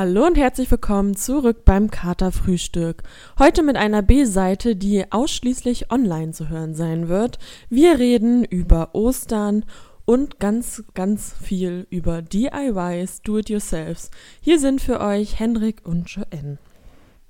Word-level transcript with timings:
Hallo 0.00 0.24
und 0.24 0.38
herzlich 0.38 0.70
willkommen 0.70 1.14
zurück 1.14 1.66
beim 1.66 1.90
Katerfrühstück. 1.90 3.02
Heute 3.38 3.62
mit 3.62 3.76
einer 3.76 4.00
B-Seite, 4.00 4.74
die 4.74 5.12
ausschließlich 5.12 5.92
online 5.92 6.32
zu 6.32 6.48
hören 6.48 6.74
sein 6.74 7.08
wird. 7.08 7.38
Wir 7.68 7.98
reden 7.98 8.42
über 8.42 8.94
Ostern 8.94 9.66
und 10.06 10.40
ganz, 10.40 10.84
ganz 10.94 11.34
viel 11.42 11.86
über 11.90 12.22
DIYs, 12.22 13.20
Do-it-yourselfs. 13.20 14.10
Hier 14.40 14.58
sind 14.58 14.80
für 14.80 15.00
euch 15.00 15.38
Hendrik 15.38 15.82
und 15.84 16.08
Joanne. 16.08 16.56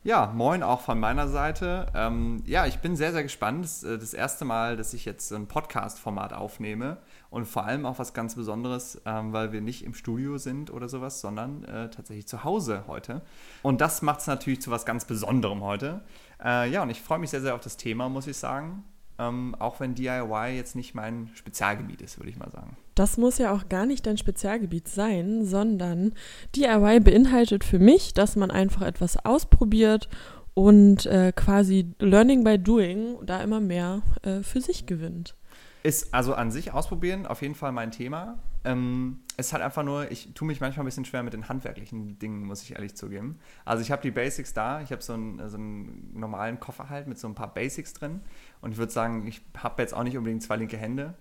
Ja, 0.05 0.33
moin 0.33 0.63
auch 0.63 0.83
von 0.83 1.01
meiner 1.01 1.27
Seite. 1.27 1.87
Ähm, 1.93 2.41
ja, 2.47 2.67
ich 2.67 2.79
bin 2.79 2.95
sehr, 2.95 3.11
sehr 3.11 3.25
gespannt. 3.25 3.65
Das 3.65 3.83
ist 3.83 3.91
äh, 3.91 3.99
das 3.99 4.15
erste 4.15 4.45
Mal, 4.45 4.77
dass 4.77 4.95
ich 4.95 5.07
jetzt 5.07 5.33
ein 5.33 5.49
Podcast-Format 5.49 6.35
aufnehme 6.35 6.99
und 7.31 7.47
vor 7.47 7.65
allem 7.65 7.87
auch 7.87 7.99
was 7.99 8.13
ganz 8.13 8.35
Besonderes, 8.35 9.01
ähm, 9.07 9.33
weil 9.33 9.53
wir 9.53 9.61
nicht 9.61 9.85
im 9.85 9.95
Studio 9.95 10.37
sind 10.39 10.73
oder 10.73 10.89
sowas, 10.89 11.21
sondern 11.21 11.65
äh, 11.65 11.89
tatsächlich 11.89 12.27
zu 12.27 12.45
Hause 12.45 12.85
heute. 12.87 13.23
Und 13.63 13.81
das 13.81 14.03
macht 14.03 14.21
es 14.21 14.27
natürlich 14.27 14.61
zu 14.61 14.71
was 14.71 14.85
ganz 14.85 15.05
Besonderem 15.05 15.63
heute. 15.63 16.03
Äh, 16.45 16.71
ja, 16.71 16.83
und 16.83 16.91
ich 16.91 17.01
freue 17.01 17.19
mich 17.19 17.31
sehr, 17.31 17.41
sehr 17.41 17.55
auf 17.55 17.61
das 17.61 17.77
Thema, 17.77 18.09
muss 18.09 18.27
ich 18.27 18.37
sagen. 18.37 18.85
Ähm, 19.19 19.55
auch 19.59 19.81
wenn 19.81 19.95
DIY 19.95 20.57
jetzt 20.57 20.75
nicht 20.75 20.95
mein 20.95 21.31
Spezialgebiet 21.35 22.01
ist, 22.01 22.19
würde 22.19 22.31
ich 22.31 22.39
mal 22.39 22.51
sagen. 22.51 22.77
Das 22.95 23.19
muss 23.19 23.39
ja 23.39 23.53
auch 23.53 23.69
gar 23.69 23.87
nicht 23.87 24.07
dein 24.07 24.17
Spezialgebiet 24.17 24.89
sein, 24.89 25.45
sondern 25.45 26.15
DIY 26.57 27.01
beinhaltet 27.01 27.63
für 27.63 27.79
mich, 27.79 28.15
dass 28.15 28.35
man 28.35 28.51
einfach 28.51 28.83
etwas 28.83 29.23
ausprobiert 29.25 30.09
und 30.55 31.07
äh, 31.07 31.33
quasi 31.37 31.95
Learning 31.99 32.45
by 32.45 32.59
Doing 32.59 33.19
da 33.25 33.43
immer 33.43 33.61
mehr 33.61 34.03
äh, 34.23 34.43
für 34.43 34.61
sich 34.61 34.87
gewinnt. 34.87 35.37
Ist 35.83 36.13
also 36.13 36.35
an 36.35 36.51
sich 36.51 36.73
ausprobieren 36.73 37.27
auf 37.27 37.41
jeden 37.41 37.55
Fall 37.55 37.73
mein 37.73 37.91
Thema. 37.91 38.39
Ähm, 38.65 39.21
es 39.39 39.47
ist 39.47 39.53
halt 39.55 39.63
einfach 39.63 39.83
nur, 39.83 40.11
ich 40.11 40.35
tue 40.35 40.47
mich 40.47 40.61
manchmal 40.61 40.85
ein 40.85 40.87
bisschen 40.87 41.07
schwer 41.07 41.23
mit 41.23 41.33
den 41.33 41.49
handwerklichen 41.49 42.19
Dingen, 42.19 42.45
muss 42.45 42.63
ich 42.63 42.73
ehrlich 42.73 42.95
zugeben. 42.95 43.39
Also 43.65 43.83
ich 43.83 43.91
habe 43.91 44.03
die 44.03 44.11
Basics 44.11 44.53
da, 44.53 44.83
ich 44.83 44.93
habe 44.93 45.03
so 45.03 45.15
so 45.15 45.57
einen 45.57 46.13
normalen 46.13 46.61
Koffer 46.61 46.91
halt 46.91 47.07
mit 47.07 47.19
so 47.19 47.27
ein 47.27 47.35
paar 47.35 47.55
Basics 47.55 47.95
drin. 47.95 48.21
Und 48.61 48.73
ich 48.73 48.79
würde 48.79 48.93
sagen, 48.93 49.27
ich 49.27 49.41
habe 49.57 49.81
jetzt 49.81 49.95
auch 49.95 50.03
nicht 50.03 50.19
unbedingt 50.19 50.43
zwei 50.43 50.57
linke 50.57 50.77
Hände, 50.77 51.15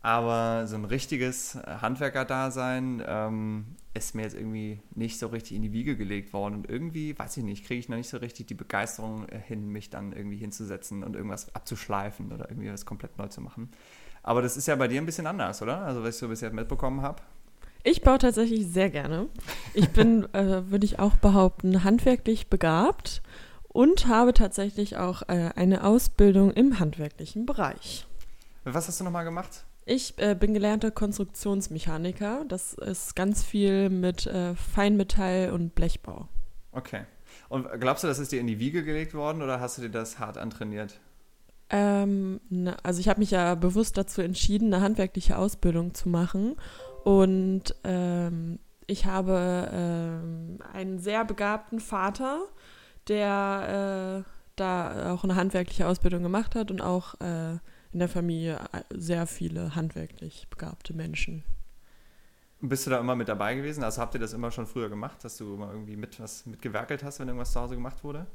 aber 0.00 0.66
so 0.66 0.76
ein 0.76 0.84
richtiges 0.84 1.56
Handwerker-Dasein 1.56 3.02
ähm, 3.06 3.76
ist 3.94 4.14
mir 4.14 4.22
jetzt 4.22 4.36
irgendwie 4.36 4.80
nicht 4.94 5.18
so 5.18 5.26
richtig 5.26 5.56
in 5.56 5.62
die 5.62 5.72
Wiege 5.72 5.96
gelegt 5.96 6.32
worden. 6.32 6.54
Und 6.54 6.70
irgendwie, 6.70 7.18
weiß 7.18 7.36
ich 7.36 7.44
nicht, 7.44 7.66
kriege 7.66 7.80
ich 7.80 7.88
noch 7.88 7.96
nicht 7.96 8.08
so 8.08 8.18
richtig 8.18 8.46
die 8.46 8.54
Begeisterung 8.54 9.26
hin, 9.46 9.68
mich 9.68 9.90
dann 9.90 10.12
irgendwie 10.12 10.36
hinzusetzen 10.36 11.02
und 11.02 11.16
irgendwas 11.16 11.54
abzuschleifen 11.54 12.32
oder 12.32 12.48
irgendwie 12.48 12.70
was 12.70 12.86
komplett 12.86 13.18
neu 13.18 13.26
zu 13.26 13.40
machen. 13.40 13.70
Aber 14.22 14.40
das 14.40 14.56
ist 14.56 14.68
ja 14.68 14.76
bei 14.76 14.88
dir 14.88 15.00
ein 15.00 15.06
bisschen 15.06 15.26
anders, 15.26 15.62
oder? 15.62 15.78
Also, 15.80 16.02
was 16.02 16.14
ich 16.14 16.20
so 16.20 16.28
bisher 16.28 16.52
mitbekommen 16.52 17.02
habe. 17.02 17.22
Ich 17.82 18.02
baue 18.02 18.18
tatsächlich 18.18 18.66
sehr 18.66 18.90
gerne. 18.90 19.26
Ich 19.74 19.88
bin, 19.90 20.24
äh, 20.34 20.70
würde 20.70 20.84
ich 20.84 20.98
auch 20.98 21.16
behaupten, 21.16 21.82
handwerklich 21.84 22.48
begabt 22.48 23.22
und 23.68 24.06
habe 24.06 24.32
tatsächlich 24.32 24.96
auch 24.96 25.22
äh, 25.28 25.50
eine 25.56 25.84
Ausbildung 25.84 26.52
im 26.52 26.78
handwerklichen 26.78 27.46
Bereich. 27.46 28.06
Was 28.64 28.88
hast 28.88 29.00
du 29.00 29.04
nochmal 29.04 29.24
gemacht? 29.24 29.64
Ich 29.90 30.18
äh, 30.18 30.34
bin 30.34 30.52
gelernter 30.52 30.90
Konstruktionsmechaniker. 30.90 32.44
Das 32.46 32.74
ist 32.74 33.16
ganz 33.16 33.42
viel 33.42 33.88
mit 33.88 34.26
äh, 34.26 34.54
Feinmetall 34.54 35.50
und 35.50 35.74
Blechbau. 35.74 36.28
Okay. 36.72 37.06
Und 37.48 37.66
glaubst 37.80 38.04
du, 38.04 38.08
das 38.08 38.18
ist 38.18 38.30
dir 38.30 38.38
in 38.38 38.46
die 38.46 38.58
Wiege 38.58 38.84
gelegt 38.84 39.14
worden 39.14 39.40
oder 39.40 39.60
hast 39.60 39.78
du 39.78 39.82
dir 39.82 39.88
das 39.88 40.18
hart 40.18 40.36
antrainiert? 40.36 41.00
Ähm, 41.70 42.38
na, 42.50 42.76
also 42.82 43.00
ich 43.00 43.08
habe 43.08 43.20
mich 43.20 43.30
ja 43.30 43.54
bewusst 43.54 43.96
dazu 43.96 44.20
entschieden, 44.20 44.74
eine 44.74 44.84
handwerkliche 44.84 45.38
Ausbildung 45.38 45.94
zu 45.94 46.10
machen. 46.10 46.56
Und 47.04 47.74
ähm, 47.84 48.58
ich 48.86 49.06
habe 49.06 49.70
ähm, 49.72 50.58
einen 50.70 50.98
sehr 50.98 51.24
begabten 51.24 51.80
Vater, 51.80 52.42
der 53.08 54.24
äh, 54.26 54.30
da 54.56 55.14
auch 55.14 55.24
eine 55.24 55.36
handwerkliche 55.36 55.86
Ausbildung 55.86 56.22
gemacht 56.22 56.54
hat 56.54 56.70
und 56.70 56.82
auch 56.82 57.14
äh, 57.22 57.56
in 57.92 57.98
der 57.98 58.08
Familie 58.08 58.58
äh, 58.72 58.82
sehr 58.90 59.26
viele 59.26 59.74
handwerklich 59.74 60.46
begabte 60.50 60.94
Menschen. 60.94 61.44
Bist 62.60 62.86
du 62.86 62.90
da 62.90 62.98
immer 62.98 63.14
mit 63.14 63.28
dabei 63.28 63.54
gewesen? 63.54 63.84
Also 63.84 64.00
habt 64.00 64.14
ihr 64.14 64.20
das 64.20 64.32
immer 64.32 64.50
schon 64.50 64.66
früher 64.66 64.88
gemacht, 64.88 65.22
dass 65.22 65.36
du 65.36 65.54
immer 65.54 65.70
irgendwie 65.70 65.96
mit 65.96 66.18
was 66.18 66.44
mitgewerkelt 66.44 67.04
hast, 67.04 67.20
wenn 67.20 67.28
irgendwas 67.28 67.52
zu 67.52 67.60
Hause 67.60 67.76
gemacht 67.76 68.02
wurde? 68.02 68.26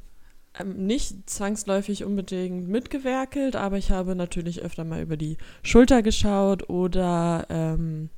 Ähm, 0.58 0.86
nicht 0.86 1.30
zwangsläufig 1.30 2.06
unbedingt 2.06 2.70
mitgewerkelt, 2.70 3.56
aber 3.56 3.78
ich 3.78 3.92
habe 3.92 4.16
natürlich 4.16 4.62
öfter 4.62 4.86
mal 4.86 5.02
über 5.02 5.18
die 5.18 5.38
Schulter 5.62 6.02
geschaut 6.02 6.70
oder 6.70 7.46
ähm, 7.50 8.10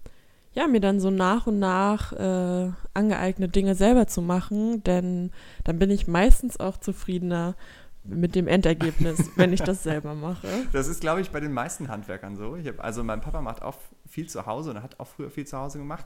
ja, 0.53 0.67
mir 0.67 0.79
dann 0.79 0.99
so 0.99 1.09
nach 1.09 1.47
und 1.47 1.59
nach 1.59 2.13
äh, 2.13 2.71
angeeignet, 2.93 3.55
Dinge 3.55 3.75
selber 3.75 4.07
zu 4.07 4.21
machen, 4.21 4.83
denn 4.83 5.31
dann 5.63 5.79
bin 5.79 5.89
ich 5.89 6.07
meistens 6.07 6.59
auch 6.59 6.77
zufriedener 6.77 7.55
mit 8.07 8.35
dem 8.35 8.47
Endergebnis, 8.47 9.31
wenn 9.35 9.53
ich 9.53 9.61
das 9.61 9.83
selber 9.83 10.13
mache. 10.13 10.47
Das 10.71 10.87
ist, 10.87 11.01
glaube 11.01 11.21
ich, 11.21 11.31
bei 11.31 11.39
den 11.39 11.51
meisten 11.51 11.87
Handwerkern 11.87 12.35
so. 12.35 12.57
Hab, 12.57 12.83
also 12.83 13.03
mein 13.03 13.21
Papa 13.21 13.41
macht 13.41 13.61
auch 13.61 13.77
viel 14.07 14.27
zu 14.27 14.45
Hause 14.45 14.71
und 14.71 14.83
hat 14.83 14.99
auch 14.99 15.07
früher 15.07 15.29
viel 15.29 15.45
zu 15.45 15.57
Hause 15.57 15.79
gemacht. 15.79 16.05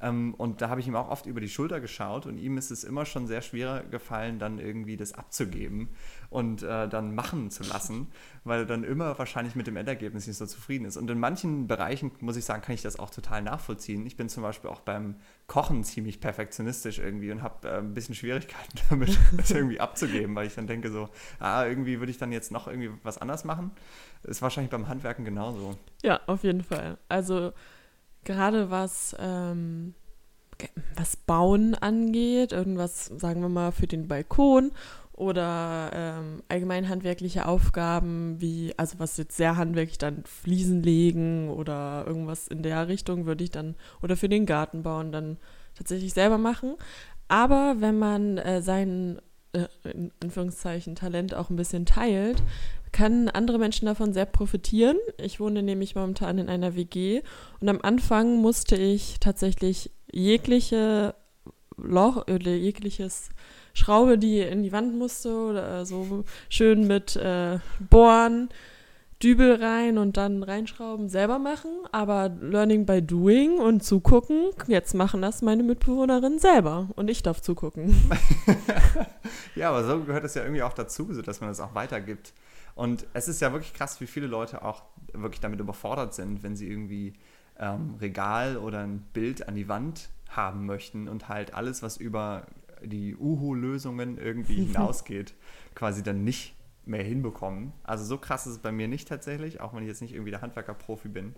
Ähm, 0.00 0.34
und 0.34 0.60
da 0.60 0.68
habe 0.68 0.80
ich 0.80 0.88
ihm 0.88 0.96
auch 0.96 1.08
oft 1.08 1.26
über 1.26 1.40
die 1.40 1.48
Schulter 1.48 1.80
geschaut 1.80 2.26
und 2.26 2.36
ihm 2.36 2.58
ist 2.58 2.70
es 2.70 2.84
immer 2.84 3.06
schon 3.06 3.26
sehr 3.26 3.40
schwer 3.40 3.82
gefallen, 3.90 4.38
dann 4.38 4.58
irgendwie 4.58 4.96
das 4.96 5.12
abzugeben 5.14 5.88
und 6.28 6.62
äh, 6.62 6.86
dann 6.86 7.14
machen 7.14 7.50
zu 7.50 7.62
lassen, 7.62 8.08
weil 8.44 8.60
er 8.60 8.66
dann 8.66 8.84
immer 8.84 9.18
wahrscheinlich 9.18 9.54
mit 9.54 9.66
dem 9.66 9.76
Endergebnis 9.76 10.26
nicht 10.26 10.36
so 10.36 10.44
zufrieden 10.44 10.84
ist. 10.84 10.98
Und 10.98 11.10
in 11.10 11.18
manchen 11.18 11.66
Bereichen, 11.66 12.12
muss 12.20 12.36
ich 12.36 12.44
sagen, 12.44 12.62
kann 12.62 12.74
ich 12.74 12.82
das 12.82 12.98
auch 12.98 13.08
total 13.08 13.40
nachvollziehen. 13.42 14.06
Ich 14.06 14.16
bin 14.16 14.28
zum 14.28 14.42
Beispiel 14.42 14.68
auch 14.68 14.80
beim 14.80 15.16
Kochen 15.46 15.82
ziemlich 15.82 16.20
perfektionistisch 16.20 16.98
irgendwie 16.98 17.30
und 17.32 17.42
habe 17.42 17.66
äh, 17.66 17.78
ein 17.78 17.94
bisschen 17.94 18.14
Schwierigkeiten 18.14 18.78
damit, 18.90 19.18
das 19.36 19.50
irgendwie 19.50 19.80
abzugeben, 19.80 20.34
weil 20.34 20.46
ich 20.46 20.54
dann 20.54 20.66
denke 20.66 20.90
so, 20.90 21.08
ah, 21.38 21.64
irgendwie 21.64 22.00
würde 22.00 22.10
ich 22.10 22.18
dann 22.18 22.32
jetzt 22.32 22.52
noch 22.52 22.68
irgendwie 22.68 22.90
was 23.02 23.16
anders 23.16 23.44
machen. 23.44 23.70
Ist 24.24 24.42
wahrscheinlich 24.42 24.70
beim 24.70 24.88
Handwerken 24.88 25.24
genauso. 25.24 25.78
Ja, 26.02 26.20
auf 26.26 26.42
jeden 26.42 26.62
Fall. 26.62 26.98
Also 27.08 27.52
gerade 28.26 28.70
was, 28.70 29.16
ähm, 29.18 29.94
was 30.94 31.16
Bauen 31.16 31.74
angeht, 31.74 32.52
irgendwas, 32.52 33.06
sagen 33.06 33.40
wir 33.40 33.48
mal, 33.48 33.72
für 33.72 33.86
den 33.86 34.08
Balkon 34.08 34.72
oder 35.12 35.90
ähm, 35.94 36.42
allgemein 36.48 36.90
handwerkliche 36.90 37.46
Aufgaben 37.46 38.38
wie, 38.38 38.74
also 38.76 38.98
was 38.98 39.16
jetzt 39.16 39.36
sehr 39.36 39.56
handwerklich 39.56 39.96
dann 39.96 40.24
Fliesen 40.24 40.82
legen 40.82 41.48
oder 41.48 42.04
irgendwas 42.06 42.48
in 42.48 42.62
der 42.62 42.88
Richtung 42.88 43.24
würde 43.24 43.44
ich 43.44 43.50
dann, 43.50 43.76
oder 44.02 44.16
für 44.16 44.28
den 44.28 44.44
Garten 44.44 44.82
bauen, 44.82 45.12
dann 45.12 45.38
tatsächlich 45.74 46.12
selber 46.12 46.36
machen. 46.36 46.74
Aber 47.28 47.76
wenn 47.78 47.98
man 47.98 48.36
äh, 48.38 48.60
sein, 48.60 49.18
äh, 49.18 49.22
in 49.84 50.12
Anführungszeichen, 50.22 50.94
Talent 50.94 51.34
auch 51.34 51.50
ein 51.50 51.56
bisschen 51.56 51.86
teilt, 51.86 52.42
kann 52.92 53.28
andere 53.28 53.58
Menschen 53.58 53.86
davon 53.86 54.12
sehr 54.12 54.26
profitieren. 54.26 54.96
Ich 55.18 55.40
wohne 55.40 55.62
nämlich 55.62 55.94
momentan 55.94 56.38
in 56.38 56.48
einer 56.48 56.76
WG 56.76 57.22
und 57.60 57.68
am 57.68 57.80
Anfang 57.82 58.40
musste 58.40 58.76
ich 58.76 59.16
tatsächlich 59.20 59.90
jegliche 60.10 61.14
Loch 61.76 62.26
oder 62.28 62.52
jegliches 62.52 63.30
Schraube, 63.74 64.16
die 64.16 64.40
in 64.40 64.62
die 64.62 64.72
Wand 64.72 64.96
musste 64.96 65.36
oder 65.36 65.84
so 65.84 66.24
schön 66.48 66.86
mit 66.86 67.16
äh, 67.16 67.58
Bohren, 67.90 68.48
Dübel 69.22 69.62
rein 69.62 69.96
und 69.96 70.16
dann 70.16 70.42
reinschrauben, 70.42 71.08
selber 71.08 71.38
machen, 71.38 71.70
aber 71.90 72.28
Learning 72.28 72.84
by 72.84 73.00
Doing 73.00 73.58
und 73.58 73.82
zugucken, 73.82 74.50
jetzt 74.66 74.94
machen 74.94 75.22
das 75.22 75.40
meine 75.40 75.62
Mitbewohnerinnen 75.62 76.38
selber 76.38 76.88
und 76.96 77.08
ich 77.08 77.22
darf 77.22 77.40
zugucken. 77.40 77.94
ja, 79.54 79.70
aber 79.70 79.84
so 79.84 80.04
gehört 80.04 80.24
es 80.24 80.34
ja 80.34 80.42
irgendwie 80.42 80.62
auch 80.62 80.74
dazu, 80.74 81.12
so 81.12 81.22
dass 81.22 81.40
man 81.40 81.48
das 81.48 81.60
auch 81.60 81.74
weitergibt. 81.74 82.34
Und 82.74 83.06
es 83.14 83.26
ist 83.26 83.40
ja 83.40 83.52
wirklich 83.52 83.72
krass, 83.72 84.02
wie 84.02 84.06
viele 84.06 84.26
Leute 84.26 84.62
auch 84.62 84.82
wirklich 85.14 85.40
damit 85.40 85.60
überfordert 85.60 86.12
sind, 86.12 86.42
wenn 86.42 86.56
sie 86.56 86.68
irgendwie 86.68 87.14
ähm, 87.58 87.94
Regal 88.00 88.58
oder 88.58 88.80
ein 88.80 88.98
Bild 89.14 89.48
an 89.48 89.54
die 89.54 89.66
Wand 89.66 90.10
haben 90.28 90.66
möchten 90.66 91.08
und 91.08 91.30
halt 91.30 91.54
alles, 91.54 91.82
was 91.82 91.96
über 91.96 92.46
die 92.82 93.16
Uhu-Lösungen 93.16 94.18
irgendwie 94.18 94.64
hinausgeht, 94.66 95.34
quasi 95.74 96.02
dann 96.02 96.22
nicht 96.24 96.55
mehr 96.86 97.02
hinbekommen. 97.02 97.72
Also 97.82 98.04
so 98.04 98.18
krass 98.18 98.46
ist 98.46 98.54
es 98.54 98.58
bei 98.58 98.72
mir 98.72 98.88
nicht 98.88 99.08
tatsächlich, 99.08 99.60
auch 99.60 99.74
wenn 99.74 99.82
ich 99.82 99.88
jetzt 99.88 100.02
nicht 100.02 100.12
irgendwie 100.12 100.30
der 100.30 100.42
Handwerker-Profi 100.42 101.08
bin. 101.08 101.34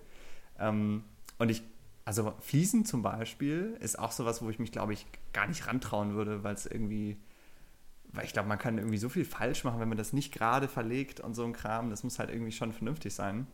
Ähm, 0.58 1.04
und 1.38 1.50
ich, 1.50 1.62
also 2.04 2.34
Fliesen 2.40 2.84
zum 2.84 3.02
Beispiel 3.02 3.76
ist 3.80 3.98
auch 3.98 4.12
sowas, 4.12 4.42
wo 4.42 4.50
ich 4.50 4.58
mich, 4.58 4.72
glaube 4.72 4.92
ich, 4.92 5.06
gar 5.32 5.46
nicht 5.46 5.66
rantrauen 5.66 6.14
würde, 6.14 6.44
weil 6.44 6.54
es 6.54 6.66
irgendwie 6.66 7.18
weil 8.12 8.24
ich 8.24 8.32
glaube, 8.32 8.48
man 8.48 8.58
kann 8.58 8.78
irgendwie 8.78 8.98
so 8.98 9.08
viel 9.08 9.24
falsch 9.24 9.64
machen, 9.64 9.80
wenn 9.80 9.88
man 9.88 9.98
das 9.98 10.12
nicht 10.12 10.32
gerade 10.32 10.68
verlegt 10.68 11.20
und 11.20 11.34
so 11.34 11.44
ein 11.44 11.52
Kram. 11.52 11.90
Das 11.90 12.04
muss 12.04 12.18
halt 12.18 12.30
irgendwie 12.30 12.52
schon 12.52 12.72
vernünftig 12.72 13.14
sein. 13.14 13.46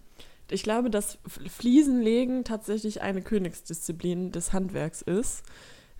Ich 0.51 0.63
glaube, 0.63 0.91
dass 0.91 1.19
Fliesenlegen 1.27 2.45
tatsächlich 2.45 3.03
eine 3.03 3.23
Königsdisziplin 3.23 4.31
des 4.31 4.53
Handwerks 4.53 5.03
ist. 5.03 5.43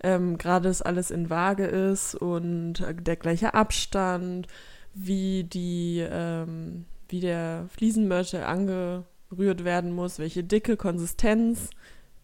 Ähm, 0.01 0.37
gerade 0.37 0.69
dass 0.69 0.81
alles 0.81 1.09
in 1.09 1.29
Waage 1.29 1.65
ist 1.65 2.15
und 2.15 2.75
der 2.79 3.15
gleiche 3.15 3.53
Abstand, 3.53 4.47
wie 4.95 5.43
die, 5.43 6.05
ähm, 6.09 6.85
wie 7.09 7.19
der 7.19 7.67
Fliesenmörtel 7.69 8.43
angerührt 8.43 9.63
werden 9.63 9.93
muss, 9.93 10.17
welche 10.17 10.43
dicke 10.43 10.77
Konsistenz 10.77 11.69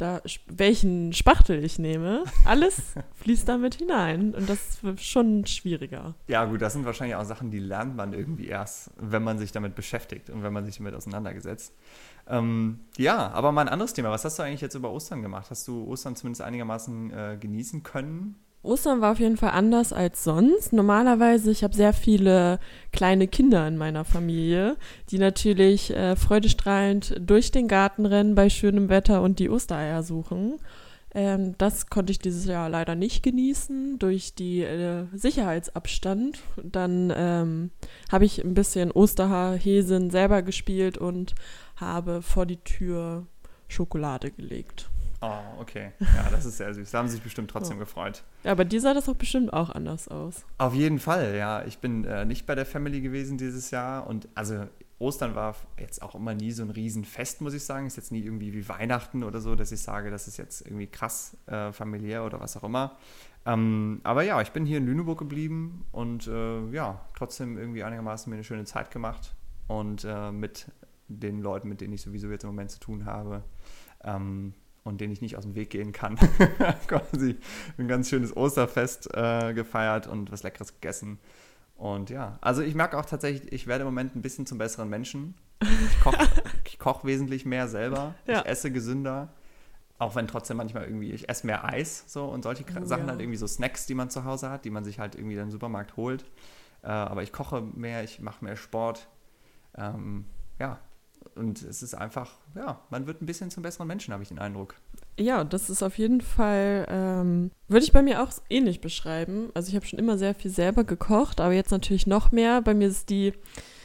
da, 0.02 0.20
welchen 0.48 1.14
Spachtel 1.14 1.64
ich 1.64 1.78
nehme, 1.78 2.24
alles 2.46 2.96
fließt 3.16 3.48
damit 3.48 3.76
hinein. 3.76 4.34
Und 4.34 4.50
das 4.50 4.80
ist 4.82 5.06
schon 5.06 5.46
schwieriger. 5.46 6.16
Ja, 6.28 6.46
gut, 6.46 6.62
das 6.62 6.74
sind 6.74 6.86
wahrscheinlich 6.86 7.16
auch 7.16 7.24
Sachen, 7.24 7.52
die 7.52 7.60
lernt 7.60 7.96
man 7.96 8.14
irgendwie 8.14 8.48
erst, 8.48 8.90
wenn 8.98 9.24
man 9.24 9.38
sich 9.38 9.52
damit 9.52 9.76
beschäftigt 9.76 10.32
und 10.32 10.42
wenn 10.42 10.54
man 10.54 10.66
sich 10.66 10.78
damit 10.78 10.96
auseinandergesetzt. 10.96 11.76
Ähm, 12.28 12.80
ja, 12.98 13.30
aber 13.32 13.52
mal 13.52 13.62
ein 13.62 13.70
anderes 13.70 13.94
Thema. 13.94 14.10
Was 14.10 14.26
hast 14.26 14.40
du 14.40 14.44
eigentlich 14.44 14.62
jetzt 14.62 14.76
über 14.76 14.92
Ostern 14.92 15.22
gemacht? 15.22 15.52
Hast 15.52 15.68
du 15.68 15.86
Ostern 15.86 16.16
zumindest 16.16 16.42
einigermaßen 16.42 17.12
äh, 17.12 17.38
genießen 17.40 17.84
können? 17.84 18.36
Ostern 18.64 19.02
war 19.02 19.14
auf 19.14 19.20
jeden 19.20 19.38
Fall 19.38 19.52
anders 19.52 19.92
als 19.92 20.24
sonst. 20.24 20.72
Normalerweise, 20.72 21.50
ich 21.50 21.64
habe 21.64 21.76
sehr 21.76 21.94
viele 21.94 22.60
kleine 22.92 23.28
Kinder 23.28 23.68
in 23.68 23.78
meiner 23.78 24.06
Familie, 24.06 24.78
die 25.10 25.18
natürlich 25.18 25.92
äh, 25.96 26.16
freudestrahlend 26.16 27.16
durch 27.20 27.52
den 27.52 27.68
Garten 27.68 28.06
rennen 28.06 28.36
bei 28.36 28.50
schönem 28.50 28.90
Wetter 28.90 29.24
und 29.24 29.40
die 29.40 29.50
Ostereier 29.50 30.04
suchen. 30.04 30.60
Ähm, 31.14 31.56
das 31.58 31.88
konnte 31.88 32.12
ich 32.12 32.20
dieses 32.20 32.46
Jahr 32.46 32.70
leider 32.70 32.96
nicht 32.96 33.24
genießen 33.24 33.98
durch 33.98 34.36
die 34.36 34.62
äh, 34.62 35.06
Sicherheitsabstand. 35.14 36.40
Dann 36.64 37.12
ähm, 37.16 37.72
habe 38.12 38.26
ich 38.26 38.44
ein 38.44 38.54
bisschen 38.54 38.92
Osterhäsen 38.92 40.12
selber 40.12 40.44
gespielt 40.44 41.00
und 41.00 41.34
habe 41.78 42.22
vor 42.22 42.46
die 42.46 42.64
Tür 42.64 43.26
Schokolade 43.68 44.32
gelegt. 44.32 44.90
Oh, 45.22 45.60
okay. 45.60 45.92
Ja, 46.00 46.30
das 46.30 46.46
ist 46.46 46.58
sehr 46.58 46.74
süß. 46.74 46.92
Da 46.92 46.98
haben 46.98 47.08
sie 47.08 47.16
sich 47.16 47.24
bestimmt 47.24 47.52
trotzdem 47.52 47.78
oh. 47.78 47.82
gefreut. 47.82 48.24
Ja, 48.44 48.52
aber 48.52 48.66
dir 48.66 48.82
sah 48.82 48.94
das 48.94 49.06
doch 49.06 49.16
bestimmt 49.16 49.54
auch 49.54 49.70
anders 49.70 50.08
aus. 50.08 50.46
Auf 50.58 50.74
jeden 50.74 51.00
Fall, 51.00 51.36
ja. 51.36 51.64
Ich 51.66 51.78
bin 51.80 52.06
äh, 52.06 52.26
nicht 52.26 52.46
bei 52.46 52.56
der 52.56 52.66
Family 52.66 53.02
gewesen 53.02 53.38
dieses 53.38 53.72
Jahr 53.72 54.08
und 54.08 54.28
also 54.36 54.66
Ostern 55.02 55.34
war 55.34 55.56
jetzt 55.80 56.02
auch 56.02 56.14
immer 56.16 56.34
nie 56.34 56.52
so 56.52 56.64
ein 56.64 56.70
Riesenfest, 56.70 57.42
muss 57.42 57.54
ich 57.54 57.64
sagen. 57.64 57.88
Ist 57.88 57.98
jetzt 57.98 58.12
nie 58.12 58.24
irgendwie 58.24 58.54
wie 58.54 58.68
Weihnachten 58.70 59.24
oder 59.24 59.42
so, 59.42 59.56
dass 59.56 59.72
ich 59.72 59.82
sage, 59.82 60.12
das 60.12 60.28
ist 60.28 60.38
jetzt 60.38 60.62
irgendwie 60.62 60.88
krass 60.88 61.38
äh, 61.48 61.72
familiär 61.72 62.24
oder 62.24 62.40
was 62.40 62.56
auch 62.58 62.64
immer. 62.64 62.98
Ähm, 63.46 64.02
aber 64.04 64.22
ja, 64.22 64.42
ich 64.42 64.52
bin 64.52 64.66
hier 64.66 64.78
in 64.78 64.86
Lüneburg 64.86 65.18
geblieben 65.18 65.86
und 65.92 66.28
äh, 66.28 66.70
ja, 66.70 67.04
trotzdem 67.16 67.58
irgendwie 67.58 67.84
einigermaßen 67.84 68.30
mir 68.30 68.36
eine 68.36 68.44
schöne 68.44 68.66
Zeit 68.66 68.92
gemacht 68.92 69.34
und 69.68 70.06
äh, 70.06 70.32
mit 70.32 70.68
den 71.08 71.42
Leuten, 71.42 71.68
mit 71.68 71.82
denen 71.82 71.94
ich 71.94 72.02
sowieso 72.02 72.30
jetzt 72.30 72.44
im 72.44 72.52
Moment 72.52 72.70
zu 72.70 72.80
tun 72.80 73.06
habe. 73.06 73.44
Ähm, 74.04 74.54
und 74.84 75.02
den 75.02 75.12
ich 75.12 75.22
nicht 75.22 75.38
aus 75.38 75.44
dem 75.44 75.56
Weg 75.56 75.70
gehen 75.70 75.92
kann. 75.92 76.16
Quasi 76.88 77.38
ein 77.78 77.88
ganz 77.88 78.10
schönes 78.10 78.36
Osterfest 78.36 79.10
äh, 79.14 79.54
gefeiert 79.54 80.08
und 80.08 80.32
was 80.32 80.44
Leckeres 80.44 80.74
gegessen. 80.74 81.20
Und 81.76 82.10
ja, 82.10 82.38
also 82.42 82.62
ich 82.62 82.76
merke 82.76 82.98
auch 82.98 83.06
tatsächlich, 83.06 83.52
ich 83.52 83.68
werde 83.68 83.82
im 83.82 83.88
Moment 83.88 84.16
ein 84.16 84.22
bisschen 84.22 84.46
zum 84.46 84.58
besseren 84.58 84.90
Menschen. 84.90 85.36
Ich 85.62 86.00
koche 86.02 86.28
koch 86.80 87.04
wesentlich 87.04 87.46
mehr 87.46 87.68
selber. 87.68 88.16
Ja. 88.28 88.40
Ich 88.42 88.46
esse 88.46 88.72
gesünder. 88.72 89.34
Auch 89.98 90.16
wenn 90.16 90.28
trotzdem 90.28 90.58
manchmal 90.58 90.86
irgendwie, 90.86 91.12
ich 91.12 91.30
esse 91.30 91.46
mehr 91.46 91.64
Eis 91.66 92.06
so 92.08 92.26
und 92.26 92.44
solche 92.44 92.64
oh, 92.64 92.86
Sachen 92.86 93.06
ja. 93.06 93.10
halt 93.12 93.22
irgendwie 93.22 93.38
so 93.38 93.46
Snacks, 93.46 93.86
die 93.86 93.94
man 93.94 94.10
zu 94.10 94.26
Hause 94.26 94.50
hat, 94.50 94.66
die 94.66 94.72
man 94.72 94.84
sich 94.84 95.00
halt 95.00 95.16
irgendwie 95.16 95.36
im 95.38 95.52
Supermarkt 95.52 95.96
holt. 95.96 96.26
Äh, 96.84 96.88
aber 96.88 97.22
ich 97.22 97.32
koche 97.32 97.62
mehr, 97.62 98.04
ich 98.04 98.20
mache 98.20 98.44
mehr 98.44 98.56
Sport. 98.56 99.08
Ähm, 99.78 100.26
ja, 100.60 100.80
und 101.36 101.62
es 101.62 101.82
ist 101.82 101.94
einfach, 101.94 102.32
ja, 102.56 102.82
man 102.90 103.08
wird 103.08 103.22
ein 103.22 103.26
bisschen 103.26 103.52
zum 103.52 103.64
besseren 103.64 103.88
Menschen, 103.88 104.14
habe 104.14 104.24
ich 104.24 104.30
den 104.30 104.40
Eindruck. 104.40 104.76
Ja, 105.20 105.44
das 105.44 105.70
ist 105.70 105.84
auf 105.84 105.98
jeden 105.98 106.22
Fall, 106.22 106.86
ähm, 106.90 107.52
würde 107.68 107.86
ich 107.86 107.92
bei 107.92 108.02
mir 108.02 108.24
auch 108.24 108.32
ähnlich 108.50 108.82
beschreiben. 108.82 109.50
Also 109.54 109.70
ich 109.70 109.76
habe 109.76 109.86
schon 109.86 110.00
immer 110.00 110.18
sehr 110.18 110.34
viel 110.34 110.52
selber 110.52 110.84
gekocht, 110.84 111.42
aber 111.42 111.54
jetzt 111.54 111.72
natürlich 111.72 112.08
noch 112.08 112.32
mehr. 112.32 112.62
Bei 112.62 112.74
mir 112.74 112.88
ist 112.88 113.10
die, 113.10 113.34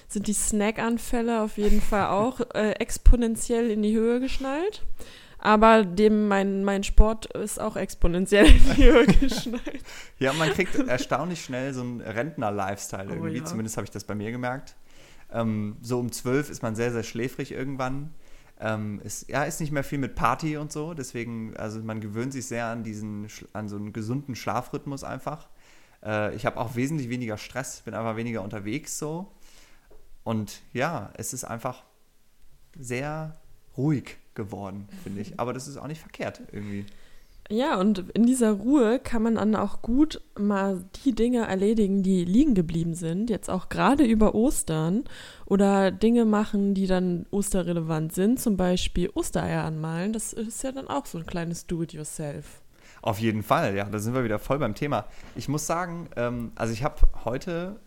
sind 0.09 0.27
die 0.27 0.33
Snackanfälle 0.33 1.43
auf 1.43 1.59
jeden 1.59 1.81
Fall 1.81 2.06
auch 2.11 2.41
äh, 2.55 2.73
exponentiell 2.73 3.71
in 3.71 3.83
die 3.83 3.94
Höhe 3.94 4.21
geschnallt. 4.21 4.83
Aber 5.38 5.85
dem 5.85 6.29
mein, 6.29 6.65
mein 6.65 6.83
Sport 6.83 7.27
ist 7.27 7.61
auch 7.61 7.77
exponentiell 7.77 8.47
in 8.47 8.75
die 8.77 8.85
Höhe 8.85 9.06
geschnallt. 9.21 9.83
ja, 10.19 10.33
man 10.33 10.50
kriegt 10.50 10.75
erstaunlich 10.75 11.44
schnell 11.44 11.75
so 11.75 11.83
einen 11.83 12.00
Rentner-Lifestyle 12.00 13.09
oh 13.09 13.12
irgendwie. 13.12 13.37
Oh, 13.37 13.41
ja. 13.41 13.44
Zumindest 13.44 13.77
habe 13.77 13.85
ich 13.85 13.91
das 13.91 14.05
bei 14.05 14.15
mir 14.15 14.33
gemerkt. 14.33 14.75
Ähm, 15.37 15.77
so 15.83 16.00
um 16.00 16.11
zwölf 16.12 16.49
ist 16.49 16.62
man 16.62 16.75
sehr, 16.75 16.93
sehr 16.93 17.03
schläfrig 17.03 17.53
irgendwann. 17.53 18.15
Ähm, 18.59 19.00
ist, 19.05 19.29
ja, 19.29 19.44
ist 19.44 19.61
nicht 19.61 19.71
mehr 19.71 19.85
viel 19.85 19.99
mit 19.99 20.15
Party 20.15 20.56
und 20.56 20.73
so, 20.73 20.94
deswegen, 20.94 21.55
also 21.59 21.81
man 21.81 22.00
gewöhnt 22.00 22.33
sich 22.33 22.47
sehr 22.47 22.67
an 22.67 22.83
diesen, 22.83 23.29
an 23.53 23.69
so 23.69 23.77
einen 23.77 23.93
gesunden 23.93 24.35
Schlafrhythmus 24.35 25.05
einfach. 25.05 25.49
Äh, 26.03 26.35
ich 26.35 26.47
habe 26.47 26.59
auch 26.59 26.75
wesentlich 26.75 27.11
weniger 27.11 27.37
Stress, 27.37 27.83
bin 27.83 27.93
einfach 27.93 28.17
weniger 28.17 28.43
unterwegs 28.43 28.99
so. 28.99 29.31
Und 30.25 30.62
ja, 30.73 31.12
es 31.19 31.35
ist 31.35 31.44
einfach 31.44 31.85
sehr 32.79 33.37
ruhig 33.77 34.17
geworden, 34.35 34.88
finde 35.03 35.21
ich. 35.21 35.38
Aber 35.38 35.53
das 35.53 35.69
ist 35.69 35.77
auch 35.77 35.87
nicht 35.87 36.00
verkehrt 36.00 36.41
irgendwie. 36.50 36.87
Ja, 37.48 37.78
und 37.78 38.10
in 38.10 38.26
dieser 38.26 38.52
Ruhe 38.52 38.98
kann 38.98 39.22
man 39.22 39.37
dann 39.37 39.54
auch 39.54 39.81
gut 39.81 40.20
mal 40.37 40.84
die 41.04 41.14
Dinge 41.14 41.46
erledigen, 41.46 42.02
die 42.02 42.25
liegen 42.25 42.54
geblieben 42.54 42.94
sind, 42.94 43.31
jetzt 43.31 43.48
auch 43.48 43.69
gerade 43.69 44.04
über 44.04 44.34
Ostern 44.34 45.04
oder 45.44 45.93
Dinge 45.93 46.25
machen, 46.25 46.75
die 46.75 46.88
dann 46.88 47.26
osterrelevant 47.31 48.12
sind, 48.12 48.40
zum 48.40 48.56
Beispiel 48.56 49.10
Ostereier 49.14 49.62
anmalen. 49.62 50.12
Das 50.12 50.32
ist 50.32 50.64
ja 50.64 50.72
dann 50.72 50.88
auch 50.88 51.06
so 51.06 51.19
ein 51.19 51.26
kleines 51.26 51.66
Do-it-yourself. 51.66 52.62
Auf 53.00 53.20
jeden 53.20 53.44
Fall, 53.44 53.76
ja, 53.76 53.84
da 53.84 54.00
sind 54.00 54.14
wir 54.14 54.25
wieder 54.25 54.40
voll 54.40 54.58
beim 54.58 54.75
Thema. 54.75 55.04
Ich 55.37 55.49
muss 55.49 55.66
sagen, 55.66 56.08
ähm, 56.16 56.50
also 56.56 56.72
ich 56.72 56.82
habe 56.82 56.96
heute 57.25 57.78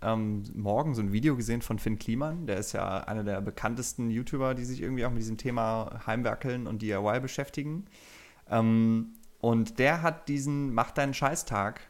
ähm, 0.00 0.44
morgen 0.54 0.94
so 0.94 1.02
ein 1.02 1.12
Video 1.12 1.34
gesehen 1.34 1.62
von 1.62 1.80
Finn 1.80 1.98
Kliman, 1.98 2.46
der 2.46 2.58
ist 2.58 2.72
ja 2.72 2.98
einer 2.98 3.24
der 3.24 3.40
bekanntesten 3.40 4.10
YouTuber, 4.10 4.54
die 4.54 4.64
sich 4.64 4.80
irgendwie 4.80 5.04
auch 5.04 5.10
mit 5.10 5.20
diesem 5.20 5.36
Thema 5.36 6.02
Heimwerkeln 6.06 6.68
und 6.68 6.82
DIY 6.82 7.18
beschäftigen. 7.18 7.86
Ähm, 8.50 9.14
und 9.40 9.78
der 9.78 10.02
hat 10.02 10.28
diesen 10.28 10.74
Mach 10.74 10.90
deinen 10.90 11.14
Scheißtag 11.14 11.80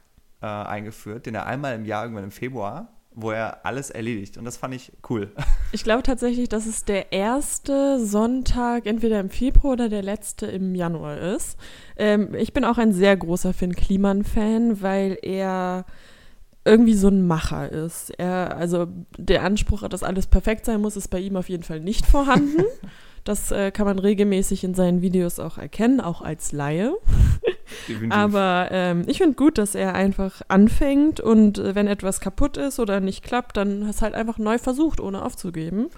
äh, 0.43 0.47
eingeführt, 0.47 1.27
den 1.27 1.35
er 1.35 1.47
einmal 1.47 1.75
im 1.75 1.85
Jahr, 1.85 2.05
irgendwann 2.05 2.25
im 2.25 2.31
Februar, 2.31 2.93
wo 3.13 3.31
er 3.31 3.65
alles 3.65 3.91
erledigt. 3.91 4.37
Und 4.37 4.45
das 4.45 4.57
fand 4.57 4.75
ich 4.75 4.93
cool. 5.09 5.33
Ich 5.71 5.85
glaube 5.85 6.03
tatsächlich, 6.03 6.49
dass 6.49 6.65
es 6.65 6.87
der 6.87 7.13
erste 7.13 8.03
Sonntag 8.03 8.87
entweder 8.87 9.21
im 9.21 9.29
Februar 9.29 9.75
oder 9.75 9.91
der 9.91 10.01
letzte 10.01 10.47
im 10.47 10.75
Januar 10.75 11.19
ist. 11.19 11.59
Ähm, 11.99 12.35
ich 12.35 12.55
bin 12.55 12.65
auch 12.65 12.79
ein 12.79 12.95
sehr 12.95 13.15
großer 13.19 13.53
Finn 13.53 13.77
Kliman-Fan, 13.77 14.81
weil 14.81 15.19
er 15.21 15.85
irgendwie 16.65 16.95
so 16.95 17.09
ein 17.09 17.27
Macher 17.27 17.71
ist. 17.71 18.11
Er, 18.19 18.57
also 18.57 18.87
der 19.19 19.43
Anspruch, 19.43 19.87
dass 19.89 20.03
alles 20.03 20.27
perfekt 20.27 20.65
sein 20.65 20.81
muss, 20.81 20.97
ist 20.97 21.09
bei 21.09 21.21
ihm 21.21 21.37
auf 21.37 21.51
jeden 21.51 21.65
Fall 21.65 21.81
nicht 21.81 22.07
vorhanden. 22.07 22.63
Das 23.25 23.51
äh, 23.51 23.71
kann 23.71 23.87
man 23.87 23.99
regelmäßig 23.99 24.65
in 24.65 24.75
seinen 24.75 25.03
Videos 25.03 25.39
auch 25.39 25.59
erkennen, 25.59 26.01
auch 26.01 26.23
als 26.23 26.53
Laie. 26.53 26.95
Aber 28.11 28.69
ähm, 28.71 29.05
ich 29.07 29.19
finde 29.19 29.35
gut, 29.35 29.59
dass 29.59 29.75
er 29.75 29.95
einfach 29.95 30.43
anfängt 30.49 31.21
und 31.21 31.59
äh, 31.59 31.75
wenn 31.75 31.87
etwas 31.87 32.21
kaputt 32.21 32.57
ist 32.57 32.79
oder 32.79 33.01
nicht 33.01 33.23
klappt, 33.23 33.57
dann 33.57 33.87
hast 33.87 34.03
halt 34.03 34.15
einfach 34.15 34.39
neu 34.39 34.59
versucht, 34.59 35.01
ohne 35.01 35.25
aufzugeben. 35.25 35.89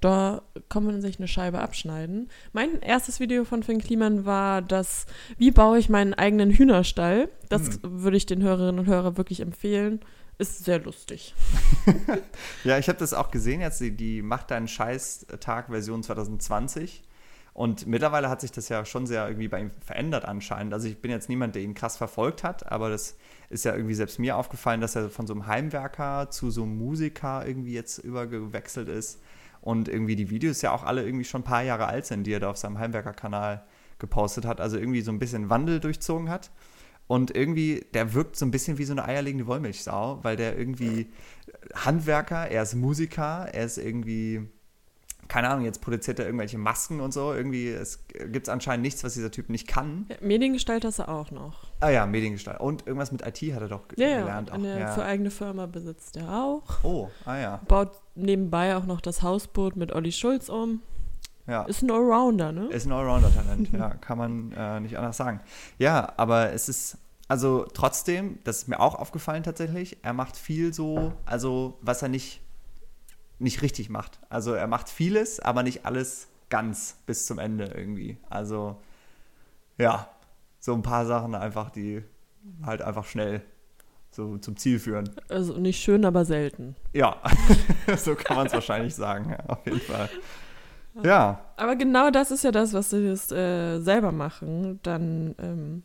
Da 0.00 0.42
kann 0.68 0.84
man 0.84 1.00
sich 1.00 1.18
eine 1.18 1.26
Scheibe 1.26 1.58
abschneiden. 1.58 2.28
Mein 2.52 2.80
erstes 2.82 3.18
Video 3.18 3.44
von 3.44 3.64
Finn 3.64 3.80
Kliman 3.80 4.24
war 4.24 4.62
das, 4.62 5.06
wie 5.38 5.50
baue 5.50 5.78
ich 5.78 5.88
meinen 5.88 6.14
eigenen 6.14 6.50
Hühnerstall. 6.50 7.28
Das 7.48 7.66
hm. 7.66 7.78
würde 7.82 8.16
ich 8.16 8.26
den 8.26 8.42
Hörerinnen 8.42 8.78
und 8.78 8.86
Hörern 8.86 9.16
wirklich 9.16 9.40
empfehlen 9.40 10.00
ist 10.38 10.64
sehr 10.64 10.78
lustig. 10.80 11.34
ja, 12.64 12.78
ich 12.78 12.88
habe 12.88 12.98
das 12.98 13.12
auch 13.12 13.30
gesehen, 13.30 13.60
jetzt 13.60 13.80
die, 13.80 13.96
die 13.96 14.22
Macht 14.22 14.50
deinen 14.50 14.68
Scheiß-Tag-Version 14.68 16.02
2020. 16.02 17.02
Und 17.54 17.88
mittlerweile 17.88 18.28
hat 18.28 18.40
sich 18.40 18.52
das 18.52 18.68
ja 18.68 18.84
schon 18.84 19.08
sehr 19.08 19.26
irgendwie 19.26 19.48
bei 19.48 19.60
ihm 19.60 19.72
verändert 19.80 20.24
anscheinend. 20.24 20.72
Also 20.72 20.86
ich 20.86 21.02
bin 21.02 21.10
jetzt 21.10 21.28
niemand, 21.28 21.56
der 21.56 21.62
ihn 21.62 21.74
krass 21.74 21.96
verfolgt 21.96 22.44
hat, 22.44 22.70
aber 22.70 22.88
das 22.88 23.16
ist 23.50 23.64
ja 23.64 23.74
irgendwie 23.74 23.94
selbst 23.94 24.20
mir 24.20 24.36
aufgefallen, 24.36 24.80
dass 24.80 24.94
er 24.94 25.10
von 25.10 25.26
so 25.26 25.32
einem 25.32 25.48
Heimwerker 25.48 26.30
zu 26.30 26.52
so 26.52 26.62
einem 26.62 26.78
Musiker 26.78 27.44
irgendwie 27.44 27.72
jetzt 27.72 27.98
übergewechselt 27.98 28.88
ist. 28.88 29.20
Und 29.60 29.88
irgendwie 29.88 30.14
die 30.14 30.30
Videos 30.30 30.62
ja 30.62 30.70
auch 30.70 30.84
alle 30.84 31.04
irgendwie 31.04 31.24
schon 31.24 31.40
ein 31.40 31.44
paar 31.44 31.64
Jahre 31.64 31.86
alt 31.86 32.06
sind, 32.06 32.22
die 32.22 32.32
er 32.32 32.38
da 32.38 32.50
auf 32.50 32.58
seinem 32.58 32.78
Heimwerker-Kanal 32.78 33.64
gepostet 33.98 34.44
hat. 34.44 34.60
Also 34.60 34.78
irgendwie 34.78 35.00
so 35.00 35.10
ein 35.10 35.18
bisschen 35.18 35.50
Wandel 35.50 35.80
durchzogen 35.80 36.30
hat. 36.30 36.52
Und 37.08 37.34
irgendwie, 37.34 37.84
der 37.94 38.14
wirkt 38.14 38.36
so 38.36 38.46
ein 38.46 38.50
bisschen 38.50 38.78
wie 38.78 38.84
so 38.84 38.92
eine 38.92 39.04
eierlegende 39.04 39.46
Wollmilchsau, 39.46 40.20
weil 40.22 40.36
der 40.36 40.56
irgendwie 40.56 41.10
Handwerker, 41.74 42.48
er 42.48 42.62
ist 42.62 42.74
Musiker, 42.74 43.48
er 43.52 43.64
ist 43.64 43.78
irgendwie 43.78 44.46
keine 45.28 45.50
Ahnung, 45.50 45.64
jetzt 45.64 45.80
produziert 45.82 46.18
er 46.18 46.26
irgendwelche 46.26 46.58
Masken 46.58 47.00
und 47.00 47.12
so. 47.12 47.34
Irgendwie, 47.34 47.68
es 47.68 48.04
gibt 48.32 48.48
anscheinend 48.48 48.82
nichts, 48.82 49.04
was 49.04 49.14
dieser 49.14 49.30
Typ 49.30 49.50
nicht 49.50 49.68
kann. 49.68 50.06
Ja, 50.08 50.16
Mediengestalter 50.20 50.88
ist 50.88 50.98
er 50.98 51.10
auch 51.10 51.30
noch. 51.30 51.66
Ah 51.80 51.90
ja, 51.90 52.06
Mediengestalt. 52.06 52.60
Und 52.60 52.86
irgendwas 52.86 53.12
mit 53.12 53.22
IT 53.22 53.54
hat 53.54 53.60
er 53.60 53.68
doch 53.68 53.82
Ja, 53.96 54.08
ja, 54.08 54.20
gelernt. 54.20 54.50
Auch. 54.50 54.54
eine 54.54 54.80
ja. 54.80 54.92
für 54.92 55.04
eigene 55.04 55.30
Firma 55.30 55.66
besitzt 55.66 56.16
er 56.16 56.42
auch. 56.42 56.82
Oh, 56.82 57.10
ah 57.26 57.36
ja. 57.36 57.60
Baut 57.68 57.92
nebenbei 58.14 58.74
auch 58.76 58.86
noch 58.86 59.00
das 59.00 59.22
Hausboot 59.22 59.76
mit 59.76 59.92
Olli 59.92 60.12
Schulz 60.12 60.48
um. 60.48 60.82
Ja. 61.48 61.62
Ist 61.64 61.82
ein 61.82 61.90
Allrounder, 61.90 62.52
ne? 62.52 62.66
Ist 62.66 62.86
ein 62.86 62.92
Allrounder-Talent, 62.92 63.72
ja, 63.72 63.90
kann 63.94 64.18
man 64.18 64.52
äh, 64.52 64.80
nicht 64.80 64.98
anders 64.98 65.16
sagen. 65.16 65.40
Ja, 65.78 66.12
aber 66.16 66.52
es 66.52 66.68
ist, 66.68 66.98
also 67.26 67.66
trotzdem, 67.72 68.38
das 68.44 68.58
ist 68.58 68.68
mir 68.68 68.80
auch 68.80 68.94
aufgefallen 68.94 69.42
tatsächlich, 69.42 69.98
er 70.02 70.12
macht 70.12 70.36
viel 70.36 70.72
so, 70.72 71.12
also 71.24 71.78
was 71.80 72.02
er 72.02 72.08
nicht, 72.08 72.40
nicht 73.38 73.62
richtig 73.62 73.88
macht. 73.88 74.20
Also 74.28 74.52
er 74.52 74.66
macht 74.66 74.88
vieles, 74.88 75.40
aber 75.40 75.62
nicht 75.62 75.86
alles 75.86 76.28
ganz 76.50 76.98
bis 77.06 77.26
zum 77.26 77.38
Ende 77.38 77.64
irgendwie. 77.74 78.18
Also 78.28 78.80
ja, 79.78 80.08
so 80.60 80.74
ein 80.74 80.82
paar 80.82 81.06
Sachen 81.06 81.34
einfach, 81.34 81.70
die 81.70 82.02
halt 82.64 82.82
einfach 82.82 83.04
schnell 83.04 83.42
so 84.10 84.38
zum 84.38 84.56
Ziel 84.56 84.78
führen. 84.78 85.10
Also 85.28 85.58
nicht 85.58 85.80
schön, 85.80 86.04
aber 86.04 86.24
selten. 86.24 86.76
Ja, 86.92 87.16
so 87.96 88.14
kann 88.14 88.36
man 88.36 88.46
es 88.46 88.52
wahrscheinlich 88.52 88.94
sagen, 88.94 89.30
ja, 89.30 89.38
auf 89.46 89.64
jeden 89.64 89.80
Fall. 89.80 90.08
Ja, 91.04 91.40
Aber 91.56 91.76
genau 91.76 92.10
das 92.10 92.30
ist 92.30 92.44
ja 92.44 92.50
das, 92.50 92.72
was 92.72 92.90
sie 92.90 93.08
das 93.08 93.30
äh, 93.32 93.80
selber 93.80 94.12
machen, 94.12 94.80
dann 94.82 95.34
ähm, 95.38 95.82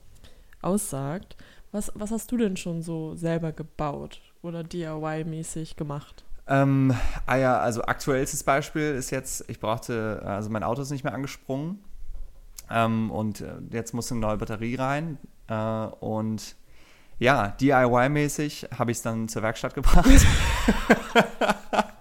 aussagt. 0.61 1.35
Was, 1.71 1.91
was 1.95 2.11
hast 2.11 2.31
du 2.31 2.37
denn 2.37 2.55
schon 2.55 2.81
so 2.83 3.15
selber 3.15 3.51
gebaut 3.51 4.21
oder 4.41 4.63
DIY-mäßig 4.63 5.75
gemacht? 5.75 6.23
Ähm, 6.47 6.93
ah 7.25 7.37
ja, 7.37 7.59
also 7.59 7.83
aktuellstes 7.83 8.43
Beispiel 8.43 8.93
ist 8.93 9.11
jetzt, 9.11 9.45
ich 9.49 9.59
brauchte, 9.59 10.21
also 10.25 10.49
mein 10.49 10.63
Auto 10.63 10.81
ist 10.81 10.91
nicht 10.91 11.03
mehr 11.03 11.13
angesprungen 11.13 11.79
ähm, 12.69 13.09
und 13.11 13.41
äh, 13.41 13.55
jetzt 13.71 13.93
muss 13.93 14.11
eine 14.11 14.19
neue 14.21 14.37
Batterie 14.37 14.75
rein 14.75 15.17
äh, 15.47 15.55
und 15.55 16.55
ja, 17.17 17.55
DIY-mäßig 17.59 18.67
habe 18.77 18.91
ich 18.91 18.97
es 18.97 19.03
dann 19.03 19.29
zur 19.29 19.41
Werkstatt 19.41 19.73
gebracht. 19.73 20.05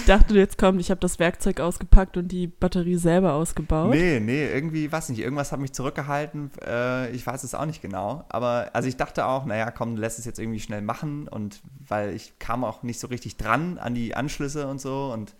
Ich 0.00 0.06
dachte, 0.06 0.34
jetzt 0.34 0.56
kommt, 0.56 0.80
ich 0.80 0.90
habe 0.90 1.00
das 1.00 1.18
Werkzeug 1.18 1.60
ausgepackt 1.60 2.16
und 2.16 2.28
die 2.28 2.46
Batterie 2.46 2.96
selber 2.96 3.34
ausgebaut. 3.34 3.90
nee, 3.90 4.18
nee, 4.18 4.50
irgendwie, 4.50 4.90
weiß 4.90 5.10
nicht, 5.10 5.20
irgendwas 5.20 5.52
hat 5.52 5.60
mich 5.60 5.72
zurückgehalten, 5.72 6.50
äh, 6.66 7.10
ich 7.10 7.26
weiß 7.26 7.44
es 7.44 7.54
auch 7.54 7.66
nicht 7.66 7.82
genau, 7.82 8.24
aber 8.30 8.70
also 8.72 8.88
ich 8.88 8.96
dachte 8.96 9.26
auch, 9.26 9.44
naja, 9.44 9.70
komm, 9.70 9.96
lässt 9.96 10.18
es 10.18 10.24
jetzt 10.24 10.38
irgendwie 10.38 10.58
schnell 10.58 10.80
machen 10.80 11.28
und 11.28 11.60
weil 11.86 12.14
ich 12.14 12.38
kam 12.38 12.64
auch 12.64 12.82
nicht 12.82 12.98
so 12.98 13.08
richtig 13.08 13.36
dran 13.36 13.76
an 13.78 13.94
die 13.94 14.16
Anschlüsse 14.16 14.66
und 14.68 14.80
so 14.80 15.12
und 15.12 15.34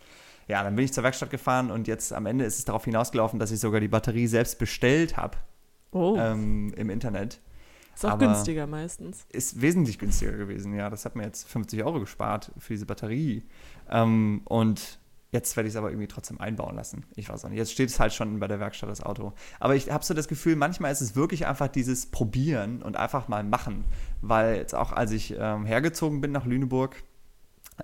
ja, 0.46 0.62
dann 0.62 0.76
bin 0.76 0.84
ich 0.84 0.92
zur 0.92 1.04
Werkstatt 1.04 1.30
gefahren 1.30 1.70
und 1.70 1.88
jetzt 1.88 2.12
am 2.12 2.26
Ende 2.26 2.44
ist 2.44 2.58
es 2.58 2.64
darauf 2.66 2.84
hinausgelaufen, 2.84 3.38
dass 3.38 3.50
ich 3.50 3.60
sogar 3.60 3.80
die 3.80 3.88
Batterie 3.88 4.26
selbst 4.26 4.58
bestellt 4.58 5.16
habe 5.16 5.38
Oh, 5.92 6.16
ähm, 6.18 6.72
im 6.76 6.90
Internet. 6.90 7.40
Ist 8.00 8.06
auch 8.06 8.14
aber- 8.14 8.26
günstiger 8.26 8.66
meistens. 8.66 9.26
Ist 9.30 9.60
wesentlich 9.60 9.98
günstiger 9.98 10.32
gewesen, 10.32 10.74
ja. 10.74 10.90
Das 10.90 11.04
hat 11.04 11.16
mir 11.16 11.24
jetzt 11.24 11.48
50 11.48 11.84
Euro 11.84 12.00
gespart 12.00 12.50
für 12.58 12.72
diese 12.72 12.86
Batterie. 12.86 13.44
Ähm, 13.90 14.42
und 14.46 14.98
jetzt 15.32 15.56
werde 15.56 15.68
ich 15.68 15.74
es 15.74 15.76
aber 15.76 15.90
irgendwie 15.90 16.08
trotzdem 16.08 16.40
einbauen 16.40 16.76
lassen. 16.76 17.04
Ich 17.14 17.28
weiß 17.28 17.44
auch 17.44 17.50
nicht. 17.50 17.58
Jetzt 17.58 17.72
steht 17.72 17.88
es 17.90 18.00
halt 18.00 18.12
schon 18.12 18.40
bei 18.40 18.48
der 18.48 18.58
Werkstatt, 18.58 18.88
das 18.88 19.02
Auto. 19.02 19.32
Aber 19.58 19.76
ich 19.76 19.90
habe 19.90 20.04
so 20.04 20.14
das 20.14 20.28
Gefühl, 20.28 20.56
manchmal 20.56 20.90
ist 20.92 21.00
es 21.02 21.14
wirklich 21.14 21.46
einfach 21.46 21.68
dieses 21.68 22.06
Probieren 22.06 22.82
und 22.82 22.96
einfach 22.96 23.28
mal 23.28 23.44
machen. 23.44 23.84
Weil 24.22 24.56
jetzt 24.56 24.74
auch, 24.74 24.92
als 24.92 25.12
ich 25.12 25.34
ähm, 25.38 25.66
hergezogen 25.66 26.20
bin 26.20 26.32
nach 26.32 26.46
Lüneburg, 26.46 27.02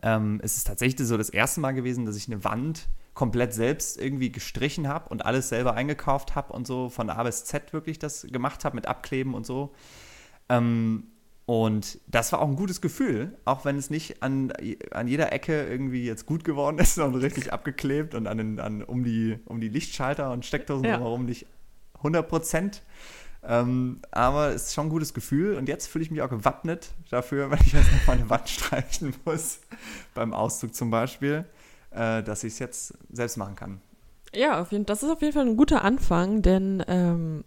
ähm, 0.03 0.41
ist 0.41 0.57
es 0.57 0.65
tatsächlich 0.65 1.07
so 1.07 1.17
das 1.17 1.31
erste 1.31 1.61
Mal 1.61 1.73
gewesen, 1.73 2.05
dass 2.07 2.17
ich 2.17 2.27
eine 2.27 2.43
Wand 2.43 2.89
komplett 3.15 3.55
selbst 3.55 3.99
irgendwie 3.99 4.31
gestrichen 4.31 4.89
habe 4.89 5.09
und 5.09 5.25
alles 5.25 5.49
selber 5.49 5.75
eingekauft 5.75 6.35
habe 6.35 6.53
und 6.53 6.67
so 6.67 6.91
von 6.91 7.09
A 7.09 7.23
bis 7.23 7.45
Z 7.47 7.73
wirklich 7.73 7.99
das 7.99 8.27
gemacht 8.31 8.65
habe 8.65 8.77
mit 8.77 8.87
Abkleben 8.87 9.35
und 9.35 9.47
so. 9.47 9.73
Ähm, 10.49 11.05
und 11.47 12.01
das 12.09 12.33
war 12.33 12.41
auch 12.41 12.49
ein 12.49 12.57
gutes 12.57 12.81
Gefühl, 12.81 13.39
auch 13.45 13.65
wenn 13.65 13.77
es 13.77 13.89
nicht 13.89 14.21
an, 14.23 14.53
an 14.91 15.07
jeder 15.07 15.33
Ecke 15.33 15.65
irgendwie 15.67 16.05
jetzt 16.05 16.27
gut 16.27 16.43
geworden 16.43 16.79
ist 16.79 16.99
und 17.01 17.15
richtig 17.15 17.53
abgeklebt 17.53 18.15
und 18.15 18.27
an, 18.27 18.39
den, 18.39 18.61
an 18.61 18.83
um, 18.83 19.05
die, 19.05 19.39
um 19.45 19.61
die 19.61 19.69
Lichtschalter 19.69 20.33
und 20.33 20.45
Steckdosen 20.45 20.85
Ja. 20.85 20.97
drumherum 20.97 21.25
nicht 21.25 21.47
100 21.99 22.29
Prozent. 22.29 22.83
Ähm, 23.45 24.01
aber 24.11 24.49
es 24.49 24.67
ist 24.67 24.75
schon 24.75 24.87
ein 24.87 24.91
gutes 24.91 25.15
Gefühl 25.15 25.55
und 25.57 25.69
jetzt 25.69 25.87
fühle 25.87 26.03
ich 26.05 26.11
mich 26.11 26.21
auch 26.21 26.31
gewappnet 26.31 26.91
dafür, 27.11 27.49
wenn 27.53 27.61
ich 27.61 27.73
jetzt 27.75 27.93
noch 27.93 28.07
mal 28.09 28.15
eine 28.15 28.29
Wand 28.29 28.49
streichen 28.49 29.15
muss, 29.25 29.61
beim 30.15 30.35
Auszug 30.35 30.75
zum 30.75 30.91
Beispiel, 30.91 31.45
äh, 31.93 32.25
dass 32.25 32.43
ich 32.43 32.55
es 32.55 32.59
jetzt 32.59 32.95
selbst 33.13 33.37
machen 33.37 33.55
kann. 33.55 33.81
Ja, 34.35 34.61
auf 34.61 34.73
jeden, 34.73 34.85
das 34.85 35.05
ist 35.05 35.11
auf 35.11 35.23
jeden 35.23 35.33
Fall 35.33 35.47
ein 35.47 35.57
guter 35.57 35.83
Anfang, 35.85 36.43
denn 36.43 36.83
ähm, 36.89 37.45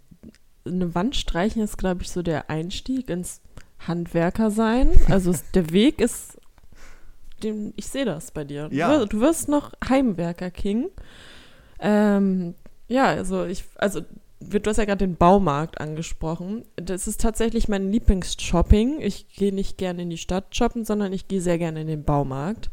eine 0.66 0.94
Wand 0.96 1.16
streichen 1.16 1.62
ist, 1.62 1.78
glaube 1.78 2.04
ich, 2.04 2.12
so 2.12 2.22
der 2.22 2.50
Einstieg 2.50 3.10
ins 3.10 3.42
Handwerker 3.80 4.52
sein. 4.52 4.92
Also 5.10 5.34
der 5.54 5.72
Weg 5.72 6.02
ist, 6.02 6.38
den, 7.44 7.74
ich 7.76 7.88
sehe 7.88 8.06
das 8.06 8.32
bei 8.32 8.44
dir. 8.44 8.70
Ja. 8.72 8.88
Du, 8.88 9.00
wirst, 9.00 9.14
du 9.14 9.22
wirst 9.22 9.50
noch 9.50 9.74
Heimwerker 9.88 10.52
King. 10.52 10.90
Ähm, 11.80 12.56
ja, 12.88 13.06
also 13.06 13.46
ich, 13.46 13.64
also 13.76 14.02
du 14.42 14.70
hast 14.70 14.78
ja 14.78 14.86
gerade 14.86 15.06
den 15.06 15.16
Baumarkt 15.16 15.80
angesprochen. 15.80 16.64
Das 16.76 17.08
ist 17.08 17.22
tatsächlich 17.22 17.68
mein 17.68 17.92
Lieblingsshopping. 17.92 19.02
Ich 19.02 19.28
gehe 19.30 19.54
nicht 19.54 19.78
gerne 19.78 20.04
in 20.04 20.10
die 20.10 20.18
Stadt 20.18 20.56
shoppen, 20.56 20.86
sondern 20.86 21.14
ich 21.14 21.28
gehe 21.28 21.42
sehr 21.42 21.58
gerne 21.58 21.82
in 21.82 21.88
den 21.88 22.04
Baumarkt. 22.04 22.70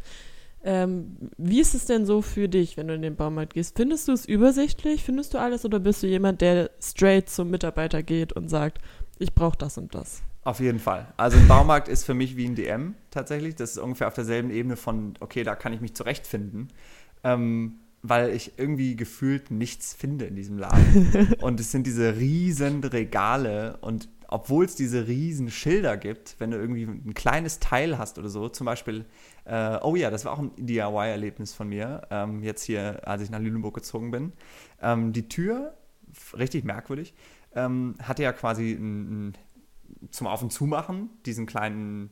Ähm, 0.68 1.16
wie 1.38 1.61
ist 1.61 1.75
es 1.75 1.85
denn 1.85 2.06
so 2.06 2.23
für 2.23 2.49
dich, 2.49 2.76
wenn 2.76 2.88
du 2.88 2.94
in 2.94 3.02
den 3.02 3.14
Baumarkt 3.14 3.54
gehst? 3.54 3.76
Findest 3.76 4.08
du 4.08 4.12
es 4.12 4.26
übersichtlich? 4.26 5.04
Findest 5.04 5.32
du 5.32 5.38
alles 5.38 5.64
oder 5.64 5.78
bist 5.78 6.02
du 6.02 6.08
jemand, 6.08 6.40
der 6.40 6.70
straight 6.82 7.30
zum 7.30 7.50
Mitarbeiter 7.50 8.02
geht 8.02 8.32
und 8.32 8.49
sagt, 8.49 8.78
ich 9.20 9.32
brauche 9.32 9.56
das 9.56 9.78
und 9.78 9.94
das? 9.94 10.23
Auf 10.42 10.58
jeden 10.58 10.80
Fall. 10.80 11.06
Also 11.16 11.38
ein 11.38 11.46
Baumarkt 11.46 11.87
ist 11.87 12.02
für 12.02 12.14
mich 12.14 12.37
wie 12.37 12.46
ein 12.46 12.56
DM 12.56 12.96
tatsächlich. 13.12 13.54
Das 13.54 13.70
ist 13.70 13.78
ungefähr 13.78 14.08
auf 14.08 14.14
derselben 14.14 14.50
Ebene 14.50 14.76
von, 14.76 15.14
okay, 15.20 15.44
da 15.44 15.54
kann 15.54 15.73
ich 15.73 15.80
mich 15.80 15.94
zurechtfinden. 15.94 16.66
Ähm, 17.23 17.78
weil 18.02 18.30
ich 18.30 18.58
irgendwie 18.58 18.96
gefühlt 18.96 19.52
nichts 19.52 19.94
finde 19.94 20.25
in 20.25 20.35
diesem 20.35 20.58
Laden. 20.58 21.35
und 21.40 21.61
es 21.61 21.70
sind 21.70 21.87
diese 21.87 22.16
riesen 22.16 22.82
Regale 22.82 23.78
und 23.82 24.08
obwohl 24.28 24.64
es 24.64 24.75
diese 24.75 25.06
riesen 25.06 25.50
Schilder 25.50 25.96
gibt, 25.96 26.35
wenn 26.38 26.50
du 26.50 26.56
irgendwie 26.56 26.82
ein 26.82 27.14
kleines 27.14 27.61
Teil 27.61 27.99
hast 27.99 28.18
oder 28.18 28.28
so, 28.28 28.49
zum 28.49 28.64
Beispiel, 28.64 29.04
äh, 29.47 29.79
oh 29.83 29.95
ja, 29.95 30.11
das 30.11 30.25
war 30.25 30.33
auch 30.33 30.41
ein 30.41 30.50
DIY-Erlebnis 30.57 31.55
von 31.55 31.69
mir, 31.69 32.03
ähm, 32.11 32.43
jetzt 32.43 32.65
hier, 32.65 33.07
als 33.07 33.23
ich 33.23 33.31
nach 33.31 33.38
Lüneburg 33.38 33.75
gezogen 33.75 34.11
bin. 34.11 34.33
Ähm, 34.83 35.12
die 35.12 35.29
Tür, 35.29 35.75
richtig 36.37 36.65
merkwürdig, 36.65 37.15
ähm, 37.55 37.95
hatte 38.03 38.23
ja 38.23 38.33
quasi 38.33 38.73
ein, 38.73 39.29
ein 39.29 39.38
zum 40.11 40.26
Auf- 40.26 40.43
und 40.43 40.53
Zumachen, 40.53 41.11
diesen 41.25 41.47
kleinen, 41.47 42.11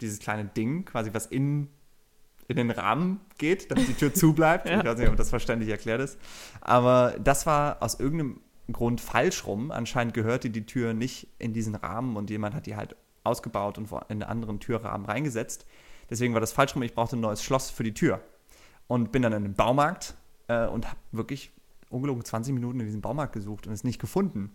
dieses 0.00 0.20
kleine 0.20 0.44
Ding, 0.44 0.84
quasi 0.84 1.12
was 1.12 1.26
in, 1.26 1.68
in 2.48 2.56
den 2.56 2.70
Rahmen 2.70 3.20
geht, 3.38 3.70
damit 3.70 3.88
die 3.88 3.94
Tür 3.94 4.14
zubleibt. 4.14 4.68
Ja. 4.68 4.78
Ich 4.78 4.84
weiß 4.84 4.98
nicht, 4.98 5.08
ob 5.08 5.16
das 5.16 5.30
verständlich 5.30 5.70
erklärt 5.70 6.00
ist. 6.00 6.18
Aber 6.60 7.16
das 7.22 7.46
war 7.46 7.82
aus 7.82 7.98
irgendeinem 7.98 8.40
Grund 8.70 9.00
falsch 9.00 9.44
rum. 9.46 9.72
Anscheinend 9.72 10.14
gehörte 10.14 10.50
die 10.50 10.66
Tür 10.66 10.94
nicht 10.94 11.28
in 11.38 11.52
diesen 11.52 11.74
Rahmen 11.74 12.16
und 12.16 12.30
jemand 12.30 12.54
hat 12.54 12.66
die 12.66 12.76
halt 12.76 12.96
ausgebaut 13.24 13.76
und 13.76 13.90
in 13.90 13.98
einen 14.08 14.22
anderen 14.22 14.60
Türrahmen 14.60 15.06
reingesetzt. 15.06 15.66
Deswegen 16.10 16.34
war 16.34 16.40
das 16.40 16.52
falsch 16.52 16.74
rum. 16.74 16.82
Ich 16.82 16.94
brauchte 16.94 17.16
ein 17.16 17.20
neues 17.20 17.42
Schloss 17.42 17.70
für 17.70 17.82
die 17.82 17.94
Tür. 17.94 18.20
Und 18.88 19.10
bin 19.12 19.22
dann 19.22 19.32
in 19.32 19.42
den 19.42 19.54
Baumarkt 19.54 20.14
äh, 20.48 20.66
und 20.66 20.86
habe 20.86 20.98
wirklich 21.12 21.50
ungelogen 21.90 22.24
20 22.24 22.54
Minuten 22.54 22.80
in 22.80 22.86
diesem 22.86 23.00
Baumarkt 23.00 23.32
gesucht 23.32 23.66
und 23.66 23.72
es 23.72 23.84
nicht 23.84 24.00
gefunden 24.00 24.52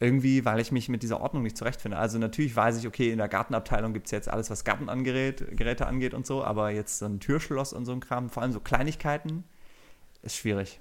irgendwie, 0.00 0.44
weil 0.44 0.60
ich 0.60 0.72
mich 0.72 0.88
mit 0.88 1.02
dieser 1.02 1.20
Ordnung 1.20 1.42
nicht 1.42 1.56
zurechtfinde. 1.56 1.96
Also 1.96 2.18
natürlich 2.18 2.54
weiß 2.54 2.78
ich, 2.78 2.86
okay, 2.86 3.10
in 3.10 3.18
der 3.18 3.28
Gartenabteilung 3.28 3.92
gibt 3.92 4.06
es 4.06 4.12
jetzt 4.12 4.28
alles, 4.28 4.50
was 4.50 4.64
Gartenangeräte 4.64 5.46
Geräte 5.46 5.86
angeht 5.86 6.14
und 6.14 6.26
so, 6.26 6.44
aber 6.44 6.70
jetzt 6.70 6.98
so 6.98 7.06
ein 7.06 7.20
Türschloss 7.20 7.72
und 7.72 7.86
so 7.86 7.92
ein 7.92 8.00
Kram, 8.00 8.30
vor 8.30 8.42
allem 8.42 8.52
so 8.52 8.60
Kleinigkeiten, 8.60 9.44
ist 10.22 10.36
schwierig. 10.36 10.80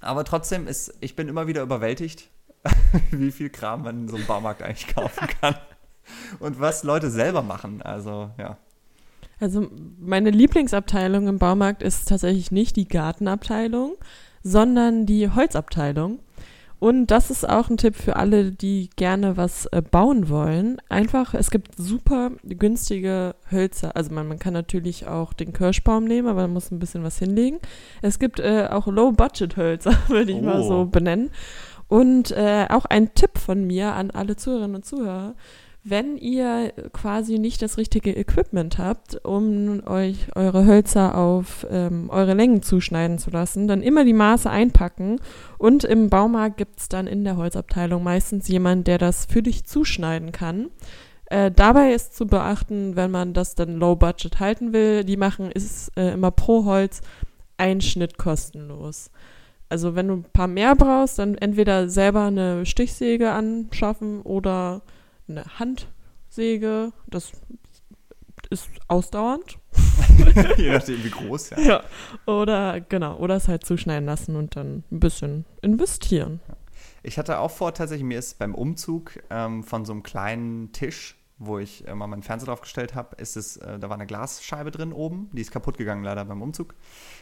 Aber 0.00 0.24
trotzdem 0.24 0.66
ist, 0.66 0.94
ich 1.00 1.16
bin 1.16 1.28
immer 1.28 1.46
wieder 1.46 1.62
überwältigt, 1.62 2.30
wie 3.10 3.30
viel 3.30 3.50
Kram 3.50 3.82
man 3.82 4.02
in 4.02 4.08
so 4.08 4.16
einem 4.16 4.26
Baumarkt 4.26 4.62
eigentlich 4.62 4.94
kaufen 4.94 5.28
kann. 5.40 5.56
Und 6.40 6.60
was 6.60 6.82
Leute 6.82 7.10
selber 7.10 7.42
machen. 7.42 7.82
Also, 7.82 8.30
ja. 8.38 8.58
Also 9.40 9.68
meine 9.98 10.30
Lieblingsabteilung 10.30 11.26
im 11.28 11.38
Baumarkt 11.38 11.82
ist 11.82 12.08
tatsächlich 12.08 12.50
nicht 12.52 12.76
die 12.76 12.86
Gartenabteilung, 12.88 13.94
sondern 14.42 15.06
die 15.06 15.28
Holzabteilung. 15.30 16.20
Und 16.78 17.08
das 17.08 17.30
ist 17.30 17.46
auch 17.46 17.68
ein 17.68 17.76
Tipp 17.76 17.94
für 17.94 18.16
alle, 18.16 18.52
die 18.52 18.88
gerne 18.96 19.36
was 19.36 19.66
äh, 19.66 19.82
bauen 19.82 20.30
wollen. 20.30 20.78
Einfach, 20.88 21.34
es 21.34 21.50
gibt 21.50 21.74
super 21.76 22.30
günstige 22.42 23.34
Hölzer. 23.50 23.94
Also 23.96 24.14
man, 24.14 24.26
man 24.28 24.38
kann 24.38 24.54
natürlich 24.54 25.06
auch 25.06 25.34
den 25.34 25.52
Kirschbaum 25.52 26.04
nehmen, 26.04 26.26
aber 26.26 26.42
man 26.42 26.54
muss 26.54 26.70
ein 26.70 26.78
bisschen 26.78 27.02
was 27.04 27.18
hinlegen. 27.18 27.58
Es 28.00 28.18
gibt 28.18 28.40
äh, 28.40 28.68
auch 28.70 28.86
Low-Budget-Hölzer, 28.86 29.92
würde 30.08 30.32
ich 30.32 30.40
mal 30.40 30.60
Oh. 30.62 30.68
so 30.68 30.84
benennen. 30.86 31.30
Und 31.88 32.30
äh, 32.30 32.66
auch 32.70 32.86
ein 32.86 33.12
Tipp 33.14 33.36
von 33.36 33.66
mir 33.66 33.92
an 33.92 34.10
alle 34.10 34.36
Zuhörerinnen 34.36 34.76
und 34.76 34.86
Zuhörer. 34.86 35.34
Wenn 35.82 36.18
ihr 36.18 36.72
quasi 36.92 37.38
nicht 37.38 37.62
das 37.62 37.78
richtige 37.78 38.14
Equipment 38.14 38.76
habt, 38.78 39.24
um 39.24 39.82
euch 39.86 40.26
eure 40.34 40.66
Hölzer 40.66 41.16
auf 41.16 41.66
ähm, 41.70 42.10
eure 42.10 42.34
Längen 42.34 42.62
zuschneiden 42.62 43.18
zu 43.18 43.30
lassen, 43.30 43.66
dann 43.66 43.82
immer 43.82 44.04
die 44.04 44.12
Maße 44.12 44.50
einpacken 44.50 45.20
und 45.56 45.84
im 45.84 46.10
Baumarkt 46.10 46.58
gibt 46.58 46.80
es 46.80 46.88
dann 46.88 47.06
in 47.06 47.24
der 47.24 47.36
Holzabteilung 47.36 48.02
meistens 48.02 48.46
jemand, 48.48 48.86
der 48.88 48.98
das 48.98 49.24
für 49.24 49.42
dich 49.42 49.64
zuschneiden 49.64 50.32
kann. 50.32 50.68
Äh, 51.26 51.50
dabei 51.50 51.94
ist 51.94 52.14
zu 52.14 52.26
beachten, 52.26 52.96
wenn 52.96 53.10
man 53.10 53.32
das 53.32 53.54
dann 53.54 53.76
low 53.76 53.96
budget 53.96 54.38
halten 54.38 54.74
will, 54.74 55.04
die 55.04 55.16
machen 55.16 55.50
ist 55.50 55.96
äh, 55.96 56.12
immer 56.12 56.30
pro 56.30 56.66
Holz 56.66 57.00
ein 57.56 57.80
Schnitt 57.80 58.18
kostenlos. 58.18 59.10
Also 59.70 59.94
wenn 59.94 60.08
du 60.08 60.14
ein 60.14 60.24
paar 60.24 60.48
mehr 60.48 60.74
brauchst, 60.74 61.18
dann 61.18 61.36
entweder 61.36 61.88
selber 61.88 62.24
eine 62.24 62.66
Stichsäge 62.66 63.30
anschaffen 63.30 64.20
oder 64.22 64.82
eine 65.30 65.58
Handsäge. 65.58 66.92
Das 67.06 67.32
ist 68.50 68.68
ausdauernd. 68.88 69.58
Je 70.56 70.72
nachdem, 70.72 71.04
wie 71.04 71.10
groß, 71.10 71.50
ja. 71.50 71.60
Ja. 71.60 71.84
Oder 72.26 72.80
genau, 72.80 73.16
oder 73.16 73.36
es 73.36 73.48
halt 73.48 73.64
zuschneiden 73.64 74.06
lassen 74.06 74.36
und 74.36 74.56
dann 74.56 74.84
ein 74.90 75.00
bisschen 75.00 75.44
investieren. 75.62 76.40
Ich 77.02 77.18
hatte 77.18 77.38
auch 77.38 77.50
vor, 77.50 77.72
tatsächlich, 77.72 78.04
mir 78.04 78.18
ist 78.18 78.38
beim 78.38 78.54
Umzug 78.54 79.22
ähm, 79.30 79.64
von 79.64 79.84
so 79.84 79.92
einem 79.92 80.02
kleinen 80.02 80.72
Tisch, 80.72 81.16
wo 81.38 81.58
ich 81.58 81.84
mal 81.86 82.06
meinen 82.06 82.22
Fernseher 82.22 82.48
draufgestellt 82.48 82.94
habe, 82.94 83.16
ist 83.16 83.36
es, 83.36 83.56
äh, 83.56 83.78
da 83.78 83.88
war 83.88 83.96
eine 83.96 84.06
Glasscheibe 84.06 84.70
drin 84.70 84.92
oben, 84.92 85.30
die 85.32 85.40
ist 85.40 85.50
kaputt 85.50 85.78
gegangen 85.78 86.04
leider 86.04 86.24
beim 86.26 86.42
Umzug. 86.42 86.74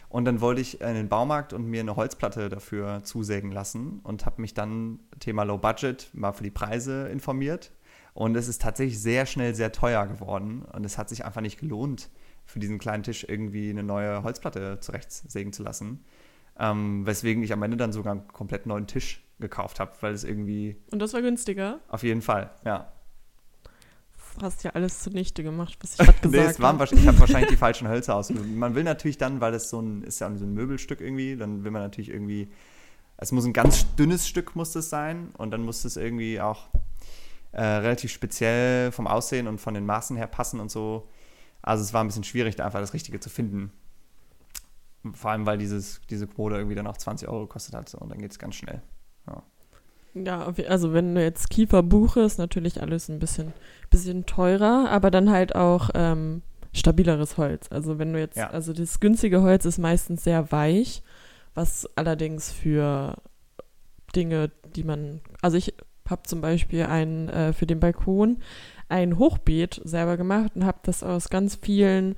Und 0.08 0.24
dann 0.24 0.40
wollte 0.40 0.60
ich 0.60 0.80
in 0.80 0.94
den 0.94 1.08
Baumarkt 1.08 1.52
und 1.52 1.66
mir 1.66 1.80
eine 1.80 1.94
Holzplatte 1.94 2.48
dafür 2.48 3.04
zusägen 3.04 3.52
lassen 3.52 4.00
und 4.02 4.26
habe 4.26 4.40
mich 4.40 4.54
dann 4.54 4.98
Thema 5.20 5.44
Low 5.44 5.58
Budget 5.58 6.10
mal 6.14 6.32
für 6.32 6.42
die 6.42 6.50
Preise 6.50 7.08
informiert 7.08 7.70
und 8.18 8.36
es 8.36 8.48
ist 8.48 8.60
tatsächlich 8.60 9.00
sehr 9.00 9.26
schnell 9.26 9.54
sehr 9.54 9.70
teuer 9.70 10.04
geworden. 10.08 10.62
Und 10.72 10.84
es 10.84 10.98
hat 10.98 11.08
sich 11.08 11.24
einfach 11.24 11.40
nicht 11.40 11.60
gelohnt, 11.60 12.10
für 12.46 12.58
diesen 12.58 12.80
kleinen 12.80 13.04
Tisch 13.04 13.24
irgendwie 13.28 13.70
eine 13.70 13.84
neue 13.84 14.24
Holzplatte 14.24 14.80
zurechtsägen 14.80 15.52
zu 15.52 15.62
lassen. 15.62 16.04
Ähm, 16.58 17.06
weswegen 17.06 17.44
ich 17.44 17.52
am 17.52 17.62
Ende 17.62 17.76
dann 17.76 17.92
sogar 17.92 18.14
einen 18.14 18.26
komplett 18.26 18.66
neuen 18.66 18.88
Tisch 18.88 19.24
gekauft 19.38 19.78
habe, 19.78 19.92
weil 20.00 20.14
es 20.14 20.24
irgendwie. 20.24 20.82
Und 20.90 20.98
das 20.98 21.12
war 21.12 21.22
günstiger? 21.22 21.78
Auf 21.86 22.02
jeden 22.02 22.20
Fall, 22.20 22.50
ja. 22.64 22.92
Du 24.36 24.44
hast 24.44 24.64
ja 24.64 24.72
alles 24.72 24.98
zunichte 24.98 25.44
gemacht, 25.44 25.78
was 25.80 25.92
ich 25.92 25.98
gerade 25.98 26.18
gesagt 26.18 26.32
nee, 26.32 26.40
es 26.40 26.58
waren. 26.58 26.82
Ich 26.90 27.06
habe 27.06 27.20
wahrscheinlich 27.20 27.50
die 27.50 27.56
falschen 27.66 27.86
Hölzer 27.86 28.16
aus. 28.16 28.30
Man 28.30 28.74
will 28.74 28.82
natürlich 28.82 29.18
dann, 29.18 29.40
weil 29.40 29.52
das 29.52 29.70
so 29.70 29.80
ein, 29.80 30.02
ist 30.02 30.18
ja 30.18 30.36
so 30.36 30.44
ein 30.44 30.54
Möbelstück 30.54 31.00
irgendwie, 31.00 31.36
dann 31.36 31.62
will 31.62 31.70
man 31.70 31.82
natürlich 31.82 32.10
irgendwie, 32.10 32.48
es 33.16 33.30
muss 33.30 33.44
ein 33.44 33.52
ganz 33.52 33.94
dünnes 33.94 34.26
Stück 34.26 34.56
muss 34.56 34.74
es 34.74 34.90
sein 34.90 35.28
und 35.38 35.52
dann 35.52 35.62
muss 35.62 35.84
es 35.84 35.96
irgendwie 35.96 36.40
auch 36.40 36.68
äh, 37.58 37.64
relativ 37.78 38.12
speziell 38.12 38.92
vom 38.92 39.06
Aussehen 39.06 39.46
und 39.48 39.58
von 39.60 39.74
den 39.74 39.84
Maßen 39.86 40.16
her 40.16 40.26
passen 40.26 40.60
und 40.60 40.70
so. 40.70 41.08
Also 41.62 41.82
es 41.82 41.92
war 41.92 42.02
ein 42.02 42.06
bisschen 42.06 42.24
schwierig, 42.24 42.56
da 42.56 42.64
einfach 42.64 42.80
das 42.80 42.94
Richtige 42.94 43.18
zu 43.20 43.28
finden. 43.30 43.72
Vor 45.12 45.30
allem, 45.30 45.46
weil 45.46 45.58
dieses, 45.58 46.00
diese 46.10 46.26
Kommode 46.26 46.56
irgendwie 46.56 46.74
dann 46.74 46.86
auch 46.86 46.96
20 46.96 47.28
Euro 47.28 47.42
gekostet 47.42 47.74
hat 47.74 47.94
und 47.94 48.10
dann 48.10 48.18
geht 48.18 48.30
es 48.30 48.38
ganz 48.38 48.54
schnell. 48.56 48.82
Ja. 49.26 49.42
Ja, 50.14 50.52
also 50.68 50.92
wenn 50.92 51.14
du 51.14 51.22
jetzt 51.22 51.50
Kiefer 51.50 51.82
buchst, 51.82 52.38
natürlich 52.38 52.80
alles 52.80 53.08
ein 53.08 53.18
bisschen, 53.18 53.52
bisschen 53.90 54.26
teurer, 54.26 54.88
aber 54.90 55.10
dann 55.10 55.30
halt 55.30 55.54
auch 55.54 55.90
ähm, 55.94 56.42
stabileres 56.72 57.36
Holz. 57.36 57.68
Also 57.70 57.98
wenn 57.98 58.12
du 58.12 58.18
jetzt, 58.18 58.36
Ja. 58.36 58.50
also 58.50 58.72
das 58.72 59.00
günstige 59.00 59.42
Holz 59.42 59.64
ist 59.64 59.78
meistens 59.78 60.24
sehr 60.24 60.50
weich, 60.50 61.02
was 61.54 61.88
allerdings 61.96 62.50
für 62.52 63.16
Dinge, 64.16 64.50
die 64.74 64.84
man, 64.84 65.20
also 65.42 65.56
ich 65.56 65.74
habe 66.10 66.22
zum 66.24 66.40
Beispiel 66.40 66.84
einen 66.84 67.28
äh, 67.28 67.52
für 67.52 67.66
den 67.66 67.80
Balkon 67.80 68.38
ein 68.88 69.18
Hochbeet 69.18 69.80
selber 69.84 70.16
gemacht 70.16 70.52
und 70.54 70.64
habe 70.64 70.78
das 70.82 71.02
aus 71.02 71.28
ganz 71.28 71.58
vielen 71.60 72.16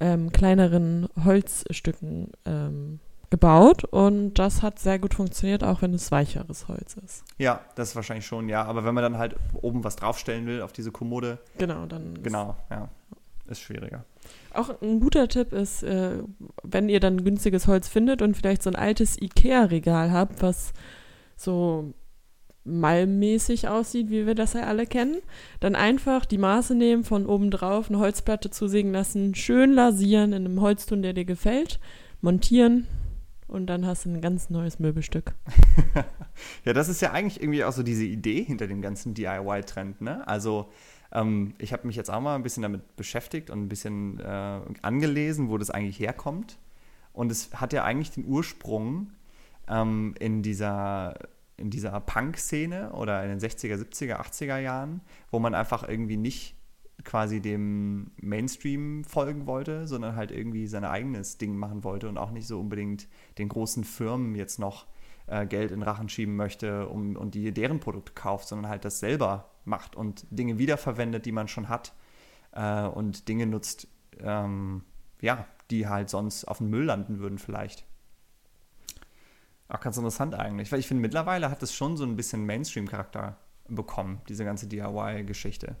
ähm, 0.00 0.30
kleineren 0.32 1.08
Holzstücken 1.24 2.30
ähm, 2.46 3.00
gebaut 3.30 3.84
und 3.84 4.34
das 4.38 4.62
hat 4.62 4.78
sehr 4.78 4.98
gut 4.98 5.12
funktioniert, 5.12 5.62
auch 5.62 5.82
wenn 5.82 5.92
es 5.92 6.10
weicheres 6.10 6.66
Holz 6.68 6.96
ist. 7.04 7.24
ja, 7.36 7.60
das 7.74 7.90
ist 7.90 7.96
wahrscheinlich 7.96 8.24
schon, 8.26 8.48
ja. 8.48 8.64
Aber 8.64 8.84
wenn 8.84 8.94
man 8.94 9.02
dann 9.02 9.18
halt 9.18 9.36
oben 9.60 9.84
was 9.84 9.96
draufstellen 9.96 10.46
will 10.46 10.62
auf 10.62 10.72
diese 10.72 10.92
Kommode, 10.92 11.38
Genau, 11.58 11.84
dann 11.84 12.14
ist- 12.16 12.24
genau, 12.24 12.56
ja, 12.70 12.88
ist 13.48 13.60
schwieriger. 13.60 14.04
Auch 14.54 14.70
ein 14.80 15.00
guter 15.00 15.28
Tipp 15.28 15.52
ist, 15.52 15.82
äh, 15.82 16.22
wenn 16.62 16.88
ihr 16.88 17.00
dann 17.00 17.22
günstiges 17.22 17.66
Holz 17.66 17.88
findet 17.88 18.22
und 18.22 18.34
vielleicht 18.34 18.62
so 18.62 18.70
ein 18.70 18.76
altes 18.76 19.20
Ikea-Regal 19.20 20.10
habt, 20.10 20.40
was 20.42 20.72
so 21.36 21.92
malmmäßig 22.68 23.68
aussieht, 23.68 24.10
wie 24.10 24.26
wir 24.26 24.34
das 24.34 24.52
ja 24.52 24.62
alle 24.62 24.86
kennen, 24.86 25.16
dann 25.60 25.74
einfach 25.74 26.24
die 26.24 26.38
Maße 26.38 26.74
nehmen, 26.74 27.04
von 27.04 27.26
oben 27.26 27.50
drauf 27.50 27.88
eine 27.88 27.98
Holzplatte 27.98 28.50
zusägen 28.50 28.92
lassen, 28.92 29.34
schön 29.34 29.72
lasieren 29.72 30.32
in 30.32 30.44
einem 30.44 30.60
Holzton, 30.60 31.02
der 31.02 31.12
dir 31.12 31.24
gefällt, 31.24 31.80
montieren 32.20 32.86
und 33.48 33.66
dann 33.66 33.86
hast 33.86 34.04
du 34.04 34.10
ein 34.10 34.20
ganz 34.20 34.50
neues 34.50 34.78
Möbelstück. 34.78 35.34
Ja, 36.64 36.72
das 36.72 36.88
ist 36.88 37.02
ja 37.02 37.10
eigentlich 37.10 37.42
irgendwie 37.42 37.64
auch 37.64 37.72
so 37.72 37.82
diese 37.82 38.04
Idee 38.04 38.44
hinter 38.44 38.68
dem 38.68 38.80
ganzen 38.80 39.12
DIY-Trend, 39.12 40.00
ne? 40.00 40.26
Also 40.28 40.68
ähm, 41.12 41.54
ich 41.58 41.72
habe 41.72 41.84
mich 41.86 41.96
jetzt 41.96 42.10
auch 42.10 42.20
mal 42.20 42.34
ein 42.34 42.42
bisschen 42.42 42.62
damit 42.62 42.96
beschäftigt 42.96 43.50
und 43.50 43.64
ein 43.64 43.68
bisschen 43.68 44.20
äh, 44.20 44.60
angelesen, 44.82 45.48
wo 45.48 45.58
das 45.58 45.70
eigentlich 45.70 45.98
herkommt. 45.98 46.58
Und 47.12 47.32
es 47.32 47.52
hat 47.54 47.72
ja 47.72 47.82
eigentlich 47.84 48.12
den 48.12 48.26
Ursprung 48.26 49.10
ähm, 49.68 50.14
in 50.20 50.42
dieser, 50.42 51.14
in 51.58 51.70
dieser 51.70 51.98
Punk-Szene 52.00 52.92
oder 52.92 53.22
in 53.24 53.30
den 53.30 53.40
60er, 53.40 53.76
70er, 53.76 54.20
80er 54.20 54.58
Jahren, 54.58 55.00
wo 55.30 55.38
man 55.38 55.54
einfach 55.54 55.86
irgendwie 55.86 56.16
nicht 56.16 56.56
quasi 57.04 57.40
dem 57.40 58.10
Mainstream 58.20 59.04
folgen 59.04 59.46
wollte, 59.46 59.86
sondern 59.86 60.16
halt 60.16 60.30
irgendwie 60.30 60.66
sein 60.66 60.84
eigenes 60.84 61.38
Ding 61.38 61.56
machen 61.56 61.84
wollte 61.84 62.08
und 62.08 62.18
auch 62.18 62.30
nicht 62.30 62.46
so 62.46 62.58
unbedingt 62.58 63.08
den 63.38 63.48
großen 63.48 63.84
Firmen 63.84 64.34
jetzt 64.34 64.58
noch 64.58 64.86
äh, 65.26 65.46
Geld 65.46 65.70
in 65.70 65.82
Rachen 65.82 66.08
schieben 66.08 66.36
möchte 66.36 66.88
um, 66.88 67.16
und 67.16 67.34
die 67.34 67.52
deren 67.52 67.80
Produkte 67.80 68.12
kauft, 68.14 68.48
sondern 68.48 68.70
halt 68.70 68.84
das 68.84 69.00
selber 69.00 69.50
macht 69.64 69.94
und 69.94 70.26
Dinge 70.30 70.58
wiederverwendet, 70.58 71.26
die 71.26 71.32
man 71.32 71.48
schon 71.48 71.68
hat 71.68 71.94
äh, 72.52 72.82
und 72.82 73.28
Dinge 73.28 73.46
nutzt, 73.46 73.88
ähm, 74.20 74.82
ja, 75.20 75.46
die 75.70 75.86
halt 75.86 76.10
sonst 76.10 76.46
auf 76.46 76.58
dem 76.58 76.70
Müll 76.70 76.84
landen 76.84 77.18
würden 77.18 77.38
vielleicht. 77.38 77.84
Auch 79.68 79.80
ganz 79.80 79.96
interessant 79.96 80.34
eigentlich, 80.34 80.72
weil 80.72 80.80
ich 80.80 80.86
finde, 80.86 81.02
mittlerweile 81.02 81.50
hat 81.50 81.62
es 81.62 81.74
schon 81.74 81.96
so 81.96 82.04
ein 82.04 82.16
bisschen 82.16 82.46
Mainstream-Charakter 82.46 83.36
bekommen, 83.68 84.20
diese 84.28 84.44
ganze 84.44 84.66
DIY-Geschichte. 84.66 85.76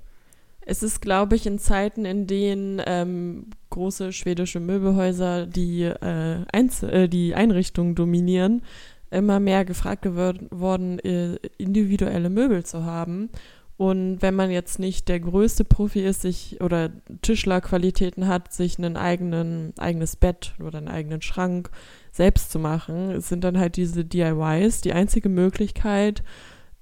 Es 0.60 0.82
ist, 0.82 1.00
glaube 1.00 1.34
ich, 1.34 1.46
in 1.46 1.58
Zeiten, 1.58 2.04
in 2.04 2.26
denen 2.26 2.82
ähm, 2.84 3.46
große 3.70 4.12
schwedische 4.12 4.60
Möbelhäuser 4.60 5.46
die, 5.46 5.84
äh, 5.84 6.44
äh, 6.52 7.08
die 7.08 7.34
Einrichtung 7.34 7.94
dominieren, 7.94 8.62
immer 9.10 9.40
mehr 9.40 9.64
gefragt 9.64 10.02
geworden, 10.02 10.98
äh, 10.98 11.36
individuelle 11.56 12.28
Möbel 12.28 12.66
zu 12.66 12.84
haben. 12.84 13.30
Und 13.78 14.20
wenn 14.20 14.34
man 14.34 14.50
jetzt 14.50 14.78
nicht 14.78 15.08
der 15.08 15.20
größte 15.20 15.64
Profi 15.64 16.00
ist, 16.00 16.22
sich 16.22 16.60
oder 16.60 16.90
Tischlerqualitäten 17.22 18.26
hat, 18.26 18.52
sich 18.52 18.76
ein 18.78 18.96
eigenes 18.96 20.16
Bett 20.16 20.54
oder 20.60 20.78
einen 20.78 20.88
eigenen 20.88 21.22
Schrank 21.22 21.70
selbst 22.18 22.50
zu 22.50 22.58
machen, 22.58 23.20
sind 23.20 23.44
dann 23.44 23.56
halt 23.56 23.76
diese 23.76 24.04
DIYs 24.04 24.80
die 24.80 24.92
einzige 24.92 25.28
Möglichkeit, 25.28 26.24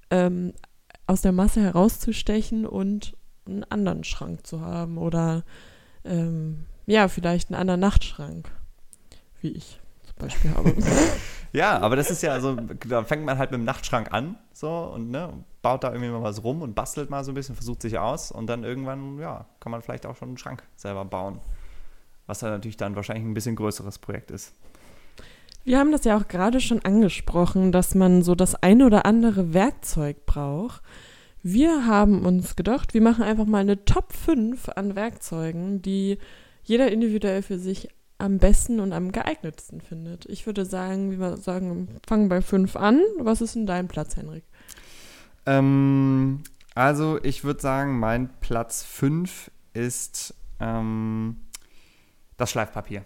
ähm, 0.09 0.53
aus 1.05 1.21
der 1.21 1.31
Masse 1.31 1.61
herauszustechen 1.61 2.65
und 2.65 3.15
einen 3.45 3.63
anderen 3.65 4.03
Schrank 4.03 4.47
zu 4.47 4.61
haben 4.61 4.97
oder 4.97 5.43
ähm, 6.03 6.65
ja, 6.87 7.07
vielleicht 7.07 7.49
einen 7.49 7.61
anderen 7.61 7.79
Nachtschrank, 7.79 8.49
wie 9.41 9.49
ich 9.49 9.79
zum 10.07 10.15
Beispiel 10.17 10.51
habe. 10.51 10.73
Ja, 11.53 11.79
aber 11.79 11.95
das 11.95 12.11
ist 12.11 12.21
ja, 12.21 12.33
also, 12.33 12.55
da 12.55 13.05
fängt 13.05 13.23
man 13.23 13.37
halt 13.37 13.51
mit 13.51 13.59
dem 13.59 13.63
Nachtschrank 13.63 14.11
an, 14.11 14.37
so, 14.51 14.69
und 14.69 15.09
ne, 15.11 15.31
baut 15.61 15.81
da 15.83 15.93
irgendwie 15.93 16.11
mal 16.11 16.21
was 16.21 16.43
rum 16.43 16.61
und 16.61 16.75
bastelt 16.75 17.09
mal 17.09 17.23
so 17.23 17.31
ein 17.31 17.35
bisschen, 17.35 17.55
versucht 17.55 17.81
sich 17.81 17.97
aus 17.97 18.31
und 18.31 18.47
dann 18.47 18.65
irgendwann, 18.65 19.17
ja, 19.17 19.45
kann 19.61 19.71
man 19.71 19.81
vielleicht 19.81 20.05
auch 20.05 20.15
schon 20.17 20.27
einen 20.27 20.37
Schrank 20.37 20.61
selber 20.75 21.05
bauen. 21.05 21.39
Was 22.25 22.39
dann 22.39 22.51
natürlich 22.51 22.75
dann 22.75 22.97
wahrscheinlich 22.97 23.25
ein 23.25 23.33
bisschen 23.33 23.55
größeres 23.55 23.97
Projekt 23.97 24.29
ist. 24.29 24.53
Wir 25.67 25.79
haben 25.79 25.91
das 25.91 26.05
ja 26.05 26.17
auch 26.17 26.29
gerade 26.29 26.61
schon 26.61 26.85
angesprochen, 26.85 27.73
dass 27.73 27.93
man 27.93 28.21
so 28.21 28.35
das 28.35 28.55
ein 28.55 28.81
oder 28.81 29.05
andere 29.05 29.53
Werkzeug 29.53 30.25
braucht. 30.25 30.81
Wir 31.43 31.85
haben 31.85 32.25
uns 32.25 32.55
gedacht, 32.55 32.93
wir 32.93 33.01
machen 33.01 33.25
einfach 33.25 33.43
mal 33.45 33.59
eine 33.59 33.83
Top 33.83 34.13
5 34.13 34.69
an 34.69 34.95
Werkzeugen, 34.95 35.81
die 35.81 36.19
jeder 36.63 36.89
individuell 36.89 37.41
für 37.41 37.59
sich 37.59 37.89
am 38.17 38.37
besten 38.37 38.79
und 38.79 38.93
am 38.93 39.11
geeignetsten 39.11 39.81
findet. 39.81 40.25
Ich 40.27 40.45
würde 40.45 40.63
sagen, 40.63 41.19
wir 41.19 41.35
sagen, 41.35 41.89
fangen 42.07 42.29
bei 42.29 42.41
5 42.41 42.77
an. 42.77 43.01
Was 43.19 43.41
ist 43.41 43.55
denn 43.55 43.65
dein 43.65 43.89
Platz, 43.89 44.15
Henrik? 44.15 44.45
Ähm, 45.45 46.43
also, 46.75 47.19
ich 47.21 47.43
würde 47.43 47.59
sagen, 47.59 47.99
mein 47.99 48.29
Platz 48.39 48.83
5 48.85 49.51
ist 49.73 50.33
ähm, 50.61 51.35
das 52.37 52.51
Schleifpapier. 52.51 53.03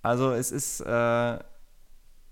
Also, 0.00 0.32
es 0.32 0.52
ist, 0.52 0.80
äh, 0.80 1.38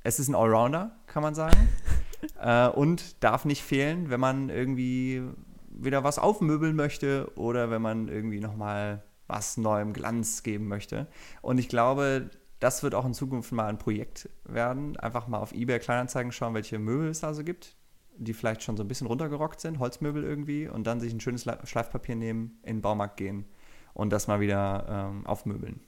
es 0.03 0.19
ist 0.19 0.29
ein 0.29 0.35
Allrounder, 0.35 0.97
kann 1.07 1.23
man 1.23 1.35
sagen. 1.35 1.69
äh, 2.41 2.69
und 2.69 3.23
darf 3.23 3.45
nicht 3.45 3.63
fehlen, 3.63 4.11
wenn 4.11 4.21
man 4.21 4.49
irgendwie 4.49 5.23
wieder 5.69 6.05
was 6.05 6.19
aufmöbeln 6.19 6.75
möchte 6.75 7.31
oder 7.37 7.71
wenn 7.71 7.83
man 7.83 8.09
irgendwie 8.09 8.41
nochmal 8.41 9.05
was 9.27 9.57
neuem 9.57 9.93
Glanz 9.93 10.43
geben 10.43 10.69
möchte. 10.69 11.07
Und 11.43 11.59
ich 11.59 11.69
glaube, 11.69 12.31
das 12.61 12.83
wird 12.83 12.95
auch 12.95 13.05
in 13.05 13.15
Zukunft 13.15 13.53
mal 13.53 13.69
ein 13.69 13.79
Projekt 13.79 14.29
werden. 14.45 14.97
Einfach 14.97 15.29
mal 15.29 15.39
auf 15.39 15.53
eBay 15.53 15.79
Kleinanzeigen 15.79 16.33
schauen, 16.33 16.55
welche 16.55 16.79
Möbel 16.79 17.09
es 17.09 17.21
da 17.21 17.35
so 17.35 17.45
gibt, 17.45 17.77
die 18.17 18.35
vielleicht 18.35 18.63
schon 18.63 18.77
so 18.77 18.83
ein 18.83 18.89
bisschen 18.89 19.07
runtergerockt 19.07 19.61
sind, 19.61 19.79
Holzmöbel 19.79 20.25
irgendwie, 20.25 20.67
und 20.67 20.87
dann 20.87 21.01
sich 21.01 21.13
ein 21.13 21.21
schönes 21.21 21.47
Schleifpapier 21.65 22.17
nehmen, 22.17 22.59
in 22.63 22.77
den 22.77 22.83
Baumarkt 22.83 23.17
gehen 23.17 23.45
und 23.95 24.11
das 24.11 24.27
mal 24.27 24.41
wieder 24.41 24.87
ähm, 24.89 25.27
aufmöbeln. 25.27 25.81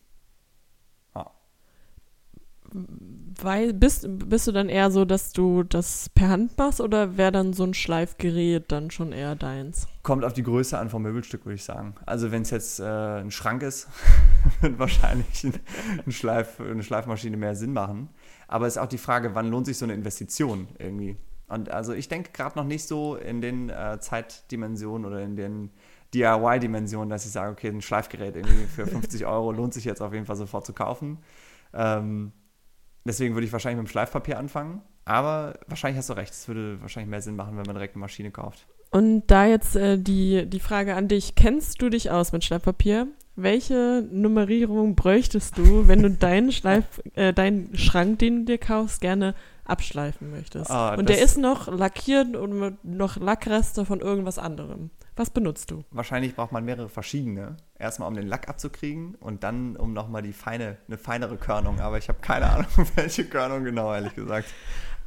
Weil, 2.72 3.72
bist, 3.72 4.06
bist 4.28 4.46
du 4.46 4.52
dann 4.52 4.68
eher 4.68 4.90
so, 4.90 5.04
dass 5.04 5.33
du 5.33 5.62
das 5.62 6.09
per 6.14 6.28
Hand 6.28 6.56
machst 6.59 6.80
oder 6.80 7.16
wäre 7.16 7.33
dann 7.33 7.52
so 7.52 7.64
ein 7.64 7.74
Schleifgerät 7.74 8.70
dann 8.70 8.90
schon 8.90 9.12
eher 9.12 9.35
deins? 9.35 9.87
Kommt 10.02 10.24
auf 10.24 10.33
die 10.33 10.42
Größe 10.42 10.78
an 10.78 10.90
vom 10.90 11.02
Möbelstück, 11.02 11.46
würde 11.46 11.54
ich 11.54 11.64
sagen. 11.64 11.94
Also 12.06 12.30
wenn 12.30 12.42
es 12.42 12.50
jetzt 12.50 12.80
äh, 12.80 12.85
ein 12.85 13.30
Schrank 13.30 13.62
ist, 13.62 13.88
wird 14.61 14.78
wahrscheinlich 14.78 15.44
ein 15.44 16.12
Schleif, 16.12 16.61
eine 16.61 16.83
Schleifmaschine 16.83 17.37
mehr 17.37 17.54
Sinn 17.54 17.72
machen. 17.72 18.09
Aber 18.48 18.66
es 18.66 18.76
ist 18.76 18.83
auch 18.83 18.88
die 18.88 18.98
Frage, 18.98 19.35
wann 19.35 19.48
lohnt 19.48 19.66
sich 19.66 19.78
so 19.78 19.85
eine 19.87 19.94
Investition 19.94 20.68
irgendwie? 20.78 21.16
Und 21.48 21.70
also 21.70 21.92
ich 21.92 22.09
denke 22.09 22.30
gerade 22.33 22.56
noch 22.56 22.64
nicht 22.64 22.87
so 22.87 23.16
in 23.16 23.40
den 23.40 23.70
äh, 23.70 23.98
Zeitdimensionen 24.00 25.04
oder 25.04 25.20
in 25.20 25.35
den 25.35 25.70
DIY-Dimensionen, 26.14 27.09
dass 27.09 27.26
ich 27.26 27.33
sage, 27.33 27.50
okay, 27.52 27.68
ein 27.68 27.80
Schleifgerät 27.80 28.37
irgendwie 28.37 28.66
für 28.66 28.87
50 28.88 29.26
Euro 29.26 29.52
lohnt 29.52 29.74
sich 29.74 29.85
jetzt 29.85 30.00
auf 30.00 30.12
jeden 30.12 30.26
Fall 30.26 30.37
sofort 30.37 30.64
zu 30.64 30.72
kaufen. 30.72 31.18
Ähm, 31.72 32.33
Deswegen 33.04 33.34
würde 33.34 33.46
ich 33.46 33.52
wahrscheinlich 33.52 33.78
mit 33.82 33.88
dem 33.88 33.90
Schleifpapier 33.90 34.38
anfangen. 34.38 34.82
Aber 35.04 35.58
wahrscheinlich 35.66 35.98
hast 35.98 36.10
du 36.10 36.14
recht, 36.14 36.32
es 36.32 36.46
würde 36.46 36.80
wahrscheinlich 36.80 37.10
mehr 37.10 37.22
Sinn 37.22 37.36
machen, 37.36 37.56
wenn 37.56 37.64
man 37.64 37.74
direkt 37.74 37.94
eine 37.94 38.00
Maschine 38.00 38.30
kauft. 38.30 38.66
Und 38.90 39.26
da 39.28 39.46
jetzt 39.46 39.76
äh, 39.76 39.98
die, 39.98 40.46
die 40.46 40.60
Frage 40.60 40.94
an 40.94 41.08
dich, 41.08 41.34
kennst 41.34 41.80
du 41.80 41.88
dich 41.88 42.10
aus 42.10 42.32
mit 42.32 42.44
Schleifpapier? 42.44 43.06
Welche 43.36 44.06
Nummerierung 44.10 44.96
bräuchtest 44.96 45.56
du, 45.56 45.88
wenn 45.88 46.02
du 46.02 46.10
deinen 46.10 46.52
Schleif, 46.52 46.84
äh, 47.14 47.32
deinen 47.32 47.76
Schrank, 47.76 48.18
den 48.18 48.40
du 48.40 48.52
dir 48.52 48.58
kaufst, 48.58 49.00
gerne 49.00 49.34
abschleifen 49.64 50.30
möchtest? 50.30 50.70
Ah, 50.70 50.94
und 50.94 51.08
der 51.08 51.22
ist 51.22 51.38
noch 51.38 51.68
lackiert 51.68 52.36
und 52.36 52.78
noch 52.82 53.16
Lackreste 53.16 53.84
von 53.84 54.00
irgendwas 54.00 54.38
anderem. 54.38 54.90
Was 55.20 55.28
benutzt 55.28 55.70
du? 55.70 55.85
Wahrscheinlich 55.90 56.35
braucht 56.35 56.50
man 56.50 56.64
mehrere 56.64 56.88
verschiedene. 56.88 57.59
Erstmal, 57.78 58.09
um 58.09 58.14
den 58.14 58.26
Lack 58.26 58.48
abzukriegen 58.48 59.16
und 59.16 59.42
dann, 59.42 59.76
um 59.76 59.92
nochmal 59.92 60.22
die 60.22 60.33
feine, 60.33 60.78
eine 60.88 60.96
feinere 60.96 61.37
Körnung. 61.37 61.78
Aber 61.78 61.98
ich 61.98 62.09
habe 62.09 62.20
keine 62.22 62.50
Ahnung, 62.50 62.68
welche 62.94 63.26
Körnung 63.26 63.64
genau, 63.64 63.92
ehrlich 63.92 64.14
gesagt. 64.14 64.48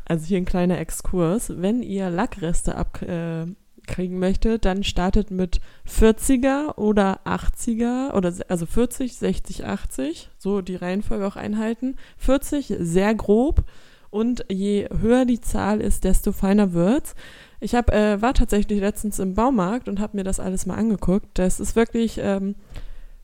Also 0.06 0.28
hier 0.28 0.38
ein 0.38 0.46
kleiner 0.46 0.78
Exkurs. 0.78 1.60
Wenn 1.60 1.82
ihr 1.82 2.12
Lackreste 2.12 2.76
abkriegen 2.76 3.56
äh, 3.88 4.08
möchtet, 4.20 4.66
dann 4.66 4.84
startet 4.84 5.32
mit 5.32 5.62
40er 5.90 6.78
oder 6.78 7.22
80er 7.26 8.14
oder 8.14 8.32
also 8.50 8.68
40, 8.68 9.16
60, 9.18 9.66
80. 9.66 10.30
So 10.38 10.62
die 10.62 10.76
Reihenfolge 10.76 11.26
auch 11.26 11.38
einhalten. 11.38 11.96
40 12.20 12.76
sehr 12.78 13.16
grob 13.16 13.64
und 14.12 14.46
je 14.48 14.88
höher 14.96 15.26
die 15.26 15.42
Zahl 15.42 15.82
ist, 15.82 16.04
desto 16.04 16.34
feiner 16.34 16.74
wird's. 16.74 17.16
Ich 17.64 17.76
hab, 17.76 17.94
äh, 17.94 18.22
war 18.22 18.34
tatsächlich 18.34 18.82
letztens 18.82 19.20
im 19.20 19.36
Baumarkt 19.36 19.88
und 19.88 20.02
habe 20.02 20.18
mir 20.18 20.26
das 20.26 20.42
alles 20.42 20.66
mal 20.66 20.76
angeguckt. 20.76 21.30
Das 21.36 21.62
ist 21.62 21.78
wirklich 21.78 22.20
ähm, 22.22 22.56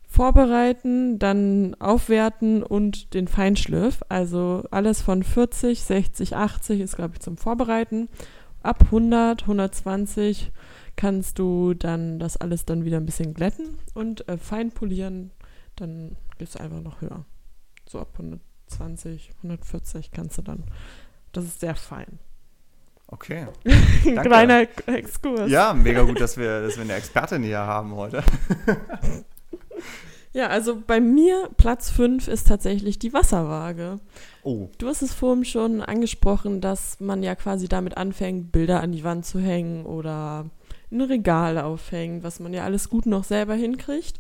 vorbereiten, 0.08 1.20
dann 1.20 1.76
aufwerten 1.82 2.64
und 2.64 3.14
den 3.14 3.28
Feinschliff. 3.28 4.02
Also 4.08 4.64
alles 4.72 5.02
von 5.02 5.24
40, 5.24 5.84
60, 5.84 6.38
80 6.38 6.80
ist, 6.80 6.96
glaube 6.96 7.16
ich, 7.16 7.20
zum 7.20 7.36
Vorbereiten. 7.36 8.08
Ab 8.64 8.86
100, 8.86 9.42
120 9.42 10.54
kannst 10.96 11.38
du 11.38 11.74
dann 11.74 12.18
das 12.18 12.38
alles 12.38 12.64
dann 12.64 12.86
wieder 12.86 12.96
ein 12.96 13.06
bisschen 13.06 13.34
glätten 13.34 13.78
und 13.94 14.26
äh, 14.30 14.38
fein 14.38 14.72
polieren. 14.72 15.32
Dann 15.76 16.16
gehst 16.38 16.56
du 16.56 16.62
einfach 16.62 16.80
noch 16.82 17.02
höher. 17.02 17.26
So 17.90 18.00
ab 18.00 18.14
120, 18.14 19.32
140 19.44 20.12
kannst 20.12 20.38
du 20.38 20.44
dann. 20.44 20.64
Das 21.34 21.44
ist 21.44 21.60
sehr 21.60 21.76
fein. 21.76 22.20
Okay. 23.12 23.48
Kleiner 24.04 24.68
Exkurs. 24.86 25.50
Ja, 25.50 25.74
mega 25.74 26.04
gut, 26.04 26.22
dass 26.22 26.38
wir, 26.38 26.62
dass 26.62 26.76
wir 26.76 26.84
eine 26.84 26.94
Expertin 26.94 27.42
hier 27.44 27.60
haben 27.60 27.96
heute. 27.96 28.24
ja, 30.34 30.48
also 30.48 30.80
bei 30.86 31.00
mir 31.02 31.50
Platz 31.58 31.90
5 31.90 32.28
ist 32.28 32.48
tatsächlich 32.48 33.00
die 33.00 33.12
Wasserwaage. 33.12 34.00
Oh. 34.44 34.70
Du 34.78 34.88
hast 34.88 35.02
es 35.02 35.14
vorhin 35.14 35.44
schon 35.44 35.82
angesprochen, 35.82 36.62
dass 36.62 37.00
man 37.00 37.24
ja 37.24 37.34
quasi 37.34 37.68
damit 37.68 37.98
anfängt, 37.98 38.52
Bilder 38.52 38.82
an 38.82 38.92
die 38.92 39.04
Wand 39.04 39.26
zu 39.26 39.40
hängen 39.40 39.88
oder 39.88 40.46
ein 40.92 41.02
Regal 41.02 41.58
aufhängen, 41.58 42.22
was 42.22 42.40
man 42.40 42.54
ja 42.54 42.64
alles 42.64 42.90
gut 42.90 43.08
noch 43.08 43.24
selber 43.24 43.56
hinkriegt. 43.56 44.20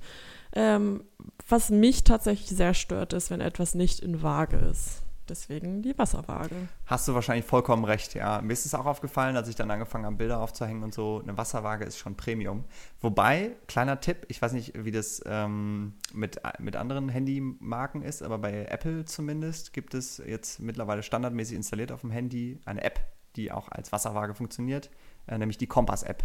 Ähm, 0.53 1.03
was 1.47 1.69
mich 1.69 2.03
tatsächlich 2.03 2.49
sehr 2.49 2.73
stört, 2.73 3.13
ist, 3.13 3.29
wenn 3.29 3.41
etwas 3.41 3.75
nicht 3.75 3.99
in 3.99 4.23
Waage 4.23 4.57
ist. 4.57 5.03
Deswegen 5.29 5.83
die 5.83 5.95
Wasserwaage. 5.97 6.55
Hast 6.87 7.07
du 7.07 7.13
wahrscheinlich 7.13 7.45
vollkommen 7.45 7.85
recht, 7.85 8.15
ja. 8.15 8.41
Mir 8.41 8.53
ist 8.53 8.65
es 8.65 8.73
auch 8.73 8.87
aufgefallen, 8.87 9.37
als 9.37 9.47
ich 9.47 9.55
dann 9.55 9.69
angefangen 9.69 10.05
habe, 10.05 10.15
Bilder 10.15 10.39
aufzuhängen 10.39 10.81
und 10.81 10.93
so, 10.93 11.21
eine 11.21 11.37
Wasserwaage 11.37 11.85
ist 11.85 11.99
schon 11.99 12.15
Premium. 12.15 12.65
Wobei, 12.99 13.51
kleiner 13.67 13.99
Tipp, 13.99 14.25
ich 14.27 14.41
weiß 14.41 14.53
nicht, 14.53 14.73
wie 14.83 14.91
das 14.91 15.21
ähm, 15.27 15.93
mit, 16.13 16.41
mit 16.57 16.75
anderen 16.75 17.09
Handymarken 17.09 18.01
ist, 18.01 18.23
aber 18.23 18.39
bei 18.39 18.65
Apple 18.65 19.05
zumindest 19.05 19.71
gibt 19.71 19.93
es 19.93 20.17
jetzt 20.17 20.59
mittlerweile 20.59 21.03
standardmäßig 21.03 21.55
installiert 21.55 21.91
auf 21.91 22.01
dem 22.01 22.11
Handy 22.11 22.59
eine 22.65 22.83
App, 22.83 22.99
die 23.35 23.51
auch 23.51 23.69
als 23.69 23.91
Wasserwaage 23.91 24.33
funktioniert, 24.33 24.89
äh, 25.27 25.37
nämlich 25.37 25.59
die 25.59 25.67
Kompass-App. 25.67 26.23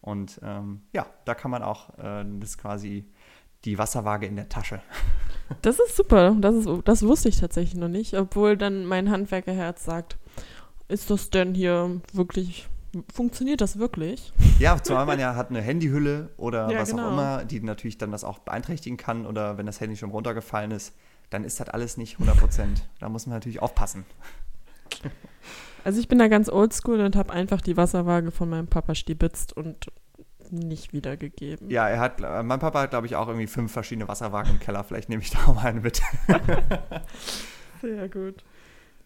Und 0.00 0.40
ähm, 0.44 0.82
ja, 0.92 1.06
da 1.24 1.34
kann 1.34 1.50
man 1.50 1.64
auch 1.64 1.98
äh, 1.98 2.24
das 2.38 2.58
quasi 2.58 3.10
die 3.64 3.76
Wasserwaage 3.76 4.26
in 4.26 4.36
der 4.36 4.48
Tasche. 4.48 4.80
Das 5.62 5.78
ist 5.78 5.96
super. 5.96 6.36
Das, 6.40 6.54
ist, 6.54 6.68
das 6.84 7.02
wusste 7.02 7.28
ich 7.28 7.38
tatsächlich 7.38 7.76
noch 7.76 7.88
nicht. 7.88 8.14
Obwohl 8.14 8.56
dann 8.56 8.84
mein 8.86 9.10
Handwerkerherz 9.10 9.84
sagt, 9.84 10.16
ist 10.88 11.10
das 11.10 11.30
denn 11.30 11.54
hier 11.54 12.00
wirklich, 12.12 12.68
funktioniert 13.12 13.60
das 13.60 13.78
wirklich? 13.78 14.32
Ja, 14.58 14.82
zumal 14.82 15.06
man 15.06 15.20
ja 15.20 15.34
hat 15.34 15.50
eine 15.50 15.60
Handyhülle 15.60 16.30
oder 16.36 16.70
ja, 16.70 16.78
was 16.78 16.90
genau. 16.90 17.08
auch 17.08 17.12
immer, 17.12 17.44
die 17.44 17.60
natürlich 17.60 17.98
dann 17.98 18.12
das 18.12 18.24
auch 18.24 18.38
beeinträchtigen 18.40 18.96
kann 18.96 19.26
oder 19.26 19.58
wenn 19.58 19.66
das 19.66 19.80
Handy 19.80 19.96
schon 19.96 20.10
runtergefallen 20.10 20.70
ist, 20.70 20.94
dann 21.30 21.44
ist 21.44 21.58
das 21.60 21.68
alles 21.68 21.96
nicht 21.96 22.14
100 22.14 22.38
Prozent. 22.38 22.88
da 23.00 23.08
muss 23.08 23.26
man 23.26 23.36
natürlich 23.36 23.60
aufpassen. 23.60 24.04
Also 25.84 26.00
ich 26.00 26.08
bin 26.08 26.18
da 26.18 26.26
ganz 26.26 26.48
oldschool 26.48 26.98
und 27.00 27.14
habe 27.14 27.32
einfach 27.32 27.60
die 27.60 27.76
Wasserwaage 27.76 28.32
von 28.32 28.48
meinem 28.48 28.66
Papa 28.66 28.96
stibitzt 28.96 29.56
und 29.56 29.92
nicht 30.52 30.92
wiedergegeben. 30.92 31.70
Ja, 31.70 31.88
er 31.88 32.00
hat, 32.00 32.20
äh, 32.20 32.42
mein 32.42 32.58
Papa 32.58 32.82
hat, 32.82 32.90
glaube 32.90 33.06
ich, 33.06 33.16
auch 33.16 33.28
irgendwie 33.28 33.46
fünf 33.46 33.72
verschiedene 33.72 34.08
Wasserwagen 34.08 34.52
im 34.52 34.60
Keller. 34.60 34.84
Vielleicht 34.84 35.08
nehme 35.08 35.22
ich 35.22 35.30
da 35.30 35.38
auch 35.46 35.54
mal 35.54 35.66
eine 35.66 35.80
mit. 35.80 36.00
Sehr 37.80 38.08
gut. 38.08 38.44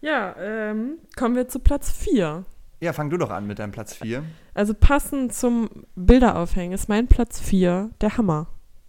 Ja, 0.01 0.35
ähm, 0.37 0.97
kommen 1.15 1.35
wir 1.35 1.47
zu 1.47 1.59
Platz 1.59 1.91
4. 1.91 2.45
Ja, 2.81 2.93
fang 2.93 3.11
du 3.11 3.17
doch 3.17 3.29
an 3.29 3.45
mit 3.45 3.59
deinem 3.59 3.71
Platz 3.71 3.93
4. 3.93 4.23
Also 4.55 4.73
passend 4.73 5.33
zum 5.33 5.69
Bilderaufhängen 5.95 6.73
ist 6.73 6.89
mein 6.89 7.07
Platz 7.07 7.39
4 7.39 7.91
der 8.01 8.17
Hammer. 8.17 8.47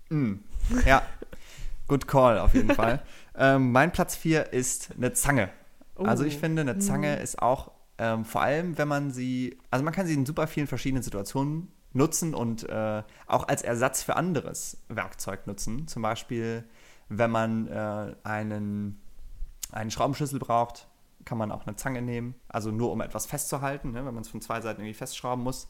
Mm, 0.08 0.36
ja, 0.86 1.02
good 1.88 2.08
call 2.08 2.38
auf 2.38 2.54
jeden 2.54 2.74
Fall. 2.74 3.02
Ähm, 3.34 3.72
mein 3.72 3.92
Platz 3.92 4.14
4 4.14 4.52
ist 4.52 4.90
eine 4.94 5.14
Zange. 5.14 5.48
Oh. 5.96 6.04
Also 6.04 6.22
ich 6.22 6.36
finde, 6.36 6.60
eine 6.60 6.78
Zange 6.78 7.16
mm. 7.16 7.22
ist 7.22 7.40
auch, 7.40 7.70
ähm, 7.96 8.26
vor 8.26 8.42
allem 8.42 8.76
wenn 8.76 8.88
man 8.88 9.10
sie, 9.10 9.58
also 9.70 9.82
man 9.82 9.94
kann 9.94 10.06
sie 10.06 10.12
in 10.12 10.26
super 10.26 10.46
vielen 10.46 10.66
verschiedenen 10.66 11.02
Situationen 11.02 11.72
nutzen 11.92 12.35
und 12.35 12.68
äh, 12.68 13.02
auch 13.26 13.48
als 13.48 13.62
Ersatz 13.62 14.02
für 14.02 14.16
anderes 14.16 14.78
Werkzeug 14.88 15.46
nutzen. 15.46 15.88
Zum 15.88 16.02
Beispiel, 16.02 16.64
wenn 17.09 17.31
man 17.31 17.68
äh, 17.68 18.14
einen, 18.24 19.00
einen 19.70 19.90
Schraubenschlüssel 19.90 20.38
braucht, 20.38 20.88
kann 21.24 21.38
man 21.38 21.52
auch 21.52 21.66
eine 21.66 21.76
Zange 21.76 22.02
nehmen, 22.02 22.35
also 22.48 22.70
nur 22.70 22.90
um 22.90 23.00
etwas 23.00 23.26
festzuhalten, 23.26 23.92
ne, 23.92 24.05
wenn 24.05 24.14
man 24.14 24.22
es 24.22 24.28
von 24.28 24.40
zwei 24.40 24.61
Seiten 24.61 24.81
irgendwie 24.81 24.94
festschrauben 24.94 25.44
muss. 25.44 25.68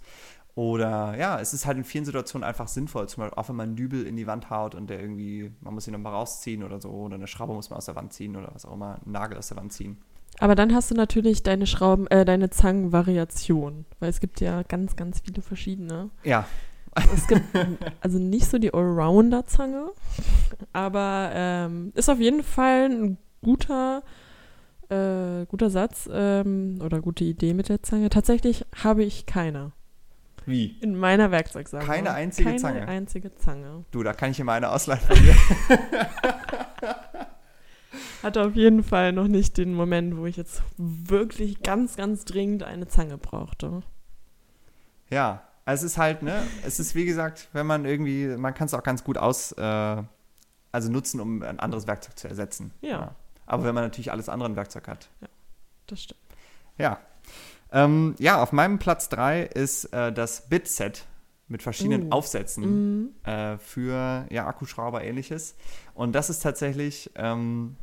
Oder 0.55 1.17
ja, 1.17 1.41
es 1.41 1.55
ist 1.55 1.65
halt 1.65 1.79
in 1.79 1.85
vielen 1.85 2.05
Situationen 2.05 2.47
einfach 2.47 2.69
sinnvoll, 2.69 3.09
zum 3.09 3.23
Beispiel 3.23 3.39
auch 3.39 3.49
wenn 3.49 3.57
man 3.57 3.69
einen 3.69 3.77
Dübel 3.77 4.07
in 4.07 4.17
die 4.17 4.27
Wand 4.27 4.51
haut 4.51 4.75
und 4.75 4.91
der 4.91 5.01
irgendwie, 5.01 5.51
man 5.61 5.73
muss 5.73 5.87
ihn 5.87 5.93
nochmal 5.93 6.13
rausziehen 6.13 6.63
oder 6.63 6.81
so, 6.81 6.91
oder 6.91 7.15
eine 7.15 7.27
Schraube 7.27 7.55
muss 7.55 7.71
man 7.71 7.79
aus 7.79 7.87
der 7.87 7.97
Wand 7.97 8.13
ziehen 8.13 8.37
oder 8.37 8.51
was 8.55 8.67
auch 8.67 8.75
immer, 8.75 8.97
einen 9.03 9.13
Nagel 9.13 9.39
aus 9.39 9.49
der 9.49 9.57
Wand 9.57 9.73
ziehen. 9.73 9.99
Aber 10.43 10.57
dann 10.57 10.75
hast 10.75 10.91
du 10.91 10.97
natürlich 10.97 11.45
deine 11.45 11.69
Schrauben, 11.69 12.09
äh, 12.09 12.25
deine 12.25 12.51
Zangenvariation, 12.51 13.85
weil 14.01 14.11
es 14.11 14.19
gibt 14.19 14.41
ja 14.41 14.65
ganz, 14.65 14.97
ganz 14.97 15.21
viele 15.21 15.41
verschiedene. 15.41 16.11
Ja. 16.25 16.49
Es 17.15 17.29
gibt 17.29 17.45
also 18.01 18.19
nicht 18.19 18.47
so 18.47 18.59
die 18.59 18.75
Allrounder-Zange, 18.75 19.93
aber 20.73 21.31
ähm, 21.33 21.93
ist 21.95 22.11
auf 22.11 22.19
jeden 22.19 22.43
Fall 22.43 22.91
ein 22.91 23.19
guter, 23.41 24.03
äh, 24.89 25.47
guter 25.47 25.71
Satz 25.71 26.11
ähm, 26.13 26.81
oder 26.85 27.01
gute 27.01 27.23
Idee 27.23 27.55
mit 27.55 27.69
der 27.69 27.85
Zange. 27.85 28.11
Tatsächlich 28.11 28.67
habe 28.83 29.05
ich 29.05 29.27
keine. 29.27 29.71
Wie? 30.45 30.77
In 30.81 30.97
meiner 30.97 31.31
Werkzeugsammlung. 31.31 31.89
Keine 31.89 32.15
einzige 32.15 32.49
keine 32.49 32.61
Zange. 32.61 32.79
Keine 32.81 32.91
einzige 32.91 33.37
Zange. 33.37 33.85
Du, 33.93 34.03
da 34.03 34.13
kann 34.13 34.33
ich 34.33 34.39
dir 34.39 34.45
meine 34.45 34.71
ausleihen 34.71 35.03
von 35.03 35.17
dir. 35.19 35.37
Hatte 38.23 38.45
auf 38.47 38.55
jeden 38.55 38.83
Fall 38.85 39.13
noch 39.13 39.27
nicht 39.29 39.57
den 39.59 39.75
Moment, 39.75 40.17
wo 40.17 40.27
ich 40.27 40.37
jetzt 40.37 40.63
wirklich 40.77 41.63
ganz, 41.63 41.97
ganz 41.97 42.25
dringend 42.25 42.63
eine 42.63 42.87
Zange 42.89 43.19
brauchte. 43.19 43.83
Ja, 45.11 45.43
es 45.65 45.83
ist 45.83 45.99
halt, 45.99 46.23
ne, 46.23 46.43
es 46.65 46.81
ist 46.81 46.95
wie 46.95 47.05
gesagt, 47.05 47.49
wenn 47.53 47.67
man 47.67 47.85
irgendwie, 47.85 48.27
man 48.37 48.55
kann 48.55 48.67
es 48.67 48.75
auch 48.75 48.83
ganz 48.83 49.05
gut 49.05 49.19
aus, 49.19 49.53
äh, 49.53 50.03
also 50.73 50.91
nutzen, 50.91 51.21
um 51.21 51.43
ein 51.43 51.61
anderes 51.61 51.87
Werkzeug 51.87 52.19
zu 52.19 52.29
ersetzen. 52.29 52.73
Ja. 52.81 53.15
Aber 53.47 53.65
wenn 53.65 53.75
man 53.75 53.85
natürlich 53.85 54.11
alles 54.13 54.29
andere 54.29 54.49
ein 54.49 54.57
Werkzeug 54.57 54.89
hat. 54.89 55.09
Das 55.87 56.01
stimmt. 56.03 56.21
Ja. 56.79 56.99
Ähm, 57.71 58.15
ja, 58.19 58.43
auf 58.43 58.53
meinem 58.53 58.79
Platz 58.79 59.09
3 59.09 59.43
ist 59.43 59.87
äh, 59.93 60.13
das 60.13 60.49
Bit-Set 60.49 61.07
mit 61.49 61.63
verschiedenen 61.63 62.09
Oh. 62.09 62.17
Aufsätzen 62.17 62.65
Mhm. 63.03 63.09
äh, 63.25 63.59
für 63.59 64.27
ja, 64.31 64.47
Akkuschrauber 64.47 65.03
ähnliches. 65.05 65.55
Und 65.95 66.13
das 66.15 66.31
ist 66.31 66.43
tatsächlich, 66.43 67.11
ähm, 67.17 67.77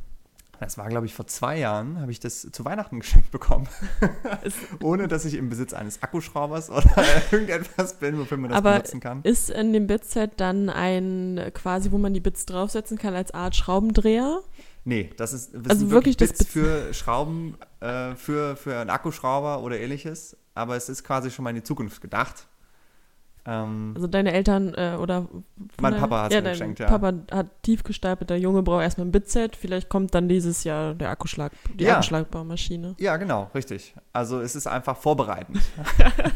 das 0.60 0.76
war 0.76 0.88
glaube 0.88 1.06
ich 1.06 1.14
vor 1.14 1.26
zwei 1.26 1.58
Jahren, 1.58 2.00
habe 2.00 2.12
ich 2.12 2.20
das 2.20 2.48
zu 2.52 2.64
Weihnachten 2.64 3.00
geschenkt 3.00 3.30
bekommen. 3.30 3.66
Ohne 4.82 5.08
dass 5.08 5.24
ich 5.24 5.34
im 5.34 5.48
Besitz 5.48 5.72
eines 5.72 6.02
Akkuschraubers 6.02 6.70
oder 6.70 6.84
irgendetwas 7.30 7.94
bin, 7.94 8.18
wofür 8.18 8.36
man 8.36 8.50
das 8.50 8.58
Aber 8.58 8.72
benutzen 8.72 9.00
kann. 9.00 9.20
Ist 9.22 9.50
in 9.50 9.72
dem 9.72 9.86
Bitset 9.86 10.32
dann 10.36 10.68
ein 10.68 11.50
quasi, 11.54 11.90
wo 11.90 11.98
man 11.98 12.14
die 12.14 12.20
Bits 12.20 12.46
draufsetzen 12.46 12.98
kann 12.98 13.14
als 13.14 13.32
Art 13.32 13.56
Schraubendreher? 13.56 14.42
Nee, 14.84 15.10
das 15.16 15.32
ist 15.32 15.52
das 15.54 15.68
Also 15.68 15.90
wirklich 15.90 16.16
das 16.16 16.30
Bits 16.30 16.46
für 16.46 16.94
Schrauben, 16.94 17.56
äh, 17.80 18.14
für, 18.14 18.56
für 18.56 18.78
einen 18.78 18.90
Akkuschrauber 18.90 19.62
oder 19.62 19.78
ähnliches. 19.78 20.36
Aber 20.54 20.76
es 20.76 20.88
ist 20.88 21.04
quasi 21.04 21.30
schon 21.30 21.42
mal 21.42 21.50
in 21.50 21.56
die 21.56 21.62
Zukunft 21.62 22.00
gedacht. 22.00 22.46
Ähm, 23.52 23.92
Also 23.96 24.06
deine 24.06 24.32
Eltern 24.32 24.74
äh, 24.74 24.96
oder 25.00 25.26
Mein 25.80 25.92
deinem- 25.92 26.00
Papa 26.02 26.22
hat's 26.22 26.34
ja, 26.34 26.40
mir 26.40 26.50
geschenkt, 26.50 26.78
ja. 26.78 26.86
Papa 26.86 27.12
hat 27.32 27.62
tief 27.62 27.82
gestapelt, 27.82 28.30
der 28.30 28.38
Junge 28.38 28.62
braucht 28.62 28.82
erstmal 28.82 29.08
ein 29.08 29.10
Bitset, 29.12 29.56
vielleicht 29.56 29.88
kommt 29.88 30.14
dann 30.14 30.28
dieses 30.28 30.62
Jahr 30.62 30.94
der 30.94 31.10
Akkuschlag, 31.10 31.52
die 31.74 31.84
Ja. 31.84 31.94
Akkuschlagbaumaschine. 31.94 32.94
ja, 32.98 33.16
genau, 33.16 33.50
richtig. 33.54 33.94
Also 34.12 34.40
es 34.40 34.54
ist 34.54 34.66
einfach 34.68 34.96
vorbereitend. 34.96 35.58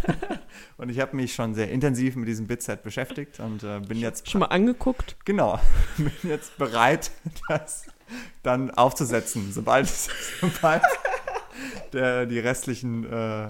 und 0.76 0.88
ich 0.88 0.98
habe 1.00 1.14
mich 1.16 1.34
schon 1.34 1.54
sehr 1.54 1.70
intensiv 1.70 2.16
mit 2.16 2.26
diesem 2.28 2.46
Bitset 2.46 2.82
beschäftigt 2.82 3.38
und 3.40 3.62
äh, 3.62 3.80
bin 3.80 3.98
jetzt 3.98 4.28
Schon 4.30 4.40
mal 4.40 4.46
angeguckt? 4.46 5.16
genau, 5.24 5.60
bin 5.96 6.10
jetzt 6.24 6.56
bereit, 6.58 7.10
das 7.48 7.86
dann 8.42 8.70
aufzusetzen, 8.72 9.52
sobald, 9.52 9.88
sobald 10.40 10.82
der, 11.92 12.26
die 12.26 12.38
restlichen, 12.38 13.04
äh, 13.10 13.48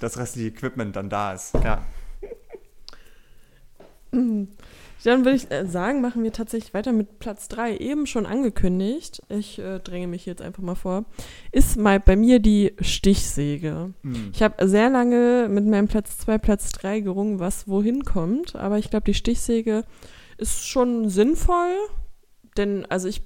das 0.00 0.18
restliche 0.18 0.48
Equipment 0.48 0.96
dann 0.96 1.08
da 1.08 1.32
ist. 1.32 1.54
Ja. 1.62 1.82
Dann 5.04 5.24
würde 5.24 5.36
ich 5.36 5.50
äh, 5.50 5.66
sagen, 5.66 6.00
machen 6.00 6.22
wir 6.22 6.32
tatsächlich 6.32 6.74
weiter 6.74 6.92
mit 6.92 7.18
Platz 7.18 7.48
3, 7.48 7.76
eben 7.78 8.06
schon 8.06 8.24
angekündigt. 8.24 9.22
Ich 9.28 9.58
äh, 9.58 9.80
dränge 9.80 10.06
mich 10.06 10.26
jetzt 10.26 10.42
einfach 10.42 10.62
mal 10.62 10.76
vor. 10.76 11.04
Ist 11.50 11.76
mal 11.76 11.98
bei 11.98 12.14
mir 12.14 12.38
die 12.38 12.74
Stichsäge. 12.80 13.94
Hm. 14.02 14.30
Ich 14.32 14.42
habe 14.42 14.68
sehr 14.68 14.90
lange 14.90 15.48
mit 15.50 15.66
meinem 15.66 15.88
Platz 15.88 16.18
2, 16.18 16.38
Platz 16.38 16.70
3 16.72 17.00
gerungen, 17.00 17.40
was 17.40 17.66
wohin 17.66 18.04
kommt. 18.04 18.54
Aber 18.54 18.78
ich 18.78 18.90
glaube, 18.90 19.04
die 19.04 19.14
Stichsäge 19.14 19.84
ist 20.38 20.68
schon 20.68 21.08
sinnvoll. 21.08 21.74
Denn, 22.56 22.86
also 22.86 23.08
ich 23.08 23.22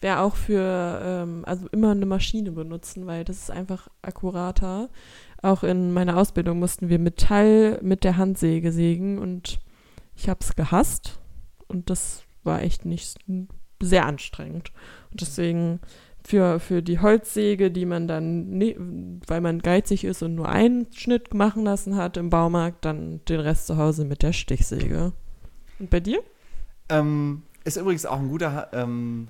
wäre 0.00 0.20
auch 0.20 0.36
für, 0.36 1.00
ähm, 1.04 1.42
also 1.44 1.66
immer 1.72 1.90
eine 1.90 2.06
Maschine 2.06 2.52
benutzen, 2.52 3.06
weil 3.06 3.24
das 3.24 3.38
ist 3.38 3.50
einfach 3.50 3.88
akkurater. 4.00 4.88
Auch 5.42 5.64
in 5.64 5.92
meiner 5.92 6.16
Ausbildung 6.16 6.58
mussten 6.58 6.88
wir 6.88 6.98
Metall 6.98 7.78
mit 7.82 8.04
der 8.04 8.16
Handsäge 8.16 8.72
sägen 8.72 9.18
und 9.18 9.58
ich 10.20 10.28
habe 10.28 10.40
es 10.42 10.54
gehasst. 10.54 11.18
Und 11.66 11.90
das 11.90 12.22
war 12.44 12.62
echt 12.62 12.84
nicht 12.84 13.18
sehr 13.82 14.06
anstrengend. 14.06 14.72
Und 15.10 15.20
deswegen 15.20 15.80
für, 16.22 16.60
für 16.60 16.82
die 16.82 16.98
Holzsäge, 16.98 17.70
die 17.70 17.86
man 17.86 18.06
dann, 18.06 18.50
ne, 18.50 18.76
weil 19.26 19.40
man 19.40 19.60
geizig 19.60 20.04
ist 20.04 20.22
und 20.22 20.34
nur 20.34 20.48
einen 20.48 20.92
Schnitt 20.92 21.32
machen 21.32 21.64
lassen 21.64 21.96
hat 21.96 22.16
im 22.16 22.28
Baumarkt, 22.28 22.84
dann 22.84 23.24
den 23.24 23.40
Rest 23.40 23.66
zu 23.66 23.78
Hause 23.78 24.04
mit 24.04 24.22
der 24.22 24.32
Stichsäge. 24.32 25.12
Und 25.78 25.88
bei 25.88 26.00
dir? 26.00 26.22
Ähm, 26.90 27.42
ist 27.64 27.78
übrigens 27.78 28.04
auch 28.04 28.18
ein 28.18 28.28
guter 28.28 28.68
ähm, 28.72 29.28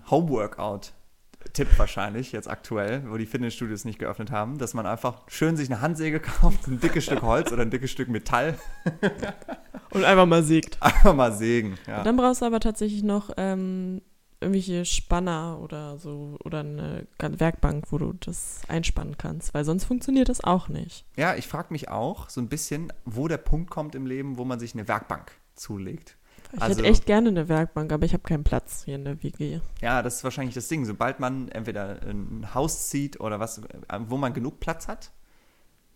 Homeworkout-Tipp 1.51 1.79
wahrscheinlich, 1.79 2.33
jetzt 2.33 2.49
aktuell, 2.49 3.03
wo 3.11 3.17
die 3.17 3.27
Fitnessstudios 3.27 3.85
nicht 3.85 3.99
geöffnet 3.99 4.31
haben, 4.31 4.59
dass 4.59 4.75
man 4.75 4.87
einfach 4.87 5.23
schön 5.29 5.57
sich 5.57 5.71
eine 5.71 5.81
Handsäge 5.81 6.21
kauft, 6.21 6.67
ein 6.67 6.81
dickes 6.81 7.05
Stück 7.05 7.23
Holz 7.23 7.53
oder 7.53 7.63
ein 7.63 7.71
dickes 7.71 7.91
Stück 7.91 8.09
Metall, 8.09 8.59
Und 9.93 10.05
einfach 10.05 10.27
mal 10.27 10.45
sägt. 10.45 10.81
einfach 10.81 11.15
mal 11.15 11.33
sägen. 11.33 11.77
Ja. 11.89 12.05
Dann 12.05 12.17
brauchst 12.17 12.43
du 12.43 12.47
aber 12.47 12.61
tatsächlich 12.61 13.03
noch 13.03 13.31
ähm, 13.37 14.03
irgendwelche 14.41 14.85
Spanner 14.85 15.59
oder 15.61 15.99
so 15.99 16.39
oder 16.45 16.61
eine 16.61 17.09
Werkbank, 17.19 17.87
wo 17.91 17.99
du 17.99 18.13
das 18.13 18.61
einspannen 18.69 19.19
kannst, 19.19 19.53
weil 19.53 19.65
sonst 19.65 19.85
funktioniert 19.85 20.29
das 20.29 20.45
auch 20.45 20.69
nicht. 20.69 21.05
ja, 21.17 21.35
ich 21.35 21.49
frage 21.49 21.73
mich 21.73 21.89
auch 21.89 22.31
so 22.31 22.41
ein 22.41 22.49
bisschen, 22.49 22.93
wo 23.05 23.27
der 23.27 23.39
Punkt 23.39 23.69
kommt 23.69 23.97
im 23.97 24.07
Leben, 24.07 24.39
wo 24.39 24.45
man 24.45 24.61
sich 24.61 24.75
eine 24.75 24.87
Werkbank 24.87 25.33
zulegt. 25.57 26.17
Ich 26.53 26.61
Also- 26.63 26.79
hätte 26.79 26.89
echt 26.89 27.07
gerne 27.07 27.29
eine 27.29 27.49
Werkbank, 27.49 27.93
aber 27.93 28.05
ich 28.05 28.13
habe 28.13 28.23
keinen 28.23 28.45
Platz 28.45 28.83
hier 28.85 28.97
in 28.97 29.05
der 29.05 29.23
WG. 29.23 29.61
Ja, 29.81 30.03
das 30.03 30.17
ist 30.17 30.25
wahrscheinlich 30.25 30.55
das 30.55 30.69
Ding. 30.69 30.85
Sobald 30.85 31.21
man 31.21 31.49
entweder 31.51 32.01
ein 32.03 32.55
Haus 32.55 32.89
zieht 32.89 33.21
oder 33.21 33.39
was, 33.41 33.59
äh, 33.59 33.63
wo 34.09 34.17
man 34.17 34.33
genug 34.35 34.59
Platz 34.61 34.89
hat, 34.89 35.13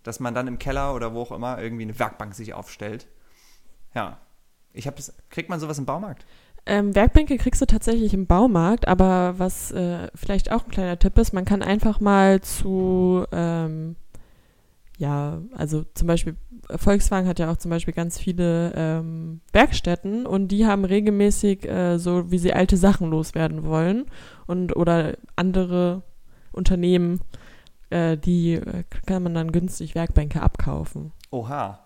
dass 0.05 0.21
man 0.21 0.35
dann 0.35 0.47
im 0.47 0.59
Keller 0.59 0.95
oder 0.95 1.13
wo 1.15 1.23
auch 1.23 1.33
immer 1.33 1.61
irgendwie 1.61 1.83
eine 1.85 1.99
Werkbank 1.99 2.35
sich 2.35 2.55
aufstellt. 2.55 3.09
Ja. 3.95 4.19
Ich 4.73 4.87
habe 4.87 4.97
das. 4.97 5.15
Kriegt 5.31 5.49
man 5.49 5.61
sowas 5.61 5.79
im 5.79 5.87
Baumarkt? 5.87 6.27
Ähm, 6.67 6.95
Werkbänke 6.95 7.37
kriegst 7.37 7.61
du 7.61 7.67
tatsächlich 7.67 8.15
im 8.15 8.27
Baumarkt, 8.27 8.89
aber 8.89 9.35
was 9.39 9.71
äh, 9.71 10.09
vielleicht 10.15 10.51
auch 10.51 10.65
ein 10.65 10.71
kleiner 10.71 10.99
Tipp 10.99 11.19
ist, 11.19 11.33
man 11.35 11.45
kann 11.45 11.63
einfach 11.63 12.01
mal 12.01 12.41
zu, 12.41 13.25
ähm, 13.33 13.97
ja, 14.99 15.43
also 15.53 15.85
zum 15.95 16.07
Beispiel, 16.07 16.37
Volkswagen 16.77 17.29
hat 17.29 17.39
ja 17.39 17.51
auch 17.51 17.57
zum 17.57 17.71
Beispiel 17.71 17.95
ganz 17.95 18.19
viele 18.19 18.73
ähm, 18.77 19.41
Werkstätten 19.53 20.27
und 20.27 20.49
die 20.49 20.67
haben 20.67 20.85
regelmäßig 20.85 21.69
äh, 21.69 21.99
so, 21.99 22.31
wie 22.31 22.39
sie 22.39 22.53
alte 22.53 22.77
Sachen 22.77 23.11
loswerden 23.11 23.65
wollen 23.65 24.07
und 24.47 24.77
oder 24.77 25.17
andere 25.37 26.03
Unternehmen, 26.53 27.21
äh, 27.91 28.17
die 28.17 28.55
äh, 28.55 28.85
kann 29.07 29.25
man 29.25 29.35
dann 29.35 29.53
günstig 29.53 29.95
Werkbänke 29.95 30.41
abkaufen. 30.41 31.13
Oha. 31.31 31.81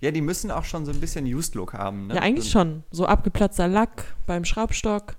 Ja, 0.00 0.10
die 0.12 0.20
müssen 0.20 0.50
auch 0.50 0.64
schon 0.64 0.84
so 0.84 0.92
ein 0.92 1.00
bisschen 1.00 1.26
Used 1.26 1.54
Look 1.54 1.74
haben. 1.74 2.06
Ne? 2.06 2.14
Ja, 2.14 2.22
eigentlich 2.22 2.46
so, 2.46 2.58
schon. 2.58 2.84
So 2.90 3.06
abgeplatzter 3.06 3.68
Lack 3.68 4.04
beim 4.26 4.44
Schraubstock 4.44 5.16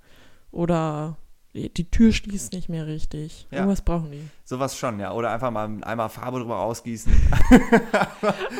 oder 0.51 1.17
die 1.53 1.89
Tür 1.91 2.11
schließt 2.11 2.53
nicht 2.53 2.67
mehr 2.69 2.87
richtig. 2.87 3.47
Ja. 3.51 3.59
Irgendwas 3.59 3.81
brauchen 3.81 4.11
die. 4.11 4.21
Sowas 4.43 4.75
schon, 4.77 4.99
ja. 4.99 5.11
Oder 5.13 5.31
einfach 5.31 5.51
mal 5.51 5.69
einmal 5.83 6.09
Farbe 6.09 6.39
drüber 6.39 6.59
ausgießen. 6.59 7.11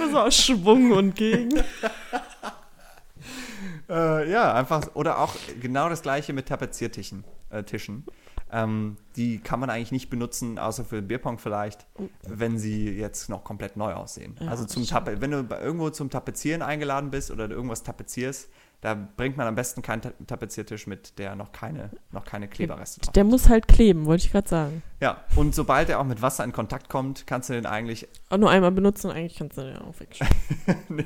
Also 0.01 0.19
aus 0.19 0.35
Schwung 0.35 0.91
und 0.91 1.15
gegen. 1.15 1.49
Äh, 3.89 4.31
ja, 4.31 4.53
einfach, 4.53 4.95
oder 4.95 5.19
auch 5.19 5.35
genau 5.61 5.89
das 5.89 6.01
gleiche 6.01 6.33
mit 6.33 6.47
Tapeziertischen. 6.47 7.23
Äh, 7.49 7.63
Tischen. 7.63 8.05
Ähm, 8.51 8.97
die 9.15 9.39
kann 9.39 9.59
man 9.59 9.69
eigentlich 9.69 9.91
nicht 9.91 10.09
benutzen, 10.09 10.57
außer 10.57 10.85
für 10.85 11.01
Bierpong 11.01 11.37
vielleicht, 11.37 11.85
wenn 12.27 12.57
sie 12.57 12.89
jetzt 12.89 13.29
noch 13.29 13.43
komplett 13.43 13.75
neu 13.77 13.93
aussehen. 13.93 14.35
Ja, 14.39 14.47
also 14.47 14.65
zum. 14.65 14.85
Tape 14.85 15.19
wenn 15.21 15.31
du 15.31 15.43
bei- 15.43 15.59
irgendwo 15.61 15.89
zum 15.89 16.09
Tapezieren 16.09 16.61
eingeladen 16.61 17.09
bist 17.11 17.29
oder 17.31 17.49
irgendwas 17.49 17.83
tapezierst, 17.83 18.49
da 18.83 18.95
bringt 18.95 19.37
man 19.37 19.47
am 19.47 19.55
besten 19.55 19.81
keinen 19.81 20.01
Ta 20.01 20.11
Tapeziertisch 20.27 20.87
mit, 20.87 21.17
der 21.17 21.37
noch 21.37 21.53
keine, 21.53 21.89
noch 22.11 22.25
keine 22.25 22.49
Kleberreste 22.49 22.99
drauf 22.99 23.13
Der 23.13 23.23
muss 23.23 23.47
halt 23.47 23.69
kleben, 23.69 24.05
wollte 24.05 24.25
ich 24.25 24.31
gerade 24.33 24.49
sagen. 24.49 24.83
Ja, 24.99 25.23
und 25.37 25.55
sobald 25.55 25.87
er 25.87 26.01
auch 26.01 26.03
mit 26.03 26.21
Wasser 26.21 26.43
in 26.43 26.51
Kontakt 26.51 26.89
kommt, 26.89 27.25
kannst 27.25 27.47
du 27.47 27.53
den 27.53 27.65
eigentlich, 27.65 28.09
Auch 28.29 28.37
nur 28.37 28.49
einmal 28.49 28.71
benutzen, 28.71 29.09
eigentlich 29.09 29.37
kannst 29.37 29.57
du 29.57 29.61
den 29.61 29.77
auch 29.77 29.97
wegschmeißen. 29.97 30.35
nee, 30.89 31.05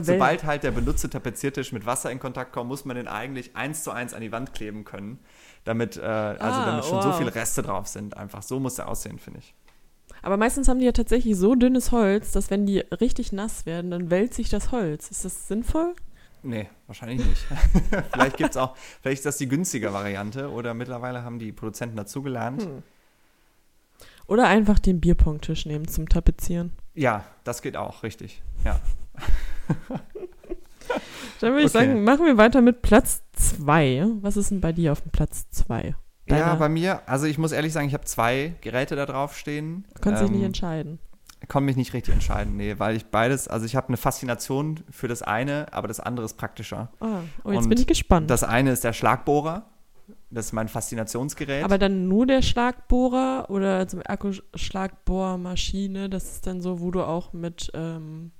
sobald 0.00 0.44
halt 0.44 0.62
der 0.62 0.70
benutzte 0.70 1.10
Tapeziertisch 1.10 1.72
mit 1.72 1.84
Wasser 1.84 2.10
in 2.10 2.20
Kontakt 2.20 2.54
kommt, 2.54 2.68
muss 2.68 2.86
man 2.86 2.96
den 2.96 3.06
eigentlich 3.06 3.54
eins 3.54 3.84
zu 3.84 3.90
eins 3.90 4.14
an 4.14 4.22
die 4.22 4.32
Wand 4.32 4.54
kleben 4.54 4.84
können, 4.84 5.18
damit, 5.64 5.98
äh, 5.98 6.00
also 6.00 6.40
Ah, 6.40 6.64
damit 6.64 6.84
schon 6.86 7.02
so 7.02 7.10
wow. 7.10 7.18
viele 7.18 7.34
Reste 7.34 7.60
drauf 7.60 7.86
sind. 7.86 8.16
Einfach 8.16 8.42
so 8.42 8.60
muss 8.60 8.78
er 8.78 8.88
aussehen, 8.88 9.18
finde 9.18 9.40
ich. 9.40 9.54
Aber 10.22 10.38
meistens 10.38 10.68
haben 10.68 10.78
die 10.78 10.86
ja 10.86 10.92
tatsächlich 10.92 11.36
so 11.36 11.54
dünnes 11.54 11.92
Holz, 11.92 12.32
dass 12.32 12.50
wenn 12.50 12.64
die 12.64 12.78
richtig 12.78 13.30
nass 13.32 13.66
werden, 13.66 13.90
dann 13.90 14.10
wälzt 14.10 14.36
sich 14.36 14.48
das 14.48 14.72
Holz. 14.72 15.10
Ist 15.10 15.26
das 15.26 15.48
sinnvoll? 15.48 15.94
Nee, 16.42 16.68
wahrscheinlich 16.86 17.24
nicht. 17.26 17.46
vielleicht 18.12 18.36
gibt's 18.36 18.56
auch, 18.56 18.76
vielleicht 19.02 19.18
ist 19.20 19.26
das 19.26 19.36
die 19.38 19.48
günstige 19.48 19.92
Variante 19.92 20.50
oder 20.50 20.74
mittlerweile 20.74 21.22
haben 21.22 21.38
die 21.38 21.52
Produzenten 21.52 21.96
dazugelernt. 21.96 22.62
Hm. 22.62 22.82
Oder 24.26 24.46
einfach 24.46 24.78
den 24.78 25.00
Bierpongtisch 25.00 25.66
nehmen 25.66 25.88
zum 25.88 26.08
Tapezieren. 26.08 26.72
Ja, 26.94 27.24
das 27.44 27.62
geht 27.62 27.76
auch, 27.76 28.02
richtig. 28.02 28.42
Ja. 28.64 28.80
Dann 31.40 31.52
würde 31.52 31.60
ich 31.66 31.74
Okay. 31.74 31.86
sagen, 31.86 32.04
machen 32.04 32.26
wir 32.26 32.36
weiter 32.36 32.60
mit 32.60 32.82
Platz 32.82 33.22
2. 33.32 34.06
Was 34.20 34.36
ist 34.36 34.50
denn 34.50 34.60
bei 34.60 34.72
dir 34.72 34.92
auf 34.92 35.00
dem 35.00 35.10
Platz 35.10 35.48
2? 35.50 35.94
Ja, 36.26 36.54
bei 36.54 36.68
mir, 36.68 37.08
also 37.08 37.26
ich 37.26 37.38
muss 37.38 37.50
ehrlich 37.50 37.72
sagen, 37.72 37.88
ich 37.88 37.94
habe 37.94 38.04
zwei 38.04 38.54
Geräte 38.60 38.94
da 38.94 39.04
drauf 39.06 39.36
stehen. 39.36 39.84
Du 39.94 40.00
kannst 40.00 40.22
dich 40.22 40.30
nicht 40.30 40.40
Ähm, 40.40 40.46
entscheiden. 40.46 40.98
Konnte 41.48 41.66
mich 41.66 41.76
nicht 41.76 41.94
richtig 41.94 42.14
entscheiden, 42.14 42.56
nee, 42.56 42.76
weil 42.78 42.96
ich 42.96 43.06
beides, 43.06 43.48
also 43.48 43.66
ich 43.66 43.74
habe 43.74 43.88
eine 43.88 43.96
Faszination 43.96 44.84
für 44.90 45.08
das 45.08 45.22
eine, 45.22 45.66
aber 45.72 45.88
das 45.88 45.98
andere 45.98 46.26
ist 46.26 46.36
praktischer. 46.36 46.92
Ah, 47.00 47.22
oh, 47.44 47.50
jetzt 47.50 47.64
und 47.64 47.70
bin 47.70 47.78
ich 47.78 47.86
gespannt. 47.86 48.30
Das 48.30 48.44
eine 48.44 48.72
ist 48.72 48.84
der 48.84 48.92
Schlagbohrer, 48.92 49.64
das 50.30 50.46
ist 50.46 50.52
mein 50.52 50.68
Faszinationsgerät. 50.68 51.64
Aber 51.64 51.78
dann 51.78 52.08
nur 52.08 52.26
der 52.26 52.42
Schlagbohrer 52.42 53.46
oder 53.48 53.88
zum 53.88 54.02
Akkuschlagbohrmaschine, 54.04 56.08
das 56.08 56.34
ist 56.34 56.46
dann 56.46 56.60
so, 56.60 56.80
wo 56.80 56.90
du 56.90 57.02
auch 57.02 57.32
mit, 57.32 57.70
ähm, 57.74 58.32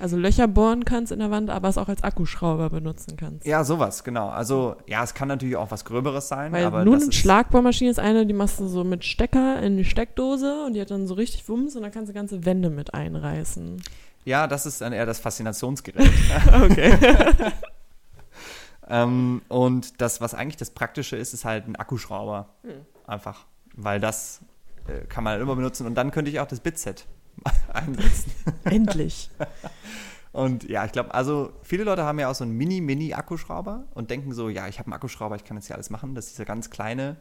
Also 0.00 0.16
Löcher 0.16 0.46
bohren 0.46 0.84
kannst 0.84 1.10
in 1.10 1.18
der 1.18 1.30
Wand, 1.32 1.50
aber 1.50 1.68
es 1.68 1.76
auch 1.76 1.88
als 1.88 2.04
Akkuschrauber 2.04 2.70
benutzen 2.70 3.16
kannst. 3.16 3.44
Ja, 3.46 3.64
sowas, 3.64 4.04
genau. 4.04 4.28
Also, 4.28 4.76
ja, 4.86 5.02
es 5.02 5.12
kann 5.12 5.26
natürlich 5.26 5.56
auch 5.56 5.72
was 5.72 5.84
Gröberes 5.84 6.28
sein, 6.28 6.52
Weil 6.52 6.64
aber 6.64 6.84
nun 6.84 6.94
das 6.94 7.04
eine 7.04 7.12
Schlagbohrmaschine 7.12 7.90
ist 7.90 7.98
eine, 7.98 8.24
die 8.24 8.32
machst 8.32 8.60
du 8.60 8.68
so 8.68 8.84
mit 8.84 9.04
Stecker 9.04 9.60
in 9.60 9.76
die 9.76 9.84
Steckdose 9.84 10.64
und 10.66 10.74
die 10.74 10.80
hat 10.80 10.92
dann 10.92 11.08
so 11.08 11.14
richtig 11.14 11.48
Wumms 11.48 11.74
und 11.74 11.82
dann 11.82 11.90
kannst 11.90 12.10
du 12.10 12.14
ganze 12.14 12.44
Wände 12.44 12.70
mit 12.70 12.94
einreißen. 12.94 13.82
Ja, 14.24 14.46
das 14.46 14.66
ist 14.66 14.80
dann 14.80 14.92
eher 14.92 15.06
das 15.06 15.18
Faszinationsgerät. 15.18 16.10
Okay. 16.52 16.96
ähm, 18.88 19.42
und 19.48 20.00
das, 20.00 20.20
was 20.20 20.34
eigentlich 20.34 20.56
das 20.56 20.70
Praktische 20.70 21.16
ist, 21.16 21.34
ist 21.34 21.44
halt 21.44 21.66
ein 21.66 21.76
Akkuschrauber. 21.76 22.50
Hm. 22.62 22.72
Einfach. 23.06 23.46
Weil 23.74 24.00
das 24.00 24.40
äh, 24.86 25.06
kann 25.06 25.24
man 25.24 25.40
immer 25.40 25.56
benutzen 25.56 25.86
und 25.86 25.94
dann 25.94 26.10
könnte 26.12 26.30
ich 26.30 26.40
auch 26.40 26.46
das 26.46 26.60
Bitset 26.60 27.06
einsetzen. 27.72 28.32
Endlich. 28.64 29.30
Und 30.32 30.68
ja, 30.68 30.84
ich 30.84 30.92
glaube, 30.92 31.14
also 31.14 31.52
viele 31.62 31.84
Leute 31.84 32.04
haben 32.04 32.18
ja 32.18 32.28
auch 32.30 32.34
so 32.34 32.44
einen 32.44 32.52
Mini-Mini-Akkuschrauber 32.54 33.84
und 33.94 34.10
denken 34.10 34.32
so, 34.32 34.48
ja, 34.48 34.68
ich 34.68 34.78
habe 34.78 34.86
einen 34.86 34.94
Akkuschrauber, 34.94 35.36
ich 35.36 35.44
kann 35.44 35.56
jetzt 35.56 35.66
hier 35.66 35.76
alles 35.76 35.90
machen. 35.90 36.14
Das 36.14 36.26
ist 36.26 36.34
dieser 36.34 36.44
ganz 36.44 36.70
kleine, 36.70 37.16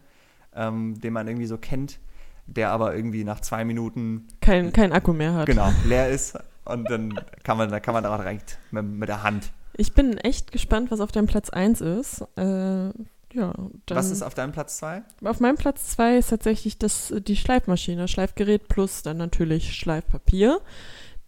ähm, 0.53 0.99
den 0.99 1.13
man 1.13 1.27
irgendwie 1.27 1.47
so 1.47 1.57
kennt, 1.57 1.99
der 2.45 2.71
aber 2.71 2.95
irgendwie 2.95 3.23
nach 3.23 3.39
zwei 3.39 3.65
Minuten 3.65 4.27
Kein, 4.41 4.73
kein 4.73 4.91
Akku 4.91 5.13
mehr 5.13 5.33
hat. 5.33 5.45
genau 5.47 5.71
leer 5.85 6.09
ist 6.09 6.37
und 6.65 6.89
dann 6.89 7.19
kann 7.43 7.57
man, 7.57 7.69
da 7.69 7.79
kann 7.79 7.93
man 7.93 8.03
daran 8.03 8.21
direkt 8.21 8.59
mit, 8.71 8.85
mit 8.85 9.09
der 9.09 9.23
Hand. 9.23 9.51
Ich 9.73 9.93
bin 9.93 10.17
echt 10.17 10.51
gespannt, 10.51 10.91
was 10.91 10.99
auf 10.99 11.11
deinem 11.11 11.27
Platz 11.27 11.49
1 11.49 11.81
ist. 11.81 12.21
Äh, 12.35 12.91
ja, 13.37 13.53
Was 13.89 14.11
ist 14.11 14.23
auf 14.23 14.33
deinem 14.33 14.51
Platz 14.51 14.77
zwei? 14.77 15.03
auf 15.23 15.39
meinem 15.39 15.57
Platz 15.57 15.91
2 15.91 16.17
ist 16.17 16.29
tatsächlich 16.29 16.77
das, 16.77 17.13
die 17.15 17.35
Schleifmaschine, 17.35 18.07
Schleifgerät 18.07 18.67
plus 18.67 19.03
dann 19.03 19.17
natürlich 19.17 19.75
Schleifpapier. 19.75 20.59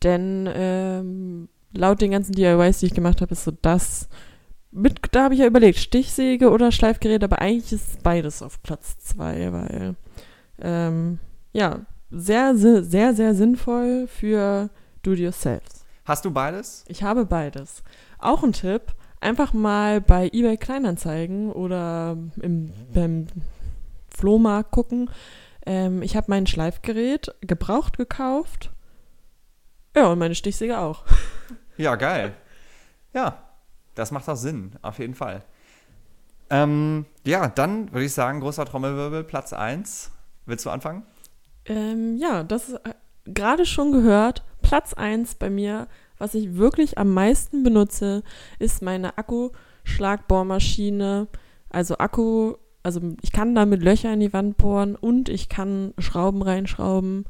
Denn 0.03 0.49
ähm, 0.53 1.49
laut 1.73 2.01
den 2.01 2.11
ganzen 2.11 2.33
DIYs, 2.33 2.79
die 2.79 2.87
ich 2.87 2.93
gemacht 2.93 3.21
habe, 3.21 3.33
ist 3.33 3.43
so 3.43 3.51
das. 3.51 4.09
Mit, 4.71 4.99
da 5.11 5.23
habe 5.23 5.33
ich 5.33 5.39
ja 5.39 5.47
überlegt, 5.47 5.79
Stichsäge 5.79 6.51
oder 6.51 6.71
Schleifgerät, 6.71 7.23
aber 7.23 7.39
eigentlich 7.39 7.73
ist 7.73 8.03
beides 8.03 8.41
auf 8.41 8.61
Platz 8.61 8.97
2, 8.99 9.51
weil 9.51 9.95
ähm, 10.61 11.19
ja, 11.53 11.81
sehr, 12.11 12.55
sehr, 12.55 12.83
sehr, 12.83 13.13
sehr 13.13 13.33
sinnvoll 13.35 14.07
für 14.07 14.69
Do-it-yourself. 15.03 15.63
Hast 16.05 16.25
du 16.25 16.31
beides? 16.31 16.85
Ich 16.87 17.03
habe 17.03 17.25
beides. 17.25 17.83
Auch 18.19 18.43
ein 18.43 18.53
Tipp, 18.53 18.93
einfach 19.21 19.53
mal 19.53 20.01
bei 20.01 20.29
eBay 20.31 20.57
Kleinanzeigen 20.57 21.51
oder 21.51 22.17
im, 22.41 22.71
beim 22.93 23.27
Flohmarkt 24.09 24.71
gucken. 24.71 25.09
Ähm, 25.65 26.01
ich 26.01 26.15
habe 26.15 26.27
mein 26.29 26.47
Schleifgerät 26.47 27.33
gebraucht 27.41 27.97
gekauft. 27.97 28.71
Ja, 29.95 30.07
und 30.07 30.19
meine 30.19 30.35
Stichsäge 30.35 30.79
auch. 30.79 31.05
Ja, 31.77 31.95
geil. 31.95 32.33
Ja, 33.13 33.41
das 33.95 34.11
macht 34.11 34.27
auch 34.27 34.35
Sinn, 34.35 34.73
auf 34.81 34.99
jeden 34.99 35.15
Fall. 35.15 35.43
Ähm, 36.49 37.05
ja, 37.25 37.47
dann 37.47 37.93
würde 37.93 38.05
ich 38.05 38.13
sagen, 38.13 38.41
großer 38.41 38.65
Trommelwirbel, 38.65 39.23
Platz 39.23 39.53
1. 39.53 40.11
Willst 40.45 40.65
du 40.65 40.71
anfangen? 40.71 41.05
Ähm, 41.65 42.17
ja, 42.17 42.43
das 42.43 42.67
ist 42.67 42.75
äh, 42.85 42.93
gerade 43.25 43.65
schon 43.65 43.93
gehört. 43.93 44.43
Platz 44.61 44.93
1 44.93 45.35
bei 45.35 45.49
mir, 45.49 45.87
was 46.19 46.35
ich 46.35 46.55
wirklich 46.55 46.97
am 46.97 47.13
meisten 47.13 47.63
benutze, 47.63 48.23
ist 48.59 48.81
meine 48.81 49.17
Akkuschlagbohrmaschine. 49.17 51.27
Also 51.69 51.97
Akku, 51.97 52.55
also 52.83 53.01
ich 53.21 53.31
kann 53.31 53.55
damit 53.55 53.81
Löcher 53.81 54.13
in 54.13 54.19
die 54.19 54.33
Wand 54.33 54.57
bohren 54.57 54.95
und 54.95 55.29
ich 55.29 55.47
kann 55.49 55.93
Schrauben 55.97 56.43
reinschrauben. 56.43 57.25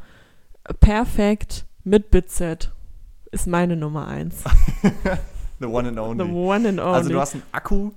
Perfekt 0.81 1.65
mit 1.83 2.11
Bitset 2.11 2.71
ist 3.31 3.47
meine 3.47 3.77
Nummer 3.77 4.07
1. 4.07 4.43
The 5.59 5.65
one 5.65 5.87
and 5.87 5.97
The 5.97 6.01
only. 6.01 6.23
one 6.23 6.69
and 6.69 6.79
only. 6.79 6.93
Also 6.93 7.09
du 7.09 7.19
hast 7.19 7.33
einen 7.33 7.43
Akku 7.51 7.91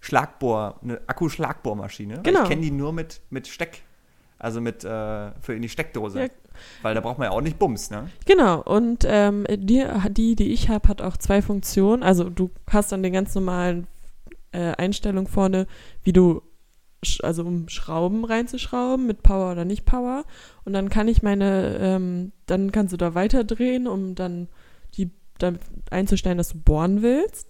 Schlagbohr, 0.00 0.78
eine 0.82 1.00
Akku-Schlagbohrmaschine. 1.06 2.20
Genau. 2.22 2.42
Ich 2.42 2.48
kenne 2.48 2.62
die 2.62 2.70
nur 2.70 2.92
mit, 2.92 3.20
mit 3.30 3.48
Steck, 3.48 3.82
also 4.38 4.60
mit 4.60 4.84
äh, 4.84 5.30
für 5.40 5.54
in 5.54 5.62
die 5.62 5.68
Steckdose. 5.68 6.20
Ja. 6.20 6.28
Weil 6.82 6.94
da 6.94 7.00
braucht 7.00 7.18
man 7.18 7.26
ja 7.26 7.32
auch 7.32 7.40
nicht 7.40 7.58
Bums, 7.58 7.90
ne? 7.90 8.10
Genau, 8.26 8.62
und 8.62 9.04
ähm, 9.06 9.46
die, 9.48 9.84
die, 10.10 10.34
die 10.34 10.52
ich 10.52 10.68
habe, 10.68 10.88
hat 10.88 11.02
auch 11.02 11.16
zwei 11.16 11.42
Funktionen. 11.42 12.02
Also 12.02 12.30
du 12.30 12.50
hast 12.68 12.90
dann 12.92 13.02
den 13.02 13.12
ganz 13.12 13.34
normalen 13.34 13.86
äh, 14.52 14.72
Einstellung 14.72 15.28
vorne, 15.28 15.66
wie 16.02 16.12
du, 16.12 16.42
also 17.22 17.44
um 17.44 17.68
Schrauben 17.68 18.24
reinzuschrauben, 18.24 19.06
mit 19.06 19.22
Power 19.22 19.52
oder 19.52 19.64
nicht 19.64 19.84
Power. 19.84 20.24
Und 20.64 20.72
dann 20.72 20.88
kann 20.88 21.08
ich 21.08 21.22
meine, 21.22 21.78
ähm, 21.80 22.32
dann 22.46 22.72
kannst 22.72 22.92
du 22.92 22.96
da 22.96 23.14
weiter 23.14 23.44
drehen, 23.44 23.86
um 23.86 24.14
dann 24.14 24.48
die 24.94 25.10
dann 25.38 25.58
einzustellen, 25.90 26.38
dass 26.38 26.50
du 26.50 26.58
bohren 26.58 27.02
willst. 27.02 27.47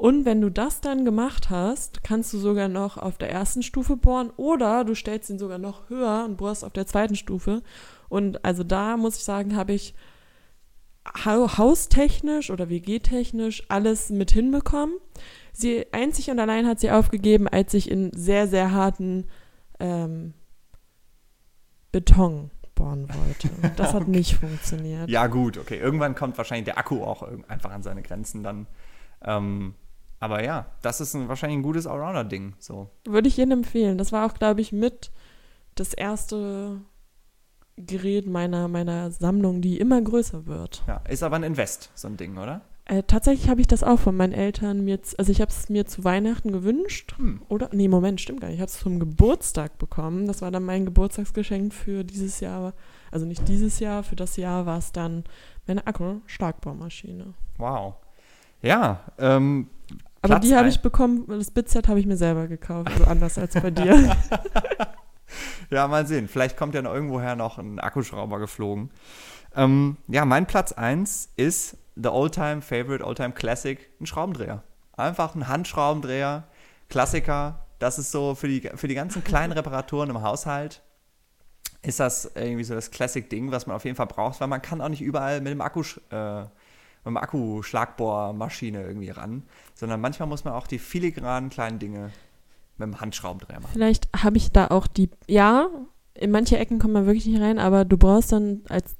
Und 0.00 0.24
wenn 0.24 0.40
du 0.40 0.48
das 0.50 0.80
dann 0.80 1.04
gemacht 1.04 1.50
hast, 1.50 2.02
kannst 2.02 2.32
du 2.32 2.38
sogar 2.38 2.68
noch 2.68 2.96
auf 2.96 3.18
der 3.18 3.30
ersten 3.30 3.62
Stufe 3.62 3.98
bohren 3.98 4.30
oder 4.38 4.82
du 4.86 4.94
stellst 4.94 5.28
ihn 5.28 5.38
sogar 5.38 5.58
noch 5.58 5.90
höher 5.90 6.24
und 6.24 6.38
bohrst 6.38 6.64
auf 6.64 6.72
der 6.72 6.86
zweiten 6.86 7.16
Stufe. 7.16 7.62
Und 8.08 8.42
also 8.42 8.64
da 8.64 8.96
muss 8.96 9.18
ich 9.18 9.24
sagen, 9.24 9.54
habe 9.56 9.74
ich 9.74 9.94
hau- 11.26 11.58
haustechnisch 11.58 12.50
oder 12.50 12.70
WG-technisch 12.70 13.64
alles 13.68 14.08
mit 14.08 14.30
hinbekommen. 14.30 14.94
Sie 15.52 15.84
einzig 15.92 16.30
und 16.30 16.38
allein 16.38 16.66
hat 16.66 16.80
sie 16.80 16.90
aufgegeben, 16.90 17.46
als 17.46 17.74
ich 17.74 17.90
in 17.90 18.10
sehr, 18.14 18.48
sehr 18.48 18.72
harten 18.72 19.26
ähm, 19.80 20.32
Beton 21.92 22.50
bohren 22.74 23.06
wollte. 23.06 23.50
Das 23.76 23.92
hat 23.92 24.08
nicht 24.08 24.36
funktioniert. 24.36 25.10
Ja, 25.10 25.26
gut, 25.26 25.58
okay. 25.58 25.76
Irgendwann 25.78 26.14
kommt 26.14 26.38
wahrscheinlich 26.38 26.64
der 26.64 26.78
Akku 26.78 27.02
auch 27.04 27.22
einfach 27.48 27.70
an 27.70 27.82
seine 27.82 28.00
Grenzen 28.00 28.42
dann. 28.42 28.66
Ähm, 29.22 29.74
aber 30.20 30.44
ja, 30.44 30.66
das 30.82 31.00
ist 31.00 31.14
ein, 31.14 31.28
wahrscheinlich 31.28 31.58
ein 31.58 31.62
gutes 31.62 31.86
Allrounder-Ding. 31.86 32.54
So. 32.58 32.90
Würde 33.04 33.28
ich 33.28 33.38
jedem 33.38 33.52
empfehlen. 33.52 33.98
Das 33.98 34.12
war 34.12 34.26
auch, 34.26 34.34
glaube 34.34 34.60
ich, 34.60 34.70
mit 34.70 35.10
das 35.74 35.94
erste 35.94 36.82
Gerät 37.76 38.26
meiner, 38.26 38.68
meiner 38.68 39.10
Sammlung, 39.10 39.62
die 39.62 39.78
immer 39.78 40.00
größer 40.00 40.46
wird. 40.46 40.82
Ja, 40.86 41.02
ist 41.08 41.22
aber 41.22 41.36
ein 41.36 41.42
Invest, 41.42 41.90
so 41.94 42.06
ein 42.06 42.18
Ding, 42.18 42.36
oder? 42.36 42.60
Äh, 42.84 43.04
tatsächlich 43.04 43.48
habe 43.48 43.60
ich 43.60 43.66
das 43.66 43.82
auch 43.82 43.98
von 43.98 44.16
meinen 44.16 44.32
Eltern 44.32 44.84
mir, 44.84 44.98
also 45.16 45.30
ich 45.30 45.40
habe 45.40 45.50
es 45.50 45.68
mir 45.70 45.86
zu 45.86 46.04
Weihnachten 46.04 46.52
gewünscht. 46.52 47.14
Hm. 47.16 47.40
Oder? 47.48 47.70
Nee, 47.72 47.88
Moment, 47.88 48.20
stimmt 48.20 48.40
gar 48.40 48.48
nicht. 48.48 48.56
Ich 48.56 48.60
habe 48.60 48.70
es 48.70 48.80
zum 48.80 48.98
Geburtstag 48.98 49.78
bekommen. 49.78 50.26
Das 50.26 50.42
war 50.42 50.50
dann 50.50 50.64
mein 50.64 50.84
Geburtstagsgeschenk 50.84 51.72
für 51.72 52.04
dieses 52.04 52.40
Jahr. 52.40 52.74
Also 53.10 53.24
nicht 53.26 53.48
dieses 53.48 53.78
Jahr, 53.78 54.02
für 54.02 54.16
das 54.16 54.36
Jahr 54.36 54.66
war 54.66 54.78
es 54.78 54.92
dann 54.92 55.24
meine 55.66 55.86
Akku-Schlagbohrmaschine. 55.86 57.32
Wow. 57.56 57.94
Ja, 58.60 59.04
ähm, 59.18 59.68
Aber 60.22 60.34
Platz 60.34 60.44
die 60.44 60.54
habe 60.54 60.68
ich 60.68 60.80
bekommen, 60.80 61.24
das 61.28 61.50
Bitset 61.50 61.88
habe 61.88 61.98
ich 61.98 62.06
mir 62.06 62.16
selber 62.16 62.46
gekauft, 62.46 62.90
also 62.90 63.04
anders 63.04 63.38
als 63.38 63.54
bei 63.54 63.70
dir. 63.70 64.16
Ja, 65.70 65.86
mal 65.86 66.06
sehen. 66.06 66.28
Vielleicht 66.28 66.56
kommt 66.56 66.74
ja 66.74 66.82
noch 66.82 66.92
irgendwoher 66.92 67.36
noch 67.36 67.58
ein 67.58 67.78
Akkuschrauber 67.78 68.40
geflogen. 68.40 68.90
Ähm, 69.54 69.96
ja, 70.08 70.24
mein 70.24 70.46
Platz 70.46 70.72
1 70.72 71.30
ist 71.36 71.76
the 71.94 72.08
all-time 72.08 72.60
favorite, 72.60 73.04
all-time 73.04 73.32
classic, 73.32 73.90
ein 74.00 74.06
Schraubendreher. 74.06 74.64
Einfach 74.96 75.34
ein 75.34 75.48
Handschraubendreher, 75.48 76.48
Klassiker. 76.88 77.66
Das 77.78 77.98
ist 77.98 78.10
so 78.10 78.34
für 78.34 78.48
die, 78.48 78.68
für 78.74 78.88
die 78.88 78.94
ganzen 78.94 79.22
kleinen 79.24 79.52
Reparaturen 79.52 80.10
im 80.10 80.22
Haushalt 80.22 80.82
ist 81.82 81.98
das 81.98 82.30
irgendwie 82.34 82.64
so 82.64 82.74
das 82.74 82.90
Classic-Ding, 82.90 83.52
was 83.52 83.66
man 83.66 83.76
auf 83.76 83.84
jeden 83.84 83.96
Fall 83.96 84.06
braucht, 84.06 84.40
weil 84.40 84.48
man 84.48 84.60
kann 84.60 84.82
auch 84.82 84.90
nicht 84.90 85.00
überall 85.00 85.40
mit 85.40 85.50
dem 85.50 85.62
Akku, 85.62 85.82
äh, 86.10 86.44
mit 87.04 87.06
dem 87.06 87.16
Akkuschlagbohrmaschine 87.16 88.82
irgendwie 88.82 89.10
ran, 89.10 89.42
sondern 89.74 90.00
manchmal 90.00 90.28
muss 90.28 90.44
man 90.44 90.54
auch 90.54 90.66
die 90.66 90.78
filigranen 90.78 91.50
kleinen 91.50 91.78
Dinge 91.78 92.12
mit 92.76 92.86
dem 92.86 93.00
Handschraubendreher 93.00 93.60
machen. 93.60 93.72
Vielleicht 93.72 94.08
habe 94.16 94.36
ich 94.36 94.52
da 94.52 94.68
auch 94.68 94.86
die, 94.86 95.10
ja, 95.26 95.68
in 96.14 96.30
manche 96.30 96.58
Ecken 96.58 96.78
kommt 96.78 96.94
man 96.94 97.06
wirklich 97.06 97.26
nicht 97.26 97.40
rein, 97.40 97.58
aber 97.58 97.84
du 97.84 97.96
brauchst 97.96 98.32
dann 98.32 98.62
als, 98.68 98.96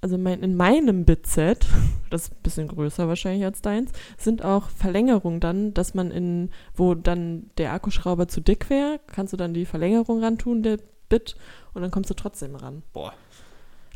also 0.00 0.16
mein, 0.16 0.42
in 0.42 0.56
meinem 0.56 1.04
Bitset, 1.04 1.66
das 2.10 2.24
ist 2.24 2.32
ein 2.32 2.42
bisschen 2.42 2.68
größer 2.68 3.08
wahrscheinlich 3.08 3.44
als 3.44 3.60
deins, 3.60 3.92
sind 4.16 4.44
auch 4.44 4.68
Verlängerungen 4.70 5.40
dann, 5.40 5.74
dass 5.74 5.94
man 5.94 6.10
in, 6.10 6.50
wo 6.74 6.94
dann 6.94 7.50
der 7.58 7.72
Akkuschrauber 7.72 8.28
zu 8.28 8.40
dick 8.40 8.70
wäre, 8.70 9.00
kannst 9.06 9.32
du 9.32 9.36
dann 9.36 9.54
die 9.54 9.66
Verlängerung 9.66 10.22
ran 10.22 10.38
tun, 10.38 10.62
der 10.62 10.78
Bit, 11.08 11.36
und 11.74 11.82
dann 11.82 11.90
kommst 11.90 12.08
du 12.08 12.14
trotzdem 12.14 12.54
ran. 12.54 12.82
Boah. 12.94 13.12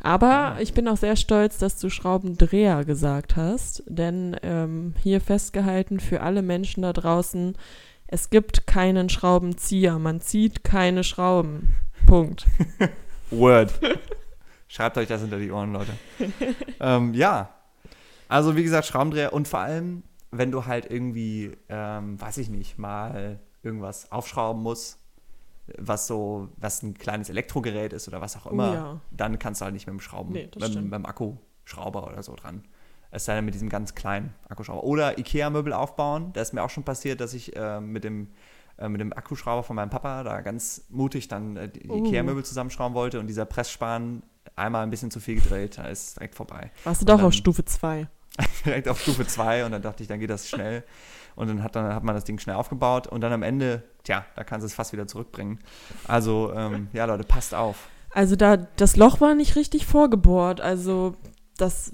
Aber 0.01 0.57
ich 0.59 0.73
bin 0.73 0.87
auch 0.87 0.97
sehr 0.97 1.15
stolz, 1.15 1.57
dass 1.57 1.79
du 1.79 1.89
Schraubendreher 1.89 2.85
gesagt 2.85 3.35
hast, 3.35 3.83
denn 3.87 4.35
ähm, 4.43 4.93
hier 5.01 5.21
festgehalten 5.21 5.99
für 5.99 6.21
alle 6.21 6.41
Menschen 6.41 6.83
da 6.83 6.93
draußen, 6.93 7.57
es 8.07 8.29
gibt 8.29 8.67
keinen 8.67 9.09
Schraubenzieher, 9.09 9.99
man 9.99 10.21
zieht 10.21 10.63
keine 10.63 11.03
Schrauben. 11.03 11.75
Punkt. 12.05 12.45
Word. 13.31 13.73
Schreibt 14.67 14.97
euch 14.97 15.07
das 15.07 15.21
hinter 15.21 15.39
die 15.39 15.51
Ohren, 15.51 15.73
Leute. 15.73 15.91
ähm, 16.79 17.13
ja. 17.13 17.49
Also, 18.29 18.55
wie 18.55 18.63
gesagt, 18.63 18.85
Schraubendreher 18.85 19.33
und 19.33 19.47
vor 19.47 19.59
allem, 19.59 20.03
wenn 20.31 20.51
du 20.51 20.65
halt 20.65 20.89
irgendwie, 20.89 21.51
ähm, 21.69 22.19
weiß 22.19 22.37
ich 22.37 22.49
nicht, 22.49 22.77
mal 22.77 23.39
irgendwas 23.63 24.11
aufschrauben 24.11 24.61
musst, 24.61 24.99
was 25.77 26.07
so, 26.07 26.49
was 26.57 26.81
ein 26.83 26.93
kleines 26.93 27.29
Elektrogerät 27.29 27.93
ist 27.93 28.07
oder 28.07 28.21
was 28.21 28.35
auch 28.37 28.47
immer, 28.47 28.71
Oh 28.71 28.73
ja. 28.73 29.01
dann 29.11 29.39
kannst 29.39 29.61
du 29.61 29.65
halt 29.65 29.73
nicht 29.73 29.87
mit 29.87 29.93
dem 29.93 29.99
Schrauben, 29.99 30.33
Nee, 30.33 30.49
mit 30.55 30.75
dem 30.93 31.05
Akkuschrauber 31.05 32.07
oder 32.07 32.23
so 32.23 32.35
dran. 32.35 32.63
Es 33.11 33.25
sei 33.25 33.35
denn 33.35 33.45
mit 33.45 33.53
diesem 33.53 33.69
ganz 33.69 33.95
kleinen 33.95 34.33
Akkuschrauber. 34.49 34.83
Oder 34.83 35.17
Ikea-Möbel 35.17 35.71
aufbauen. 35.73 36.31
Da 36.33 36.41
ist 36.41 36.53
mir 36.53 36.61
auch 36.63 36.69
schon 36.69 36.83
passiert, 36.83 37.21
dass 37.21 37.33
ich 37.33 37.55
äh, 37.55 37.79
mit, 37.79 38.03
dem, 38.03 38.29
äh, 38.77 38.89
mit 38.89 38.99
dem 38.99 39.13
Akkuschrauber 39.13 39.63
von 39.63 39.75
meinem 39.77 39.89
Papa 39.89 40.23
da 40.23 40.41
ganz 40.41 40.85
mutig 40.89 41.27
dann 41.29 41.55
äh, 41.55 41.69
die 41.69 41.89
Oh. 41.89 42.05
Ikea-Möbel 42.05 42.43
zusammenschrauben 42.43 42.95
wollte 42.95 43.19
und 43.21 43.27
dieser 43.27 43.45
Pressspan 43.45 44.23
einmal 44.57 44.83
ein 44.83 44.89
bisschen 44.89 45.09
zu 45.11 45.19
viel 45.21 45.35
gedreht, 45.35 45.77
da 45.77 45.85
ist 45.87 46.17
direkt 46.17 46.35
vorbei. 46.35 46.71
Warst 46.83 47.01
du 47.01 47.03
Und 47.03 47.09
doch 47.19 47.25
auf 47.25 47.33
Stufe 47.33 47.63
2. 47.63 48.07
direkt 48.65 48.87
auf 48.87 49.01
Stufe 49.01 49.25
2 49.25 49.65
und 49.65 49.71
dann 49.71 49.81
dachte 49.81 50.03
ich, 50.03 50.09
dann 50.09 50.19
geht 50.19 50.29
das 50.29 50.47
schnell. 50.49 50.83
Und 51.35 51.47
dann 51.47 51.61
hat, 51.63 51.75
dann 51.75 51.93
hat 51.93 52.03
man 52.03 52.15
das 52.15 52.23
Ding 52.23 52.39
schnell 52.39 52.55
aufgebaut 52.55 53.05
und 53.07 53.21
dann 53.21 53.31
am 53.31 53.43
Ende, 53.43 53.83
tja, 54.03 54.25
da 54.35 54.43
kannst 54.43 54.63
du 54.63 54.67
es 54.67 54.73
fast 54.73 54.91
wieder 54.93 55.05
zurückbringen. 55.07 55.59
Also, 56.07 56.51
ähm, 56.55 56.87
ja, 56.93 57.05
Leute, 57.05 57.23
passt 57.23 57.53
auf. 57.53 57.87
Also 58.11 58.35
da, 58.35 58.57
das 58.57 58.95
Loch 58.95 59.21
war 59.21 59.35
nicht 59.35 59.55
richtig 59.55 59.85
vorgebohrt. 59.85 60.61
Also 60.61 61.15
das 61.57 61.91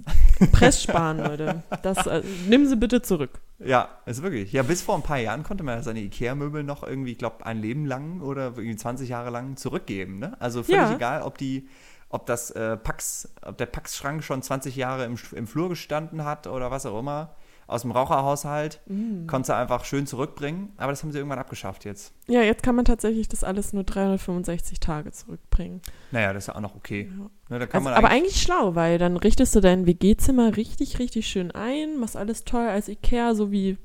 Presssparen, 0.52 1.18
Leute. 1.24 1.64
Das, 1.82 2.06
äh, 2.08 2.22
nimm 2.48 2.68
sie 2.68 2.76
bitte 2.78 3.02
zurück. 3.02 3.42
Ja, 3.60 3.90
ist 4.06 4.22
wirklich. 4.24 4.52
Ja, 4.52 4.64
bis 4.64 4.82
vor 4.82 4.96
ein 4.96 5.02
paar 5.04 5.18
Jahren 5.20 5.44
konnte 5.44 5.64
man 5.64 5.82
seine 5.84 6.02
Ikea-Möbel 6.02 6.64
noch 6.64 6.84
irgendwie, 6.84 7.12
ich 7.14 7.18
glaube, 7.18 7.46
ein 7.46 7.62
Leben 7.62 7.86
lang 7.86 8.22
oder 8.22 8.54
irgendwie 8.56 8.76
20 8.76 9.10
Jahre 9.10 9.30
lang 9.30 9.56
zurückgeben. 9.58 10.20
Ne? 10.20 10.36
Also 10.40 10.64
völlig 10.64 10.82
Ja. 10.82 10.96
egal, 10.96 11.22
ob 11.22 11.38
die, 11.38 11.68
ob 12.14 12.26
das 12.28 12.52
äh, 12.52 12.78
Pax, 12.78 13.34
ob 13.44 13.58
der 13.58 13.66
Pax-Schrank 13.66 14.24
schon 14.24 14.42
20 14.42 14.76
Jahre 14.76 15.06
im, 15.06 15.16
im 15.34 15.48
Flur 15.48 15.70
gestanden 15.70 16.24
hat 16.24 16.48
oder 16.48 16.72
was 16.72 16.86
auch 16.86 17.00
immer, 17.00 17.36
aus 17.66 17.82
dem 17.84 17.92
Raucherhaushalt, 17.92 18.82
Mm. 18.88 19.26
konntest 19.26 19.50
du 19.50 19.56
einfach 19.56 19.86
schön 19.86 20.06
zurückbringen. 20.06 20.74
Aber 20.78 20.92
das 20.92 21.02
haben 21.02 21.12
sie 21.12 21.18
irgendwann 21.18 21.40
abgeschafft 21.40 21.86
jetzt. 21.86 22.14
Ja, 22.28 22.42
jetzt 22.42 22.62
kann 22.62 22.76
man 22.76 22.84
tatsächlich 22.86 23.30
das 23.30 23.44
alles 23.44 23.72
nur 23.74 23.84
365 23.86 24.80
Tage 24.82 25.12
zurückbringen. 25.12 25.82
Naja, 26.12 26.34
das 26.34 26.44
ist 26.44 26.48
ja 26.50 26.56
auch 26.56 26.60
noch 26.60 26.76
okay. 26.76 27.10
Ja. 27.50 27.58
Ne, 27.58 27.68
Also, 27.72 27.80
man 27.84 27.94
aber 27.94 28.10
eigentlich, 28.10 28.22
eigentlich 28.24 28.42
schlau, 28.42 28.76
weil 28.76 28.98
dann 28.98 29.16
richtest 29.18 29.56
du 29.56 29.62
dein 29.62 29.86
WG-Zimmer 29.88 30.56
richtig, 30.58 31.00
richtig 31.00 31.26
schön 31.28 31.52
ein, 31.52 32.00
machst 32.00 32.18
alles 32.18 32.44
toll 32.44 32.68
als 32.68 32.90
Ikea, 32.90 33.34
so 33.34 33.52
wie 33.52 33.78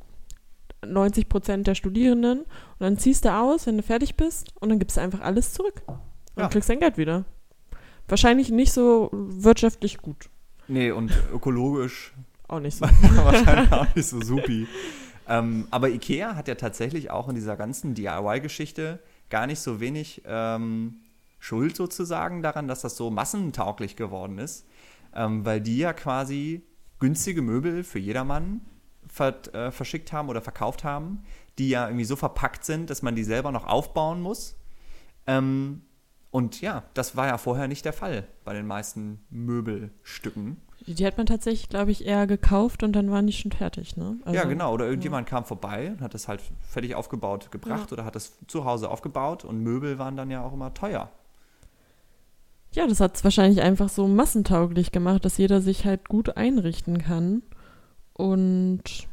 90 0.86 1.28
Prozent 1.28 1.66
der 1.66 1.74
Studierenden. 1.76 2.40
Und 2.40 2.46
dann 2.80 2.98
ziehst 2.98 3.24
du 3.24 3.32
aus, 3.32 3.66
wenn 3.66 3.76
du 3.76 3.82
fertig 3.82 4.16
bist, 4.16 4.52
und 4.60 4.68
dann 4.70 4.78
gibst 4.80 4.96
du 4.96 5.00
einfach 5.00 5.20
alles 5.20 5.52
zurück. 5.52 5.82
Und 5.86 6.42
Ja. 6.42 6.48
kriegst 6.48 6.68
dein 6.68 6.80
Geld 6.80 6.98
wieder. 6.98 7.24
Wahrscheinlich 8.08 8.50
nicht 8.50 8.72
so 8.72 9.10
wirtschaftlich 9.12 9.98
gut. 9.98 10.28
Nee, 10.66 10.90
und 10.90 11.12
ökologisch 11.32 12.12
Auch 12.48 12.60
nicht 12.60 12.78
so. 12.78 12.86
wahrscheinlich 13.24 13.70
auch 13.72 13.94
nicht 13.94 14.08
so 14.08 14.22
supi. 14.22 14.66
Ähm, 15.28 15.68
aber 15.70 15.90
Ikea 15.90 16.34
hat 16.34 16.48
ja 16.48 16.54
tatsächlich 16.54 17.10
auch 17.10 17.28
in 17.28 17.34
dieser 17.34 17.56
ganzen 17.56 17.94
DIY-Geschichte 17.94 19.00
gar 19.28 19.46
nicht 19.46 19.60
so 19.60 19.80
wenig 19.80 20.22
ähm, 20.24 20.96
Schuld 21.38 21.76
sozusagen 21.76 22.42
daran, 22.42 22.66
dass 22.66 22.80
das 22.80 22.96
so 22.96 23.10
massentauglich 23.10 23.96
geworden 23.96 24.38
ist, 24.38 24.66
ähm, 25.14 25.44
weil 25.44 25.60
die 25.60 25.76
ja 25.76 25.92
quasi 25.92 26.62
günstige 26.98 27.42
Möbel 27.42 27.84
für 27.84 27.98
jedermann 27.98 28.62
ver 29.06 29.36
äh, 29.54 29.70
verschickt 29.70 30.12
haben 30.12 30.30
oder 30.30 30.40
verkauft 30.40 30.84
haben, 30.84 31.24
die 31.58 31.68
ja 31.68 31.86
irgendwie 31.86 32.04
so 32.04 32.16
verpackt 32.16 32.64
sind, 32.64 32.88
dass 32.88 33.02
man 33.02 33.14
die 33.14 33.24
selber 33.24 33.52
noch 33.52 33.66
aufbauen 33.66 34.22
muss. 34.22 34.56
Ähm, 35.26 35.82
und 36.30 36.60
ja, 36.60 36.82
das 36.94 37.16
war 37.16 37.26
ja 37.26 37.38
vorher 37.38 37.68
nicht 37.68 37.84
der 37.84 37.92
Fall 37.92 38.26
bei 38.44 38.52
den 38.54 38.66
meisten 38.66 39.20
Möbelstücken. 39.30 40.58
Die 40.86 41.04
hat 41.04 41.16
man 41.18 41.26
tatsächlich, 41.26 41.68
glaube 41.68 41.90
ich, 41.90 42.06
eher 42.06 42.26
gekauft 42.26 42.82
und 42.82 42.92
dann 42.92 43.10
waren 43.10 43.26
die 43.26 43.32
schon 43.32 43.50
fertig, 43.52 43.96
ne? 43.96 44.16
Also, 44.24 44.36
ja, 44.38 44.44
genau. 44.44 44.72
Oder 44.72 44.86
irgendjemand 44.86 45.26
kam 45.28 45.44
vorbei 45.44 45.90
und 45.90 46.00
hat 46.00 46.14
das 46.14 46.28
halt 46.28 46.40
fertig 46.68 46.94
aufgebaut 46.94 47.50
gebracht 47.50 47.90
Ja. 47.90 47.92
oder 47.94 48.04
hat 48.04 48.14
das 48.14 48.32
zu 48.46 48.64
Hause 48.64 48.88
aufgebaut 48.88 49.44
und 49.44 49.60
Möbel 49.62 49.98
waren 49.98 50.16
dann 50.16 50.30
ja 50.30 50.42
auch 50.42 50.52
immer 50.52 50.72
teuer. 50.72 51.10
Ja, 52.72 52.86
das 52.86 53.00
hat 53.00 53.16
es 53.16 53.24
wahrscheinlich 53.24 53.60
einfach 53.62 53.88
so 53.88 54.06
massentauglich 54.06 54.92
gemacht, 54.92 55.24
dass 55.24 55.38
jeder 55.38 55.60
sich 55.60 55.84
halt 55.84 56.08
gut 56.08 56.36
einrichten 56.36 56.98
kann. 56.98 57.42
Und 58.12 59.07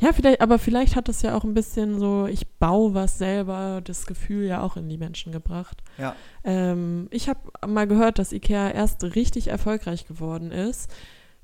ja, 0.00 0.12
vielleicht, 0.12 0.40
aber 0.40 0.58
vielleicht 0.58 0.96
hat 0.96 1.08
es 1.08 1.22
ja 1.22 1.36
auch 1.36 1.44
ein 1.44 1.54
bisschen 1.54 1.98
so, 1.98 2.26
ich 2.26 2.46
baue 2.58 2.94
was 2.94 3.18
selber, 3.18 3.80
das 3.82 4.06
Gefühl 4.06 4.46
ja 4.46 4.62
auch 4.62 4.76
in 4.76 4.88
die 4.88 4.98
Menschen 4.98 5.32
gebracht. 5.32 5.82
Ja. 5.98 6.14
Ähm, 6.42 7.08
ich 7.10 7.28
habe 7.28 7.40
mal 7.66 7.86
gehört, 7.86 8.18
dass 8.18 8.32
IKEA 8.32 8.70
erst 8.70 9.02
richtig 9.14 9.48
erfolgreich 9.48 10.06
geworden 10.06 10.50
ist, 10.50 10.90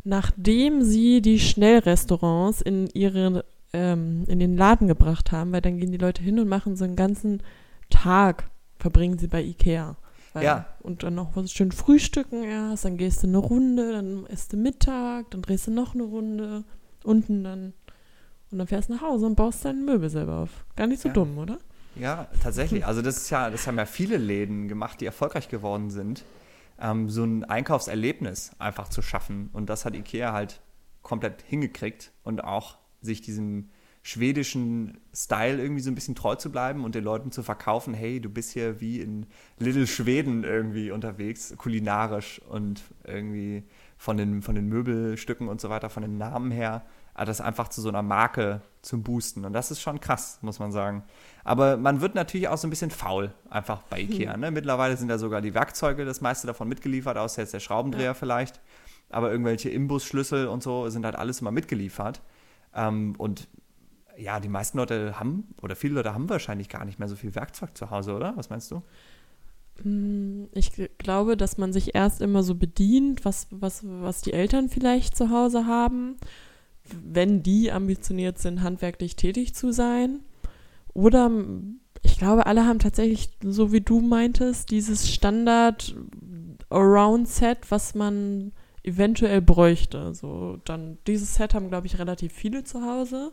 nachdem 0.04 0.82
sie 0.82 1.22
die 1.22 1.38
Schnellrestaurants 1.38 2.60
in 2.60 2.88
ihre 2.92 3.44
ähm, 3.72 4.24
in 4.26 4.38
den 4.38 4.56
Laden 4.56 4.88
gebracht 4.88 5.32
haben, 5.32 5.52
weil 5.52 5.60
dann 5.60 5.78
gehen 5.78 5.92
die 5.92 5.98
Leute 5.98 6.22
hin 6.22 6.40
und 6.40 6.48
machen 6.48 6.76
so 6.76 6.84
einen 6.84 6.96
ganzen 6.96 7.42
Tag, 7.88 8.50
verbringen 8.78 9.18
sie 9.18 9.28
bei 9.28 9.42
IKEA. 9.42 9.96
Weil, 10.32 10.44
Ja. 10.44 10.66
Und 10.80 11.02
dann 11.02 11.14
noch 11.14 11.36
was 11.36 11.52
schön 11.52 11.72
frühstücken 11.72 12.44
erst, 12.44 12.84
dann 12.84 12.96
gehst 12.96 13.22
du 13.22 13.26
eine 13.26 13.38
Runde, 13.38 13.92
dann 13.92 14.26
isst 14.26 14.52
du 14.52 14.56
Mittag, 14.56 15.30
dann 15.30 15.42
drehst 15.42 15.66
du 15.66 15.70
noch 15.70 15.94
eine 15.94 16.04
Runde, 16.04 16.64
unten 17.04 17.44
dann 17.44 17.72
und 18.50 18.58
dann 18.58 18.66
fährst 18.66 18.88
du 18.88 18.94
nach 18.94 19.02
Hause 19.02 19.26
und 19.26 19.34
baust 19.36 19.64
deine 19.64 19.80
Möbel 19.80 20.10
selber 20.10 20.38
auf. 20.38 20.50
Gar 20.76 20.86
nicht 20.88 21.00
so 21.00 21.08
Ja. 21.08 21.14
dumm, 21.14 21.38
oder? 21.38 21.58
Ja, 21.96 22.28
tatsächlich. 22.42 22.86
Also 22.86 23.02
das 23.02 23.16
ist 23.16 23.30
ja, 23.30 23.50
das 23.50 23.66
haben 23.66 23.76
ja 23.78 23.86
viele 23.86 24.16
Läden 24.16 24.68
gemacht, 24.68 25.00
die 25.00 25.06
erfolgreich 25.06 25.48
geworden 25.48 25.90
sind, 25.90 26.24
ähm, 26.80 27.08
so 27.10 27.24
ein 27.24 27.44
Einkaufserlebnis 27.44 28.52
einfach 28.58 28.88
zu 28.88 29.02
schaffen. 29.02 29.50
Und 29.52 29.68
das 29.68 29.84
hat 29.84 29.94
Ikea 29.94 30.32
halt 30.32 30.60
komplett 31.02 31.42
hingekriegt 31.46 32.12
und 32.22 32.44
auch 32.44 32.76
sich 33.02 33.22
diesem 33.22 33.70
schwedischen 34.02 34.98
Style 35.14 35.60
irgendwie 35.60 35.82
so 35.82 35.90
ein 35.90 35.94
bisschen 35.94 36.14
treu 36.14 36.34
zu 36.34 36.50
bleiben 36.50 36.84
und 36.84 36.94
den 36.94 37.04
Leuten 37.04 37.32
zu 37.32 37.42
verkaufen, 37.42 37.92
hey, 37.94 38.20
du 38.20 38.30
bist 38.30 38.50
hier 38.52 38.80
wie 38.80 39.00
in 39.00 39.26
Little 39.58 39.86
Schweden 39.86 40.42
irgendwie 40.44 40.90
unterwegs, 40.90 41.54
kulinarisch 41.58 42.40
und 42.48 42.82
irgendwie 43.04 43.64
von 43.98 44.16
den, 44.16 44.40
von 44.42 44.54
den 44.54 44.66
Möbelstücken 44.68 45.48
und 45.48 45.60
so 45.60 45.68
weiter, 45.68 45.90
von 45.90 46.02
den 46.02 46.16
Namen 46.16 46.50
her, 46.50 46.82
das 47.14 47.40
einfach 47.40 47.68
zu 47.68 47.80
so 47.80 47.88
einer 47.88 48.02
Marke 48.02 48.62
zum 48.82 49.02
Boosten. 49.02 49.44
Und 49.44 49.52
das 49.52 49.70
ist 49.70 49.80
schon 49.80 50.00
krass, 50.00 50.38
muss 50.42 50.58
man 50.58 50.72
sagen. 50.72 51.04
Aber 51.44 51.76
man 51.76 52.00
wird 52.00 52.14
natürlich 52.14 52.48
auch 52.48 52.56
so 52.56 52.66
ein 52.66 52.70
bisschen 52.70 52.90
faul, 52.90 53.32
einfach 53.50 53.82
bei 53.82 54.00
Ikea. 54.00 54.36
Ne? 54.36 54.50
Mittlerweile 54.50 54.96
sind 54.96 55.08
da 55.08 55.18
sogar 55.18 55.40
die 55.42 55.52
Werkzeuge, 55.54 56.04
das 56.04 56.20
meiste 56.20 56.46
davon 56.46 56.68
mitgeliefert, 56.68 57.16
außer 57.18 57.42
jetzt 57.42 57.52
der 57.54 57.60
Schraubendreher 57.60 58.04
Ja. 58.06 58.14
vielleicht. 58.14 58.60
Aber 59.10 59.30
irgendwelche 59.30 59.68
Imbusschlüssel 59.70 60.46
und 60.46 60.62
so 60.62 60.88
sind 60.88 61.04
halt 61.04 61.16
alles 61.16 61.40
immer 61.40 61.50
mitgeliefert. 61.50 62.22
Ähm, 62.74 63.14
und 63.18 63.48
ja, 64.16 64.38
die 64.38 64.48
meisten 64.48 64.78
Leute 64.78 65.18
haben, 65.18 65.48
oder 65.62 65.74
viele 65.76 65.94
Leute 65.94 66.14
haben 66.14 66.28
wahrscheinlich 66.28 66.68
gar 66.68 66.84
nicht 66.84 66.98
mehr 66.98 67.08
so 67.08 67.16
viel 67.16 67.34
Werkzeug 67.34 67.76
zu 67.76 67.90
Hause, 67.90 68.14
oder? 68.14 68.36
Was 68.36 68.50
meinst 68.50 68.70
du? 68.70 68.82
Mm, 69.82 70.44
Ich 70.52 70.72
glaube, 70.98 71.36
dass 71.36 71.58
man 71.58 71.72
sich 71.72 71.94
erst 71.94 72.20
immer 72.20 72.42
so 72.42 72.54
bedient, 72.54 73.24
was, 73.24 73.46
was, 73.50 73.82
was 73.84 74.20
die 74.20 74.32
Eltern 74.32 74.68
vielleicht 74.68 75.16
zu 75.16 75.30
Hause 75.30 75.66
haben, 75.66 76.16
wenn 77.04 77.42
die 77.42 77.72
ambitioniert 77.72 78.38
sind, 78.38 78.62
handwerklich 78.62 79.16
tätig 79.16 79.54
zu 79.54 79.72
sein. 79.72 80.20
Oder 80.94 81.30
ich 82.02 82.18
glaube, 82.18 82.46
alle 82.46 82.66
haben 82.66 82.78
tatsächlich, 82.78 83.30
so 83.42 83.72
wie 83.72 83.80
du 83.80 84.00
meintest, 84.00 84.70
dieses 84.70 85.10
Standard-Around-Set, 85.10 87.70
was 87.70 87.94
man 87.94 88.52
eventuell 88.82 89.42
bräuchte. 89.42 90.14
So, 90.14 90.58
dann, 90.64 90.98
dieses 91.06 91.34
Set 91.34 91.54
haben, 91.54 91.68
glaube 91.68 91.86
ich, 91.86 91.98
relativ 91.98 92.32
viele 92.32 92.64
zu 92.64 92.82
Hause. 92.82 93.32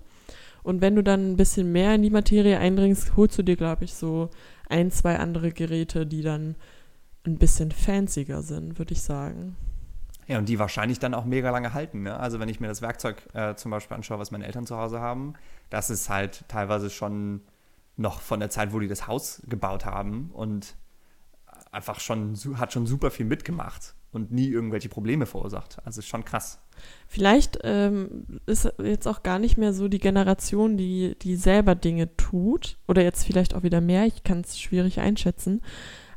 Und 0.64 0.82
wenn 0.82 0.96
du 0.96 1.04
dann 1.04 1.32
ein 1.32 1.38
bisschen 1.38 1.72
mehr 1.72 1.96
in 1.96 2.02
die 2.02 2.10
Materie 2.10 2.60
eindringst, 2.60 3.16
holst 3.16 3.38
du 3.38 3.44
dir, 3.44 3.56
glaube 3.56 3.86
ich, 3.86 3.94
so 3.94 4.30
ein, 4.68 4.92
zwei 4.92 5.18
andere 5.18 5.52
Geräte, 5.52 6.06
die 6.06 6.22
dann 6.22 6.56
ein 7.26 7.38
bisschen 7.38 7.72
fancier 7.72 8.42
sind, 8.42 8.78
würde 8.78 8.94
ich 8.94 9.02
sagen. 9.02 9.56
Ja, 10.28 10.38
und 10.38 10.50
die 10.50 10.60
wahrscheinlich 10.60 11.00
dann 11.00 11.14
auch 11.14 11.26
mega 11.26 11.50
lange 11.52 11.74
halten. 11.74 12.04
Ne? 12.04 12.20
Also 12.20 12.40
wenn 12.40 12.50
ich 12.50 12.60
mir 12.60 12.68
das 12.68 12.82
Werkzeug 12.82 13.16
äh, 13.34 13.56
zum 13.56 13.72
Beispiel 13.72 13.96
anschaue, 13.96 14.20
was 14.20 14.32
meine 14.32 14.46
Eltern 14.46 14.66
zu 14.66 14.78
Hause 14.78 15.00
haben, 15.00 15.34
das 15.70 15.90
ist 15.90 16.10
halt 16.10 16.44
teilweise 16.50 16.90
schon 16.90 17.42
noch 17.96 18.22
von 18.22 18.40
der 18.40 18.50
Zeit, 18.50 18.74
wo 18.74 18.80
die 18.80 18.88
das 18.88 19.08
Haus 19.08 19.42
gebaut 19.48 19.86
haben 19.86 20.30
und 20.34 20.76
einfach 21.72 22.00
schon, 22.00 22.38
hat 22.56 22.74
schon 22.74 22.86
super 22.86 23.12
viel 23.12 23.26
mitgemacht 23.26 23.96
und 24.12 24.32
nie 24.32 24.48
irgendwelche 24.48 24.90
Probleme 24.90 25.26
verursacht. 25.26 25.78
Also 25.86 26.00
ist 26.00 26.08
schon 26.08 26.26
krass. 26.26 26.60
Vielleicht 27.08 27.60
ähm, 27.64 28.26
ist 28.46 28.72
jetzt 28.82 29.08
auch 29.08 29.24
gar 29.24 29.40
nicht 29.40 29.58
mehr 29.58 29.74
so 29.74 29.88
die 29.88 30.00
Generation, 30.00 30.78
die, 30.78 31.16
die 31.22 31.36
selber 31.36 31.76
Dinge 31.76 32.16
tut. 32.18 32.78
Oder 32.88 33.04
jetzt 33.04 33.26
vielleicht 33.26 33.56
auch 33.56 33.64
wieder 33.64 33.82
mehr, 33.82 34.06
ich 34.06 34.24
kann 34.24 34.42
es 34.42 34.60
schwierig 34.60 35.00
einschätzen. 35.00 35.62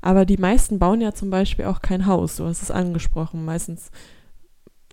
Aber 0.02 0.24
die 0.24 0.38
meisten 0.38 0.78
bauen 0.78 1.00
ja 1.00 1.12
zum 1.12 1.30
Beispiel 1.30 1.66
auch 1.66 1.82
kein 1.82 2.06
Haus, 2.06 2.36
du 2.36 2.44
hast 2.46 2.62
es 2.62 2.70
angesprochen. 2.70 3.44
Meistens, 3.44 3.90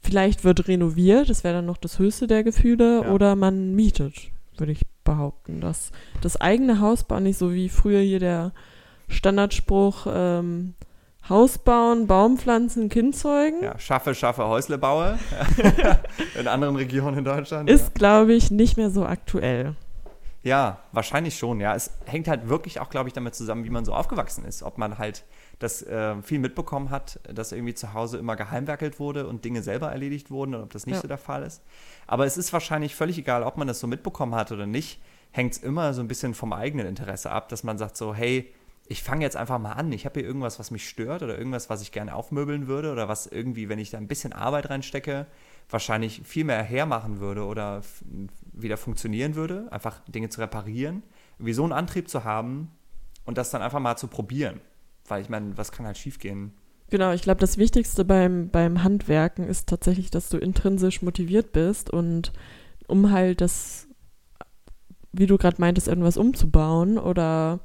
vielleicht 0.03 0.43
wird 0.43 0.67
renoviert, 0.67 1.29
das 1.29 1.43
wäre 1.43 1.55
dann 1.55 1.65
noch 1.65 1.77
das 1.77 1.99
höchste 1.99 2.27
der 2.27 2.43
Gefühle, 2.43 3.03
Ja. 3.03 3.11
oder 3.11 3.35
man 3.35 3.73
mietet, 3.75 4.15
würde 4.57 4.73
ich 4.73 4.85
behaupten. 5.03 5.61
Das, 5.61 5.91
das 6.21 6.39
eigene 6.41 6.81
Haus 6.81 7.03
bauen, 7.05 7.23
nicht 7.23 7.37
so 7.37 7.53
wie 7.53 7.69
früher 7.69 8.01
hier 8.01 8.19
der 8.19 8.51
Standardspruch, 9.07 10.07
ähm, 10.09 10.73
Haus 11.29 11.57
bauen, 11.57 12.07
Baum 12.07 12.37
pflanzen, 12.37 12.87
Kind 12.87 13.15
zeugen. 13.15 13.61
Ja, 13.61 13.77
schaffe, 13.79 14.15
schaffe, 14.15 14.45
Häusle 14.47 14.77
baue. 14.77 15.19
in 16.39 16.47
anderen 16.47 16.77
Regionen 16.77 17.17
in 17.17 17.25
Deutschland. 17.25 17.69
Ist, 17.69 17.95
glaube 17.95 18.33
ich, 18.33 18.49
nicht 18.49 18.77
mehr 18.77 18.89
so 18.89 19.05
aktuell. 19.05 19.75
Ja. 20.47 20.79
Wahrscheinlich 20.91 21.37
schon, 21.37 21.59
ja. 21.59 21.75
Es 21.75 21.91
hängt 22.05 22.27
halt 22.27 22.49
wirklich 22.49 22.79
auch, 22.79 22.89
glaube 22.89 23.09
ich, 23.09 23.13
damit 23.13 23.35
zusammen, 23.35 23.63
wie 23.65 23.69
man 23.69 23.85
so 23.85 23.93
aufgewachsen 23.93 24.45
ist. 24.45 24.63
Ob 24.63 24.77
man 24.77 24.97
halt 24.97 25.23
das 25.59 25.83
äh, 25.83 26.21
viel 26.21 26.39
mitbekommen 26.39 26.89
hat, 26.89 27.19
dass 27.31 27.51
irgendwie 27.51 27.73
zu 27.73 27.93
Hause 27.93 28.17
immer 28.17 28.35
geheimwerkelt 28.35 28.99
wurde 28.99 29.27
und 29.27 29.43
Dinge 29.45 29.61
selber 29.61 29.91
erledigt 29.91 30.31
wurden 30.31 30.55
oder 30.55 30.63
ob 30.63 30.73
das 30.73 30.85
nicht 30.85 30.95
Ja. 30.95 31.01
so 31.01 31.07
der 31.07 31.17
Fall 31.17 31.43
ist. 31.43 31.61
Aber 32.07 32.25
es 32.25 32.37
ist 32.37 32.53
wahrscheinlich 32.53 32.95
völlig 32.95 33.17
egal, 33.17 33.43
ob 33.43 33.57
man 33.57 33.67
das 33.67 33.79
so 33.79 33.87
mitbekommen 33.87 34.33
hat 34.35 34.51
oder 34.51 34.65
nicht, 34.65 35.01
hängt 35.31 35.53
es 35.53 35.57
immer 35.59 35.93
so 35.93 36.01
ein 36.01 36.07
bisschen 36.07 36.33
vom 36.33 36.53
eigenen 36.53 36.87
Interesse 36.87 37.29
ab, 37.31 37.49
dass 37.49 37.63
man 37.63 37.77
sagt 37.77 37.97
so, 37.97 38.13
hey, 38.15 38.53
ich 38.89 39.03
fange 39.03 39.23
jetzt 39.25 39.35
einfach 39.35 39.59
mal 39.59 39.73
an. 39.73 39.91
Ich 39.91 40.05
habe 40.05 40.19
hier 40.19 40.27
irgendwas, 40.27 40.59
was 40.59 40.71
mich 40.71 40.87
stört 40.87 41.21
oder 41.21 41.37
irgendwas, 41.37 41.69
was 41.69 41.81
ich 41.81 41.91
gerne 41.91 42.15
aufmöbeln 42.15 42.67
würde 42.67 42.91
oder 42.93 43.09
was 43.09 43.27
irgendwie, 43.27 43.67
wenn 43.67 43.79
ich 43.79 43.89
da 43.89 43.97
ein 43.97 44.07
bisschen 44.07 44.31
Arbeit 44.31 44.69
reinstecke, 44.69 45.25
wahrscheinlich 45.69 46.21
viel 46.23 46.45
mehr 46.45 46.63
hermachen 46.63 47.19
würde 47.19 47.45
oder 47.45 47.81
wieder 48.53 48.77
funktionieren 48.77 49.35
würde, 49.35 49.67
einfach 49.71 49.99
Dinge 50.07 50.29
zu 50.29 50.41
reparieren, 50.41 51.03
wie 51.39 51.53
so 51.53 51.63
einen 51.63 51.73
Antrieb 51.73 52.09
zu 52.09 52.23
haben 52.23 52.71
und 53.25 53.37
das 53.37 53.51
dann 53.51 53.61
einfach 53.61 53.79
mal 53.79 53.97
zu 53.97 54.07
probieren. 54.07 54.61
Weil 55.07 55.21
ich 55.21 55.29
meine, 55.29 55.57
was 55.57 55.71
kann 55.71 55.85
halt 55.85 55.97
schiefgehen? 55.97 56.53
Genau, 56.89 57.11
ich 57.11 57.21
glaube, 57.21 57.41
das 57.41 57.57
Wichtigste 57.57 58.05
beim, 58.05 58.49
beim 58.49 58.83
Handwerken 58.83 59.45
ist 59.45 59.67
tatsächlich, 59.67 60.09
dass 60.09 60.29
du 60.29 60.37
intrinsisch 60.37 61.01
motiviert 61.01 61.51
bist 61.51 61.89
und 61.89 62.31
um 62.87 63.11
halt 63.11 63.41
das, 63.41 63.87
wie 65.11 65.25
du 65.25 65.37
gerade 65.37 65.59
meintest, 65.59 65.89
irgendwas 65.89 66.15
umzubauen 66.15 66.97
oder 66.97 67.59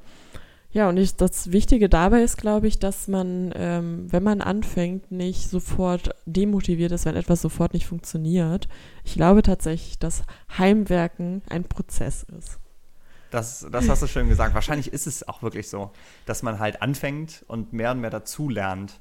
ja, 0.73 0.89
und 0.89 0.97
ich, 0.97 1.17
das 1.17 1.53
Wichtige 1.53 1.91
dabei 1.91 2.23
ist, 2.23 2.39
glaube 2.39 2.67
ich, 2.67 2.79
dass 2.79 3.07
man, 3.07 3.53
ähm, 3.55 4.11
wenn 4.11 4.23
man 4.23 4.41
anfängt, 4.41 5.13
nicht 5.13 5.51
sofort 5.51 6.15
demotiviert 6.25 6.93
ist, 6.93 7.05
wenn 7.05 7.15
etwas 7.15 7.43
sofort 7.43 7.75
nicht 7.75 7.87
funktioniert. 7.87 8.69
Ich 9.05 9.15
glaube 9.15 9.43
tatsächlich, 9.43 9.99
dass 9.99 10.23
Heimwerken 10.57 11.43
ein 11.51 11.65
Prozess 11.65 12.25
ist. 12.39 12.59
Das, 13.31 13.67
das 13.71 13.89
hast 13.89 14.03
du 14.03 14.07
schön 14.07 14.29
gesagt. 14.29 14.55
Wahrscheinlich 14.55 14.93
ist 14.93 15.07
es 15.07 15.27
auch 15.29 15.43
wirklich 15.43 15.69
so, 15.69 15.91
dass 16.27 16.43
man 16.43 16.59
halt 16.59 16.81
anfängt 16.81 17.45
und 17.49 17.73
mehr 17.75 17.93
und 17.93 18.01
mehr 18.01 18.11
dazu 18.11 18.49
lernt. 18.49 19.01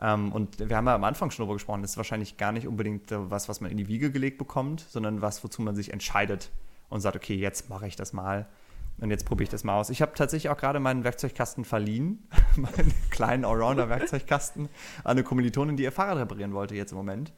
Ähm, 0.00 0.32
und 0.32 0.68
wir 0.68 0.76
haben 0.76 0.86
ja 0.86 0.96
am 0.96 1.04
Anfang 1.04 1.30
schon 1.30 1.44
darüber 1.44 1.54
gesprochen, 1.54 1.82
das 1.82 1.92
ist 1.92 1.96
wahrscheinlich 1.96 2.36
gar 2.36 2.50
nicht 2.50 2.66
unbedingt 2.66 3.12
äh, 3.12 3.30
was, 3.30 3.48
was 3.48 3.60
man 3.60 3.70
in 3.70 3.76
die 3.76 3.86
Wiege 3.86 4.10
gelegt 4.10 4.38
bekommt, 4.38 4.80
sondern 4.80 5.22
was, 5.22 5.44
wozu 5.44 5.62
man 5.62 5.76
sich 5.76 5.92
entscheidet 5.92 6.50
und 6.88 7.00
sagt, 7.00 7.14
okay, 7.14 7.36
jetzt 7.36 7.68
mache 7.68 7.86
ich 7.86 7.94
das 7.94 8.12
mal 8.12 8.46
und 9.00 9.10
jetzt 9.10 9.26
probiere 9.26 9.44
ich 9.44 9.50
das 9.50 9.64
mal 9.64 9.78
aus. 9.78 9.90
Ich 9.90 10.02
habe 10.02 10.12
tatsächlich 10.14 10.50
auch 10.50 10.56
gerade 10.56 10.80
meinen 10.80 11.04
Werkzeugkasten 11.04 11.64
verliehen, 11.64 12.26
meinen 12.56 12.92
kleinen 13.10 13.44
Allrounder-Werkzeugkasten, 13.44 14.68
an 15.02 15.10
eine 15.10 15.24
Kommilitonin, 15.24 15.76
die 15.76 15.82
ihr 15.82 15.92
Fahrrad 15.92 16.18
reparieren 16.18 16.52
wollte 16.52 16.74
jetzt 16.74 16.92
im 16.92 16.98
Moment. 16.98 17.32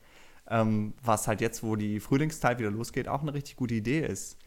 Ähm, 0.48 0.92
was 1.02 1.26
halt 1.26 1.40
jetzt, 1.40 1.64
wo 1.64 1.74
die 1.74 1.98
Frühlingszeit 1.98 2.60
wieder 2.60 2.70
losgeht, 2.70 3.08
auch 3.08 3.22
eine 3.22 3.34
richtig 3.34 3.56
gute 3.56 3.74
Idee 3.74 4.06
ist, 4.06 4.38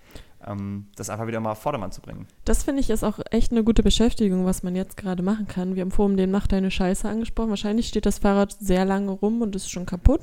ähm, 0.48 0.88
das 0.96 1.10
einfach 1.10 1.28
wieder 1.28 1.42
mal 1.42 1.52
auf 1.52 1.62
Vordermann 1.62 1.92
zu 1.92 2.02
bringen. 2.02 2.26
Das 2.46 2.64
finde 2.64 2.80
ich 2.80 2.90
ist 2.90 3.04
auch 3.04 3.20
echt 3.32 3.52
eine 3.52 3.66
gute 3.66 3.84
Beschäftigung, 3.84 4.46
was 4.46 4.64
man 4.64 4.76
jetzt 4.76 4.96
gerade 4.96 5.24
machen 5.24 5.48
kann. 5.48 5.76
Wir 5.76 5.82
haben 5.82 5.92
vorhin 5.92 6.16
den 6.16 6.32
Mach 6.32 6.48
deine 6.48 6.72
Scheiße 6.72 7.10
angesprochen. 7.10 7.50
Wahrscheinlich 7.50 7.90
steht 7.90 8.06
das 8.06 8.20
Fahrrad 8.20 8.54
sehr 8.54 8.86
lange 8.86 9.12
rum 9.12 9.42
und 9.42 9.56
ist 9.56 9.70
schon 9.70 9.86
kaputt. 9.86 10.22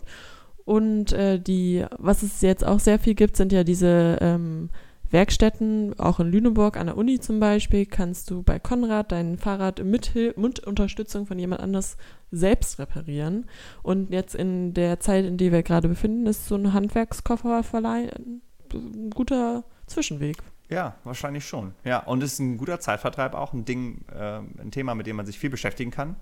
Und 0.64 1.12
äh, 1.12 1.38
die, 1.38 1.84
was 1.98 2.22
es 2.22 2.40
jetzt 2.40 2.66
auch 2.66 2.80
sehr 2.80 2.98
viel 2.98 3.14
gibt, 3.14 3.36
sind 3.36 3.52
ja 3.52 3.62
diese 3.62 4.18
ähm, 4.20 4.70
Werkstätten, 5.16 5.98
auch 5.98 6.20
in 6.20 6.30
Lüneburg 6.30 6.76
an 6.76 6.88
der 6.88 6.98
Uni 6.98 7.18
zum 7.18 7.40
Beispiel, 7.40 7.86
kannst 7.86 8.30
du 8.30 8.42
bei 8.42 8.58
Konrad 8.58 9.12
dein 9.12 9.38
Fahrrad 9.38 9.82
mit, 9.82 10.14
mit 10.36 10.60
Unterstützung 10.60 11.24
von 11.24 11.38
jemand 11.38 11.62
anders 11.62 11.96
selbst 12.30 12.78
reparieren. 12.78 13.46
Und 13.82 14.10
jetzt 14.10 14.34
in 14.34 14.74
der 14.74 15.00
Zeit, 15.00 15.24
in 15.24 15.38
der 15.38 15.52
wir 15.52 15.62
gerade 15.62 15.88
befinden, 15.88 16.26
ist 16.26 16.46
so 16.46 16.54
ein 16.54 16.74
Handwerkskofferverleih 16.74 18.10
ein 18.14 19.10
guter 19.10 19.64
Zwischenweg. 19.86 20.36
Ja, 20.68 20.96
wahrscheinlich 21.02 21.46
schon. 21.46 21.72
Ja, 21.82 22.00
und 22.00 22.22
es 22.22 22.34
ist 22.34 22.40
ein 22.40 22.58
guter 22.58 22.78
Zeitvertreib 22.78 23.32
auch, 23.32 23.54
ein 23.54 23.64
Ding, 23.64 24.04
äh, 24.14 24.40
ein 24.60 24.70
Thema, 24.70 24.94
mit 24.94 25.06
dem 25.06 25.16
man 25.16 25.24
sich 25.24 25.38
viel 25.38 25.48
beschäftigen 25.48 25.92
kann. 25.92 26.16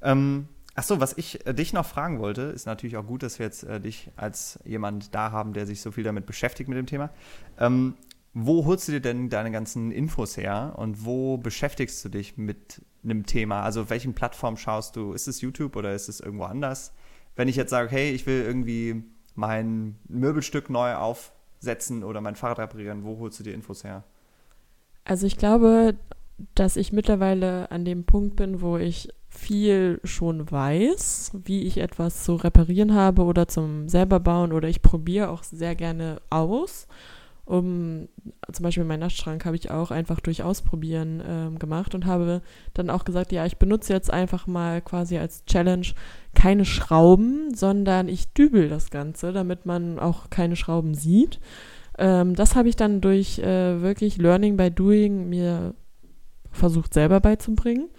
Ähm, 0.00 0.48
Achso, 0.74 1.00
was 1.00 1.18
ich 1.18 1.46
äh, 1.46 1.52
dich 1.52 1.74
noch 1.74 1.84
fragen 1.84 2.18
wollte, 2.18 2.42
ist 2.42 2.64
natürlich 2.64 2.96
auch 2.96 3.06
gut, 3.06 3.22
dass 3.22 3.38
wir 3.38 3.44
jetzt 3.44 3.62
äh, 3.64 3.78
dich 3.78 4.10
als 4.16 4.58
jemand 4.64 5.14
da 5.14 5.30
haben, 5.30 5.52
der 5.52 5.66
sich 5.66 5.82
so 5.82 5.90
viel 5.90 6.04
damit 6.04 6.24
beschäftigt 6.24 6.68
mit 6.68 6.78
dem 6.78 6.86
Thema. 6.86 7.10
Ähm, 7.58 7.94
wo 8.34 8.64
holst 8.64 8.88
du 8.88 8.92
dir 8.92 9.00
denn 9.00 9.28
deine 9.28 9.50
ganzen 9.50 9.92
Infos 9.92 10.36
her 10.36 10.74
und 10.76 11.04
wo 11.04 11.36
beschäftigst 11.36 12.04
du 12.04 12.08
dich 12.08 12.36
mit 12.38 12.80
einem 13.04 13.26
Thema? 13.26 13.62
Also 13.62 13.82
auf 13.82 13.90
welchen 13.90 14.14
Plattformen 14.14 14.56
schaust 14.56 14.96
du? 14.96 15.12
Ist 15.12 15.28
es 15.28 15.40
YouTube 15.40 15.76
oder 15.76 15.94
ist 15.94 16.08
es 16.08 16.20
irgendwo 16.20 16.44
anders? 16.44 16.92
Wenn 17.36 17.48
ich 17.48 17.56
jetzt 17.56 17.70
sage, 17.70 17.90
hey, 17.90 18.10
ich 18.12 18.26
will 18.26 18.42
irgendwie 18.42 19.04
mein 19.34 19.96
Möbelstück 20.08 20.70
neu 20.70 20.94
aufsetzen 20.94 22.04
oder 22.04 22.20
mein 22.20 22.36
Fahrrad 22.36 22.58
reparieren, 22.58 23.04
wo 23.04 23.18
holst 23.18 23.38
du 23.40 23.44
dir 23.44 23.54
Infos 23.54 23.84
her? 23.84 24.04
Also 25.04 25.26
ich 25.26 25.36
glaube, 25.36 25.94
dass 26.54 26.76
ich 26.76 26.92
mittlerweile 26.92 27.70
an 27.70 27.84
dem 27.84 28.04
Punkt 28.04 28.36
bin, 28.36 28.60
wo 28.60 28.78
ich 28.78 29.08
viel 29.28 30.00
schon 30.04 30.50
weiß, 30.50 31.32
wie 31.44 31.62
ich 31.62 31.78
etwas 31.78 32.24
zu 32.24 32.34
reparieren 32.34 32.94
habe 32.94 33.24
oder 33.24 33.48
zum 33.48 33.88
selber 33.88 34.20
bauen 34.20 34.52
oder 34.52 34.68
ich 34.68 34.82
probiere 34.82 35.30
auch 35.30 35.42
sehr 35.42 35.74
gerne 35.74 36.20
aus. 36.30 36.86
Um, 37.52 38.08
zum 38.50 38.62
Beispiel 38.62 38.84
meinen 38.84 39.00
Nachtschrank 39.00 39.44
habe 39.44 39.56
ich 39.56 39.70
auch 39.70 39.90
einfach 39.90 40.20
durch 40.20 40.42
Ausprobieren 40.42 41.22
ähm, 41.28 41.58
gemacht 41.58 41.94
und 41.94 42.06
habe 42.06 42.40
dann 42.72 42.88
auch 42.88 43.04
gesagt, 43.04 43.30
ja, 43.30 43.44
ich 43.44 43.58
benutze 43.58 43.92
jetzt 43.92 44.10
einfach 44.10 44.46
mal 44.46 44.80
quasi 44.80 45.18
als 45.18 45.44
Challenge 45.44 45.86
keine 46.34 46.64
Schrauben, 46.64 47.54
sondern 47.54 48.08
ich 48.08 48.32
dübel 48.32 48.70
das 48.70 48.88
Ganze, 48.88 49.34
damit 49.34 49.66
man 49.66 49.98
auch 49.98 50.30
keine 50.30 50.56
Schrauben 50.56 50.94
sieht. 50.94 51.40
Ähm, 51.98 52.34
das 52.34 52.56
habe 52.56 52.70
ich 52.70 52.76
dann 52.76 53.02
durch 53.02 53.38
äh, 53.40 53.82
wirklich 53.82 54.16
Learning 54.16 54.56
by 54.56 54.70
Doing 54.70 55.28
mir 55.28 55.74
versucht 56.52 56.94
selber 56.94 57.20
beizubringen. 57.20 57.90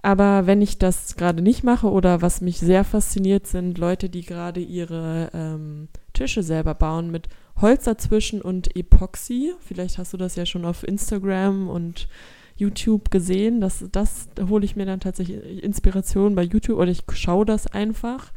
Aber 0.00 0.46
wenn 0.46 0.62
ich 0.62 0.78
das 0.78 1.16
gerade 1.16 1.42
nicht 1.42 1.64
mache 1.64 1.90
oder 1.90 2.22
was 2.22 2.40
mich 2.40 2.60
sehr 2.60 2.84
fasziniert, 2.84 3.48
sind 3.48 3.78
Leute, 3.78 4.08
die 4.08 4.24
gerade 4.24 4.60
ihre 4.60 5.30
ähm, 5.34 5.88
Tische 6.12 6.44
selber 6.44 6.74
bauen 6.74 7.10
mit 7.10 7.28
Holz 7.60 7.84
dazwischen 7.84 8.42
und 8.42 8.76
Epoxy. 8.76 9.54
Vielleicht 9.60 9.98
hast 9.98 10.12
du 10.12 10.16
das 10.16 10.36
ja 10.36 10.46
schon 10.46 10.64
auf 10.64 10.86
Instagram 10.86 11.68
und 11.68 12.08
YouTube 12.56 13.10
gesehen. 13.10 13.60
Das, 13.60 13.84
das 13.92 14.28
da 14.34 14.48
hole 14.48 14.64
ich 14.64 14.76
mir 14.76 14.86
dann 14.86 15.00
tatsächlich 15.00 15.62
Inspiration 15.62 16.34
bei 16.34 16.42
YouTube 16.42 16.78
oder 16.78 16.90
ich 16.90 17.02
schaue 17.12 17.44
das 17.44 17.66
einfach, 17.66 18.32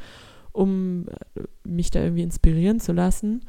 um 0.51 1.07
äh, 1.36 1.41
mich 1.63 1.91
da 1.91 2.01
irgendwie 2.01 2.24
inspirieren 2.24 2.80
zu 2.80 2.93
lassen. 2.93 3.45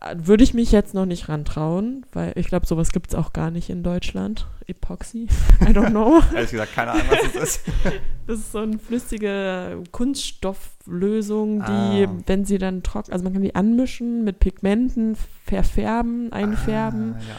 Äh, 0.00 0.14
Würde 0.16 0.44
ich 0.44 0.54
mich 0.54 0.72
jetzt 0.72 0.94
noch 0.94 1.06
nicht 1.06 1.28
rantrauen, 1.28 2.06
weil 2.12 2.32
ich 2.36 2.46
glaube, 2.48 2.66
sowas 2.66 2.90
gibt 2.92 3.08
es 3.08 3.14
auch 3.14 3.32
gar 3.32 3.50
nicht 3.50 3.68
in 3.70 3.82
Deutschland. 3.82 4.46
Epoxy, 4.66 5.28
I 5.60 5.72
don't 5.72 5.90
know. 5.90 6.20
Ehrlich 6.34 6.52
gesagt, 6.52 6.74
keine 6.74 6.92
Ahnung, 6.92 7.06
was 7.10 7.34
es 7.34 7.42
ist. 7.42 7.60
Das 8.26 8.38
ist 8.38 8.52
so 8.52 8.58
eine 8.60 8.78
flüssige 8.78 9.82
Kunststofflösung, 9.92 11.58
die, 11.60 12.06
Ah. 12.06 12.10
wenn 12.26 12.44
sie 12.44 12.58
dann 12.58 12.82
trocken, 12.82 13.12
also 13.12 13.22
man 13.24 13.32
kann 13.32 13.42
die 13.42 13.54
anmischen 13.54 14.24
mit 14.24 14.38
Pigmenten, 14.38 15.16
verfärben, 15.44 16.32
einfärben 16.32 17.16
Ah, 17.16 17.20
ja. 17.20 17.34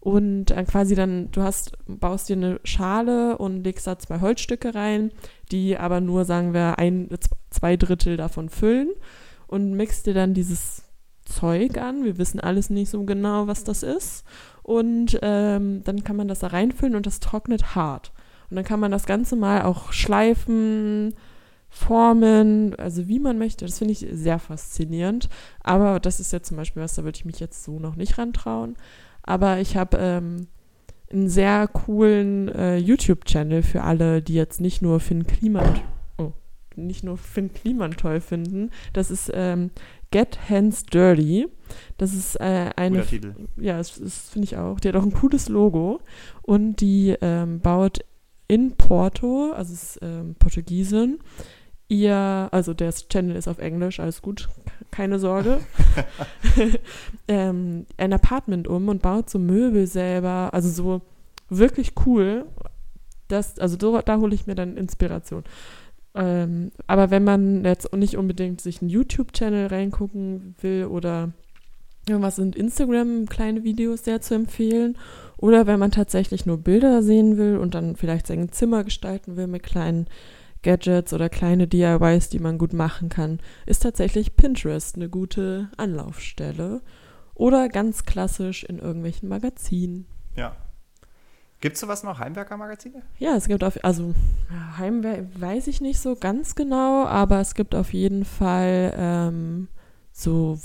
und 0.00 0.46
dann 0.46 0.66
quasi 0.66 0.94
dann, 0.94 1.30
du 1.30 1.42
hast, 1.42 1.72
baust 1.86 2.28
dir 2.28 2.36
eine 2.36 2.60
Schale 2.64 3.36
und 3.38 3.64
legst 3.64 3.86
da 3.86 3.98
zwei 3.98 4.20
Holzstücke 4.20 4.74
rein, 4.74 5.10
die 5.52 5.76
aber 5.76 6.00
nur, 6.00 6.24
sagen 6.24 6.54
wir, 6.54 6.78
ein, 6.78 7.08
zwei 7.50 7.76
Drittel 7.76 8.16
davon 8.16 8.48
füllen 8.48 8.88
und 9.46 9.72
mixt 9.74 10.06
dir 10.06 10.14
dann 10.14 10.32
dieses 10.34 10.84
Zeug 11.30 11.78
an. 11.78 12.04
Wir 12.04 12.18
wissen 12.18 12.40
alles 12.40 12.70
nicht 12.70 12.90
so 12.90 13.04
genau, 13.04 13.46
was 13.46 13.64
das 13.64 13.82
ist. 13.82 14.24
Und 14.62 15.18
ähm, 15.22 15.82
dann 15.84 16.04
kann 16.04 16.16
man 16.16 16.28
das 16.28 16.40
da 16.40 16.48
reinfüllen 16.48 16.96
und 16.96 17.06
das 17.06 17.20
trocknet 17.20 17.74
hart. 17.74 18.12
Und 18.50 18.56
dann 18.56 18.64
kann 18.64 18.80
man 18.80 18.90
das 18.90 19.06
Ganze 19.06 19.36
mal 19.36 19.62
auch 19.62 19.92
schleifen, 19.92 21.14
formen, 21.68 22.74
also 22.74 23.08
wie 23.08 23.20
man 23.20 23.38
möchte. 23.38 23.64
Das 23.64 23.78
finde 23.78 23.92
ich 23.92 24.06
sehr 24.12 24.38
faszinierend. 24.38 25.28
Aber 25.62 26.00
das 26.00 26.20
ist 26.20 26.32
jetzt 26.32 26.48
zum 26.48 26.56
Beispiel 26.56 26.82
was, 26.82 26.96
da 26.96 27.04
würde 27.04 27.16
ich 27.16 27.24
mich 27.24 27.40
jetzt 27.40 27.64
so 27.64 27.78
noch 27.78 27.96
nicht 27.96 28.18
rantrauen. 28.18 28.76
Aber 29.22 29.58
ich 29.60 29.76
habe 29.76 29.96
ähm, 29.98 30.48
einen 31.12 31.28
sehr 31.28 31.68
coolen 31.68 32.48
äh, 32.48 32.76
YouTube-Channel 32.76 33.62
für 33.62 33.82
alle, 33.82 34.20
die 34.20 34.34
jetzt 34.34 34.60
nicht 34.60 34.82
nur 34.82 35.00
Finn 35.00 35.26
Kliman, 35.26 35.80
oh, 36.18 36.32
nicht 36.76 37.04
nur 37.04 37.16
Finn 37.16 37.52
Kliman 37.52 37.92
toll 37.92 38.20
finden. 38.20 38.70
Das 38.92 39.10
ist 39.10 39.30
ähm, 39.32 39.70
Get 40.10 40.38
Hands 40.48 40.84
Dirty. 40.86 41.48
Das 41.98 42.14
ist 42.14 42.36
äh, 42.36 42.70
eine 42.76 43.04
Titel. 43.06 43.34
ja, 43.56 43.78
das, 43.78 43.98
das 43.98 44.30
finde 44.30 44.46
ich 44.46 44.56
auch. 44.56 44.80
Die 44.80 44.88
hat 44.88 44.96
auch 44.96 45.04
ein 45.04 45.12
cooles 45.12 45.48
Logo 45.48 46.00
und 46.42 46.80
die 46.80 47.16
ähm, 47.20 47.60
baut 47.60 48.00
in 48.48 48.72
Porto, 48.72 49.52
also 49.52 49.72
ist 49.72 50.00
ähm, 50.02 50.34
Portugiesin, 50.36 51.20
ihr, 51.86 52.48
also 52.50 52.74
der 52.74 52.90
Channel 52.90 53.36
ist 53.36 53.46
auf 53.46 53.58
Englisch, 53.58 54.00
alles 54.00 54.22
gut, 54.22 54.48
keine 54.90 55.20
Sorge, 55.20 55.60
ähm, 57.28 57.86
ein 57.96 58.12
Apartment 58.12 58.66
um 58.66 58.88
und 58.88 59.02
baut 59.02 59.30
so 59.30 59.38
Möbel 59.38 59.86
selber, 59.86 60.50
also 60.52 60.68
so 60.68 61.02
wirklich 61.48 61.92
cool. 62.06 62.46
Das, 63.28 63.60
also 63.60 63.76
so, 63.80 64.00
da 64.00 64.16
hole 64.18 64.34
ich 64.34 64.48
mir 64.48 64.56
dann 64.56 64.76
Inspiration. 64.76 65.44
Ähm, 66.14 66.72
aber 66.86 67.10
wenn 67.10 67.24
man 67.24 67.64
jetzt 67.64 67.94
nicht 67.94 68.16
unbedingt 68.16 68.60
sich 68.60 68.80
einen 68.80 68.90
YouTube-Channel 68.90 69.68
reingucken 69.68 70.54
will 70.60 70.86
oder 70.86 71.32
Irgendwas 72.08 72.36
sind 72.36 72.56
Instagram 72.56 73.26
kleine 73.26 73.62
Videos 73.62 74.04
sehr 74.04 74.20
zu 74.20 74.34
empfehlen. 74.34 74.96
Oder 75.36 75.66
wenn 75.66 75.78
man 75.78 75.90
tatsächlich 75.90 76.46
nur 76.46 76.58
Bilder 76.58 77.02
sehen 77.02 77.36
will 77.36 77.56
und 77.56 77.74
dann 77.74 77.96
vielleicht 77.96 78.26
sein 78.26 78.50
Zimmer 78.50 78.84
gestalten 78.84 79.36
will 79.36 79.46
mit 79.46 79.62
kleinen 79.62 80.06
Gadgets 80.62 81.14
oder 81.14 81.28
kleine 81.28 81.66
DIYs, 81.66 82.28
die 82.28 82.38
man 82.38 82.58
gut 82.58 82.72
machen 82.72 83.08
kann, 83.08 83.38
ist 83.64 83.82
tatsächlich 83.82 84.36
Pinterest 84.36 84.96
eine 84.96 85.08
gute 85.08 85.70
Anlaufstelle. 85.76 86.82
Oder 87.34 87.68
ganz 87.68 88.04
klassisch 88.04 88.64
in 88.64 88.78
irgendwelchen 88.78 89.28
Magazinen. 89.28 90.06
Ja. 90.36 90.56
Gibt 91.60 91.74
es 91.74 91.80
sowas 91.80 92.02
noch, 92.02 92.18
Heimwerker-Magazine? 92.18 93.02
Ja, 93.18 93.36
es 93.36 93.46
gibt 93.46 93.62
auf, 93.62 93.84
also 93.84 94.14
Heimwerk 94.78 95.26
weiß 95.38 95.66
ich 95.66 95.82
nicht 95.82 96.00
so 96.00 96.16
ganz 96.16 96.54
genau, 96.54 97.04
aber 97.04 97.40
es 97.40 97.54
gibt 97.54 97.74
auf 97.74 97.92
jeden 97.92 98.24
Fall 98.24 98.94
ähm, 98.96 99.68
so 100.12 100.58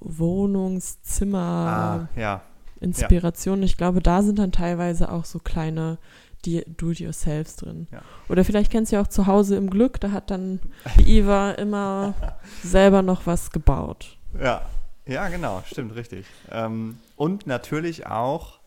Wohnungszimmer. 0.00 2.08
Ah, 2.14 2.18
ja. 2.18 2.42
Inspiration. 2.80 3.62
Ich 3.62 3.76
glaube, 3.76 4.02
da 4.02 4.22
sind 4.22 4.38
dann 4.38 4.52
teilweise 4.52 5.10
auch 5.10 5.24
so 5.24 5.38
kleine 5.38 5.98
Do-it-yourselfs 6.44 7.56
drin. 7.56 7.86
Ja. 7.92 8.00
Oder 8.28 8.44
vielleicht 8.44 8.72
kennst 8.72 8.90
du 8.90 8.96
ja 8.96 9.02
auch 9.02 9.08
zu 9.08 9.28
Hause 9.28 9.56
im 9.56 9.70
Glück, 9.70 10.00
da 10.00 10.10
hat 10.10 10.30
dann 10.30 10.58
die 10.98 11.18
Eva 11.18 11.52
immer 11.52 12.14
selber 12.64 13.02
noch 13.02 13.26
was 13.26 13.52
gebaut. 13.52 14.18
Ja, 14.40 14.62
ja, 15.06 15.28
genau, 15.28 15.62
stimmt, 15.66 15.94
richtig. 15.94 16.26
Ähm, 16.50 16.98
und 17.16 17.46
natürlich 17.46 18.06
auch 18.06 18.61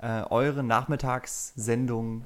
äh, 0.00 0.22
eure 0.30 0.62
Nachmittagssendung 0.62 2.24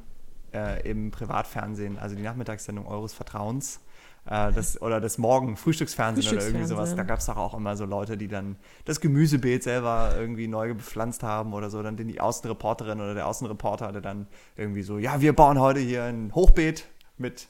äh, 0.53 0.89
im 0.89 1.11
Privatfernsehen, 1.11 1.99
also 1.99 2.15
die 2.15 2.23
Nachmittagssendung 2.23 2.87
eures 2.87 3.13
Vertrauens. 3.13 3.81
Äh, 4.27 4.53
das, 4.53 4.81
oder 4.83 5.01
das 5.01 5.19
Morgen 5.19 5.57
Frühstücksfernsehen, 5.57 6.35
oder 6.35 6.45
irgendwie 6.45 6.67
sowas. 6.67 6.95
Da 6.95 7.03
gab 7.03 7.19
es 7.19 7.27
doch 7.27 7.37
auch 7.37 7.55
immer 7.55 7.77
so 7.77 7.85
Leute, 7.85 8.17
die 8.17 8.29
dann 8.29 8.57
das 8.85 9.01
Gemüsebeet 9.01 9.63
selber 9.63 10.15
irgendwie 10.17 10.47
neu 10.47 10.75
bepflanzt 10.75 11.23
haben 11.23 11.53
oder 11.53 11.69
so. 11.71 11.83
Dann 11.83 11.97
die 11.97 12.21
Außenreporterin 12.21 13.01
oder 13.01 13.15
der 13.15 13.27
Außenreporter 13.27 13.89
hatte 13.89 14.01
dann 14.01 14.27
irgendwie 14.57 14.83
so, 14.83 14.99
ja, 14.99 15.21
wir 15.21 15.35
bauen 15.35 15.59
heute 15.59 15.81
hier 15.81 16.05
ein 16.05 16.35
Hochbeet 16.35 16.87
mit 17.19 17.49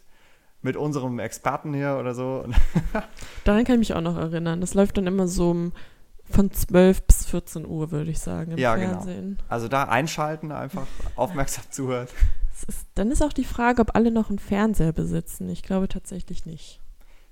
mit 0.62 0.78
unserem 0.78 1.18
Experten 1.18 1.74
hier 1.74 1.98
oder 2.00 2.14
so. 2.14 2.46
Daran 3.44 3.64
kann 3.64 3.74
ich 3.74 3.90
mich 3.90 3.94
auch 3.94 4.00
noch 4.00 4.16
erinnern. 4.16 4.62
Das 4.62 4.72
läuft 4.72 4.96
dann 4.96 5.06
immer 5.06 5.28
so 5.28 5.50
um 5.50 5.72
von 6.30 6.50
12 6.50 7.02
bis 7.02 7.26
14 7.26 7.66
Uhr, 7.66 7.90
würde 7.90 8.10
ich 8.10 8.18
sagen, 8.18 8.52
im 8.52 8.58
ja, 8.58 8.76
Fernsehen. 8.76 9.36
Genau. 9.36 9.48
Also 9.48 9.68
da 9.68 9.84
einschalten, 9.84 10.52
einfach 10.52 10.86
aufmerksam 11.16 11.64
zuhören. 11.70 12.08
Ist, 12.66 12.86
dann 12.94 13.10
ist 13.10 13.22
auch 13.22 13.32
die 13.32 13.44
Frage, 13.44 13.82
ob 13.82 13.94
alle 13.94 14.10
noch 14.10 14.30
einen 14.30 14.38
Fernseher 14.38 14.92
besitzen. 14.92 15.48
Ich 15.48 15.62
glaube 15.62 15.88
tatsächlich 15.88 16.46
nicht. 16.46 16.80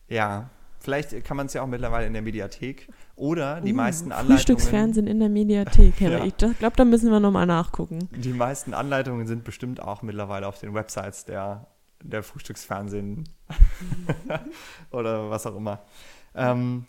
Ja, 0.09 0.51
vielleicht 0.81 1.25
kann 1.25 1.37
man 1.37 1.47
es 1.47 1.55
ja 1.55 1.63
auch 1.63 1.67
mittlerweile 1.67 2.07
in 2.07 2.13
der 2.13 2.23
Mediathek 2.23 2.89
oder 3.17 3.61
die 3.61 3.73
uh, 3.73 3.77
meisten 3.77 4.13
Anleitungen. 4.13 4.37
Frühstücksfernsehen 4.37 5.07
in 5.07 5.21
der 5.21 5.29
Mediathek. 5.29 6.01
ja. 6.01 6.25
Ich 6.25 6.37
glaube, 6.37 6.77
da 6.77 6.85
müssen 6.85 7.11
wir 7.11 7.21
nochmal 7.21 7.47
nachgucken. 7.47 8.09
Die 8.13 8.33
meisten 8.33 8.75
Anleitungen 8.75 9.27
sind 9.27 9.45
bestimmt 9.45 9.81
auch 9.81 10.03
mittlerweile 10.03 10.47
auf 10.47 10.59
den 10.59 10.75
Websites 10.75 11.25
der, 11.25 11.67
der 12.03 12.23
Frühstücksfernsehen 12.23 13.29
oder 14.91 15.31
was 15.31 15.47
auch 15.47 15.57
immer. 15.57 15.83
Ähm, 16.35 16.87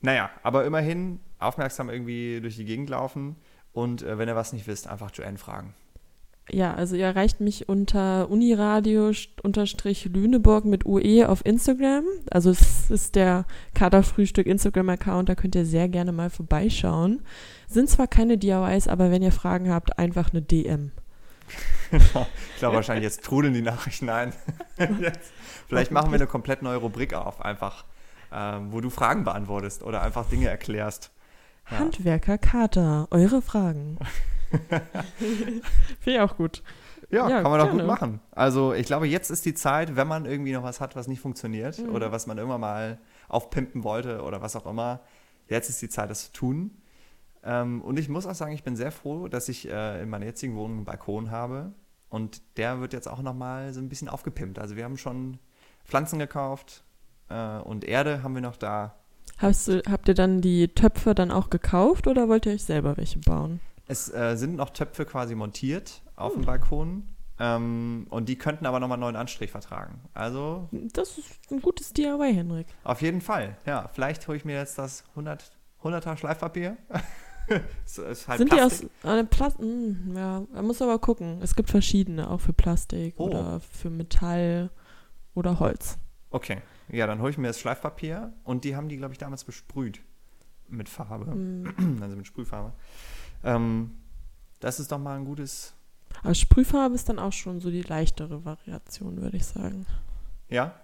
naja, 0.00 0.30
aber 0.42 0.64
immerhin 0.64 1.20
aufmerksam 1.40 1.90
irgendwie 1.90 2.40
durch 2.40 2.56
die 2.56 2.64
Gegend 2.64 2.90
laufen 2.90 3.36
und 3.72 4.02
äh, 4.02 4.18
wenn 4.18 4.28
ihr 4.28 4.36
was 4.36 4.52
nicht 4.52 4.66
wisst, 4.66 4.88
einfach 4.88 5.10
Joanne 5.12 5.38
fragen. 5.38 5.74
Ja, 6.52 6.74
also 6.74 6.96
ihr 6.96 7.04
erreicht 7.04 7.40
mich 7.40 7.68
unter 7.68 8.28
uniradio-lüneburg 8.28 10.64
mit 10.64 10.84
UE 10.84 11.28
auf 11.28 11.46
Instagram. 11.46 12.02
Also 12.30 12.50
es 12.50 12.90
ist 12.90 13.14
der 13.14 13.44
Kaderfrühstück 13.74 14.46
Instagram-Account, 14.46 15.28
da 15.28 15.36
könnt 15.36 15.54
ihr 15.54 15.64
sehr 15.64 15.88
gerne 15.88 16.10
mal 16.12 16.28
vorbeischauen. 16.28 17.22
Sind 17.68 17.88
zwar 17.88 18.08
keine 18.08 18.36
DIYs, 18.36 18.88
aber 18.88 19.12
wenn 19.12 19.22
ihr 19.22 19.30
Fragen 19.30 19.70
habt, 19.70 19.96
einfach 19.98 20.30
eine 20.30 20.42
DM. 20.42 20.90
ich 21.92 22.10
glaube 22.58 22.76
wahrscheinlich, 22.76 23.04
jetzt 23.04 23.22
trudeln 23.24 23.54
die 23.54 23.62
Nachrichten 23.62 24.08
ein. 24.08 24.32
Vielleicht 25.68 25.92
machen 25.92 26.10
wir 26.10 26.16
eine 26.16 26.26
komplett 26.26 26.62
neue 26.62 26.78
Rubrik 26.78 27.14
auf, 27.14 27.44
einfach, 27.44 27.84
äh, 28.32 28.58
wo 28.70 28.80
du 28.80 28.90
Fragen 28.90 29.22
beantwortest 29.22 29.84
oder 29.84 30.02
einfach 30.02 30.28
Dinge 30.28 30.48
erklärst. 30.48 31.12
Ja. 31.70 31.78
Handwerker 31.78 32.38
Kater, 32.38 33.08
eure 33.10 33.42
Fragen. 33.42 33.98
Finde 35.18 35.62
ich 36.04 36.20
auch 36.20 36.36
gut. 36.36 36.62
Ja, 37.10 37.28
ja 37.28 37.42
kann 37.42 37.50
man 37.50 37.60
doch 37.60 37.70
gut 37.70 37.86
machen. 37.86 38.20
Also 38.30 38.72
ich 38.72 38.86
glaube, 38.86 39.06
jetzt 39.06 39.30
ist 39.30 39.44
die 39.44 39.54
Zeit, 39.54 39.96
wenn 39.96 40.06
man 40.06 40.26
irgendwie 40.26 40.52
noch 40.52 40.62
was 40.62 40.80
hat, 40.80 40.96
was 40.96 41.08
nicht 41.08 41.20
funktioniert 41.20 41.78
mhm. 41.78 41.94
oder 41.94 42.12
was 42.12 42.26
man 42.26 42.38
irgendwann 42.38 42.60
mal 42.60 42.98
aufpimpen 43.28 43.84
wollte 43.84 44.22
oder 44.22 44.42
was 44.42 44.56
auch 44.56 44.66
immer, 44.66 45.00
jetzt 45.48 45.68
ist 45.68 45.82
die 45.82 45.88
Zeit, 45.88 46.10
das 46.10 46.26
zu 46.26 46.32
tun. 46.32 46.70
Ähm, 47.42 47.82
und 47.82 47.98
ich 47.98 48.08
muss 48.08 48.26
auch 48.26 48.34
sagen, 48.34 48.52
ich 48.52 48.64
bin 48.64 48.76
sehr 48.76 48.92
froh, 48.92 49.28
dass 49.28 49.48
ich 49.48 49.68
äh, 49.68 50.02
in 50.02 50.08
meiner 50.08 50.26
jetzigen 50.26 50.56
Wohnung 50.56 50.78
einen 50.78 50.84
Balkon 50.84 51.30
habe. 51.30 51.72
Und 52.08 52.42
der 52.56 52.80
wird 52.80 52.92
jetzt 52.92 53.08
auch 53.08 53.22
nochmal 53.22 53.72
so 53.72 53.80
ein 53.80 53.88
bisschen 53.88 54.08
aufgepimpt. 54.08 54.58
Also 54.58 54.76
wir 54.76 54.84
haben 54.84 54.96
schon 54.96 55.38
Pflanzen 55.84 56.18
gekauft 56.18 56.84
äh, 57.28 57.58
und 57.58 57.84
Erde 57.84 58.22
haben 58.22 58.34
wir 58.34 58.42
noch 58.42 58.56
da. 58.56 58.96
Hast 59.40 59.68
du, 59.68 59.82
habt 59.90 60.06
ihr 60.06 60.14
dann 60.14 60.42
die 60.42 60.68
Töpfe 60.68 61.14
dann 61.14 61.30
auch 61.30 61.48
gekauft 61.48 62.06
oder 62.06 62.28
wollt 62.28 62.44
ihr 62.44 62.52
euch 62.52 62.64
selber 62.64 62.98
welche 62.98 63.18
bauen? 63.20 63.60
Es 63.88 64.12
äh, 64.12 64.36
sind 64.36 64.56
noch 64.56 64.70
Töpfe 64.70 65.06
quasi 65.06 65.34
montiert 65.34 66.02
auf 66.14 66.34
dem 66.34 66.44
Balkon. 66.44 67.08
Ähm, 67.38 68.06
und 68.10 68.28
die 68.28 68.36
könnten 68.36 68.66
aber 68.66 68.80
nochmal 68.80 68.96
einen 68.96 69.00
neuen 69.00 69.16
Anstrich 69.16 69.50
vertragen. 69.50 70.02
Also. 70.12 70.68
Das 70.92 71.16
ist 71.16 71.50
ein 71.50 71.62
gutes 71.62 71.94
DIY, 71.94 72.34
Henrik. 72.34 72.66
Auf 72.84 73.00
jeden 73.00 73.22
Fall. 73.22 73.56
Ja, 73.64 73.88
vielleicht 73.94 74.28
hole 74.28 74.36
ich 74.36 74.44
mir 74.44 74.56
jetzt 74.56 74.76
das 74.76 75.04
100, 75.10 75.50
100er 75.82 76.18
Schleifpapier. 76.18 76.76
ist 77.86 78.28
halt 78.28 78.38
Sind 78.38 78.50
Plastik. 78.50 78.90
die 79.02 79.08
aus 79.08 79.14
äh, 79.14 79.24
Plastik? 79.24 79.64
Hm, 79.64 80.12
ja, 80.14 80.42
man 80.52 80.66
muss 80.66 80.82
aber 80.82 80.98
gucken. 80.98 81.40
Es 81.40 81.56
gibt 81.56 81.70
verschiedene, 81.70 82.30
auch 82.30 82.42
für 82.42 82.52
Plastik 82.52 83.14
oh. 83.16 83.24
oder 83.24 83.60
für 83.60 83.88
Metall 83.88 84.68
oder 85.34 85.58
Holz. 85.58 85.96
Okay. 86.28 86.58
Ja, 86.92 87.06
dann 87.06 87.20
hole 87.20 87.30
ich 87.30 87.38
mir 87.38 87.46
das 87.48 87.60
Schleifpapier 87.60 88.32
und 88.44 88.64
die 88.64 88.76
haben 88.76 88.88
die, 88.88 88.96
glaube 88.96 89.12
ich, 89.12 89.18
damals 89.18 89.44
besprüht. 89.44 90.00
Mit 90.68 90.88
Farbe. 90.88 91.34
Mm. 91.34 92.00
Also 92.02 92.16
mit 92.16 92.26
Sprühfarbe. 92.26 92.72
Ähm, 93.44 93.92
das 94.60 94.78
ist 94.80 94.92
doch 94.92 94.98
mal 94.98 95.16
ein 95.16 95.24
gutes. 95.24 95.74
Aber 96.22 96.34
Sprühfarbe 96.34 96.94
ist 96.94 97.08
dann 97.08 97.18
auch 97.18 97.32
schon 97.32 97.60
so 97.60 97.70
die 97.70 97.82
leichtere 97.82 98.44
Variation, 98.44 99.20
würde 99.20 99.36
ich 99.36 99.46
sagen. 99.46 99.86
Ja? 100.48 100.74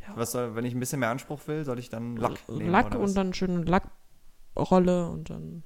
ja? 0.00 0.16
Was 0.16 0.32
soll, 0.32 0.54
wenn 0.54 0.64
ich 0.64 0.74
ein 0.74 0.80
bisschen 0.80 1.00
mehr 1.00 1.10
Anspruch 1.10 1.40
will, 1.46 1.64
soll 1.64 1.78
ich 1.78 1.88
dann 1.88 2.16
Lack 2.16 2.48
nehmen? 2.48 2.70
Lack 2.70 2.94
und 2.94 3.16
dann 3.16 3.32
schön 3.34 3.64
Lackrolle 3.64 5.08
und 5.08 5.30
dann. 5.30 5.62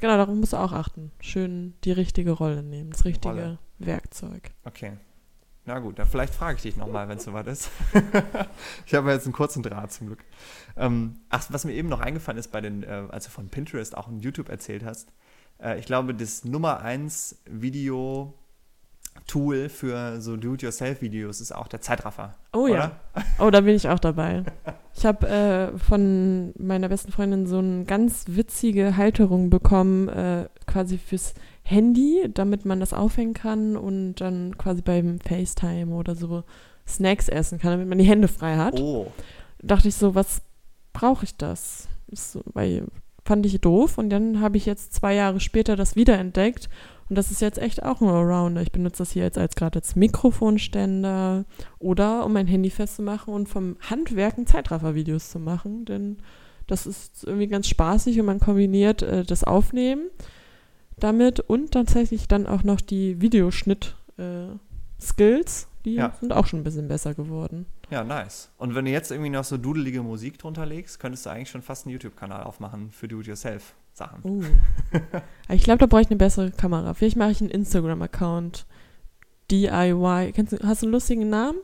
Genau, 0.00 0.16
darauf 0.16 0.34
musst 0.34 0.52
du 0.52 0.56
auch 0.56 0.72
achten. 0.72 1.12
Schön 1.20 1.74
die 1.84 1.92
richtige 1.92 2.32
Rolle 2.32 2.62
nehmen, 2.62 2.90
das 2.90 3.04
richtige 3.04 3.34
Rolle. 3.34 3.58
Werkzeug. 3.78 4.50
Okay. 4.64 4.92
Na 5.64 5.78
gut, 5.78 5.98
dann 5.98 6.06
vielleicht 6.06 6.34
frage 6.34 6.56
ich 6.56 6.62
dich 6.62 6.76
nochmal, 6.76 7.08
wenn 7.08 7.18
es 7.18 7.24
soweit 7.24 7.46
ist. 7.46 7.70
ich 8.86 8.94
habe 8.94 9.12
jetzt 9.12 9.26
einen 9.26 9.32
kurzen 9.32 9.62
Draht 9.62 9.92
zum 9.92 10.08
Glück. 10.08 10.24
Ähm, 10.76 11.20
ach, 11.28 11.44
was 11.50 11.64
mir 11.64 11.72
eben 11.72 11.88
noch 11.88 12.00
eingefallen 12.00 12.38
ist, 12.38 12.50
bei 12.50 12.60
den, 12.60 12.82
äh, 12.82 13.04
als 13.08 13.26
du 13.26 13.30
von 13.30 13.48
Pinterest 13.48 13.96
auch 13.96 14.08
in 14.08 14.18
YouTube 14.18 14.48
erzählt 14.48 14.84
hast, 14.84 15.12
äh, 15.62 15.78
ich 15.78 15.86
glaube, 15.86 16.14
das 16.14 16.44
Nummer 16.44 16.80
1 16.80 17.42
Video 17.46 18.34
Tool 19.26 19.68
für 19.68 20.20
so 20.20 20.36
Do-it-yourself-Videos 20.36 21.40
ist 21.40 21.52
auch 21.52 21.68
der 21.68 21.80
Zeitraffer. 21.80 22.34
Oh 22.52 22.60
oder? 22.60 22.74
ja. 22.74 22.92
Oh, 23.38 23.50
da 23.50 23.60
bin 23.60 23.74
ich 23.74 23.88
auch 23.88 23.98
dabei. 23.98 24.42
Ich 24.94 25.06
habe 25.06 25.28
äh, 25.28 25.78
von 25.78 26.52
meiner 26.58 26.88
besten 26.88 27.12
Freundin 27.12 27.46
so 27.46 27.58
eine 27.58 27.84
ganz 27.84 28.24
witzige 28.28 28.96
Halterung 28.96 29.50
bekommen, 29.50 30.08
äh, 30.08 30.48
quasi 30.66 30.98
fürs 30.98 31.34
Handy, 31.62 32.28
damit 32.32 32.64
man 32.64 32.80
das 32.80 32.92
aufhängen 32.92 33.34
kann 33.34 33.76
und 33.76 34.16
dann 34.16 34.58
quasi 34.58 34.82
beim 34.82 35.20
FaceTime 35.20 35.94
oder 35.94 36.14
so 36.14 36.44
Snacks 36.86 37.28
essen 37.28 37.58
kann, 37.58 37.72
damit 37.72 37.88
man 37.88 37.98
die 37.98 38.04
Hände 38.04 38.28
frei 38.28 38.56
hat. 38.56 38.80
Oh. 38.80 39.06
Dachte 39.62 39.88
ich 39.88 39.94
so, 39.94 40.14
was 40.14 40.42
brauche 40.92 41.24
ich 41.24 41.36
das? 41.36 41.88
So, 42.10 42.42
weil 42.52 42.86
fand 43.24 43.46
ich 43.46 43.60
doof 43.60 43.98
und 43.98 44.10
dann 44.10 44.40
habe 44.40 44.56
ich 44.56 44.66
jetzt 44.66 44.94
zwei 44.94 45.14
Jahre 45.14 45.38
später 45.38 45.76
das 45.76 45.94
wiederentdeckt 45.94 46.68
und 47.08 47.16
das 47.16 47.30
ist 47.30 47.40
jetzt 47.40 47.58
echt 47.58 47.82
auch 47.82 48.00
ein 48.00 48.08
Allrounder. 48.08 48.62
Ich 48.62 48.72
benutze 48.72 48.98
das 48.98 49.12
hier 49.12 49.22
jetzt 49.22 49.38
als 49.38 49.54
gerade 49.54 49.78
als 49.78 49.94
Mikrofonständer 49.94 51.44
oder 51.78 52.26
um 52.26 52.32
mein 52.32 52.48
Handy 52.48 52.70
festzumachen 52.70 53.32
und 53.32 53.48
vom 53.48 53.76
Handwerken 53.88 54.46
Zeitraffer-Videos 54.46 55.30
zu 55.30 55.38
machen, 55.38 55.84
denn 55.84 56.18
das 56.66 56.86
ist 56.86 57.24
irgendwie 57.24 57.46
ganz 57.46 57.68
spaßig 57.68 58.18
und 58.18 58.26
man 58.26 58.40
kombiniert 58.40 59.02
äh, 59.02 59.24
das 59.24 59.44
Aufnehmen 59.44 60.10
damit 61.02 61.40
und 61.40 61.72
tatsächlich 61.72 62.28
dann 62.28 62.46
auch 62.46 62.62
noch 62.62 62.80
die 62.80 63.20
Videoschnitt-Skills. 63.20 65.62
Äh, 65.62 65.66
die 65.84 65.94
ja. 65.94 66.14
sind 66.20 66.32
auch 66.32 66.46
schon 66.46 66.60
ein 66.60 66.64
bisschen 66.64 66.88
besser 66.88 67.14
geworden. 67.14 67.66
Ja, 67.90 68.04
nice. 68.04 68.50
Und 68.56 68.74
wenn 68.74 68.84
du 68.84 68.90
jetzt 68.90 69.10
irgendwie 69.10 69.30
noch 69.30 69.44
so 69.44 69.58
dudelige 69.58 70.02
Musik 70.02 70.38
drunter 70.38 70.64
legst, 70.64 71.00
könntest 71.00 71.26
du 71.26 71.30
eigentlich 71.30 71.50
schon 71.50 71.62
fast 71.62 71.86
einen 71.86 71.92
YouTube-Kanal 71.92 72.44
aufmachen 72.44 72.90
für 72.90 73.08
Do-it-yourself-Sachen. 73.08 74.24
Uh. 74.24 74.44
ich 75.48 75.64
glaube, 75.64 75.78
da 75.78 75.86
brauche 75.86 76.02
ich 76.02 76.08
eine 76.08 76.16
bessere 76.16 76.52
Kamera. 76.52 76.94
Vielleicht 76.94 77.16
mache 77.16 77.32
ich 77.32 77.40
einen 77.40 77.50
Instagram-Account. 77.50 78.66
DIY. 79.50 80.32
Kennst 80.34 80.52
du, 80.52 80.58
hast 80.62 80.82
du 80.82 80.86
einen 80.86 80.92
lustigen 80.92 81.28
Namen? 81.28 81.58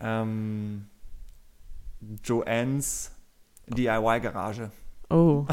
Ähm, 0.00 0.86
Joannes 2.24 3.12
DIY-Garage. 3.68 4.70
Oh. 5.14 5.46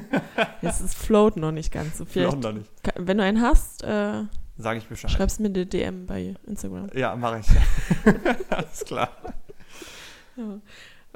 Jetzt 0.62 0.80
ist 0.80 0.94
Float 0.94 1.36
noch 1.36 1.52
nicht 1.52 1.70
ganz 1.70 1.98
so. 1.98 2.06
Vielleicht, 2.06 2.40
Noch 2.40 2.52
nicht. 2.52 2.70
wenn 2.96 3.18
du 3.18 3.24
einen 3.24 3.42
hast, 3.42 3.84
äh, 3.84 4.22
Sag 4.56 4.78
ich 4.78 4.86
Bescheid. 4.86 5.10
schreibst 5.10 5.40
mir 5.40 5.48
eine 5.48 5.66
DM 5.66 6.06
bei 6.06 6.34
Instagram. 6.46 6.88
Ja, 6.94 7.14
mache 7.14 7.40
ich. 7.40 8.12
Alles 8.50 8.84
klar. 8.86 9.10
Ja. 10.36 10.58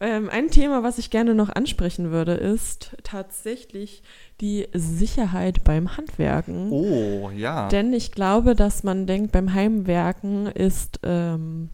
Ähm, 0.01 0.29
ein 0.31 0.51
Thema, 0.51 0.83
was 0.83 0.99
ich 0.99 1.11
gerne 1.11 1.35
noch 1.35 1.49
ansprechen 1.49 2.11
würde, 2.11 2.35
ist 2.35 2.95
tatsächlich 3.03 4.03
die 4.41 4.69
Sicherheit 4.73 5.65
beim 5.65 5.97
Handwerken. 5.97 6.71
Oh, 6.71 7.31
ja. 7.35 7.69
Denn 7.69 7.93
ich 7.93 8.13
glaube, 8.13 8.55
dass 8.55 8.85
man 8.85 9.07
denkt, 9.07 9.33
beim 9.33 9.55
Heimwerken 9.55 10.47
ist, 10.47 11.01
ähm, 11.05 11.71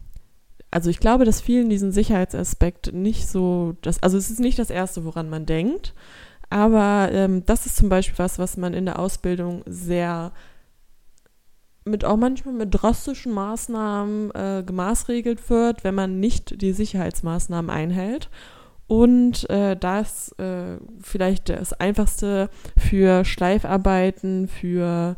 also 0.75 0.89
ich 0.89 0.99
glaube, 0.99 1.23
dass 1.23 1.39
vielen 1.39 1.69
diesen 1.69 1.93
Sicherheitsaspekt 1.93 2.91
nicht 2.91 3.29
so, 3.29 3.77
das, 3.81 4.03
also 4.03 4.17
es 4.17 4.29
ist 4.29 4.41
nicht 4.41 4.59
das 4.59 4.69
Erste, 4.69 5.05
woran 5.05 5.29
man 5.29 5.45
denkt, 5.45 5.93
aber 6.49 7.09
ähm, 7.13 7.45
das 7.45 7.65
ist 7.65 7.77
zum 7.77 7.87
Beispiel 7.87 8.19
was, 8.19 8.39
was 8.39 8.57
man 8.57 8.73
in 8.73 8.83
der 8.83 8.99
Ausbildung 8.99 9.63
sehr 9.65 10.33
mit 11.85 12.03
auch 12.03 12.17
manchmal 12.17 12.55
mit 12.55 12.69
drastischen 12.71 13.31
Maßnahmen 13.31 14.31
äh, 14.31 14.63
gemaßregelt 14.65 15.49
wird, 15.49 15.85
wenn 15.85 15.95
man 15.95 16.19
nicht 16.19 16.61
die 16.61 16.73
Sicherheitsmaßnahmen 16.73 17.71
einhält. 17.71 18.29
Und 18.87 19.49
äh, 19.49 19.77
da 19.77 20.01
ist 20.01 20.37
äh, 20.39 20.77
vielleicht 20.99 21.47
das 21.49 21.71
Einfachste 21.71 22.49
für 22.75 23.23
Schleifarbeiten, 23.23 24.49
für 24.49 25.15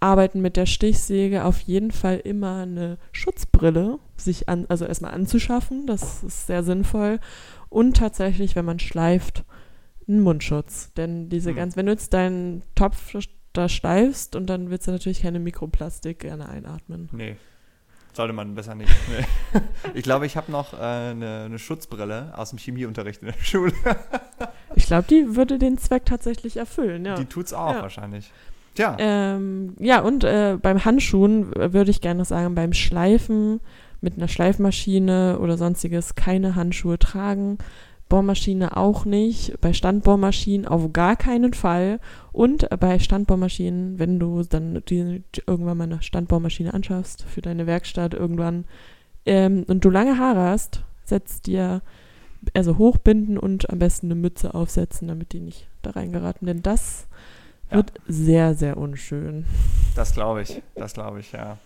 Arbeiten 0.00 0.40
mit 0.40 0.56
der 0.56 0.66
Stichsäge 0.66 1.44
auf 1.44 1.60
jeden 1.60 1.92
Fall 1.92 2.16
immer 2.16 2.62
eine 2.62 2.98
Schutzbrille, 3.12 4.00
sich 4.20 4.48
an, 4.48 4.66
also 4.68 4.84
erstmal 4.84 5.12
anzuschaffen, 5.14 5.86
das 5.86 6.22
ist 6.24 6.46
sehr 6.46 6.62
sinnvoll. 6.62 7.18
Und 7.68 7.96
tatsächlich, 7.96 8.56
wenn 8.56 8.64
man 8.64 8.78
schleift, 8.78 9.44
einen 10.08 10.20
Mundschutz. 10.20 10.92
Denn 10.96 11.28
diese 11.28 11.50
Hm. 11.50 11.56
ganz, 11.56 11.76
wenn 11.76 11.86
du 11.86 11.92
jetzt 11.92 12.12
deinen 12.14 12.62
Topf 12.74 13.14
da 13.52 13.68
schleifst 13.68 14.36
und 14.36 14.46
dann 14.46 14.70
willst 14.70 14.86
du 14.86 14.90
natürlich 14.92 15.22
keine 15.22 15.38
Mikroplastik 15.40 16.20
gerne 16.20 16.48
einatmen. 16.48 17.08
Nee. 17.12 17.36
Sollte 18.14 18.32
man 18.32 18.54
besser 18.54 18.74
nicht. 18.74 18.90
Nee. 19.10 19.60
Ich 19.94 20.02
glaube, 20.02 20.26
ich 20.26 20.36
habe 20.36 20.50
noch 20.50 20.72
äh, 20.74 20.76
eine, 20.76 21.44
eine 21.46 21.58
Schutzbrille 21.58 22.32
aus 22.36 22.50
dem 22.50 22.58
Chemieunterricht 22.58 23.22
in 23.22 23.28
der 23.28 23.42
Schule. 23.42 23.72
Ich 24.74 24.86
glaube, 24.86 25.06
die 25.08 25.34
würde 25.34 25.58
den 25.58 25.76
Zweck 25.78 26.04
tatsächlich 26.04 26.56
erfüllen, 26.58 27.04
ja. 27.04 27.14
Die 27.16 27.24
tut's 27.24 27.52
auch 27.52 27.74
Ja. 27.74 27.82
wahrscheinlich. 27.82 28.30
Tja, 28.74 28.96
Ähm, 28.98 29.74
ja, 29.80 30.00
und 30.00 30.24
äh, 30.24 30.56
beim 30.60 30.84
Handschuhen 30.84 31.50
würde 31.54 31.90
ich 31.90 32.00
gerne 32.00 32.18
noch 32.18 32.26
sagen, 32.26 32.54
beim 32.54 32.72
Schleifen 32.74 33.60
mit 34.00 34.16
einer 34.16 34.28
Schleifmaschine 34.28 35.38
oder 35.40 35.56
sonstiges 35.56 36.14
keine 36.14 36.54
Handschuhe 36.54 36.98
tragen. 36.98 37.58
Bohrmaschine 38.08 38.76
auch 38.76 39.04
nicht. 39.04 39.60
Bei 39.60 39.72
Standbohrmaschinen 39.72 40.66
auf 40.66 40.92
gar 40.92 41.14
keinen 41.16 41.52
Fall. 41.52 42.00
Und 42.32 42.66
bei 42.80 42.98
Standbohrmaschinen, 42.98 43.98
wenn 43.98 44.18
du 44.18 44.42
dann 44.44 44.82
die, 44.88 45.22
irgendwann 45.46 45.76
mal 45.76 45.84
eine 45.84 46.02
Standbohrmaschine 46.02 46.72
anschaffst 46.72 47.22
für 47.24 47.42
deine 47.42 47.66
Werkstatt 47.66 48.14
irgendwann 48.14 48.64
ähm, 49.26 49.64
und 49.68 49.84
du 49.84 49.90
lange 49.90 50.16
Haare 50.18 50.40
hast, 50.40 50.84
setz 51.04 51.42
dir 51.42 51.82
also 52.54 52.78
hochbinden 52.78 53.36
und 53.36 53.68
am 53.68 53.78
besten 53.78 54.06
eine 54.06 54.14
Mütze 54.14 54.54
aufsetzen, 54.54 55.08
damit 55.08 55.32
die 55.32 55.40
nicht 55.40 55.66
da 55.82 55.90
reingeraten. 55.90 56.46
Denn 56.46 56.62
das 56.62 57.08
Ja. 57.70 57.76
wird 57.78 57.92
sehr, 58.06 58.54
sehr 58.54 58.78
unschön. 58.78 59.44
das 59.96 60.14
glaube 60.14 60.40
ich. 60.42 60.62
Das 60.76 60.94
glaube 60.94 61.20
ich, 61.20 61.32
ja. 61.32 61.58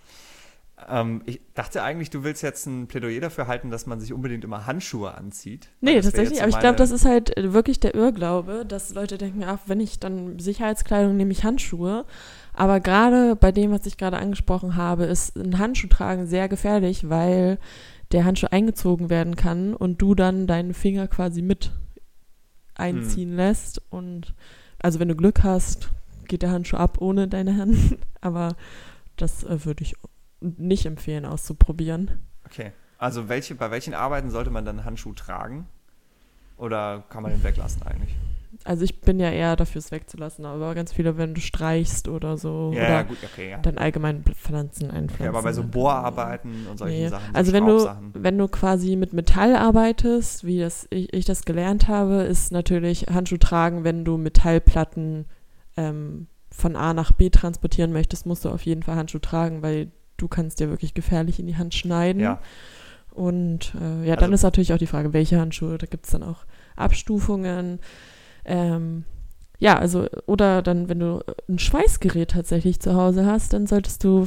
Ähm, 0.88 1.22
ich 1.26 1.40
dachte 1.54 1.82
eigentlich, 1.82 2.10
du 2.10 2.24
willst 2.24 2.42
jetzt 2.42 2.66
ein 2.66 2.86
Plädoyer 2.86 3.20
dafür 3.20 3.46
halten, 3.46 3.70
dass 3.70 3.86
man 3.86 4.00
sich 4.00 4.12
unbedingt 4.12 4.44
immer 4.44 4.66
Handschuhe 4.66 5.14
anzieht. 5.14 5.68
Nee, 5.80 6.00
tatsächlich, 6.00 6.40
aber 6.40 6.50
ich 6.50 6.58
glaube, 6.58 6.76
das 6.76 6.90
ist 6.90 7.04
halt 7.04 7.36
äh, 7.36 7.52
wirklich 7.52 7.80
der 7.80 7.94
Irrglaube, 7.94 8.64
dass 8.66 8.94
Leute 8.94 9.18
denken, 9.18 9.44
ach, 9.44 9.58
wenn 9.66 9.80
ich 9.80 10.00
dann 10.00 10.38
Sicherheitskleidung 10.38 11.16
nehme 11.16 11.32
ich 11.32 11.44
Handschuhe. 11.44 12.04
Aber 12.54 12.80
gerade 12.80 13.36
bei 13.36 13.52
dem, 13.52 13.70
was 13.70 13.86
ich 13.86 13.96
gerade 13.96 14.18
angesprochen 14.18 14.76
habe, 14.76 15.04
ist 15.04 15.36
ein 15.36 15.58
Handschuh 15.58 15.88
tragen 15.88 16.26
sehr 16.26 16.48
gefährlich, 16.48 17.08
weil 17.08 17.58
der 18.12 18.24
Handschuh 18.24 18.48
eingezogen 18.50 19.08
werden 19.10 19.36
kann 19.36 19.74
und 19.74 20.02
du 20.02 20.14
dann 20.14 20.46
deinen 20.46 20.74
Finger 20.74 21.08
quasi 21.08 21.40
mit 21.42 21.72
einziehen 22.74 23.30
Hm. 23.30 23.36
lässt. 23.36 23.80
Und 23.90 24.34
also 24.82 25.00
wenn 25.00 25.08
du 25.08 25.16
Glück 25.16 25.42
hast, 25.42 25.90
geht 26.28 26.42
der 26.42 26.50
Handschuh 26.50 26.76
ab 26.76 26.98
ohne 27.00 27.28
deine 27.28 27.56
Hand. 27.56 27.76
Aber 28.20 28.56
das 29.16 29.44
äh, 29.44 29.64
würde 29.64 29.82
ich 29.82 29.94
nicht 30.42 30.86
empfehlen 30.86 31.24
auszuprobieren. 31.24 32.10
Okay. 32.46 32.72
Also 32.98 33.28
welche, 33.28 33.54
bei 33.54 33.70
welchen 33.70 33.94
Arbeiten 33.94 34.30
sollte 34.30 34.50
man 34.50 34.64
dann 34.64 34.84
Handschuh 34.84 35.12
tragen? 35.12 35.66
Oder 36.56 37.04
kann 37.08 37.22
man 37.22 37.32
den 37.32 37.42
weglassen 37.42 37.82
eigentlich? 37.82 38.14
Also 38.64 38.84
ich 38.84 39.00
bin 39.00 39.18
ja 39.18 39.30
eher 39.30 39.56
dafür, 39.56 39.78
es 39.78 39.90
wegzulassen, 39.90 40.44
aber 40.44 40.74
ganz 40.74 40.92
viele, 40.92 41.16
wenn 41.16 41.34
du 41.34 41.40
streichst 41.40 42.06
oder 42.06 42.36
so 42.36 42.70
Ja, 42.74 42.82
oder 42.82 42.88
ja, 42.90 43.02
gut, 43.02 43.16
okay, 43.24 43.50
ja. 43.50 43.58
dann 43.58 43.78
allgemein 43.78 44.22
Pflanzen 44.22 44.90
einpflanzen. 44.90 45.14
Okay, 45.14 45.28
aber 45.28 45.42
bei 45.42 45.52
so 45.52 45.64
Bohrarbeiten 45.64 46.66
und 46.70 46.78
solchen 46.78 46.96
Nee. 46.96 47.08
Sachen, 47.08 47.32
so 47.32 47.38
also 47.38 47.52
wenn 47.52 47.66
du, 47.66 47.96
wenn 48.12 48.38
du 48.38 48.48
quasi 48.48 48.94
mit 48.94 49.14
Metall 49.14 49.56
arbeitest, 49.56 50.44
wie 50.44 50.60
das 50.60 50.86
ich, 50.90 51.12
ich 51.12 51.24
das 51.24 51.44
gelernt 51.44 51.88
habe, 51.88 52.22
ist 52.22 52.52
natürlich 52.52 53.06
Handschuh 53.10 53.38
tragen, 53.38 53.84
wenn 53.84 54.04
du 54.04 54.18
Metallplatten 54.18 55.24
ähm, 55.76 56.28
von 56.50 56.76
A 56.76 56.92
nach 56.92 57.12
B 57.12 57.30
transportieren 57.30 57.92
möchtest, 57.92 58.26
musst 58.26 58.44
du 58.44 58.50
auf 58.50 58.64
jeden 58.66 58.82
Fall 58.82 58.96
Handschuh 58.96 59.18
tragen, 59.18 59.62
weil 59.62 59.90
du 60.22 60.28
kannst 60.28 60.60
dir 60.60 60.70
wirklich 60.70 60.94
gefährlich 60.94 61.38
in 61.38 61.46
die 61.46 61.56
Hand 61.56 61.74
schneiden. 61.74 62.20
Ja, 62.22 62.38
Und 63.10 63.74
äh, 63.80 64.06
ja, 64.08 64.14
dann 64.16 64.24
Also- 64.30 64.34
ist 64.34 64.42
natürlich 64.44 64.72
auch 64.72 64.78
die 64.78 64.86
Frage, 64.86 65.12
welche 65.12 65.38
Handschuhe. 65.38 65.76
Da 65.78 65.86
gibt 65.86 66.06
es 66.06 66.12
dann 66.12 66.22
auch 66.22 66.44
Abstufungen. 66.76 67.78
Ähm, 68.44 69.04
ja, 69.58 69.78
also, 69.78 70.06
oder 70.26 70.62
dann, 70.62 70.88
wenn 70.88 70.98
du 70.98 71.20
ein 71.48 71.58
Schweißgerät 71.58 72.30
tatsächlich 72.32 72.80
zu 72.80 72.94
Hause 72.94 73.26
hast, 73.26 73.52
dann 73.52 73.66
solltest 73.66 74.02
du 74.02 74.26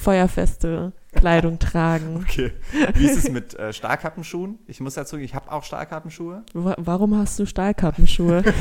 feuerfeste 0.00 0.92
Kleidung 1.12 1.58
tragen. 1.70 2.16
okay. 2.22 2.52
Wie 2.94 3.06
ist 3.06 3.16
es 3.24 3.30
mit 3.30 3.54
äh, 3.58 3.72
Stahlkappenschuhen? 3.72 4.58
Ich 4.66 4.80
muss 4.80 4.94
dazu, 4.94 5.16
ich 5.16 5.34
habe 5.34 5.50
auch 5.50 5.64
Stahlkappenschuhe. 5.64 6.42
Wa 6.54 6.74
warum 6.78 7.16
hast 7.18 7.38
du 7.38 7.46
Stahlkappenschuhe? 7.46 8.44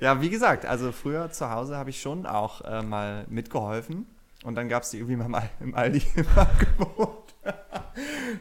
Ja, 0.00 0.20
wie 0.20 0.30
gesagt, 0.30 0.64
also 0.64 0.92
früher 0.92 1.30
zu 1.32 1.50
Hause 1.50 1.76
habe 1.76 1.90
ich 1.90 2.00
schon 2.00 2.24
auch 2.24 2.60
äh, 2.60 2.82
mal 2.82 3.24
mitgeholfen. 3.28 4.06
Und 4.44 4.54
dann 4.54 4.68
gab 4.68 4.84
es 4.84 4.90
die 4.90 4.98
irgendwie 4.98 5.16
mal 5.16 5.50
im 5.60 5.74
Aldi 5.74 6.02
im 6.16 6.26
Angebot. 6.36 7.34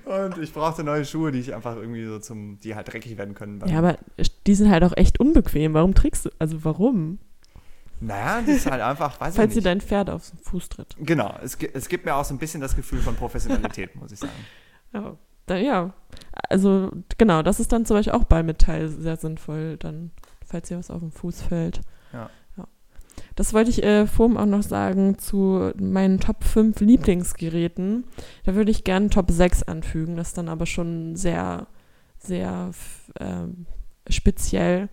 Und 0.06 0.38
ich 0.38 0.54
brauchte 0.54 0.84
neue 0.84 1.06
Schuhe, 1.06 1.32
die 1.32 1.40
ich 1.40 1.54
einfach 1.56 1.76
irgendwie 1.76 2.06
so 2.06 2.20
zum, 2.20 2.60
die 2.60 2.76
halt 2.76 2.92
dreckig 2.92 3.18
werden 3.18 3.34
können. 3.34 3.62
ja, 3.66 3.80
aber 3.80 3.98
die 4.46 4.56
sind 4.56 4.70
halt 4.70 4.84
auch 4.84 4.96
echt 4.96 5.20
unbequem. 5.20 5.74
Warum 5.74 5.96
trägst 5.96 6.26
du, 6.26 6.30
also 6.40 6.64
warum? 6.64 7.20
Naja, 8.00 8.42
das 8.42 8.58
ist 8.58 8.72
halt 8.72 8.82
einfach, 8.82 9.20
weiß 9.20 9.36
Falls 9.36 9.50
ich 9.50 9.54
dir 9.56 9.58
nicht. 9.58 9.66
dein 9.66 9.82
Pferd 9.82 10.10
aufs 10.10 10.34
Fuß 10.44 10.70
tritt. 10.70 10.96
Genau, 11.00 11.34
es, 11.42 11.58
es 11.74 11.90
gibt 11.90 12.06
mir 12.06 12.16
auch 12.16 12.26
so 12.26 12.34
ein 12.34 12.38
bisschen 12.38 12.62
das 12.62 12.76
Gefühl 12.76 13.00
von 13.00 13.16
Professionalität, 13.16 13.96
muss 13.96 14.12
ich 14.12 14.20
sagen. 14.20 14.34
Ja, 14.94 15.18
dann, 15.48 15.64
ja. 15.64 15.94
Also 16.50 16.92
genau, 17.18 17.42
das 17.42 17.60
ist 17.60 17.72
dann 17.72 17.86
zum 17.86 17.98
Beispiel 17.98 18.14
auch 18.14 18.26
bei 18.26 18.44
Metall 18.44 18.90
sehr 18.90 19.18
sinnvoll, 19.18 19.78
dann, 19.78 20.12
falls 20.46 20.68
dir 20.68 20.78
was 20.78 20.92
auf 20.92 21.00
den 21.00 21.12
Fuß 21.12 21.42
fällt. 21.42 21.82
Das 23.38 23.54
wollte 23.54 23.70
ich 23.70 23.84
äh, 23.84 24.08
vorhin 24.08 24.36
auch 24.36 24.48
noch 24.48 24.64
sagen 24.64 25.20
zu 25.20 25.72
meinen 25.80 26.20
Top 26.20 26.44
5 26.44 26.80
Lieblingsgeräten. 26.80 28.04
Da 28.44 28.56
würde 28.56 28.72
ich 28.72 28.84
gerne 28.84 29.12
Top 29.12 29.30
6 29.30 29.62
anfügen. 29.64 30.18
Das 30.18 30.30
ist 30.30 30.40
dann 30.40 30.50
aber 30.50 30.66
schon 30.66 31.16
sehr, 31.16 31.68
sehr 32.18 32.72
ähm, 33.20 33.68
speziell. 34.10 34.90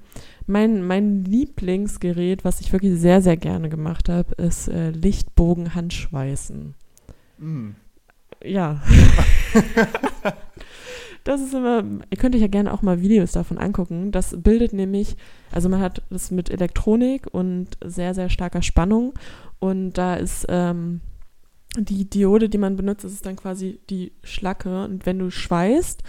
Mein, 0.46 0.86
mein 0.86 1.24
Lieblingsgerät, 1.24 2.44
was 2.44 2.60
ich 2.60 2.70
wirklich 2.70 3.00
sehr, 3.00 3.22
sehr 3.22 3.38
gerne 3.38 3.70
gemacht 3.70 4.10
habe, 4.10 4.34
ist 4.34 4.68
äh, 4.68 4.90
Lichtbogen-Handschweißen. 4.90 6.74
Mm. 7.38 7.70
Ja. 8.42 8.82
das 11.24 11.40
ist 11.40 11.54
immer, 11.54 11.82
ihr 12.10 12.16
könnt 12.18 12.34
euch 12.34 12.42
ja 12.42 12.48
gerne 12.48 12.72
auch 12.72 12.82
mal 12.82 13.00
Videos 13.00 13.32
davon 13.32 13.58
angucken. 13.58 14.12
Das 14.12 14.36
bildet 14.42 14.74
nämlich, 14.74 15.16
also 15.50 15.68
man 15.70 15.80
hat 15.80 16.02
das 16.10 16.30
mit 16.30 16.50
Elektronik 16.50 17.26
und 17.32 17.68
sehr, 17.82 18.14
sehr 18.14 18.28
starker 18.28 18.62
Spannung. 18.62 19.14
Und 19.58 19.94
da 19.94 20.16
ist 20.16 20.44
ähm, 20.50 21.00
die 21.78 22.08
Diode, 22.08 22.50
die 22.50 22.58
man 22.58 22.76
benutzt, 22.76 23.04
das 23.04 23.12
ist 23.12 23.24
dann 23.24 23.36
quasi 23.36 23.80
die 23.88 24.12
Schlacke. 24.22 24.84
Und 24.84 25.06
wenn 25.06 25.18
du 25.18 25.30
schweißt, 25.30 26.02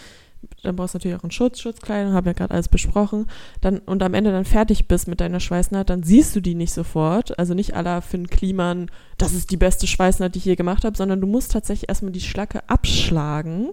dann 0.64 0.76
brauchst 0.76 0.94
du 0.94 0.98
natürlich 0.98 1.18
auch 1.18 1.24
einen 1.24 1.32
Schutz, 1.32 1.60
Schutzkleidung, 1.60 2.14
haben 2.14 2.26
wir 2.26 2.34
gerade 2.34 2.54
alles 2.54 2.68
besprochen. 2.68 3.28
Dann, 3.62 3.80
und 3.80 4.04
am 4.04 4.14
Ende 4.14 4.32
dann 4.32 4.46
fertig 4.46 4.88
bist 4.88 5.08
mit 5.08 5.22
deiner 5.22 5.40
Schweißnaht, 5.40 5.90
dann 5.90 6.04
siehst 6.04 6.36
du 6.36 6.42
die 6.42 6.56
nicht 6.56 6.74
sofort. 6.74 7.40
Also 7.40 7.54
nicht 7.54 7.74
aller 7.74 8.02
Finn 8.02 8.28
Kliman, 8.28 8.92
das 9.18 9.34
ist 9.34 9.50
die 9.50 9.58
beste 9.58 9.88
Schweißnaht, 9.88 10.36
die 10.36 10.40
ich 10.40 10.46
je 10.46 10.56
gemacht 10.56 10.84
habe, 10.84 10.98
sondern 10.98 11.22
du 11.22 11.28
musst 11.28 11.54
tatsächlich 11.54 11.90
erstmal 11.90 12.12
die 12.12 12.22
Schlacke 12.22 12.68
abschlagen. 12.70 13.70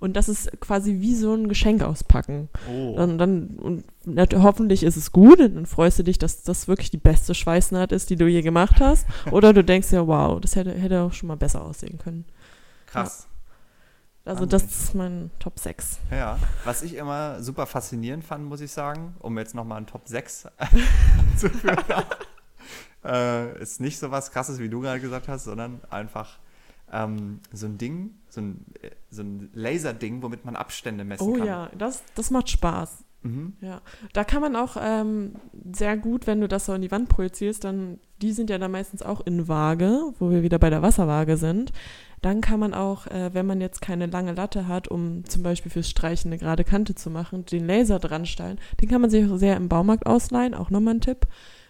Und 0.00 0.14
das 0.14 0.28
ist 0.28 0.60
quasi 0.60 1.00
wie 1.00 1.14
so 1.14 1.34
ein 1.34 1.48
Geschenk 1.48 1.82
auspacken. 1.82 2.48
Oh. 2.70 2.92
Und 2.92 3.18
dann, 3.18 3.48
und 3.58 3.84
hoffentlich 4.34 4.84
ist 4.84 4.96
es 4.96 5.10
gut, 5.10 5.40
und 5.40 5.56
dann 5.56 5.66
freust 5.66 5.98
du 5.98 6.04
dich, 6.04 6.18
dass 6.18 6.42
das 6.42 6.68
wirklich 6.68 6.90
die 6.90 6.98
beste 6.98 7.34
Schweißnaht 7.34 7.92
ist, 7.92 8.10
die 8.10 8.16
du 8.16 8.26
je 8.26 8.42
gemacht 8.42 8.76
hast. 8.80 9.06
Oder 9.30 9.52
du 9.52 9.64
denkst 9.64 9.90
ja, 9.92 10.06
wow, 10.06 10.40
das 10.40 10.56
hätte, 10.56 10.72
hätte 10.72 11.02
auch 11.02 11.12
schon 11.12 11.26
mal 11.26 11.36
besser 11.36 11.62
aussehen 11.62 11.98
können. 11.98 12.24
Krass. 12.86 13.26
Also 14.24 14.44
das 14.44 14.64
ist 14.64 14.94
mein 14.94 15.30
Top 15.38 15.58
6. 15.58 16.00
Ja, 16.10 16.38
was 16.64 16.82
ich 16.82 16.96
immer 16.96 17.42
super 17.42 17.64
faszinierend 17.64 18.24
fand, 18.24 18.44
muss 18.44 18.60
ich 18.60 18.70
sagen, 18.70 19.16
um 19.20 19.38
jetzt 19.38 19.54
nochmal 19.54 19.78
einen 19.78 19.86
Top 19.86 20.06
6 20.06 20.48
zu 21.38 21.48
führen, 21.48 21.78
äh, 23.04 23.58
ist 23.58 23.80
nicht 23.80 23.98
so 23.98 24.10
was 24.10 24.30
krasses, 24.30 24.58
wie 24.58 24.68
du 24.68 24.80
gerade 24.80 25.00
gesagt 25.00 25.28
hast, 25.28 25.44
sondern 25.44 25.80
einfach 25.88 26.38
ähm, 26.92 27.40
so 27.52 27.66
ein 27.66 27.78
Ding, 27.78 28.10
so 28.28 28.40
ein, 28.40 28.64
äh, 28.82 28.90
so 29.10 29.22
ein 29.22 29.50
Laserding, 29.52 30.22
womit 30.22 30.44
man 30.44 30.56
Abstände 30.56 31.04
messen 31.04 31.28
Oh 31.28 31.32
kann. 31.34 31.46
ja, 31.46 31.70
das, 31.76 32.02
das 32.14 32.30
macht 32.30 32.50
Spaß. 32.50 33.04
Mhm. 33.22 33.54
Ja, 33.60 33.80
da 34.12 34.22
kann 34.22 34.40
man 34.40 34.54
auch 34.54 34.76
ähm, 34.80 35.34
sehr 35.74 35.96
gut, 35.96 36.26
wenn 36.26 36.40
du 36.40 36.46
das 36.46 36.66
so 36.66 36.72
an 36.72 36.82
die 36.82 36.90
Wand 36.92 37.08
projizierst, 37.08 37.64
dann, 37.64 37.98
die 38.22 38.32
sind 38.32 38.48
ja 38.48 38.58
dann 38.58 38.70
meistens 38.70 39.02
auch 39.02 39.20
in 39.26 39.48
Waage, 39.48 40.12
wo 40.20 40.30
wir 40.30 40.42
wieder 40.42 40.58
bei 40.60 40.70
der 40.70 40.82
Wasserwaage 40.82 41.36
sind. 41.36 41.72
Dann 42.22 42.40
kann 42.40 42.60
man 42.60 42.74
auch, 42.74 43.06
äh, 43.08 43.32
wenn 43.34 43.46
man 43.46 43.60
jetzt 43.60 43.80
keine 43.80 44.06
lange 44.06 44.32
Latte 44.32 44.66
hat, 44.68 44.88
um 44.88 45.24
zum 45.24 45.42
Beispiel 45.42 45.70
fürs 45.70 45.88
Streichen 45.88 46.30
eine 46.30 46.38
gerade 46.38 46.64
Kante 46.64 46.94
zu 46.94 47.10
machen, 47.10 47.44
den 47.44 47.66
Laser 47.66 47.98
dran 47.98 48.24
stellen. 48.26 48.60
Den 48.80 48.88
kann 48.88 49.00
man 49.00 49.10
sich 49.10 49.28
auch 49.28 49.36
sehr 49.36 49.56
im 49.56 49.68
Baumarkt 49.68 50.06
ausleihen, 50.06 50.54
auch 50.54 50.70
nochmal 50.70 50.94
ein 50.94 51.00
Tipp. 51.00 51.26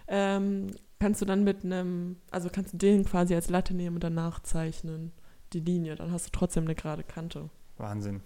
Ähm, 0.07 0.69
kannst 1.01 1.21
du 1.21 1.25
dann 1.27 1.45
mit 1.45 1.65
einem, 1.65 2.17
also 2.31 2.49
kannst 2.53 2.73
du 2.75 2.77
den 2.79 3.05
quasi 3.05 3.35
als 3.35 3.49
Latte 3.51 3.75
nehmen 3.75 3.97
und 3.97 4.05
dann 4.05 4.15
nachzeichnen, 4.15 5.13
die 5.53 5.61
Linie. 5.61 5.95
Dann 5.97 6.13
hast 6.13 6.27
du 6.27 6.31
trotzdem 6.33 6.65
eine 6.65 6.75
gerade 6.75 7.03
Kante. 7.03 7.49
Wahnsinn. 7.77 8.21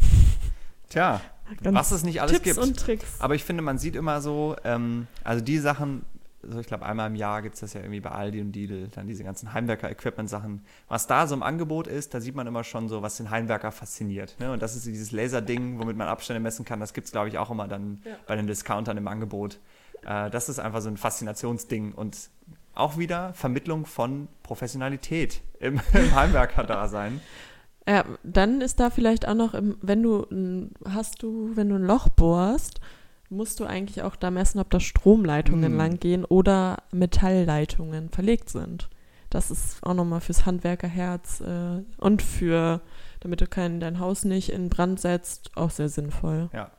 Tja, 0.88 1.20
Ganz 1.62 1.76
was 1.76 1.90
es 1.92 2.02
nicht 2.04 2.20
alles 2.20 2.32
Tipps 2.32 2.44
gibt. 2.44 2.58
und 2.58 2.78
Tricks. 2.78 3.20
Aber 3.20 3.34
ich 3.34 3.44
finde, 3.44 3.62
man 3.62 3.78
sieht 3.78 3.94
immer 3.96 4.20
so, 4.20 4.56
ähm, 4.64 5.06
also 5.22 5.44
die 5.44 5.58
Sachen, 5.58 6.04
so 6.42 6.58
ich 6.60 6.66
glaube, 6.66 6.86
einmal 6.86 7.08
im 7.08 7.14
Jahr 7.16 7.42
gibt 7.42 7.54
es 7.56 7.60
das 7.60 7.74
ja 7.74 7.80
irgendwie 7.80 8.00
bei 8.00 8.10
Aldi 8.10 8.40
und 8.40 8.54
Lidl, 8.54 8.88
dann 8.94 9.06
diese 9.06 9.22
ganzen 9.24 9.52
Heimwerker-Equipment-Sachen. 9.52 10.62
Was 10.88 11.06
da 11.06 11.26
so 11.26 11.34
im 11.34 11.42
Angebot 11.42 11.86
ist, 11.88 12.14
da 12.14 12.20
sieht 12.20 12.34
man 12.34 12.46
immer 12.46 12.64
schon 12.64 12.88
so, 12.88 13.02
was 13.02 13.16
den 13.18 13.30
Heimwerker 13.30 13.70
fasziniert. 13.70 14.36
Ne? 14.38 14.50
Und 14.52 14.62
das 14.62 14.76
ist 14.76 14.86
dieses 14.86 15.12
Laser-Ding, 15.12 15.78
womit 15.78 15.96
man 15.96 16.08
Abstände 16.08 16.40
messen 16.40 16.64
kann. 16.64 16.80
Das 16.80 16.94
gibt 16.94 17.06
es, 17.06 17.12
glaube 17.12 17.28
ich, 17.28 17.36
auch 17.38 17.50
immer 17.50 17.68
dann 17.68 18.00
Ja. 18.04 18.12
bei 18.26 18.36
den 18.36 18.46
Discountern 18.46 18.96
im 18.96 19.08
Angebot. 19.08 19.58
Äh, 20.08 20.30
das 20.30 20.48
ist 20.48 20.58
einfach 20.58 20.80
so 20.80 20.88
ein 20.88 20.96
Faszinationsding 20.96 21.92
und 21.92 22.30
auch 22.74 22.96
wieder 22.96 23.34
Vermittlung 23.34 23.86
von 23.86 24.28
Professionalität 24.42 25.42
im, 25.60 25.80
im 25.92 26.14
Heimwerker-Dasein. 26.14 27.20
Ja, 27.86 28.04
dann 28.22 28.60
ist 28.60 28.80
da 28.80 28.90
vielleicht 28.90 29.26
auch 29.28 29.34
noch, 29.34 29.54
im, 29.54 29.76
wenn 29.82 30.02
du 30.02 30.26
ein, 30.30 30.72
hast 30.88 31.22
du, 31.22 31.52
wenn 31.54 31.68
du 31.68 31.76
ein 31.76 31.84
Loch 31.84 32.08
bohrst, 32.08 32.80
musst 33.30 33.60
du 33.60 33.64
eigentlich 33.66 34.02
auch 34.02 34.16
da 34.16 34.30
messen, 34.30 34.58
ob 34.58 34.70
da 34.70 34.80
Stromleitungen 34.80 35.74
Mm. 35.74 35.76
lang 35.76 36.00
gehen 36.00 36.24
oder 36.24 36.78
Metallleitungen 36.92 38.08
verlegt 38.08 38.48
sind. 38.48 38.88
Das 39.28 39.50
ist 39.50 39.82
auch 39.82 39.92
nochmal 39.92 40.22
fürs 40.22 40.46
Handwerkerherz 40.46 41.42
äh, 41.42 41.82
und 41.98 42.22
für, 42.22 42.80
damit 43.20 43.42
du 43.42 43.46
kein, 43.46 43.80
dein 43.80 43.98
Haus 43.98 44.24
nicht 44.24 44.50
in 44.50 44.70
Brand 44.70 44.98
setzt, 45.00 45.54
auch 45.56 45.68
sehr 45.70 45.90
sinnvoll. 45.90 46.48
Ja. 46.54 46.70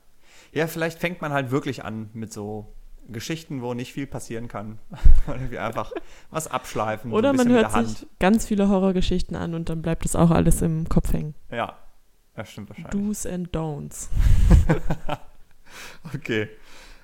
Ja, 0.52 0.66
vielleicht 0.66 0.98
fängt 0.98 1.22
man 1.22 1.32
halt 1.32 1.52
wirklich 1.52 1.86
an 1.86 2.10
mit 2.14 2.34
so 2.34 2.74
Geschichten, 3.12 3.62
wo 3.62 3.74
nicht 3.74 3.94
viel 3.94 4.08
passieren 4.08 4.48
kann. 4.48 4.80
Irgendwie 5.28 5.60
einfach 5.60 5.92
was 6.30 6.48
abschleifen. 6.48 7.12
Oder 7.12 7.32
so 7.32 7.38
man 7.38 7.50
hört 7.50 7.72
sich 7.72 8.08
ganz 8.20 8.46
viele 8.46 8.70
Horrorgeschichten 8.70 9.36
an 9.36 9.54
und 9.54 9.70
dann 9.70 9.82
bleibt 9.82 10.06
das 10.06 10.16
auch 10.16 10.32
alles 10.32 10.62
im 10.62 10.88
Kopf 10.90 11.14
hängen. 11.14 11.36
Ja, 11.52 11.78
das 12.36 12.52
stimmt 12.52 12.70
wahrscheinlich. 12.70 12.92
Do's 12.92 13.26
and 13.26 13.50
Don'ts. 13.56 14.10
Okay. 16.14 16.50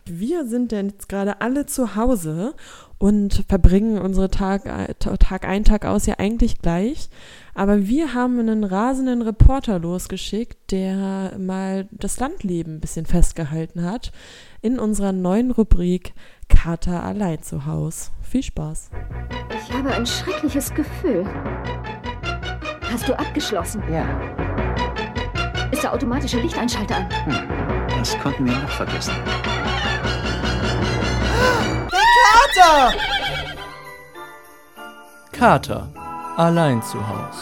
Wir 0.08 0.46
sind 0.46 0.72
denn 0.72 0.90
jetzt 0.90 1.10
gerade 1.10 1.42
alle 1.42 1.66
zu 1.66 1.96
Hause 1.96 2.54
und 3.00 3.44
verbringen 3.48 3.98
unsere 3.98 4.30
Tag, 4.30 4.64
Tag 5.00 5.48
ein, 5.48 5.64
Tag 5.64 5.86
aus 5.86 6.06
ja 6.06 6.16
eigentlich 6.20 6.60
gleich. 6.62 7.10
Aber 7.56 7.88
wir 7.88 8.14
haben 8.14 8.40
einen 8.40 8.64
rasenden 8.64 9.24
Reporter 9.24 9.80
losgeschickt, 9.80 10.72
der 10.72 11.38
mal 11.40 11.88
das 11.92 12.20
Landleben 12.20 12.76
ein 12.76 12.82
bisschen 12.82 13.08
festgehalten 13.08 13.84
hat 13.84 14.12
in 14.66 14.80
unserer 14.80 15.12
neuen 15.12 15.52
Rubrik 15.52 16.16
Kater 16.50 17.04
allein 17.04 17.44
zu 17.44 17.68
Haus. 17.68 18.12
Viel 18.24 18.42
Spaß. 18.42 18.90
Ich 19.52 19.72
habe 19.72 19.92
ein 19.94 20.08
schreckliches 20.08 20.74
Gefühl. 20.74 21.24
Hast 22.92 23.08
du 23.08 23.14
abgeschlossen? 23.18 23.84
Ja, 23.92 24.06
Ist 25.72 25.84
der 25.84 25.94
automatische 25.94 26.40
Lichteinschalter 26.40 26.96
an? 26.98 27.10
das 28.00 28.18
konnten 28.20 28.46
wir 28.46 28.54
noch 28.58 28.70
vergessen. 28.70 29.14
Kater. 35.32 35.90
Allein 36.38 36.82
zu 36.84 37.06
Haus. 37.08 37.42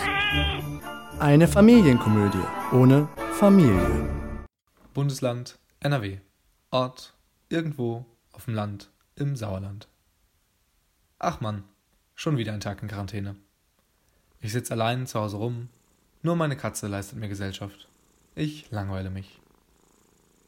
Eine 1.19 1.47
Familienkomödie 1.47 2.43
ohne 2.71 3.07
Familie. 3.33 4.07
Bundesland 4.93 5.57
NRW. 5.79 6.17
Ort 6.71 7.12
irgendwo 7.53 8.03
auf 8.31 8.45
dem 8.45 8.55
Land 8.55 8.89
im 9.15 9.35
Sauerland. 9.35 9.87
Ach 11.19 11.39
Mann, 11.39 11.63
schon 12.15 12.37
wieder 12.37 12.51
ein 12.51 12.59
Tag 12.59 12.81
in 12.81 12.87
Quarantäne. 12.87 13.35
Ich 14.41 14.51
sitze 14.51 14.73
allein 14.73 15.05
zu 15.05 15.19
Hause 15.19 15.37
rum, 15.37 15.69
nur 16.23 16.35
meine 16.35 16.57
Katze 16.57 16.87
leistet 16.87 17.19
mir 17.19 17.29
Gesellschaft. 17.29 17.87
Ich 18.33 18.71
langweile 18.71 19.11
mich. 19.11 19.39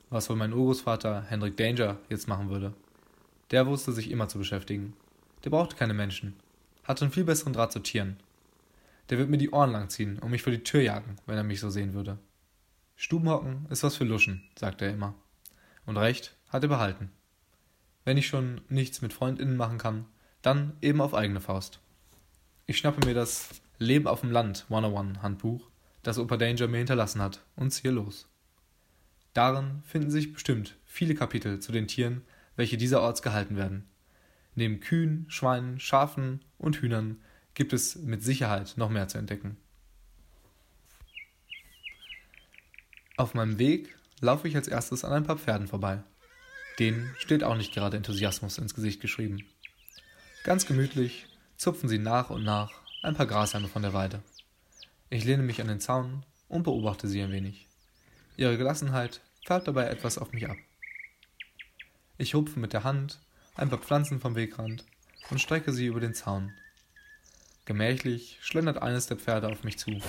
Was 0.09 0.29
wohl 0.29 0.35
mein 0.35 0.51
Urgroßvater 0.51 1.21
Hendrik 1.29 1.55
Danger 1.57 1.99
jetzt 2.09 2.27
machen 2.27 2.49
würde. 2.49 2.73
Der 3.51 3.67
wusste 3.67 3.91
sich 3.91 4.09
immer 4.09 4.27
zu 4.27 4.39
beschäftigen. 4.39 4.93
Der 5.43 5.51
brauchte 5.51 5.75
keine 5.75 5.93
Menschen. 5.93 6.33
Hatte 6.83 7.05
einen 7.05 7.13
viel 7.13 7.23
besseren 7.23 7.53
Draht 7.53 7.71
zu 7.71 7.79
Tieren. 7.79 8.17
Der 9.11 9.19
wird 9.19 9.29
mir 9.29 9.37
die 9.37 9.51
Ohren 9.51 9.71
langziehen 9.71 10.17
und 10.17 10.31
mich 10.31 10.41
vor 10.41 10.51
die 10.51 10.63
Tür 10.63 10.81
jagen, 10.81 11.17
wenn 11.27 11.37
er 11.37 11.43
mich 11.43 11.59
so 11.59 11.69
sehen 11.69 11.93
würde. 11.93 12.17
Stubenhocken 12.95 13.67
ist 13.69 13.83
was 13.83 13.95
für 13.95 14.05
Luschen, 14.05 14.43
sagt 14.57 14.81
er 14.81 14.89
immer. 14.89 15.13
Und 15.85 15.97
recht 15.97 16.35
hat 16.55 16.63
er 16.63 16.69
behalten. 16.69 17.11
Wenn 18.05 18.17
ich 18.17 18.27
schon 18.27 18.61
nichts 18.69 19.01
mit 19.01 19.13
FreundInnen 19.13 19.57
machen 19.57 19.77
kann, 19.77 20.05
dann 20.41 20.77
eben 20.81 21.01
auf 21.01 21.13
eigene 21.13 21.41
Faust. 21.41 21.79
Ich 22.65 22.77
schnappe 22.77 23.05
mir 23.05 23.13
das 23.13 23.49
Leben 23.77 24.07
auf 24.07 24.21
dem 24.21 24.31
Land 24.31 24.65
101 24.69 25.21
Handbuch, 25.21 25.69
das 26.01 26.17
Opa 26.17 26.37
Danger 26.37 26.67
mir 26.67 26.77
hinterlassen 26.77 27.21
hat, 27.21 27.43
und 27.55 27.71
ziehe 27.71 27.93
los. 27.93 28.29
Darin 29.33 29.81
finden 29.83 30.11
sich 30.11 30.33
bestimmt 30.33 30.75
viele 30.85 31.13
Kapitel 31.13 31.59
zu 31.59 31.71
den 31.71 31.87
Tieren, 31.87 32.21
welche 32.55 32.77
dieserorts 32.77 33.21
gehalten 33.21 33.57
werden. 33.57 33.89
Neben 34.55 34.79
Kühen, 34.79 35.25
Schweinen, 35.27 35.79
Schafen 35.79 36.45
und 36.57 36.77
Hühnern 36.77 37.21
gibt 37.53 37.73
es 37.73 37.97
mit 37.97 38.23
Sicherheit 38.23 38.75
noch 38.77 38.89
mehr 38.89 39.09
zu 39.09 39.17
entdecken. 39.17 39.57
Auf 43.17 43.33
meinem 43.33 43.59
Weg 43.59 43.95
laufe 44.21 44.47
ich 44.47 44.55
als 44.55 44.67
erstes 44.67 45.03
an 45.03 45.11
ein 45.11 45.23
paar 45.23 45.37
Pferden 45.37 45.67
vorbei. 45.67 46.03
Denen 46.79 47.15
steht 47.17 47.43
auch 47.43 47.55
nicht 47.55 47.73
gerade 47.73 47.97
Enthusiasmus 47.97 48.57
ins 48.57 48.73
Gesicht 48.75 49.01
geschrieben. 49.01 49.45
Ganz 50.43 50.65
gemütlich 50.65 51.27
zupfen 51.57 51.87
sie 51.87 51.99
nach 51.99 52.29
und 52.29 52.43
nach 52.43 52.71
ein 53.01 53.15
paar 53.15 53.25
Grashalme 53.25 53.67
von 53.67 53.81
der 53.81 53.93
Weide. 53.93 54.21
Ich 55.09 55.23
lehne 55.23 55.43
mich 55.43 55.61
an 55.61 55.67
den 55.67 55.79
Zaun 55.79 56.23
und 56.49 56.63
beobachte 56.63 57.07
sie 57.07 57.21
ein 57.21 57.31
wenig. 57.31 57.67
Ihre 58.37 58.57
Gelassenheit 58.57 59.21
färbt 59.45 59.67
dabei 59.67 59.85
etwas 59.87 60.17
auf 60.17 60.33
mich 60.33 60.49
ab. 60.49 60.57
Ich 62.17 62.35
rupfe 62.35 62.59
mit 62.59 62.73
der 62.73 62.83
Hand 62.83 63.19
ein 63.55 63.69
paar 63.69 63.79
Pflanzen 63.79 64.19
vom 64.19 64.35
Wegrand 64.35 64.83
und 65.29 65.39
strecke 65.39 65.71
sie 65.71 65.85
über 65.85 65.99
den 65.99 66.13
Zaun. 66.13 66.53
Gemächlich 67.65 68.37
schlendert 68.41 68.81
eines 68.81 69.07
der 69.07 69.17
Pferde 69.17 69.47
auf 69.47 69.63
mich 69.63 69.79
zu, 69.79 70.01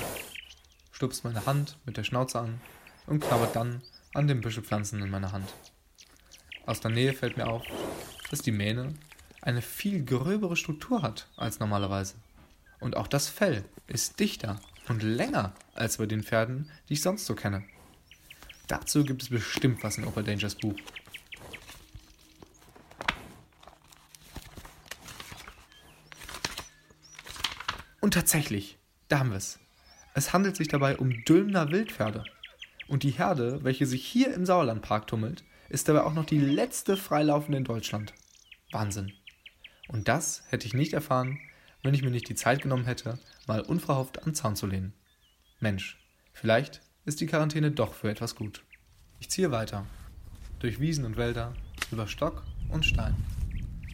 stupst 0.92 1.24
meine 1.24 1.46
Hand 1.46 1.78
mit 1.86 1.96
der 1.96 2.04
Schnauze 2.04 2.40
an 2.40 2.60
und 3.06 3.20
knabbert 3.20 3.54
dann 3.54 3.82
an 4.12 4.26
dem 4.26 4.40
Büschel 4.40 4.62
Pflanzen 4.62 5.00
in 5.02 5.10
meiner 5.10 5.32
Hand. 5.32 5.52
Aus 6.66 6.80
der 6.80 6.90
Nähe 6.90 7.12
fällt 7.12 7.36
mir 7.36 7.46
auf, 7.46 7.62
dass 8.28 8.42
die 8.42 8.50
Mähne 8.50 8.92
eine 9.40 9.62
viel 9.62 10.04
gröbere 10.04 10.56
Struktur 10.56 11.00
hat 11.00 11.28
als 11.36 11.60
normalerweise. 11.60 12.14
Und 12.80 12.96
auch 12.96 13.06
das 13.06 13.28
Fell 13.28 13.64
ist 13.86 14.18
dichter 14.18 14.60
und 14.88 15.04
länger 15.04 15.54
als 15.74 15.98
bei 15.98 16.06
den 16.06 16.24
Pferden, 16.24 16.68
die 16.88 16.94
ich 16.94 17.02
sonst 17.02 17.26
so 17.26 17.36
kenne. 17.36 17.62
Dazu 18.66 19.04
gibt 19.04 19.22
es 19.22 19.28
bestimmt 19.28 19.84
was 19.84 19.96
in 19.96 20.04
Opa 20.04 20.22
Dangers 20.22 20.56
Buch. 20.56 20.74
Und 28.00 28.14
tatsächlich, 28.14 28.76
da 29.06 29.20
haben 29.20 29.30
wir 29.30 29.36
es. 29.36 29.60
Es 30.14 30.32
handelt 30.32 30.56
sich 30.56 30.66
dabei 30.66 30.96
um 30.96 31.24
Dülmner 31.24 31.70
Wildpferde. 31.70 32.24
Und 32.88 33.04
die 33.04 33.10
Herde, 33.10 33.62
welche 33.62 33.86
sich 33.86 34.04
hier 34.04 34.34
im 34.34 34.46
Sauerlandpark 34.46 35.06
tummelt, 35.06 35.44
ist 35.68 35.88
dabei 35.88 36.02
auch 36.02 36.14
noch 36.14 36.24
die 36.24 36.38
letzte 36.38 36.96
freilaufende 36.96 37.58
in 37.58 37.64
Deutschland. 37.64 38.14
Wahnsinn. 38.72 39.12
Und 39.88 40.08
das 40.08 40.42
hätte 40.48 40.66
ich 40.66 40.74
nicht 40.74 40.92
erfahren, 40.92 41.38
wenn 41.82 41.94
ich 41.94 42.02
mir 42.02 42.10
nicht 42.10 42.28
die 42.28 42.34
Zeit 42.34 42.62
genommen 42.62 42.84
hätte, 42.84 43.18
mal 43.46 43.60
unverhofft 43.60 44.18
an 44.18 44.24
den 44.26 44.34
Zaun 44.34 44.56
zu 44.56 44.66
lehnen. 44.66 44.92
Mensch, 45.60 45.98
vielleicht 46.32 46.80
ist 47.04 47.20
die 47.20 47.26
Quarantäne 47.26 47.70
doch 47.70 47.94
für 47.94 48.10
etwas 48.10 48.34
gut. 48.34 48.64
Ich 49.20 49.30
ziehe 49.30 49.52
weiter. 49.52 49.86
Durch 50.58 50.80
Wiesen 50.80 51.04
und 51.04 51.16
Wälder, 51.16 51.54
über 51.92 52.08
Stock 52.08 52.42
und 52.68 52.84
Stein. 52.84 53.14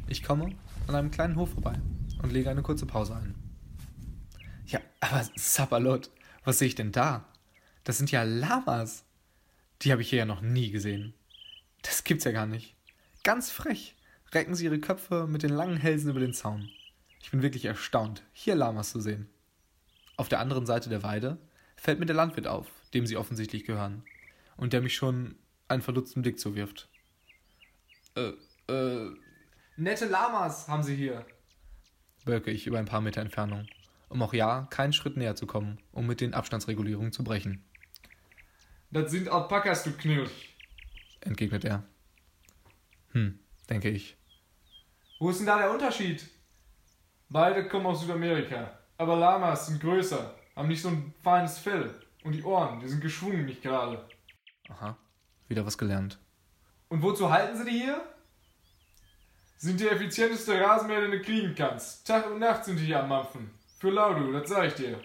Ich 0.08 0.22
komme 0.22 0.54
an 0.86 0.94
einem 0.94 1.10
kleinen 1.10 1.36
Hof 1.36 1.50
vorbei 1.50 1.78
und 2.22 2.32
lege 2.32 2.50
eine 2.50 2.62
kurze 2.62 2.86
Pause 2.86 3.16
ein. 3.16 3.34
Ja, 4.66 4.80
aber 5.00 5.24
Sapperlot, 5.36 6.10
was 6.44 6.58
sehe 6.58 6.68
ich 6.68 6.74
denn 6.74 6.92
da? 6.92 7.28
Das 7.84 7.98
sind 7.98 8.10
ja 8.10 8.22
Lamas. 8.22 9.04
Die 9.82 9.92
habe 9.92 10.02
ich 10.02 10.10
hier 10.10 10.20
ja 10.20 10.24
noch 10.24 10.40
nie 10.40 10.70
gesehen. 10.70 11.14
Das 11.82 12.04
gibt's 12.04 12.24
ja 12.24 12.32
gar 12.32 12.46
nicht. 12.46 12.76
Ganz 13.22 13.50
frech 13.50 13.96
recken 14.32 14.54
sie 14.54 14.64
ihre 14.64 14.78
Köpfe 14.78 15.26
mit 15.26 15.42
den 15.42 15.50
langen 15.50 15.76
Hälsen 15.76 16.10
über 16.10 16.20
den 16.20 16.32
Zaun. 16.32 16.70
Ich 17.20 17.30
bin 17.30 17.42
wirklich 17.42 17.64
erstaunt, 17.64 18.22
hier 18.32 18.54
Lamas 18.54 18.90
zu 18.90 19.00
sehen. 19.00 19.28
Auf 20.16 20.28
der 20.28 20.40
anderen 20.40 20.66
Seite 20.66 20.88
der 20.88 21.02
Weide 21.02 21.38
fällt 21.76 22.00
mir 22.00 22.06
der 22.06 22.16
Landwirt 22.16 22.46
auf, 22.46 22.68
dem 22.94 23.06
sie 23.06 23.16
offensichtlich 23.16 23.64
gehören, 23.64 24.04
und 24.56 24.72
der 24.72 24.80
mich 24.80 24.94
schon 24.94 25.36
einen 25.68 25.82
verdutzten 25.82 26.22
Blick 26.22 26.38
zuwirft. 26.38 26.88
Äh, 28.14 28.32
äh, 28.68 29.10
nette 29.76 30.06
Lamas 30.06 30.68
haben 30.68 30.82
sie 30.82 30.96
hier, 30.96 31.24
bölke 32.24 32.50
ich 32.50 32.66
über 32.66 32.78
ein 32.78 32.86
paar 32.86 33.00
Meter 33.00 33.20
Entfernung, 33.20 33.66
um 34.08 34.22
auch 34.22 34.34
ja 34.34 34.66
keinen 34.70 34.92
Schritt 34.92 35.16
näher 35.16 35.36
zu 35.36 35.46
kommen, 35.46 35.78
um 35.92 36.06
mit 36.06 36.20
den 36.20 36.34
Abstandsregulierungen 36.34 37.12
zu 37.12 37.24
brechen. 37.24 37.64
Das 38.90 39.10
sind 39.10 39.28
Alpakas, 39.30 39.84
du 39.84 39.92
Knirsch, 39.92 40.51
entgegnet 41.22 41.64
er. 41.64 41.82
Hm, 43.12 43.38
denke 43.68 43.90
ich. 43.90 44.16
Wo 45.18 45.30
ist 45.30 45.38
denn 45.38 45.46
da 45.46 45.58
der 45.58 45.70
Unterschied? 45.70 46.28
Beide 47.28 47.66
kommen 47.68 47.86
aus 47.86 48.02
Südamerika, 48.02 48.78
aber 48.98 49.16
Lamas 49.16 49.66
sind 49.66 49.80
größer, 49.80 50.34
haben 50.54 50.68
nicht 50.68 50.82
so 50.82 50.88
ein 50.88 51.14
feines 51.22 51.58
Fell 51.58 51.94
und 52.24 52.32
die 52.32 52.42
Ohren, 52.42 52.80
die 52.80 52.88
sind 52.88 53.00
geschwungen, 53.00 53.46
nicht 53.46 53.62
gerade. 53.62 54.06
Aha, 54.68 54.96
wieder 55.48 55.64
was 55.64 55.78
gelernt. 55.78 56.18
Und 56.88 57.02
wozu 57.02 57.30
halten 57.30 57.56
sie 57.56 57.64
die 57.64 57.82
hier? 57.82 58.02
Sind 59.56 59.80
die 59.80 59.88
effizienteste 59.88 60.60
Rasenmäher, 60.60 61.02
den 61.02 61.12
du 61.12 61.22
kriegen 61.22 61.54
kannst. 61.54 62.06
Tag 62.06 62.30
und 62.30 62.40
Nacht 62.40 62.64
sind 62.64 62.78
die 62.78 62.84
hier 62.84 63.00
am 63.00 63.08
Mampfen. 63.08 63.50
Für 63.78 63.90
Laudu, 63.90 64.32
das 64.32 64.48
sag 64.48 64.66
ich 64.66 64.74
dir. 64.74 65.00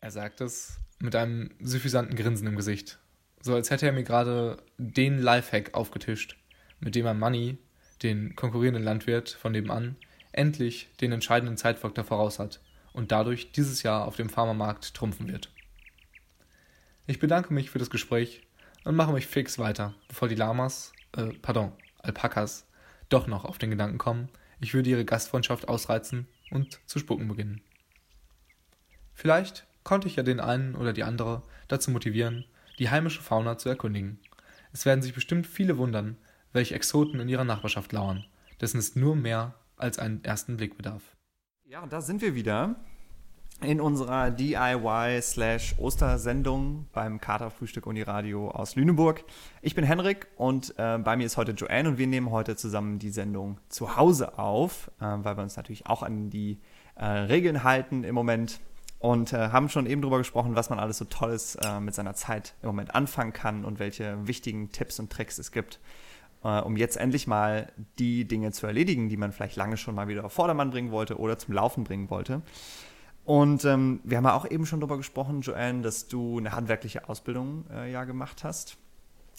Er 0.00 0.10
sagt 0.10 0.40
es 0.40 0.78
mit 1.00 1.16
einem 1.16 1.50
suffisanten 1.58 2.16
Grinsen 2.16 2.46
im 2.46 2.56
Gesicht. 2.56 2.98
So 3.42 3.56
als 3.56 3.70
hätte 3.70 3.86
er 3.86 3.92
mir 3.92 4.04
gerade 4.04 4.62
den 4.78 5.18
Lifehack 5.18 5.74
aufgetischt, 5.74 6.36
mit 6.78 6.94
dem 6.94 7.06
er 7.06 7.14
Money, 7.14 7.58
den 8.04 8.36
konkurrierenden 8.36 8.84
Landwirt 8.84 9.30
von 9.30 9.50
nebenan, 9.50 9.96
endlich 10.30 10.88
den 11.00 11.10
entscheidenden 11.10 11.56
Zeitfaktor 11.56 12.04
voraus 12.04 12.38
hat 12.38 12.60
und 12.92 13.10
dadurch 13.10 13.50
dieses 13.50 13.82
Jahr 13.82 14.06
auf 14.06 14.14
dem 14.14 14.28
Pharmamarkt 14.28 14.94
trumpfen 14.94 15.26
wird. 15.26 15.50
Ich 17.08 17.18
bedanke 17.18 17.52
mich 17.52 17.70
für 17.70 17.80
das 17.80 17.90
Gespräch 17.90 18.42
und 18.84 18.94
mache 18.94 19.12
mich 19.12 19.26
fix 19.26 19.58
weiter, 19.58 19.94
bevor 20.06 20.28
die 20.28 20.36
Lamas, 20.36 20.92
äh, 21.16 21.32
pardon, 21.42 21.72
Alpakas, 21.98 22.68
doch 23.08 23.26
noch 23.26 23.44
auf 23.44 23.58
den 23.58 23.70
Gedanken 23.70 23.98
kommen, 23.98 24.28
ich 24.60 24.72
würde 24.72 24.90
ihre 24.90 25.04
Gastfreundschaft 25.04 25.66
ausreizen 25.66 26.28
und 26.52 26.78
zu 26.86 27.00
spucken 27.00 27.26
beginnen. 27.26 27.60
Vielleicht 29.14 29.66
konnte 29.82 30.06
ich 30.06 30.14
ja 30.14 30.22
den 30.22 30.38
einen 30.38 30.76
oder 30.76 30.92
die 30.92 31.02
andere 31.02 31.42
dazu 31.66 31.90
motivieren, 31.90 32.44
die 32.78 32.90
heimische 32.90 33.22
Fauna 33.22 33.58
zu 33.58 33.68
erkundigen. 33.68 34.18
Es 34.72 34.86
werden 34.86 35.02
sich 35.02 35.14
bestimmt 35.14 35.46
viele 35.46 35.78
wundern, 35.78 36.16
welche 36.52 36.74
Exoten 36.74 37.20
in 37.20 37.28
ihrer 37.28 37.44
Nachbarschaft 37.44 37.92
lauern, 37.92 38.24
dessen 38.60 38.78
es 38.78 38.96
nur 38.96 39.14
mehr 39.16 39.54
als 39.76 39.98
einen 39.98 40.24
ersten 40.24 40.56
Blick 40.56 40.76
bedarf. 40.76 41.02
Ja, 41.64 41.86
da 41.86 42.00
sind 42.00 42.22
wir 42.22 42.34
wieder 42.34 42.76
in 43.62 43.80
unserer 43.80 44.30
DIY-Ostersendung 44.30 46.86
beim 46.92 47.20
Katerfrühstück 47.20 47.86
Uniradio 47.86 48.50
aus 48.50 48.76
Lüneburg. 48.76 49.24
Ich 49.60 49.74
bin 49.74 49.84
Henrik 49.84 50.28
und 50.36 50.72
äh, 50.78 50.96
bei 50.98 51.16
mir 51.16 51.26
ist 51.26 51.36
heute 51.36 51.52
Joanne 51.52 51.90
und 51.90 51.98
wir 51.98 52.06
nehmen 52.06 52.30
heute 52.30 52.56
zusammen 52.56 52.98
die 52.98 53.10
Sendung 53.10 53.58
zu 53.68 53.96
Hause 53.96 54.38
auf, 54.38 54.90
äh, 55.00 55.04
weil 55.04 55.36
wir 55.36 55.42
uns 55.42 55.56
natürlich 55.56 55.86
auch 55.86 56.02
an 56.02 56.30
die 56.30 56.60
äh, 56.96 57.04
Regeln 57.04 57.62
halten 57.64 58.04
im 58.04 58.14
Moment 58.14 58.60
und 59.02 59.32
äh, 59.32 59.48
haben 59.48 59.68
schon 59.68 59.86
eben 59.86 60.00
darüber 60.00 60.18
gesprochen, 60.18 60.54
was 60.54 60.70
man 60.70 60.78
alles 60.78 60.98
so 60.98 61.04
Tolles 61.04 61.56
äh, 61.56 61.80
mit 61.80 61.92
seiner 61.92 62.14
Zeit 62.14 62.54
im 62.62 62.68
Moment 62.68 62.94
anfangen 62.94 63.32
kann 63.32 63.64
und 63.64 63.80
welche 63.80 64.28
wichtigen 64.28 64.70
Tipps 64.70 65.00
und 65.00 65.10
Tricks 65.10 65.38
es 65.38 65.50
gibt, 65.50 65.80
äh, 66.44 66.60
um 66.60 66.76
jetzt 66.76 66.96
endlich 66.96 67.26
mal 67.26 67.72
die 67.98 68.26
Dinge 68.26 68.52
zu 68.52 68.64
erledigen, 68.64 69.08
die 69.08 69.16
man 69.16 69.32
vielleicht 69.32 69.56
lange 69.56 69.76
schon 69.76 69.96
mal 69.96 70.06
wieder 70.06 70.24
auf 70.24 70.32
Vordermann 70.32 70.70
bringen 70.70 70.92
wollte 70.92 71.18
oder 71.18 71.36
zum 71.36 71.52
Laufen 71.52 71.82
bringen 71.82 72.10
wollte. 72.10 72.42
Und 73.24 73.64
ähm, 73.64 73.98
wir 74.04 74.18
haben 74.18 74.24
ja 74.24 74.34
auch 74.34 74.48
eben 74.48 74.66
schon 74.66 74.78
darüber 74.78 74.98
gesprochen, 74.98 75.40
Joanne, 75.40 75.82
dass 75.82 76.06
du 76.06 76.38
eine 76.38 76.52
handwerkliche 76.52 77.08
Ausbildung 77.08 77.64
äh, 77.72 77.90
ja 77.90 78.04
gemacht 78.04 78.44
hast 78.44 78.76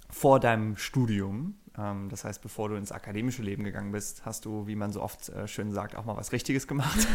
vor 0.10 0.42
deinem 0.42 0.76
Studium. 0.76 1.56
Ähm, 1.78 2.10
das 2.10 2.24
heißt, 2.24 2.42
bevor 2.42 2.70
du 2.70 2.76
ins 2.76 2.92
akademische 2.92 3.42
Leben 3.42 3.64
gegangen 3.64 3.92
bist, 3.92 4.26
hast 4.26 4.46
du, 4.46 4.68
wie 4.68 4.76
man 4.76 4.92
so 4.92 5.02
oft 5.02 5.30
äh, 5.30 5.48
schön 5.48 5.72
sagt, 5.72 5.96
auch 5.96 6.06
mal 6.06 6.18
was 6.18 6.32
Richtiges 6.32 6.68
gemacht. 6.68 7.08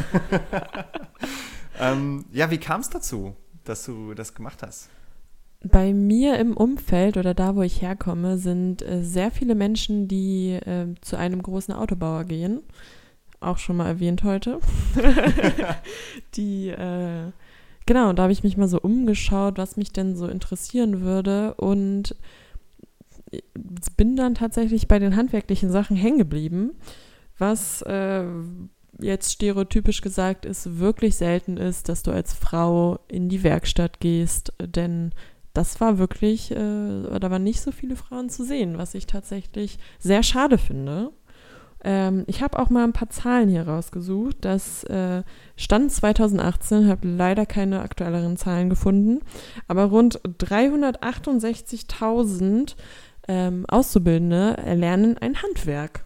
ähm, 1.81 2.25
ja, 2.33 2.51
wie 2.51 2.59
kam 2.59 2.81
es 2.81 2.91
dazu, 2.91 3.37
dass 3.65 3.85
du 3.85 4.15
das 4.15 4.35
gemacht 4.35 4.63
hast? 4.63 4.89
Bei 5.65 5.93
mir 5.93 6.39
im 6.39 6.57
Umfeld 6.57 7.17
oder 7.17 7.35
da, 7.35 7.57
wo 7.57 7.63
ich 7.63 7.83
herkomme, 7.83 8.39
sind 8.39 8.83
äh, 8.83 9.03
sehr 9.03 9.31
viele 9.31 9.55
Menschen, 9.55 10.07
die 10.07 10.53
äh, 10.53 10.95
zu 11.01 11.17
einem 11.17 11.43
großen 11.43 11.75
Autobauer 11.75 12.25
gehen 12.25 12.63
auch 13.41 13.59
schon 13.59 13.77
mal 13.77 13.87
erwähnt 13.87 14.25
heute. 14.25 14.61
die, 16.35 16.69
äh, 16.69 17.31
genau, 17.87 18.11
und 18.11 18.19
da 18.19 18.25
habe 18.25 18.33
ich 18.33 18.43
mich 18.43 18.57
mal 18.57 18.69
so 18.69 18.81
umgeschaut, 18.81 19.59
was 19.59 19.77
mich 19.77 19.93
denn 19.93 20.17
so 20.17 20.27
interessieren 20.27 21.01
würde 21.01 21.55
und 21.55 22.17
bin 23.97 24.16
dann 24.16 24.35
tatsächlich 24.35 24.89
bei 24.89 24.99
den 24.99 25.16
handwerklichen 25.16 25.70
Sachen 25.70 25.97
hängen 25.97 26.18
geblieben, 26.18 26.72
was 27.39 27.83
äh, 27.83 28.24
jetzt 29.01 29.33
stereotypisch 29.33 30.01
gesagt 30.01 30.45
ist, 30.45 30.79
wirklich 30.79 31.16
selten 31.16 31.57
ist, 31.57 31.89
dass 31.89 32.03
du 32.03 32.11
als 32.11 32.33
Frau 32.33 32.99
in 33.09 33.29
die 33.29 33.43
Werkstatt 33.43 34.01
gehst, 34.01 34.53
denn 34.61 35.12
das 35.55 35.81
war 35.81 35.99
wirklich, 35.99 36.51
äh, 36.51 36.57
da 36.57 37.31
waren 37.31 37.45
nicht 37.45 37.61
so 37.61 37.72
viele 37.72 37.97
Frauen 37.97 38.31
zu 38.31 38.45
sehen, 38.45 38.79
was 38.79 38.95
ich 38.95 39.07
tatsächlich 39.07 39.79
sehr 39.99 40.22
schade 40.22 40.59
finde. 40.59 41.11
Ähm, 41.85 42.24
ich 42.26 42.43
habe 42.43 42.59
auch 42.59 42.70
mal 42.70 42.83
ein 42.85 42.93
paar 42.93 43.11
Zahlen 43.11 43.49
hier 43.49 43.68
rausgesucht. 43.68 44.39
Das 44.41 44.83
äh, 44.85 45.22
stand 45.57 45.93
2018, 45.93 46.89
habe 46.89 47.09
leider 47.09 47.47
keine 47.47 47.81
aktuelleren 47.81 48.37
Zahlen 48.37 48.68
gefunden, 48.68 49.20
aber 49.68 49.85
rund 49.85 50.20
368.000 50.22 52.74
ähm, 53.29 53.64
Auszubildende 53.68 54.57
erlernen 54.57 55.16
ein 55.18 55.43
Handwerk. 55.43 56.05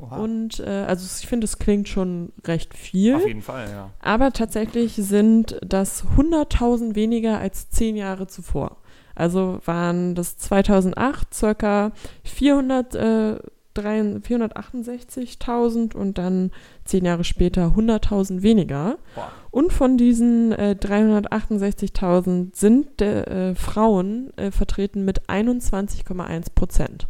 Oha. 0.00 0.16
Und 0.16 0.60
äh, 0.60 0.84
also 0.86 1.06
ich 1.20 1.26
finde, 1.26 1.44
es 1.44 1.58
klingt 1.58 1.88
schon 1.88 2.32
recht 2.46 2.74
viel. 2.74 3.16
Auf 3.16 3.26
jeden 3.26 3.42
Fall, 3.42 3.68
ja. 3.70 3.90
Aber 4.00 4.32
tatsächlich 4.32 4.94
sind 4.94 5.58
das 5.60 6.04
100.000 6.16 6.94
weniger 6.94 7.38
als 7.38 7.70
zehn 7.70 7.96
Jahre 7.96 8.26
zuvor. 8.26 8.78
Also 9.14 9.58
waren 9.64 10.14
das 10.14 10.38
2008 10.38 11.34
circa 11.34 11.90
400 12.22 12.94
äh, 12.94 13.38
468.000 13.80 15.94
und 15.94 16.18
dann 16.18 16.50
zehn 16.84 17.04
Jahre 17.04 17.24
später 17.24 17.74
100.000 17.76 18.42
weniger. 18.42 18.98
Boah. 19.14 19.30
Und 19.50 19.72
von 19.72 19.96
diesen 19.96 20.52
äh, 20.52 20.76
368.000 20.78 22.56
sind 22.56 23.00
äh, 23.00 23.54
Frauen 23.54 24.36
äh, 24.36 24.50
vertreten 24.50 25.04
mit 25.04 25.28
21,1 25.28 26.54
Prozent. 26.54 27.08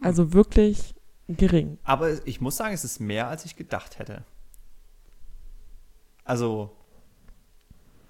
Also 0.00 0.32
wirklich 0.32 0.94
gering. 1.28 1.78
Aber 1.84 2.26
ich 2.26 2.40
muss 2.40 2.56
sagen, 2.56 2.74
es 2.74 2.84
ist 2.84 3.00
mehr, 3.00 3.28
als 3.28 3.44
ich 3.44 3.56
gedacht 3.56 3.98
hätte. 3.98 4.24
Also 6.24 6.70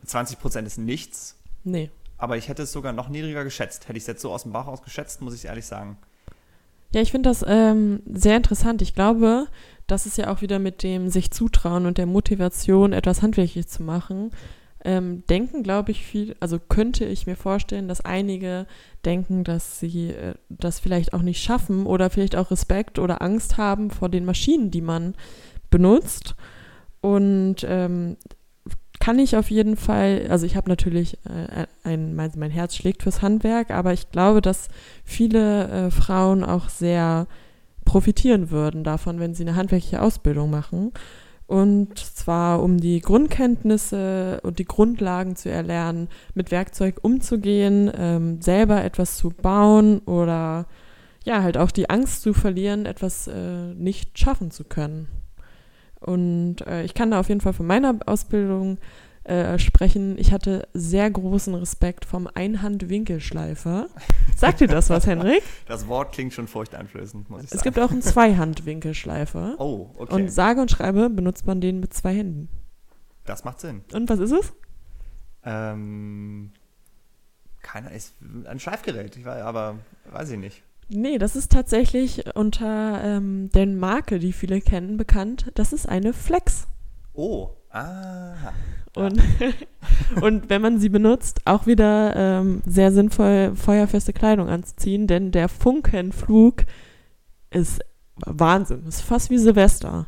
20 0.05 0.39
Prozent 0.39 0.67
ist 0.67 0.79
nichts. 0.79 1.39
Nee. 1.65 1.91
Aber 2.19 2.37
ich 2.37 2.49
hätte 2.49 2.63
es 2.63 2.73
sogar 2.73 2.93
noch 2.93 3.09
niedriger 3.09 3.45
geschätzt. 3.45 3.89
Hätte 3.89 3.97
ich 3.97 4.05
es 4.05 4.07
jetzt 4.07 4.23
so 4.23 4.33
aus 4.33 4.45
dem 4.45 4.53
Bauch 4.53 4.67
aus 4.67 4.83
geschätzt, 4.83 5.23
muss 5.23 5.35
ich 5.35 5.47
ehrlich 5.47 5.67
sagen. 5.67 5.99
Ja, 6.95 7.01
ich 7.01 7.11
finde 7.11 7.31
das 7.31 7.45
ähm, 7.47 8.03
sehr 8.07 8.37
interessant. 8.37 8.83
Ich 8.83 8.95
glaube, 8.95 9.47
das 9.87 10.07
ist 10.07 10.19
ja 10.19 10.33
auch 10.33 10.43
wieder 10.43 10.59
mit 10.59 10.83
dem 10.83 11.09
sich 11.09 11.31
zutrauen 11.31 11.87
und 11.87 11.99
der 11.99 12.07
Motivation, 12.07 12.93
etwas 12.93 13.23
handwerklich 13.23 13.67
zu 13.67 13.83
machen. 13.83 14.31
Ähm, 14.85 15.25
denken, 15.29 15.63
glaube 15.63 15.93
ich, 15.93 16.05
viel, 16.05 16.35
also 16.41 16.59
könnte 16.59 17.05
ich 17.05 17.27
mir 17.27 17.37
vorstellen, 17.37 17.87
dass 17.87 18.05
einige 18.05 18.67
denken, 19.05 19.45
dass 19.45 19.79
sie 19.79 20.11
äh, 20.11 20.35
das 20.49 20.81
vielleicht 20.81 21.15
auch 21.15 21.23
nicht 21.23 21.43
schaffen 21.43 21.87
oder 21.87 22.11
vielleicht 22.11 22.35
auch 22.37 22.51
Respekt 22.51 22.99
oder 22.99 23.23
Angst 23.23 23.59
haben 23.59 23.91
vor 23.91 24.09
den 24.09 24.25
Maschinen, 24.25 24.71
die 24.71 24.81
man 24.81 25.15
benutzt. 25.71 26.35
Und 27.01 27.65
ähm, 27.65 28.17
kann 29.03 29.19
ich 29.19 29.37
auf 29.37 29.51
jeden 29.51 29.75
Fall, 29.75 30.29
also 30.31 30.47
ich 30.47 30.55
habe 30.55 30.71
natürlich 30.71 31.19
äh, 31.25 31.67
ein, 31.83 32.15
mein, 32.15 32.31
mein, 32.37 32.53
Herz 32.53 32.77
schlägt 32.77 33.03
fürs 33.03 33.21
Handwerk, 33.21 33.73
aber 33.73 33.93
ich 33.93 34.13
glaube, 34.13 34.41
dass 34.41 34.69
viele 35.05 35.69
äh, 35.69 35.91
Frauen 35.91 36.45
auch 36.45 36.69
sehr 36.69 37.27
profitieren 37.85 38.53
würden 38.53 38.85
davon, 38.85 39.19
wenn 39.19 39.35
sie 39.35 39.43
eine 39.43 39.57
handwerkliche 39.57 40.01
Ausbildung 40.01 40.51
machen. 40.51 40.93
Und 41.49 41.99
zwar 41.99 42.63
um 42.63 42.79
die 42.79 43.01
Grundkenntnisse 43.01 44.39
und 44.45 44.61
die 44.61 44.67
Grundlagen 44.67 45.35
zu 45.35 45.51
erlernen, 45.51 46.07
mit 46.35 46.53
Werkzeug 46.53 47.01
umzugehen, 47.03 47.91
ähm, 47.99 48.41
selber 48.41 48.85
etwas 48.85 49.17
zu 49.17 49.31
bauen 49.31 49.99
oder 50.07 50.67
ja, 51.25 51.43
halt 51.43 51.59
auch 51.59 51.73
die 51.73 51.91
Angst 51.91 52.23
zu 52.23 52.35
verlieren, 52.35 52.87
etwas 52.87 53.27
äh, 53.27 53.75
nicht 53.75 54.17
schaffen 54.17 54.53
zu 54.53 54.63
können. 54.63 55.09
Und 56.05 56.67
äh, 56.67 56.83
ich 56.83 56.95
kann 56.95 57.11
da 57.11 57.21
auf 57.21 57.29
jeden 57.29 57.41
Fall 57.41 57.53
von 57.53 57.67
meiner 57.67 57.99
Ausbildung 58.07 58.79
äh, 59.25 59.59
sprechen. 59.59 60.19
Ich 60.19 60.33
hatte 60.33 60.67
sehr 60.73 61.09
großen 61.09 61.55
Respekt 61.55 62.05
vom 62.05 62.29
Einhandwinkelschleifer. 62.33 63.87
Sagt 64.37 64.61
dir 64.61 64.67
das 64.67 64.91
was, 64.91 65.07
Henrik? 65.07 65.43
Das 65.67 65.87
Wort 65.87 66.13
klingt 66.13 66.33
schon 66.33 66.49
furchteinflößend, 66.49 67.31
muss 67.31 67.45
ich 67.45 67.51
sagen. 67.51 67.59
Es 67.59 67.63
gibt 67.63 67.79
auch 67.79 67.93
einen 67.93 68.03
Zweihandwinkelschleifer. 68.03 69.55
Oh, 69.59 69.91
okay. 69.97 70.15
Und 70.15 70.33
sage 70.33 70.61
und 70.61 70.71
schreibe 70.73 71.09
benutzt 71.09 71.47
man 71.47 71.61
den 71.61 71.79
mit 71.79 71.95
zwei 71.95 72.15
Händen. 72.15 72.49
das 73.25 73.45
macht 73.45 73.61
Sinn. 73.61 73.83
Und 73.93 74.11
was 74.11 74.19
ist 74.19 74.33
es? 74.33 74.53
Ähm, 75.45 76.51
keiner 77.63 77.93
ist 77.93 78.15
ein 78.45 78.59
Schleifgerät, 78.59 79.17
ich 79.17 79.25
weiß, 79.25 79.43
aber 79.43 79.79
weiß 80.11 80.31
ich 80.31 80.39
nicht. 80.39 80.63
Nee, 80.95 81.19
das 81.19 81.37
ist 81.37 81.53
tatsächlich 81.53 82.25
unter 82.35 83.01
ähm, 83.03 83.51
der 83.55 83.67
Marke, 83.67 84.19
die 84.19 84.33
viele 84.33 84.61
kennen, 84.61 84.97
bekannt. 84.97 85.51
Das 85.55 85.73
ist 85.73 85.89
eine 85.89 86.13
Flex. 86.13 86.67
Oh, 87.15 87.51
ah. 87.71 88.35
Und, 88.95 89.21
und 90.21 90.51
wenn 90.51 90.61
man 90.61 90.79
sie 90.79 90.91
benutzt, 90.91 91.41
auch 91.47 91.67
wieder 91.67 92.15
ähm, 92.15 92.63
sehr 92.67 92.93
sinnvoll, 92.93 93.55
feuerfeste 93.55 94.13
Kleidung 94.13 94.49
anzuziehen, 94.49 95.07
denn 95.07 95.31
der 95.31 95.49
Funkenflug 95.49 96.65
ist 97.51 97.81
Wahnsinn. 98.17 98.87
Ist 98.87 99.03
fast 99.03 99.31
wie 99.31 99.39
Silvester. 99.39 100.07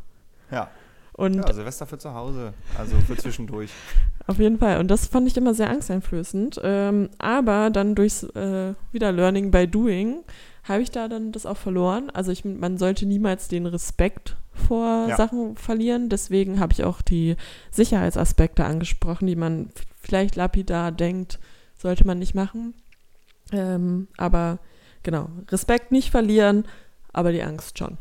Ja. 0.51 0.69
Und 1.17 1.35
ja, 1.35 1.53
Silvester 1.53 1.87
für 1.87 1.97
zu 1.97 2.13
Hause, 2.13 2.53
also 2.77 2.97
für 3.07 3.17
zwischendurch. 3.17 3.71
Auf 4.27 4.39
jeden 4.39 4.59
Fall. 4.59 4.81
Und 4.81 4.89
das 4.89 5.07
fand 5.07 5.29
ich 5.29 5.37
immer 5.37 5.55
sehr 5.55 5.71
angsteinflößend. 5.71 6.61
Ähm, 6.63 7.09
aber 7.19 7.71
dann 7.71 7.95
durchs 7.95 8.25
äh, 8.25 8.75
wieder 8.91 9.13
Learning 9.13 9.51
by 9.51 9.69
Doing 9.69 10.25
habe 10.65 10.83
ich 10.83 10.91
da 10.91 11.09
dann 11.09 11.33
das 11.33 11.47
auch 11.47 11.57
verloren. 11.57 12.11
Also 12.11 12.33
ich, 12.33 12.45
man 12.45 12.79
sollte 12.79 13.07
niemals 13.07 13.49
den 13.49 13.67
Respekt 13.67 14.37
vor 14.53 15.09
Ja. 15.09 15.17
Sachen 15.17 15.57
verlieren. 15.57 16.09
Deswegen 16.09 16.61
habe 16.61 16.73
ich 16.73 16.85
auch 16.85 17.03
die 17.03 17.37
Sicherheitsaspekte 17.71 18.65
angesprochen, 18.65 19.27
die 19.27 19.37
man 19.37 19.71
vielleicht 20.01 20.37
lapidar 20.37 20.91
denkt, 20.93 21.39
sollte 21.77 22.07
man 22.07 22.19
nicht 22.19 22.35
machen. 22.35 22.75
Ähm, 23.53 24.09
aber 24.17 24.59
genau, 25.03 25.29
Respekt 25.51 25.93
nicht 25.93 26.11
verlieren, 26.11 26.65
aber 27.13 27.33
die 27.33 27.43
Angst 27.43 27.79
schon. 27.79 27.99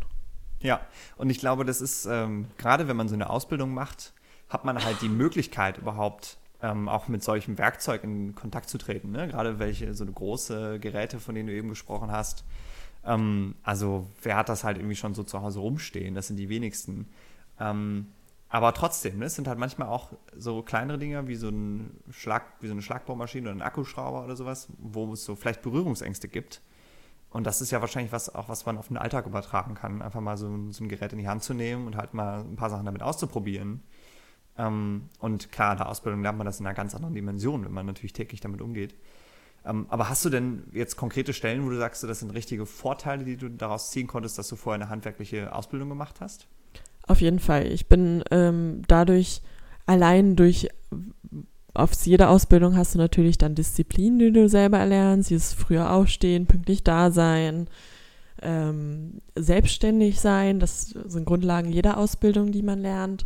Ja, 0.61 0.79
und 1.17 1.29
ich 1.29 1.39
glaube, 1.39 1.65
das 1.65 1.81
ist, 1.81 2.05
ähm, 2.05 2.47
gerade 2.57 2.87
wenn 2.87 2.95
man 2.95 3.09
so 3.09 3.15
eine 3.15 3.29
Ausbildung 3.29 3.73
macht, 3.73 4.13
hat 4.47 4.63
man 4.63 4.81
halt 4.83 5.01
die 5.01 5.09
Möglichkeit 5.09 5.77
überhaupt 5.77 6.37
ähm, 6.63 6.87
auch 6.87 7.09
mit 7.09 7.23
solchem 7.23 7.57
Werkzeug 7.57 8.03
in 8.03 8.33
Kontakt 8.33 8.69
zu 8.69 8.77
treten. 8.77 9.11
Ne? 9.11 9.27
Gerade 9.27 9.59
welche 9.59 9.93
so 9.93 10.05
eine 10.05 10.13
große 10.13 10.79
Geräte, 10.79 11.19
von 11.19 11.35
denen 11.35 11.47
du 11.47 11.53
eben 11.53 11.69
gesprochen 11.69 12.09
hast. 12.09 12.45
Ähm, 13.05 13.55
also 13.63 14.07
wer 14.23 14.37
hat 14.37 14.47
das 14.49 14.63
halt 14.63 14.77
irgendwie 14.77 14.95
schon 14.95 15.13
so 15.13 15.23
zu 15.23 15.41
Hause 15.41 15.59
rumstehen? 15.59 16.15
Das 16.15 16.27
sind 16.27 16.37
die 16.37 16.47
wenigsten. 16.47 17.09
Ähm, 17.59 18.07
aber 18.47 18.73
trotzdem, 18.73 19.19
ne, 19.19 19.25
es 19.25 19.35
sind 19.35 19.47
halt 19.47 19.59
manchmal 19.59 19.89
auch 19.89 20.13
so 20.37 20.61
kleinere 20.61 20.97
Dinge 20.97 21.27
wie 21.27 21.35
so, 21.35 21.49
ein 21.49 21.99
Schlag, 22.11 22.43
wie 22.61 22.67
so 22.67 22.73
eine 22.73 22.81
Schlagbohrmaschine 22.81 23.49
oder 23.49 23.57
ein 23.57 23.61
Akkuschrauber 23.61 24.23
oder 24.23 24.37
sowas, 24.37 24.69
wo 24.77 25.11
es 25.11 25.25
so 25.25 25.35
vielleicht 25.35 25.63
Berührungsängste 25.63 26.29
gibt. 26.29 26.61
Und 27.29 27.45
das 27.45 27.61
ist 27.61 27.71
ja 27.71 27.81
wahrscheinlich 27.81 28.13
was, 28.13 28.33
auch 28.33 28.47
was 28.47 28.65
man 28.65 28.77
auf 28.77 28.87
den 28.87 28.97
Alltag 28.97 29.25
übertragen 29.25 29.73
kann. 29.73 30.01
Einfach 30.01 30.21
mal 30.21 30.37
so, 30.37 30.47
so 30.71 30.83
ein 30.83 30.87
Gerät 30.87 31.11
in 31.11 31.19
die 31.19 31.27
Hand 31.27 31.43
zu 31.43 31.53
nehmen 31.53 31.87
und 31.87 31.97
halt 31.97 32.13
mal 32.13 32.41
ein 32.41 32.55
paar 32.55 32.69
Sachen 32.69 32.85
damit 32.85 33.01
auszuprobieren. 33.01 33.81
Ähm, 34.57 35.09
und 35.19 35.51
klar, 35.51 35.71
in 35.71 35.77
der 35.77 35.89
Ausbildung 35.89 36.21
lernt 36.21 36.37
man 36.37 36.45
das 36.45 36.59
in 36.59 36.65
einer 36.65 36.75
ganz 36.75 36.93
anderen 36.95 37.15
Dimension, 37.15 37.65
wenn 37.65 37.71
man 37.71 37.85
natürlich 37.85 38.13
täglich 38.13 38.41
damit 38.41 38.61
umgeht. 38.61 38.95
Ähm, 39.65 39.85
aber 39.89 40.09
hast 40.09 40.23
du 40.25 40.29
denn 40.29 40.63
jetzt 40.73 40.95
konkrete 40.95 41.33
Stellen, 41.33 41.65
wo 41.65 41.69
du 41.69 41.77
sagst, 41.77 42.03
das 42.03 42.19
sind 42.19 42.31
richtige 42.31 42.65
Vorteile, 42.65 43.23
die 43.23 43.37
du 43.37 43.49
daraus 43.49 43.91
ziehen 43.91 44.07
konntest, 44.07 44.37
dass 44.37 44.47
du 44.47 44.55
vorher 44.55 44.81
eine 44.81 44.89
handwerkliche 44.89 45.53
Ausbildung 45.53 45.89
gemacht 45.89 46.19
hast? 46.19 46.47
Auf 47.07 47.21
jeden 47.21 47.39
Fall. 47.39 47.67
Ich 47.67 47.87
bin 47.87 48.23
ähm, 48.31 48.81
dadurch 48.87 49.41
allein 49.85 50.35
durch 50.35 50.69
auf 51.73 51.91
jede 52.03 52.29
Ausbildung 52.29 52.77
hast 52.77 52.93
du 52.93 52.99
natürlich 52.99 53.37
dann 53.37 53.55
Disziplin, 53.55 54.19
die 54.19 54.31
du 54.31 54.47
selber 54.47 54.77
erlernst, 54.77 55.31
dieses 55.31 55.53
früher 55.53 55.91
aufstehen, 55.91 56.45
pünktlich 56.45 56.83
da 56.83 57.09
sein, 57.09 57.67
ähm, 58.41 59.21
selbstständig 59.35 60.19
sein, 60.19 60.59
das 60.59 60.89
sind 60.89 61.25
Grundlagen 61.25 61.71
jeder 61.71 61.97
Ausbildung, 61.97 62.51
die 62.51 62.61
man 62.61 62.79
lernt. 62.79 63.25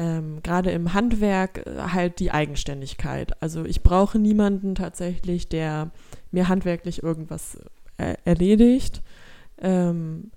Ähm, 0.00 0.42
Gerade 0.42 0.70
im 0.70 0.94
Handwerk 0.94 1.66
äh, 1.66 1.78
halt 1.92 2.20
die 2.20 2.30
Eigenständigkeit. 2.30 3.40
Also 3.42 3.66
ich 3.66 3.82
brauche 3.82 4.18
niemanden 4.18 4.74
tatsächlich, 4.74 5.48
der 5.50 5.90
mir 6.30 6.48
handwerklich 6.48 7.02
irgendwas 7.02 7.58
äh, 7.98 8.14
erledigt. 8.24 9.02
Ähm, 9.60 10.30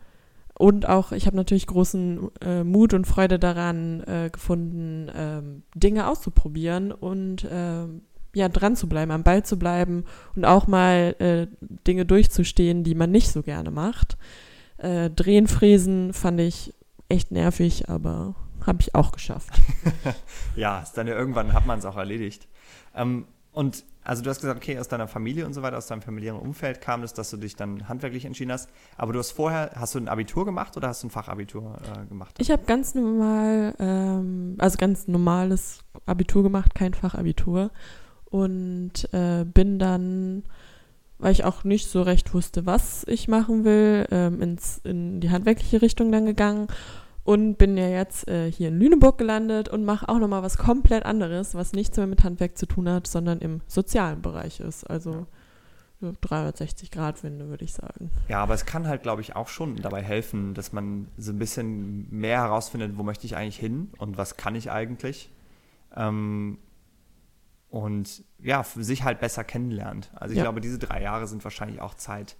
und 0.60 0.90
auch, 0.90 1.14
ich 1.14 1.28
habe 1.28 1.38
natürlich 1.38 1.66
großen 1.66 2.30
äh, 2.42 2.64
Mut 2.66 2.94
und 2.94 3.08
Freude 3.08 3.40
daran 3.40 4.02
äh, 4.02 4.30
gefunden, 4.30 5.10
ähm, 5.16 5.64
Dinge 5.74 6.10
auszuprobieren 6.10 6.92
und 6.92 7.48
ähm, 7.50 8.02
ja, 8.36 8.50
dran 8.50 8.76
zu 8.76 8.90
bleiben, 8.90 9.12
am 9.12 9.24
Ball 9.24 9.44
zu 9.44 9.58
bleiben 9.58 10.04
und 10.36 10.44
auch 10.44 10.68
mal 10.68 11.16
äh, 11.20 11.48
Dinge 11.88 12.06
durchzustehen, 12.06 12.84
die 12.84 12.96
man 12.96 13.12
nicht 13.12 13.32
so 13.32 13.44
gerne 13.44 13.72
macht. 13.72 14.18
Äh, 14.78 15.10
Drehen, 15.10 15.48
Fräsen 15.48 16.12
fand 16.12 16.42
ich 16.42 16.74
echt 17.08 17.32
nervig, 17.32 17.88
aber 17.88 18.36
habe 18.68 18.80
ich 18.82 18.96
auch 18.96 19.12
geschafft. 19.12 19.54
Ja, 20.56 20.82
ist 20.82 20.94
dann 20.94 21.08
ja 21.08 21.16
irgendwann 21.16 21.54
hat 21.54 21.66
man 21.66 21.80
es 21.80 21.86
auch 21.86 21.98
erledigt. 21.98 22.48
Ähm, 22.96 23.26
und 23.52 23.86
also 24.04 24.24
du 24.24 24.30
hast 24.30 24.42
gesagt, 24.42 24.58
okay, 24.58 24.78
aus 24.80 24.88
deiner 24.88 25.08
Familie 25.08 25.46
und 25.46 25.54
so 25.54 25.62
weiter, 25.62 25.78
aus 25.78 25.88
deinem 25.88 26.02
familiären 26.02 26.40
Umfeld 26.40 26.82
kam 26.82 27.04
es, 27.04 27.14
dass 27.14 27.30
du 27.30 27.38
dich 27.38 27.56
dann 27.56 27.88
handwerklich 27.88 28.26
entschieden 28.26 28.52
hast. 28.52 28.70
Aber 28.98 29.14
du 29.14 29.20
hast 29.20 29.32
vorher, 29.32 29.72
hast 29.76 29.96
du 29.96 30.00
ein 30.00 30.10
Abitur 30.10 30.44
gemacht 30.44 30.76
oder 30.76 30.90
hast 30.90 31.04
du 31.04 31.08
ein 31.08 31.10
Fachabitur 31.12 31.78
äh, 31.84 32.06
gemacht? 32.08 32.36
Ich 32.40 32.52
habe 32.52 32.64
ganz 32.66 32.96
normal, 32.96 33.76
ähm, 33.80 34.56
also 34.58 34.78
ganz 34.78 35.08
normales 35.08 35.80
Abitur 36.06 36.44
gemacht, 36.44 36.76
kein 36.76 36.94
Fachabitur. 36.94 37.72
Und 38.26 39.08
äh, 39.14 39.46
bin 39.46 39.80
dann, 39.80 40.44
weil 41.20 41.32
ich 41.32 41.46
auch 41.46 41.64
nicht 41.64 41.88
so 41.88 42.02
recht 42.02 42.34
wusste, 42.34 42.66
was 42.66 43.06
ich 43.08 43.28
machen 43.28 43.64
will, 43.64 44.08
ähm, 44.12 44.42
ins, 44.42 44.80
in 44.84 45.22
die 45.22 45.30
handwerkliche 45.30 45.82
Richtung 45.82 46.12
dann 46.12 46.26
gegangen. 46.26 46.68
Und 47.26 47.58
bin 47.58 47.78
ja 47.78 47.88
jetzt 47.88 48.28
äh, 48.28 48.52
hier 48.52 48.68
in 48.68 48.78
Lüneburg 48.80 49.18
gelandet 49.18 49.70
und 49.70 49.86
mache 49.86 50.10
auch 50.10 50.20
nochmal 50.20 50.44
was 50.44 50.58
komplett 50.58 51.06
anderes, 51.06 51.56
was 51.56 51.72
nichts 51.72 51.96
mehr 51.96 52.08
mit 52.08 52.24
Handwerk 52.24 52.58
zu 52.58 52.66
tun 52.66 52.90
hat, 52.90 53.08
sondern 53.08 53.40
im 53.40 53.62
sozialen 53.68 54.22
Bereich 54.22 54.60
ist. 54.60 54.84
Also 54.90 55.26
so 56.02 56.10
360-Grad-Wende, 56.22 57.48
würde 57.48 57.64
ich 57.64 57.72
sagen. 57.72 58.12
Ja, 58.28 58.42
aber 58.44 58.54
es 58.56 58.66
kann 58.66 58.88
halt, 58.88 59.04
glaube 59.04 59.22
ich, 59.22 59.38
auch 59.38 59.48
schon 59.48 59.78
dabei 59.78 60.02
helfen, 60.02 60.54
dass 60.54 60.74
man 60.74 61.08
so 61.18 61.32
ein 61.32 61.40
bisschen 61.40 62.10
mehr 62.12 62.42
herausfindet, 62.42 62.98
wo 62.98 63.04
möchte 63.04 63.26
ich 63.26 63.38
eigentlich 63.38 63.58
hin 63.58 63.92
und 64.00 64.18
was 64.18 64.36
kann 64.36 64.56
ich 64.56 64.70
eigentlich. 64.70 65.32
Ähm, 65.96 66.58
und 67.70 68.24
ja, 68.40 68.64
sich 68.64 69.04
halt 69.04 69.20
besser 69.22 69.46
kennenlernt. 69.46 70.12
Also 70.14 70.34
ich 70.34 70.38
Ja. 70.38 70.44
glaube, 70.44 70.60
diese 70.60 70.78
drei 70.78 71.02
Jahre 71.02 71.26
sind 71.28 71.44
wahrscheinlich 71.44 71.80
auch 71.80 71.94
Zeit, 71.94 72.36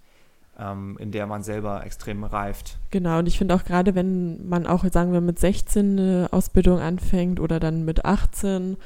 ähm, 0.58 0.96
in 1.00 1.10
der 1.10 1.26
man 1.26 1.42
selber 1.42 1.84
extrem 1.84 2.24
reift. 2.24 2.78
Genau, 2.90 3.18
und 3.18 3.26
ich 3.26 3.38
finde 3.38 3.54
auch 3.54 3.64
gerade, 3.64 3.94
wenn 3.94 4.46
man 4.48 4.66
auch, 4.66 4.84
sagen 4.90 5.12
wir, 5.12 5.20
mit 5.20 5.38
16 5.38 5.98
eine 5.98 6.28
Ausbildung 6.30 6.78
anfängt 6.78 7.40
oder 7.40 7.60
dann 7.60 7.84
mit 7.84 8.04
18, 8.04 8.76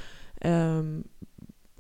ähm, 0.42 1.04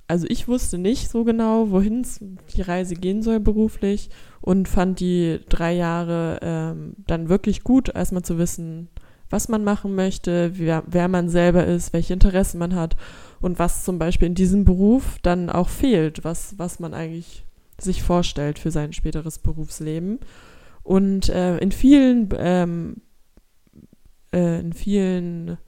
also 0.08 0.26
ich 0.28 0.48
wusste 0.48 0.78
nicht 0.78 1.10
so 1.10 1.24
genau, 1.24 1.70
wohin 1.70 2.06
die 2.54 2.62
Reise 2.62 2.94
gehen 2.94 3.22
soll 3.22 3.40
beruflich 3.40 4.08
und 4.40 4.68
fand 4.68 5.00
die 5.00 5.40
drei 5.48 5.74
Jahre 5.74 6.38
ähm, 6.42 6.94
dann 7.06 7.28
wirklich 7.28 7.62
gut, 7.62 7.94
erstmal 7.94 8.22
zu 8.22 8.38
wissen, 8.38 8.88
was 9.30 9.48
man 9.48 9.64
machen 9.64 9.94
möchte, 9.94 10.52
wer, 10.54 10.82
wer 10.86 11.08
man 11.08 11.28
selber 11.28 11.66
ist, 11.66 11.92
welche 11.92 12.14
Interessen 12.14 12.58
man 12.58 12.74
hat 12.74 12.96
und 13.40 13.58
was 13.58 13.84
zum 13.84 13.98
Beispiel 13.98 14.28
in 14.28 14.34
diesem 14.34 14.64
Beruf 14.64 15.18
dann 15.22 15.50
auch 15.50 15.68
fehlt, 15.68 16.24
was, 16.24 16.58
was 16.58 16.80
man 16.80 16.94
eigentlich 16.94 17.44
sich 17.80 18.02
vorstellt 18.02 18.58
für 18.58 18.70
sein 18.70 18.92
späteres 18.92 19.38
Berufsleben. 19.38 20.18
Und 20.82 21.28
äh, 21.28 21.58
in 21.58 21.72
vielen, 21.72 22.28
ähm, 22.36 22.96
äh, 24.32 24.60
in 24.60 24.72
vielen, 24.72 25.58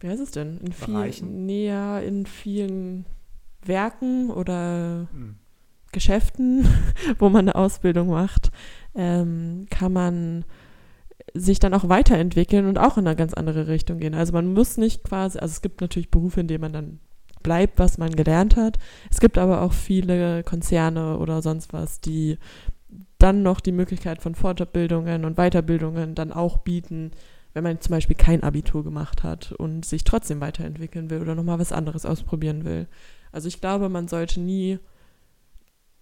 wie 0.00 0.08
heißt 0.08 0.22
es 0.22 0.30
denn? 0.30 0.58
In 0.58 0.72
vielen, 0.72 1.48
ja, 1.48 1.98
in 1.98 2.26
vielen 2.26 3.06
Werken 3.64 4.30
oder 4.30 5.08
Hm. 5.12 5.36
Geschäften, 5.90 6.66
wo 7.18 7.28
man 7.28 7.48
eine 7.48 7.54
Ausbildung 7.54 8.08
macht, 8.08 8.50
ähm, 8.94 9.66
kann 9.70 9.92
man 9.92 10.44
sich 11.34 11.58
dann 11.58 11.74
auch 11.74 11.88
weiterentwickeln 11.88 12.66
und 12.66 12.78
auch 12.78 12.98
in 12.98 13.06
eine 13.06 13.16
ganz 13.16 13.34
andere 13.34 13.68
Richtung 13.68 13.98
gehen. 13.98 14.14
Also 14.14 14.32
man 14.32 14.52
muss 14.52 14.76
nicht 14.76 15.04
quasi, 15.04 15.38
also 15.38 15.52
es 15.52 15.62
gibt 15.62 15.80
natürlich 15.80 16.10
Berufe, 16.10 16.40
in 16.40 16.48
denen 16.48 16.60
man 16.60 16.72
dann 16.72 17.00
bleibt, 17.42 17.78
was 17.78 17.98
man 17.98 18.14
gelernt 18.14 18.56
hat. 18.56 18.78
Es 19.10 19.20
gibt 19.20 19.38
aber 19.38 19.62
auch 19.62 19.72
viele 19.72 20.42
Konzerne 20.42 21.18
oder 21.18 21.42
sonst 21.42 21.72
was, 21.72 22.00
die 22.00 22.38
dann 23.18 23.42
noch 23.42 23.60
die 23.60 23.72
Möglichkeit 23.72 24.22
von 24.22 24.34
Fortbildungen 24.34 25.24
und 25.24 25.36
Weiterbildungen 25.36 26.14
dann 26.14 26.32
auch 26.32 26.58
bieten, 26.58 27.12
wenn 27.52 27.64
man 27.64 27.80
zum 27.80 27.90
Beispiel 27.90 28.16
kein 28.16 28.42
Abitur 28.42 28.84
gemacht 28.84 29.24
hat 29.24 29.52
und 29.52 29.84
sich 29.84 30.04
trotzdem 30.04 30.40
weiterentwickeln 30.40 31.10
will 31.10 31.20
oder 31.20 31.34
nochmal 31.34 31.58
was 31.58 31.72
anderes 31.72 32.06
ausprobieren 32.06 32.64
will. 32.64 32.86
Also 33.32 33.48
ich 33.48 33.60
glaube, 33.60 33.88
man 33.88 34.08
sollte 34.08 34.40
nie 34.40 34.78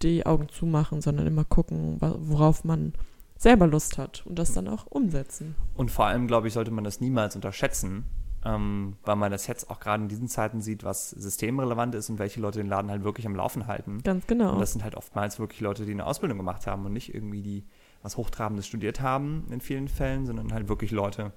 die 0.02 0.26
Augen 0.26 0.48
zumachen, 0.48 1.00
sondern 1.00 1.26
immer 1.26 1.44
gucken, 1.44 1.96
worauf 2.00 2.64
man 2.64 2.92
selber 3.38 3.66
Lust 3.66 3.98
hat 3.98 4.24
und 4.26 4.38
das 4.38 4.52
dann 4.52 4.68
auch 4.68 4.86
umsetzen. 4.86 5.54
Und 5.74 5.90
vor 5.90 6.06
allem, 6.06 6.26
glaube 6.26 6.48
ich, 6.48 6.54
sollte 6.54 6.70
man 6.70 6.84
das 6.84 7.00
niemals 7.00 7.34
unterschätzen, 7.34 8.04
ähm, 8.46 8.96
weil 9.02 9.16
man 9.16 9.32
das 9.32 9.46
jetzt 9.48 9.70
auch 9.70 9.80
gerade 9.80 10.04
in 10.04 10.08
diesen 10.08 10.28
Zeiten 10.28 10.60
sieht, 10.60 10.84
was 10.84 11.10
systemrelevant 11.10 11.94
ist 11.94 12.08
und 12.10 12.18
welche 12.18 12.40
Leute 12.40 12.60
den 12.60 12.68
Laden 12.68 12.90
halt 12.90 13.02
wirklich 13.02 13.26
am 13.26 13.34
Laufen 13.34 13.66
halten. 13.66 14.02
Ganz 14.04 14.26
genau. 14.26 14.52
Und 14.52 14.60
das 14.60 14.72
sind 14.72 14.84
halt 14.84 14.94
oftmals 14.94 15.40
wirklich 15.40 15.60
Leute, 15.60 15.84
die 15.84 15.92
eine 15.92 16.06
Ausbildung 16.06 16.38
gemacht 16.38 16.66
haben 16.66 16.84
und 16.86 16.92
nicht 16.92 17.12
irgendwie 17.14 17.42
die 17.42 17.64
was 18.02 18.16
Hochtrabendes 18.16 18.66
studiert 18.66 19.00
haben 19.00 19.46
in 19.50 19.60
vielen 19.60 19.88
Fällen, 19.88 20.26
sondern 20.26 20.52
halt 20.52 20.68
wirklich 20.68 20.92
Leute, 20.92 21.32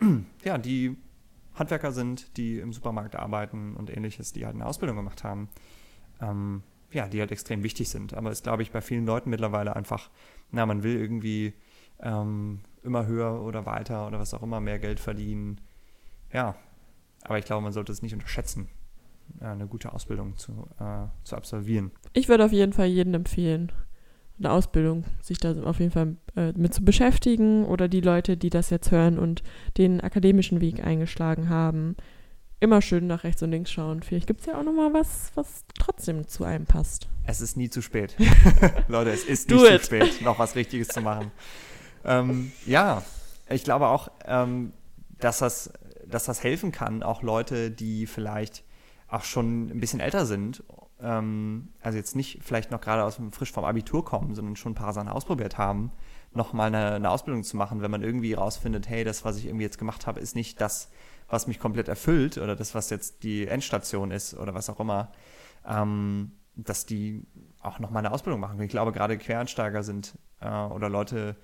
ja, 0.44 0.58
die 0.58 0.98
Handwerker 1.54 1.92
sind, 1.92 2.36
die 2.36 2.58
im 2.58 2.74
Supermarkt 2.74 3.16
arbeiten 3.16 3.74
und 3.74 3.94
ähnliches, 3.96 4.34
die 4.34 4.44
halt 4.44 4.54
eine 4.54 4.66
Ausbildung 4.66 4.96
gemacht 4.96 5.24
haben. 5.24 5.48
Ähm, 6.20 6.62
ja, 6.92 7.08
die 7.08 7.20
halt 7.20 7.32
extrem 7.32 7.62
wichtig 7.62 7.88
sind. 7.88 8.14
Aber 8.14 8.30
es 8.30 8.42
glaube 8.42 8.62
ich 8.62 8.70
bei 8.72 8.80
vielen 8.80 9.06
Leuten 9.06 9.30
mittlerweile 9.30 9.76
einfach, 9.76 10.10
na, 10.50 10.66
man 10.66 10.82
will 10.82 10.96
irgendwie 10.96 11.54
ähm, 12.00 12.60
immer 12.82 13.06
höher 13.06 13.42
oder 13.42 13.64
weiter 13.64 14.06
oder 14.06 14.18
was 14.18 14.34
auch 14.34 14.42
immer, 14.42 14.60
mehr 14.60 14.78
Geld 14.78 15.00
verdienen. 15.00 15.60
Ja, 16.32 16.54
aber 17.22 17.38
ich 17.38 17.44
glaube, 17.44 17.62
man 17.62 17.72
sollte 17.72 17.92
es 17.92 18.02
nicht 18.02 18.14
unterschätzen, 18.14 18.68
äh, 19.40 19.46
eine 19.46 19.66
gute 19.66 19.92
Ausbildung 19.92 20.36
zu, 20.36 20.68
äh, 20.78 21.06
zu 21.24 21.36
absolvieren. 21.36 21.90
Ich 22.12 22.28
würde 22.28 22.44
auf 22.44 22.52
jeden 22.52 22.72
Fall 22.72 22.86
jedem 22.86 23.14
empfehlen, 23.14 23.72
eine 24.38 24.52
Ausbildung, 24.52 25.04
sich 25.20 25.38
da 25.38 25.54
auf 25.62 25.80
jeden 25.80 25.92
Fall 25.92 26.16
äh, 26.34 26.52
mit 26.52 26.72
zu 26.72 26.84
beschäftigen 26.84 27.66
oder 27.66 27.88
die 27.88 28.00
Leute, 28.00 28.36
die 28.36 28.50
das 28.50 28.70
jetzt 28.70 28.90
hören 28.90 29.18
und 29.18 29.42
den 29.76 30.00
akademischen 30.00 30.60
Weg 30.60 30.84
eingeschlagen 30.84 31.50
haben, 31.50 31.96
immer 32.58 32.82
schön 32.82 33.06
nach 33.06 33.24
rechts 33.24 33.42
und 33.42 33.50
links 33.50 33.70
schauen. 33.70 34.02
Vielleicht 34.02 34.26
gibt 34.26 34.40
es 34.40 34.46
ja 34.46 34.58
auch 34.58 34.62
noch 34.62 34.72
mal 34.72 34.92
was, 34.92 35.32
was 35.34 35.64
trotzdem 35.78 36.26
zu 36.26 36.44
einem 36.44 36.66
passt. 36.66 37.08
Es 37.24 37.40
ist 37.40 37.56
nie 37.56 37.70
zu 37.70 37.82
spät. 37.82 38.16
Leute, 38.88 39.10
es 39.10 39.24
ist 39.24 39.50
nicht 39.50 39.62
it. 39.62 39.80
zu 39.80 39.86
spät, 39.86 40.22
noch 40.22 40.38
was 40.38 40.54
Richtiges 40.56 40.88
zu 40.88 41.00
machen. 41.00 41.30
ähm, 42.04 42.52
ja, 42.66 43.02
ich 43.48 43.64
glaube 43.64 43.88
auch, 43.88 44.10
ähm, 44.26 44.72
dass, 45.18 45.38
das, 45.38 45.72
dass 46.10 46.24
das 46.24 46.42
helfen 46.42 46.72
kann, 46.72 47.02
auch 47.02 47.22
Leute, 47.22 47.70
die 47.70 48.06
vielleicht 48.06 48.64
auch 49.08 49.24
schon 49.24 49.68
ein 49.70 49.80
bisschen 49.80 50.00
älter 50.00 50.26
sind, 50.26 50.62
ähm, 51.02 51.68
also 51.80 51.98
jetzt 51.98 52.14
nicht 52.14 52.40
vielleicht 52.42 52.70
noch 52.70 52.80
gerade 52.80 53.04
aus 53.04 53.16
dem, 53.16 53.32
frisch 53.32 53.52
vom 53.52 53.64
Abitur 53.64 54.04
kommen, 54.04 54.34
sondern 54.34 54.56
schon 54.56 54.72
ein 54.72 54.76
paar 54.76 54.92
Sachen 54.92 55.08
ausprobiert 55.08 55.58
haben, 55.58 55.92
nochmal 56.32 56.68
eine, 56.68 56.94
eine 56.94 57.10
Ausbildung 57.10 57.42
zu 57.42 57.56
machen, 57.56 57.82
wenn 57.82 57.90
man 57.90 58.02
irgendwie 58.02 58.34
rausfindet, 58.34 58.88
hey, 58.88 59.04
das, 59.04 59.24
was 59.24 59.36
ich 59.36 59.46
irgendwie 59.46 59.64
jetzt 59.64 59.78
gemacht 59.78 60.06
habe, 60.06 60.20
ist 60.20 60.36
nicht 60.36 60.60
das, 60.60 60.90
was 61.28 61.46
mich 61.46 61.58
komplett 61.58 61.88
erfüllt 61.88 62.38
oder 62.38 62.56
das, 62.56 62.74
was 62.74 62.90
jetzt 62.90 63.22
die 63.22 63.46
Endstation 63.46 64.10
ist 64.10 64.34
oder 64.34 64.54
was 64.54 64.70
auch 64.70 64.80
immer, 64.80 65.12
ähm, 65.66 66.32
dass 66.56 66.86
die 66.86 67.26
auch 67.62 67.78
nochmal 67.78 68.04
eine 68.04 68.12
Ausbildung 68.12 68.40
machen. 68.40 68.60
Ich 68.60 68.70
glaube, 68.70 68.92
gerade 68.92 69.16
Quereinsteiger 69.16 69.82
sind 69.82 70.18
äh, 70.40 70.48
oder 70.48 70.88
Leute, 70.88 71.36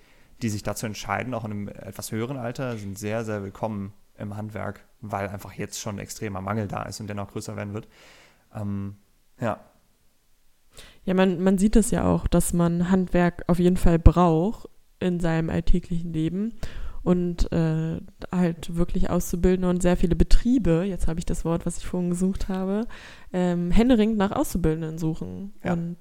die 0.43 0.49
sich 0.49 0.63
dazu 0.63 0.87
entscheiden, 0.87 1.35
auch 1.35 1.45
in 1.45 1.51
einem 1.51 1.69
etwas 1.69 2.13
höheren 2.13 2.37
Alter, 2.37 2.77
sind 2.77 2.99
sehr, 2.99 3.25
sehr 3.25 3.43
willkommen 3.43 3.93
im 4.19 4.37
Handwerk, 4.37 4.85
weil 5.01 5.29
einfach 5.29 5.53
jetzt 5.53 5.79
schon 5.81 5.97
ein 5.97 6.01
extremer 6.01 6.41
Mangel 6.41 6.69
da 6.69 6.83
ist 6.83 7.01
und 7.01 7.07
der 7.07 7.17
noch 7.17 7.31
größer 7.31 7.57
werden 7.57 7.75
wird. 7.75 7.89
Ähm, 8.55 8.97
ja, 9.41 9.61
Ja, 11.05 11.15
man, 11.15 11.43
man 11.43 11.59
sieht 11.59 11.77
es 11.77 11.91
ja 11.91 12.05
auch, 12.05 12.27
dass 12.27 12.53
man 12.53 12.91
Handwerk 12.91 13.45
auf 13.47 13.59
jeden 13.59 13.77
Fall 13.77 13.99
braucht 13.99 14.69
in 14.99 15.21
seinem 15.21 15.51
alltäglichen 15.51 16.13
Leben 16.13 16.55
und 17.03 17.53
äh, 17.53 18.01
halt 18.33 18.75
wirklich 18.75 19.11
auszubilden 19.11 19.65
und 19.65 19.81
sehr 19.81 19.97
viele 19.97 20.17
Betriebe, 20.17 20.83
jetzt 20.83 21.07
habe 21.07 21.21
ich 21.21 21.25
das 21.25 21.45
Wort, 21.45 21.65
was 21.65 21.79
ich 21.79 21.87
vorhin 21.87 22.11
gesucht 22.11 22.49
habe, 22.49 22.89
ähm, 23.33 23.71
händeringend 23.71 24.19
nach 24.19 24.33
Auszubildenden 24.33 24.99
suchen. 24.99 25.53
Ja. 25.63 25.75
Und 25.75 25.99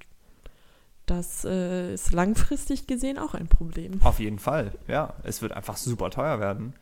das 1.06 1.44
äh, 1.44 1.94
ist 1.94 2.12
langfristig 2.12 2.88
gesehen 2.88 3.18
auch 3.18 3.34
ein 3.34 3.46
Problem. 3.46 4.00
Auf 4.02 4.18
jeden 4.18 4.40
Fall, 4.40 4.72
ja. 4.88 5.14
Es 5.22 5.42
wird 5.42 5.52
einfach 5.52 5.76
super 5.76 6.10
teuer 6.10 6.40
werden. 6.40 6.74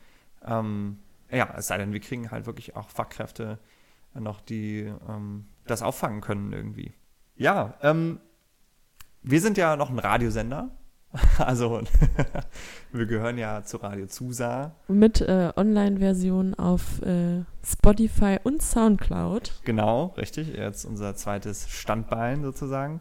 Ähm, 0.47 0.99
ja, 1.35 1.53
es 1.57 1.67
sei 1.67 1.79
denn, 1.79 1.93
wir 1.93 2.01
kriegen 2.01 2.31
halt 2.31 2.47
wirklich 2.47 2.77
auch 2.77 2.89
Fachkräfte 2.91 3.59
noch, 4.15 4.41
die 4.41 4.93
ähm, 5.09 5.47
das 5.67 5.83
auffangen 5.83 6.21
können 6.21 6.53
irgendwie. 6.53 6.93
Ja, 7.37 7.75
ähm, 7.83 8.21
wir 9.23 9.41
sind 9.41 9.57
ja 9.57 9.77
noch 9.77 9.91
ein 9.91 9.99
Radiosender. 9.99 10.71
Also 11.39 11.81
wir 12.93 13.07
gehören 13.07 13.39
ja 13.39 13.63
zu 13.63 13.77
Radio 13.77 14.07
Zusa. 14.09 14.75
Mit 14.89 15.21
äh, 15.21 15.53
Online-Version 15.55 16.55
auf 16.55 17.01
äh, 17.03 17.45
Spotify 17.65 18.39
und 18.43 18.61
Soundcloud. 18.61 19.61
Genau, 19.65 20.07
richtig. 20.17 20.49
Jetzt 20.49 20.85
unser 20.85 21.15
zweites 21.15 21.69
Standbein 21.71 22.43
sozusagen. 22.43 23.01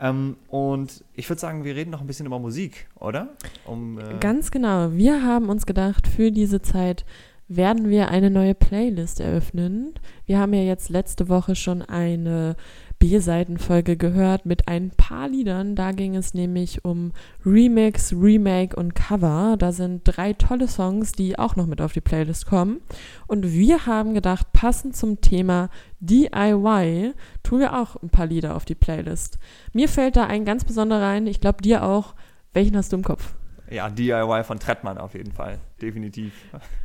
Ähm, 0.00 0.36
und 0.48 1.04
ich 1.14 1.28
würde 1.28 1.40
sagen, 1.40 1.64
wir 1.64 1.74
reden 1.74 1.90
noch 1.90 2.00
ein 2.00 2.06
bisschen 2.06 2.26
über 2.26 2.38
Musik, 2.38 2.86
oder? 2.94 3.30
Um, 3.66 3.98
äh, 3.98 4.18
Ganz 4.20 4.52
genau. 4.52 4.92
Wir 4.92 5.24
haben 5.24 5.48
uns 5.48 5.66
gedacht, 5.66 6.06
für 6.06 6.30
diese 6.30 6.62
Zeit 6.62 7.04
werden 7.48 7.88
wir 7.88 8.10
eine 8.10 8.30
neue 8.30 8.54
Playlist 8.54 9.20
eröffnen. 9.20 9.94
Wir 10.26 10.38
haben 10.38 10.52
ja 10.52 10.62
jetzt 10.62 10.90
letzte 10.90 11.28
Woche 11.28 11.54
schon 11.54 11.82
eine 11.82 12.56
B-Seitenfolge 12.98 13.96
gehört 13.96 14.44
mit 14.44 14.68
ein 14.68 14.90
paar 14.90 15.28
Liedern. 15.28 15.76
Da 15.76 15.92
ging 15.92 16.16
es 16.16 16.34
nämlich 16.34 16.84
um 16.84 17.12
Remix, 17.46 18.12
Remake 18.12 18.76
und 18.76 18.94
Cover. 18.94 19.56
Da 19.58 19.72
sind 19.72 20.02
drei 20.04 20.32
tolle 20.32 20.68
Songs, 20.68 21.12
die 21.12 21.38
auch 21.38 21.56
noch 21.56 21.66
mit 21.66 21.80
auf 21.80 21.92
die 21.92 22.00
Playlist 22.00 22.46
kommen. 22.46 22.80
Und 23.26 23.52
wir 23.52 23.86
haben 23.86 24.14
gedacht, 24.14 24.52
passend 24.52 24.96
zum 24.96 25.20
Thema 25.20 25.70
DIY 26.00 27.14
tun 27.42 27.60
wir 27.60 27.78
auch 27.78 27.96
ein 28.02 28.10
paar 28.10 28.26
Lieder 28.26 28.56
auf 28.56 28.64
die 28.64 28.74
Playlist. 28.74 29.38
Mir 29.72 29.88
fällt 29.88 30.16
da 30.16 30.26
ein 30.26 30.44
ganz 30.44 30.64
besonderer 30.64 31.06
ein. 31.06 31.26
Ich 31.26 31.40
glaube 31.40 31.62
dir 31.62 31.84
auch. 31.84 32.14
Welchen 32.52 32.76
hast 32.76 32.92
du 32.92 32.96
im 32.96 33.04
Kopf? 33.04 33.37
Ja, 33.70 33.88
DIY 33.90 34.44
von 34.44 34.58
Trettmann 34.58 34.98
auf 34.98 35.14
jeden 35.14 35.32
Fall. 35.32 35.58
Definitiv. 35.82 36.32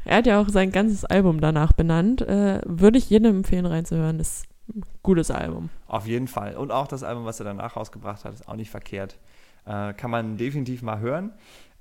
Er 0.06 0.18
hat 0.18 0.28
ja 0.28 0.40
auch 0.42 0.50
sein 0.50 0.72
ganzes 0.72 1.06
Album 1.06 1.40
danach 1.42 1.74
benannt. 1.74 2.22
Äh, 2.22 2.62
würde 2.66 2.98
ich 2.98 3.10
jedem 3.10 3.38
empfehlen, 3.38 3.66
reinzuhören. 3.66 4.20
Ist 4.20 4.46
ein 4.74 4.84
gutes 5.02 5.32
Album. 5.32 5.70
Auf 5.88 6.06
jeden 6.08 6.28
Fall. 6.28 6.56
Und 6.58 6.72
auch 6.72 6.88
das 6.88 7.04
Album, 7.04 7.26
was 7.26 7.40
er 7.40 7.46
danach 7.46 7.76
rausgebracht 7.76 8.26
hat, 8.26 8.34
ist 8.34 8.48
auch 8.48 8.56
nicht 8.56 8.70
verkehrt. 8.72 9.18
Äh, 9.66 9.94
kann 9.94 10.12
man 10.12 10.38
definitiv 10.38 10.82
mal 10.82 11.00
hören. 11.00 11.32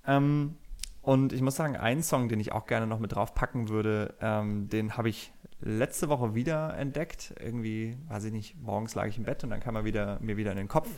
Ähm, 0.07 0.57
und 1.03 1.33
ich 1.33 1.43
muss 1.43 1.57
sagen, 1.57 1.77
einen 1.77 2.03
Song, 2.03 2.29
den 2.29 2.39
ich 2.39 2.53
auch 2.53 2.67
gerne 2.67 2.87
noch 2.87 3.01
mit 3.01 3.15
draufpacken 3.15 3.69
würde, 3.69 4.15
ähm, 4.21 4.69
den 4.69 4.97
habe 4.97 5.09
ich 5.09 5.33
letzte 5.61 6.09
Woche 6.09 6.35
wieder 6.35 6.77
entdeckt. 6.77 7.35
Irgendwie, 7.41 7.97
weiß 8.09 8.25
ich 8.25 8.33
nicht, 8.33 8.61
morgens 8.63 8.95
lag 8.95 9.07
ich 9.07 9.19
im 9.19 9.25
Bett 9.25 9.43
und 9.43 9.51
dann 9.51 9.61
kam 9.61 9.75
er 9.77 9.85
wieder, 9.85 10.19
mir 10.21 10.37
wieder 10.37 10.51
in 10.53 10.57
den 10.59 10.69
Kopf. 10.69 10.89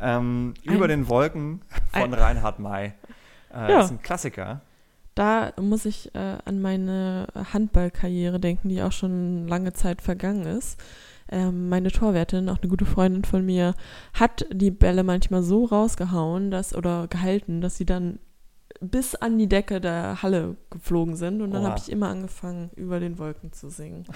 Ähm, 0.00 0.54
über 0.64 0.88
den 0.88 1.08
Wolken 1.08 1.60
von 1.92 2.02
ein- 2.02 2.14
Reinhard 2.14 2.58
May. 2.58 2.92
Äh, 3.52 3.70
Ja. 3.70 3.80
Ist 3.82 3.90
ein 3.90 4.02
Klassiker. 4.02 4.62
Da 5.14 5.52
muss 5.60 5.84
ich 5.84 6.14
äh, 6.14 6.38
an 6.44 6.62
meine 6.62 7.26
Handballkarriere 7.52 8.40
denken, 8.40 8.70
die 8.70 8.82
auch 8.82 8.92
schon 8.92 9.46
lange 9.46 9.74
Zeit 9.74 10.00
vergangen 10.00 10.46
ist. 10.46 10.80
Ähm, 11.28 11.68
meine 11.68 11.90
Torwärtin, 11.90 12.48
auch 12.48 12.58
eine 12.60 12.68
gute 12.68 12.86
Freundin 12.86 13.24
von 13.24 13.44
mir, 13.44 13.74
hat 14.14 14.46
die 14.50 14.70
Bälle 14.70 15.02
manchmal 15.02 15.42
so 15.42 15.64
rausgehauen, 15.66 16.50
dass 16.50 16.74
oder 16.74 17.08
gehalten, 17.08 17.60
dass 17.60 17.76
sie 17.76 17.86
dann 17.86 18.18
bis 18.80 19.14
an 19.14 19.38
die 19.38 19.48
Decke 19.48 19.80
der 19.80 20.22
Halle 20.22 20.56
geflogen 20.70 21.14
sind. 21.16 21.40
Und 21.40 21.52
dann 21.52 21.64
habe 21.64 21.78
ich 21.78 21.90
immer 21.90 22.08
angefangen, 22.08 22.70
über 22.74 22.98
den 22.98 23.18
Wolken 23.18 23.52
zu 23.52 23.70
singen. 23.70 24.06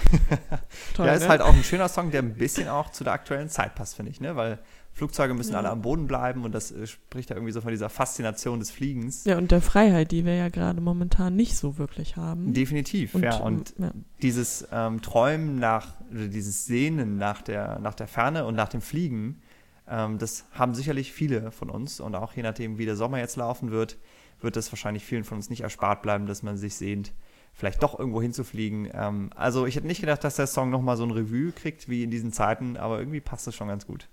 Toll, 0.95 1.07
ja, 1.07 1.13
ist 1.13 1.23
ne? 1.23 1.29
halt 1.29 1.41
auch 1.41 1.55
ein 1.55 1.63
schöner 1.63 1.89
Song, 1.89 2.11
der 2.11 2.23
ein 2.23 2.35
bisschen 2.35 2.69
auch 2.69 2.91
zu 2.91 3.05
der 3.05 3.13
aktuellen 3.13 3.49
Zeit 3.49 3.75
passt, 3.75 3.97
finde 3.97 4.11
ich, 4.11 4.21
ne? 4.21 4.35
Weil 4.35 4.59
Flugzeuge 4.97 5.35
müssen 5.35 5.53
Ja. 5.53 5.59
alle 5.59 5.69
am 5.69 5.83
Boden 5.83 6.07
bleiben 6.07 6.45
und 6.45 6.53
das 6.55 6.73
äh, 6.73 6.87
spricht 6.87 7.29
ja 7.29 7.37
irgendwie 7.37 7.53
so 7.53 7.61
von 7.61 7.71
dieser 7.71 7.91
Faszination 7.91 8.61
des 8.61 8.71
Fliegens. 8.71 9.25
ja, 9.27 9.37
und 9.37 9.51
der 9.51 9.61
Freiheit, 9.61 10.11
die 10.11 10.25
wir 10.25 10.35
ja 10.35 10.49
gerade 10.49 10.81
momentan 10.81 11.37
nicht 11.37 11.55
so 11.55 11.77
wirklich 11.77 12.17
haben. 12.17 12.55
Definitiv, 12.55 13.15
Und, 13.15 13.23
ja. 13.23 13.37
Und 13.37 13.75
ähm, 13.79 13.85
ja. 13.85 13.91
dieses 14.23 14.67
ähm, 14.73 15.03
Träumen 15.03 15.59
nach, 15.59 16.01
oder 16.11 16.29
dieses 16.29 16.65
Sehnen 16.65 17.19
nach 17.19 17.43
der, 17.43 17.79
nach 17.79 17.95
der 17.95 18.09
Ferne 18.09 18.47
und 18.47 18.55
nach 18.55 18.71
dem 18.71 18.81
Fliegen, 18.81 19.43
ähm, 19.87 20.17
das 20.17 20.47
haben 20.53 20.75
sicherlich 20.75 21.13
viele 21.13 21.51
von 21.53 21.69
uns. 21.69 22.01
Und 22.01 22.15
auch 22.15 22.33
je 22.33 22.43
nachdem, 22.43 22.79
wie 22.79 22.87
der 22.87 22.97
Sommer 22.97 23.19
jetzt 23.19 23.37
laufen 23.37 23.71
wird, 23.71 23.99
wird 24.41 24.57
es 24.57 24.73
wahrscheinlich 24.73 25.05
vielen 25.05 25.25
von 25.25 25.37
uns 25.37 25.51
nicht 25.51 25.61
erspart 25.61 26.01
bleiben, 26.01 26.25
dass 26.27 26.43
man 26.43 26.57
sich 26.57 26.75
sehnt, 26.75 27.13
vielleicht 27.53 27.83
doch 27.83 27.99
irgendwo 27.99 28.23
hinzufliegen. 28.23 28.89
Ähm, 28.95 29.29
also 29.37 29.67
ich 29.67 29.77
hätte 29.77 29.87
nicht 29.87 30.01
gedacht, 30.01 30.25
dass 30.25 30.37
der 30.37 30.47
Song 30.47 30.71
nochmal 30.71 30.97
so 30.97 31.05
ein 31.05 31.11
Revue 31.11 31.53
kriegt 31.53 31.87
wie 31.91 32.03
in 32.03 32.11
diesen 32.11 32.33
Zeiten, 32.33 32.79
aber 32.79 32.99
irgendwie 32.99 33.21
passt 33.21 33.47
es 33.47 33.55
schon 33.55 33.69
ganz 33.69 33.87
gut. 33.87 34.09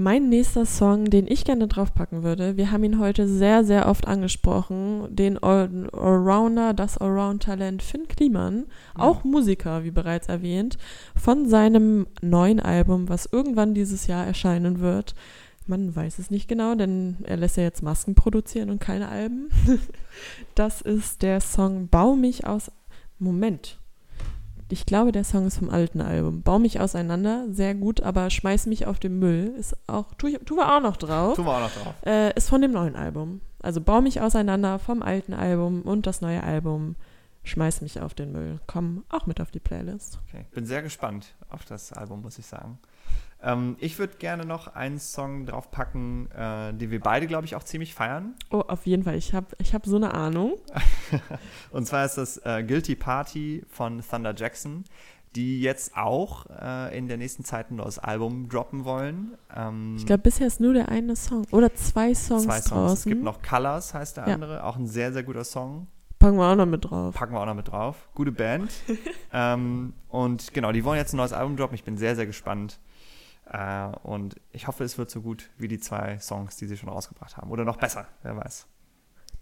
Mein 0.00 0.28
nächster 0.28 0.64
Song, 0.64 1.06
den 1.06 1.26
ich 1.26 1.44
gerne 1.44 1.66
draufpacken 1.66 2.22
würde, 2.22 2.56
wir 2.56 2.70
haben 2.70 2.84
ihn 2.84 3.00
heute 3.00 3.26
sehr, 3.26 3.64
sehr 3.64 3.88
oft 3.88 4.06
angesprochen, 4.06 5.08
den 5.10 5.42
All- 5.42 5.90
Allrounder, 5.92 6.72
das 6.72 6.98
Allround-Talent 6.98 7.82
Finn 7.82 8.06
Kliman, 8.06 8.66
auch 8.94 9.24
Musiker, 9.24 9.82
wie 9.82 9.90
bereits 9.90 10.28
erwähnt, 10.28 10.78
von 11.16 11.48
seinem 11.48 12.06
neuen 12.22 12.60
Album, 12.60 13.08
was 13.08 13.26
irgendwann 13.26 13.74
dieses 13.74 14.06
Jahr 14.06 14.24
erscheinen 14.24 14.78
wird. 14.78 15.16
Man 15.66 15.96
weiß 15.96 16.20
es 16.20 16.30
nicht 16.30 16.46
genau, 16.46 16.76
denn 16.76 17.16
er 17.24 17.36
lässt 17.36 17.56
ja 17.56 17.64
jetzt 17.64 17.82
Masken 17.82 18.14
produzieren 18.14 18.70
und 18.70 18.78
keine 18.80 19.08
Alben. 19.08 19.48
Das 20.54 20.80
ist 20.80 21.22
der 21.22 21.40
Song 21.40 21.88
Bau 21.88 22.14
mich 22.14 22.46
aus. 22.46 22.70
Moment. 23.18 23.80
Ich 24.70 24.84
glaube, 24.86 25.12
der 25.12 25.24
Song 25.24 25.46
ist 25.46 25.58
vom 25.58 25.70
alten 25.70 26.00
Album. 26.00 26.42
Bau 26.42 26.58
mich 26.58 26.78
auseinander, 26.80 27.46
sehr 27.50 27.74
gut, 27.74 28.02
aber 28.02 28.28
schmeiß 28.28 28.66
mich 28.66 28.86
auf 28.86 28.98
den 28.98 29.18
Müll 29.18 29.54
ist 29.58 29.74
auch, 29.86 30.12
tu, 30.18 30.26
ich- 30.26 30.38
tun 30.44 30.58
wir 30.58 30.74
auch 30.76 30.80
noch 30.82 30.96
drauf. 30.96 31.36
Tun 31.36 31.46
wir 31.46 31.56
auch 31.56 31.60
noch 31.60 31.70
drauf. 31.72 31.94
Äh, 32.04 32.34
ist 32.36 32.48
von 32.50 32.60
dem 32.60 32.72
neuen 32.72 32.94
Album. 32.96 33.40
Also 33.60 33.80
Bau 33.80 34.00
mich 34.00 34.20
auseinander 34.20 34.78
vom 34.78 35.02
alten 35.02 35.32
Album 35.34 35.82
und 35.82 36.06
das 36.06 36.20
neue 36.20 36.42
Album. 36.42 36.96
schmeiß 37.44 37.80
mich 37.80 38.00
auf 38.02 38.12
den 38.12 38.32
Müll. 38.32 38.60
Komm 38.66 39.04
auch 39.08 39.24
mit 39.24 39.40
auf 39.40 39.50
die 39.50 39.60
Playlist. 39.60 40.18
Okay, 40.28 40.44
bin 40.50 40.66
sehr 40.66 40.82
gespannt 40.82 41.34
auf 41.48 41.64
das 41.64 41.94
Album, 41.94 42.20
muss 42.20 42.38
ich 42.38 42.44
sagen. 42.44 42.78
Ähm, 43.40 43.76
ich 43.78 43.98
würde 43.98 44.16
gerne 44.16 44.44
noch 44.44 44.74
einen 44.74 44.98
Song 44.98 45.46
draufpacken, 45.46 46.28
äh, 46.32 46.74
den 46.74 46.90
wir 46.90 47.00
beide, 47.00 47.26
glaube 47.28 47.44
ich, 47.46 47.54
auch 47.54 47.62
ziemlich 47.62 47.94
feiern. 47.94 48.34
Oh, 48.50 48.60
auf 48.66 48.84
jeden 48.86 49.04
Fall. 49.04 49.14
Ich 49.14 49.32
habe 49.32 49.46
ich 49.58 49.74
hab 49.74 49.86
so 49.86 49.96
eine 49.96 50.12
Ahnung. 50.14 50.54
Und 51.70 51.86
zwar 51.86 52.04
ist 52.04 52.16
das 52.18 52.38
äh, 52.44 52.64
Guilty 52.64 52.96
Party 52.96 53.64
von 53.70 54.02
Thunder 54.08 54.34
Jackson, 54.36 54.84
die 55.36 55.60
jetzt 55.60 55.96
auch 55.96 56.46
äh, 56.60 56.96
in 56.98 57.06
der 57.06 57.16
nächsten 57.16 57.44
Zeit 57.44 57.70
ein 57.70 57.76
neues 57.76 57.98
Album 58.00 58.48
droppen 58.48 58.84
wollen. 58.84 59.36
Ähm, 59.54 59.94
Ich 59.96 60.06
glaube, 60.06 60.22
bisher 60.22 60.46
ist 60.48 60.58
nur 60.60 60.74
der 60.74 60.88
eine 60.88 61.14
Song. 61.14 61.44
Oder 61.52 61.72
zwei 61.74 62.14
Songs, 62.14 62.44
zwei 62.44 62.60
Songs. 62.60 62.68
draußen. 62.70 62.94
Es 62.96 63.04
gibt 63.04 63.22
noch 63.22 63.40
Colors, 63.42 63.94
heißt 63.94 64.16
der 64.16 64.26
Ja. 64.26 64.34
andere. 64.34 64.64
Auch 64.64 64.76
ein 64.76 64.86
sehr, 64.88 65.12
sehr 65.12 65.22
guter 65.22 65.44
Song. 65.44 65.86
Packen 66.18 66.36
wir 66.38 66.48
auch 66.50 66.56
noch 66.56 66.66
mit 66.66 66.84
drauf. 66.90 67.14
Packen 67.14 67.34
wir 67.34 67.40
auch 67.40 67.46
noch 67.46 67.54
mit 67.54 67.68
drauf. 67.68 68.08
Gute 68.16 68.32
Band. 68.32 68.72
ähm, 69.32 69.92
und 70.08 70.52
genau, 70.52 70.72
die 70.72 70.82
wollen 70.82 70.98
jetzt 70.98 71.12
ein 71.14 71.18
neues 71.18 71.32
Album 71.32 71.56
droppen. 71.56 71.76
Ich 71.76 71.84
bin 71.84 71.96
sehr, 71.96 72.16
sehr 72.16 72.26
gespannt. 72.26 72.80
Äh, 73.50 73.96
und 74.02 74.36
ich 74.52 74.66
hoffe, 74.66 74.84
es 74.84 74.98
wird 74.98 75.10
so 75.10 75.20
gut 75.20 75.50
wie 75.58 75.68
die 75.68 75.78
zwei 75.78 76.18
Songs, 76.18 76.56
die 76.56 76.66
sie 76.66 76.76
schon 76.76 76.88
rausgebracht 76.88 77.36
haben. 77.36 77.50
Oder 77.50 77.64
noch 77.64 77.76
besser, 77.76 78.06
wer 78.22 78.36
weiß. 78.36 78.66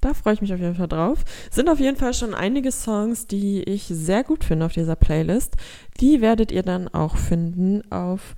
Da 0.00 0.14
freue 0.14 0.34
ich 0.34 0.40
mich 0.40 0.52
auf 0.52 0.60
jeden 0.60 0.74
Fall 0.74 0.88
drauf. 0.88 1.24
Sind 1.50 1.68
auf 1.68 1.80
jeden 1.80 1.96
Fall 1.96 2.14
schon 2.14 2.34
einige 2.34 2.70
Songs, 2.70 3.26
die 3.26 3.62
ich 3.62 3.86
sehr 3.86 4.24
gut 4.24 4.44
finde 4.44 4.66
auf 4.66 4.72
dieser 4.72 4.96
Playlist. 4.96 5.56
Die 6.00 6.20
werdet 6.20 6.52
ihr 6.52 6.62
dann 6.62 6.88
auch 6.88 7.16
finden 7.16 7.90
auf 7.90 8.36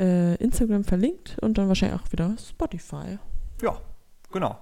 äh, 0.00 0.34
Instagram 0.36 0.84
verlinkt 0.84 1.36
und 1.40 1.58
dann 1.58 1.68
wahrscheinlich 1.68 2.00
auch 2.00 2.10
wieder 2.10 2.34
Spotify. 2.38 3.18
Ja, 3.62 3.80
genau. 4.32 4.58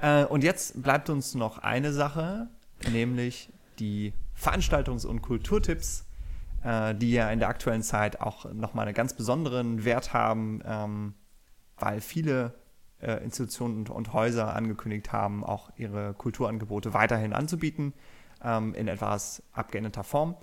Äh, 0.00 0.24
und 0.24 0.44
jetzt 0.44 0.82
bleibt 0.82 1.10
uns 1.10 1.34
noch 1.34 1.58
eine 1.58 1.92
Sache, 1.92 2.48
nämlich 2.90 3.50
die 3.78 4.14
Veranstaltungs- 4.40 5.06
und 5.06 5.22
Kulturtipps, 5.22 6.06
äh, 6.62 6.94
die 6.94 7.12
ja 7.12 7.30
in 7.30 7.38
der 7.38 7.48
aktuellen 7.48 7.82
Zeit 7.82 8.20
auch 8.20 8.52
nochmal 8.52 8.86
einen 8.86 8.94
ganz 8.94 9.14
besonderen 9.14 9.84
Wert 9.84 10.12
haben, 10.12 10.62
ähm, 10.64 11.14
weil 11.78 12.00
viele 12.00 12.54
äh, 13.00 13.22
Institutionen 13.24 13.78
und, 13.78 13.90
und 13.90 14.12
Häuser 14.12 14.54
angekündigt 14.54 15.12
haben, 15.12 15.44
auch 15.44 15.70
ihre 15.76 16.14
Kulturangebote 16.14 16.92
weiterhin 16.92 17.32
anzubieten, 17.32 17.94
ähm, 18.42 18.74
in 18.74 18.88
etwas 18.88 19.42
abgeänderter 19.52 20.04
Form. 20.04 20.36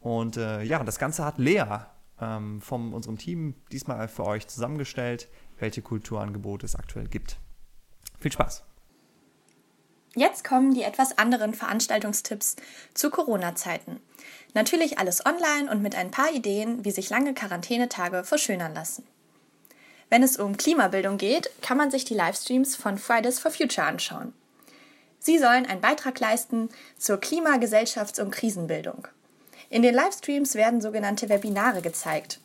Und 0.00 0.36
äh, 0.36 0.62
ja, 0.62 0.84
das 0.84 0.98
Ganze 0.98 1.24
hat 1.24 1.38
Lea 1.38 1.64
ähm, 2.20 2.60
von 2.60 2.92
unserem 2.92 3.18
Team 3.18 3.54
diesmal 3.72 4.08
für 4.08 4.24
euch 4.24 4.46
zusammengestellt, 4.46 5.28
welche 5.58 5.82
Kulturangebote 5.82 6.66
es 6.66 6.76
aktuell 6.76 7.08
gibt. 7.08 7.38
Viel 8.18 8.32
Spaß! 8.32 8.64
Jetzt 10.16 10.44
kommen 10.44 10.72
die 10.72 10.82
etwas 10.82 11.18
anderen 11.18 11.52
Veranstaltungstipps 11.52 12.56
zu 12.94 13.10
Corona-Zeiten. 13.10 14.00
Natürlich 14.54 14.98
alles 14.98 15.26
online 15.26 15.70
und 15.70 15.82
mit 15.82 15.94
ein 15.94 16.10
paar 16.10 16.32
Ideen, 16.32 16.86
wie 16.86 16.90
sich 16.90 17.10
lange 17.10 17.34
Quarantänetage 17.34 18.24
verschönern 18.24 18.72
lassen. 18.72 19.06
Wenn 20.08 20.22
es 20.22 20.38
um 20.38 20.56
Klimabildung 20.56 21.18
geht, 21.18 21.50
kann 21.60 21.76
man 21.76 21.90
sich 21.90 22.06
die 22.06 22.14
Livestreams 22.14 22.76
von 22.76 22.96
Fridays 22.96 23.38
for 23.38 23.50
Future 23.50 23.86
anschauen. 23.86 24.32
Sie 25.18 25.38
sollen 25.38 25.66
einen 25.66 25.82
Beitrag 25.82 26.18
leisten 26.18 26.70
zur 26.96 27.18
Klima-, 27.18 27.58
Gesellschafts- 27.58 28.20
und 28.20 28.30
Krisenbildung. 28.30 29.08
In 29.68 29.82
den 29.82 29.94
Livestreams 29.94 30.54
werden 30.54 30.80
sogenannte 30.80 31.28
Webinare 31.28 31.82
gezeigt. 31.82 32.40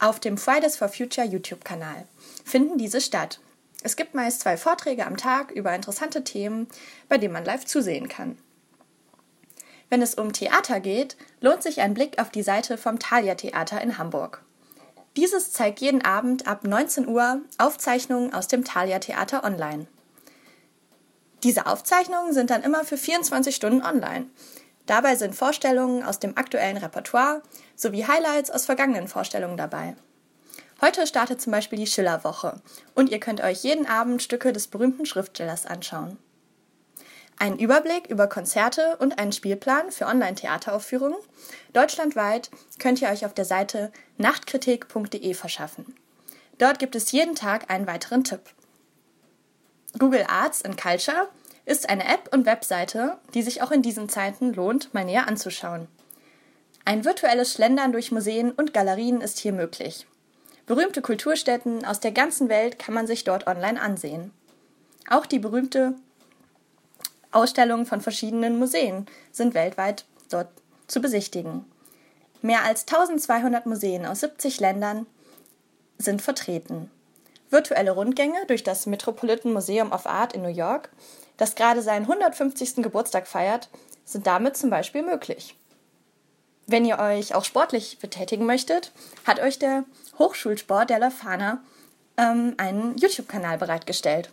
Auf 0.00 0.18
dem 0.18 0.36
Fridays 0.36 0.76
for 0.76 0.88
Future 0.88 1.28
YouTube-Kanal 1.28 2.08
finden 2.44 2.76
diese 2.76 3.00
statt. 3.00 3.38
Es 3.82 3.96
gibt 3.96 4.14
meist 4.14 4.40
zwei 4.40 4.56
Vorträge 4.56 5.06
am 5.06 5.16
Tag 5.16 5.50
über 5.50 5.74
interessante 5.74 6.22
Themen, 6.22 6.68
bei 7.08 7.18
denen 7.18 7.32
man 7.32 7.44
live 7.44 7.64
zusehen 7.64 8.08
kann. 8.08 8.38
Wenn 9.90 10.02
es 10.02 10.14
um 10.14 10.32
Theater 10.32 10.80
geht, 10.80 11.16
lohnt 11.40 11.62
sich 11.62 11.80
ein 11.80 11.92
Blick 11.92 12.18
auf 12.18 12.30
die 12.30 12.42
Seite 12.42 12.78
vom 12.78 12.98
Thalia 12.98 13.34
Theater 13.34 13.80
in 13.80 13.98
Hamburg. 13.98 14.42
Dieses 15.16 15.52
zeigt 15.52 15.80
jeden 15.80 16.02
Abend 16.02 16.46
ab 16.46 16.64
19 16.64 17.06
Uhr 17.06 17.42
Aufzeichnungen 17.58 18.32
aus 18.32 18.48
dem 18.48 18.64
Thalia 18.64 19.00
Theater 19.00 19.44
online. 19.44 19.86
Diese 21.42 21.66
Aufzeichnungen 21.66 22.32
sind 22.32 22.50
dann 22.50 22.62
immer 22.62 22.84
für 22.84 22.96
24 22.96 23.54
Stunden 23.54 23.82
online. 23.82 24.26
Dabei 24.86 25.16
sind 25.16 25.34
Vorstellungen 25.34 26.02
aus 26.02 26.18
dem 26.18 26.38
aktuellen 26.38 26.76
Repertoire 26.76 27.42
sowie 27.76 28.06
Highlights 28.06 28.50
aus 28.50 28.64
vergangenen 28.64 29.08
Vorstellungen 29.08 29.56
dabei. 29.56 29.96
Heute 30.84 31.06
startet 31.06 31.40
zum 31.40 31.52
Beispiel 31.52 31.78
die 31.78 31.86
Schillerwoche 31.86 32.60
und 32.96 33.10
ihr 33.10 33.20
könnt 33.20 33.40
euch 33.40 33.62
jeden 33.62 33.86
Abend 33.86 34.20
Stücke 34.20 34.52
des 34.52 34.66
berühmten 34.66 35.06
Schriftstellers 35.06 35.64
anschauen. 35.64 36.18
Einen 37.38 37.60
Überblick 37.60 38.08
über 38.08 38.26
Konzerte 38.26 38.96
und 38.98 39.16
einen 39.16 39.30
Spielplan 39.30 39.92
für 39.92 40.06
Online-Theateraufführungen 40.06 41.18
deutschlandweit 41.72 42.50
könnt 42.80 43.00
ihr 43.00 43.08
euch 43.10 43.24
auf 43.24 43.32
der 43.32 43.44
Seite 43.44 43.92
nachtkritik.de 44.18 45.34
verschaffen. 45.34 45.94
Dort 46.58 46.80
gibt 46.80 46.96
es 46.96 47.12
jeden 47.12 47.36
Tag 47.36 47.70
einen 47.70 47.86
weiteren 47.86 48.24
Tipp. 48.24 48.42
Google 50.00 50.24
Arts 50.28 50.64
and 50.64 50.80
Culture 50.80 51.28
ist 51.64 51.88
eine 51.88 52.12
App 52.12 52.28
und 52.32 52.44
Webseite, 52.44 53.18
die 53.34 53.42
sich 53.42 53.62
auch 53.62 53.70
in 53.70 53.82
diesen 53.82 54.08
Zeiten 54.08 54.52
lohnt, 54.52 54.92
mal 54.92 55.04
näher 55.04 55.28
anzuschauen. 55.28 55.86
Ein 56.84 57.04
virtuelles 57.04 57.52
Schlendern 57.52 57.92
durch 57.92 58.10
Museen 58.10 58.50
und 58.50 58.74
Galerien 58.74 59.20
ist 59.20 59.38
hier 59.38 59.52
möglich. 59.52 60.06
Berühmte 60.66 61.02
Kulturstätten 61.02 61.84
aus 61.84 62.00
der 62.00 62.12
ganzen 62.12 62.48
Welt 62.48 62.78
kann 62.78 62.94
man 62.94 63.06
sich 63.06 63.24
dort 63.24 63.46
online 63.46 63.80
ansehen. 63.80 64.32
Auch 65.08 65.26
die 65.26 65.40
berühmte 65.40 65.94
Ausstellungen 67.32 67.86
von 67.86 68.00
verschiedenen 68.00 68.58
Museen 68.58 69.06
sind 69.32 69.54
weltweit 69.54 70.04
dort 70.30 70.48
zu 70.86 71.00
besichtigen. 71.00 71.64
Mehr 72.42 72.64
als 72.64 72.86
1200 72.86 73.66
Museen 73.66 74.06
aus 74.06 74.20
70 74.20 74.60
Ländern 74.60 75.06
sind 75.98 76.22
vertreten. 76.22 76.90
Virtuelle 77.50 77.92
Rundgänge 77.92 78.46
durch 78.46 78.62
das 78.62 78.86
Metropolitan 78.86 79.52
Museum 79.52 79.92
of 79.92 80.06
Art 80.06 80.32
in 80.32 80.42
New 80.42 80.48
York, 80.48 80.90
das 81.36 81.54
gerade 81.54 81.82
seinen 81.82 82.02
150. 82.02 82.76
Geburtstag 82.76 83.26
feiert, 83.26 83.68
sind 84.04 84.26
damit 84.26 84.56
zum 84.56 84.70
Beispiel 84.70 85.02
möglich. 85.02 85.56
Wenn 86.72 86.86
ihr 86.86 86.98
euch 86.98 87.34
auch 87.34 87.44
sportlich 87.44 87.98
betätigen 87.98 88.46
möchtet, 88.46 88.92
hat 89.26 89.40
euch 89.40 89.58
der 89.58 89.84
Hochschulsport 90.18 90.88
der 90.88 91.00
Lafana 91.00 91.62
ähm, 92.16 92.54
einen 92.56 92.96
YouTube-Kanal 92.96 93.58
bereitgestellt. 93.58 94.30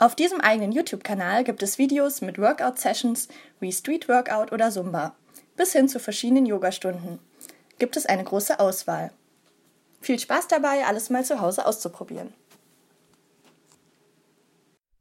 Auf 0.00 0.16
diesem 0.16 0.40
eigenen 0.40 0.72
YouTube-Kanal 0.72 1.44
gibt 1.44 1.62
es 1.62 1.78
Videos 1.78 2.22
mit 2.22 2.40
Workout-Sessions 2.40 3.28
wie 3.60 3.70
Street 3.70 4.08
Workout 4.08 4.50
oder 4.50 4.72
Zumba, 4.72 5.14
bis 5.56 5.70
hin 5.70 5.88
zu 5.88 6.00
verschiedenen 6.00 6.44
Yogastunden. 6.44 7.20
Gibt 7.78 7.96
es 7.96 8.04
eine 8.04 8.24
große 8.24 8.58
Auswahl. 8.58 9.12
Viel 10.00 10.18
Spaß 10.18 10.48
dabei, 10.48 10.84
alles 10.84 11.08
mal 11.08 11.24
zu 11.24 11.40
Hause 11.40 11.66
auszuprobieren. 11.66 12.34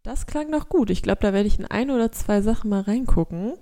Das 0.04 0.28
klang 0.28 0.52
noch 0.52 0.70
gut. 0.70 0.92
Ich 0.92 1.02
glaube, 1.02 1.22
da 1.24 1.34
werde 1.34 1.48
ich 1.48 1.58
in 1.58 1.66
ein 1.66 1.90
oder 1.90 2.12
zwei 2.12 2.42
Sachen 2.42 2.70
mal 2.70 2.82
reingucken. 2.82 3.54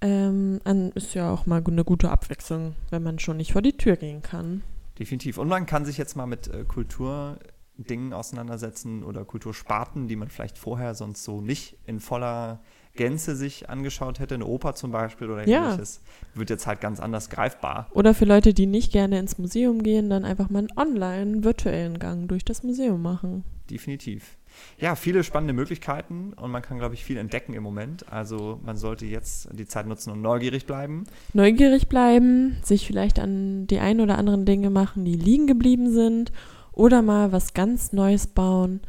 Ähm, 0.00 0.60
ist 0.94 1.14
ja 1.14 1.30
auch 1.32 1.46
mal 1.46 1.62
eine 1.66 1.84
gute 1.84 2.10
Abwechslung, 2.10 2.74
wenn 2.90 3.02
man 3.02 3.18
schon 3.18 3.36
nicht 3.38 3.52
vor 3.52 3.62
die 3.62 3.76
Tür 3.76 3.96
gehen 3.96 4.22
kann. 4.22 4.62
Definitiv. 4.98 5.38
Und 5.38 5.48
man 5.48 5.66
kann 5.66 5.84
sich 5.84 5.98
jetzt 5.98 6.16
mal 6.16 6.26
mit 6.26 6.48
äh, 6.48 6.64
Kulturdingen 6.64 8.12
auseinandersetzen 8.12 9.02
oder 9.02 9.24
Kultursparten, 9.24 10.08
die 10.08 10.16
man 10.16 10.28
vielleicht 10.28 10.58
vorher 10.58 10.94
sonst 10.94 11.24
so 11.24 11.40
nicht 11.40 11.76
in 11.86 12.00
voller 12.00 12.60
Gänze 12.94 13.36
sich 13.36 13.68
angeschaut 13.70 14.18
hätte. 14.18 14.34
Eine 14.34 14.46
Oper 14.46 14.74
zum 14.74 14.90
Beispiel 14.90 15.30
oder 15.30 15.46
Ja. 15.48 15.66
ähnliches. 15.70 16.00
Wird 16.34 16.50
jetzt 16.50 16.66
halt 16.66 16.80
ganz 16.80 17.00
anders 17.00 17.30
greifbar. 17.30 17.88
Oder 17.92 18.14
für 18.14 18.24
Leute, 18.24 18.54
die 18.54 18.66
nicht 18.66 18.92
gerne 18.92 19.18
ins 19.18 19.38
Museum 19.38 19.82
gehen, 19.82 20.10
dann 20.10 20.24
einfach 20.24 20.50
mal 20.50 20.60
einen 20.60 20.76
online 20.76 21.44
virtuellen 21.44 21.98
Gang 21.98 22.28
durch 22.28 22.44
das 22.44 22.62
Museum 22.62 23.02
machen. 23.02 23.44
Definitiv. 23.70 24.37
Ja, 24.78 24.94
viele 24.94 25.24
spannende 25.24 25.54
Möglichkeiten 25.54 26.32
und 26.34 26.50
man 26.50 26.62
kann, 26.62 26.78
glaube 26.78 26.94
ich, 26.94 27.04
viel 27.04 27.16
entdecken 27.16 27.52
im 27.54 27.62
Moment. 27.62 28.10
Also 28.12 28.60
man 28.64 28.76
sollte 28.76 29.06
jetzt 29.06 29.48
die 29.52 29.66
Zeit 29.66 29.86
nutzen 29.86 30.12
und 30.12 30.22
neugierig 30.22 30.66
bleiben. 30.66 31.04
Neugierig 31.32 31.88
bleiben, 31.88 32.56
sich 32.62 32.86
vielleicht 32.86 33.18
an 33.18 33.66
die 33.66 33.80
ein 33.80 34.00
oder 34.00 34.18
anderen 34.18 34.44
Dinge 34.44 34.70
machen, 34.70 35.04
die 35.04 35.16
liegen 35.16 35.46
geblieben 35.46 35.90
sind 35.92 36.32
oder 36.72 37.02
mal 37.02 37.32
was 37.32 37.54
ganz 37.54 37.92
Neues 37.92 38.26
bauen. 38.28 38.80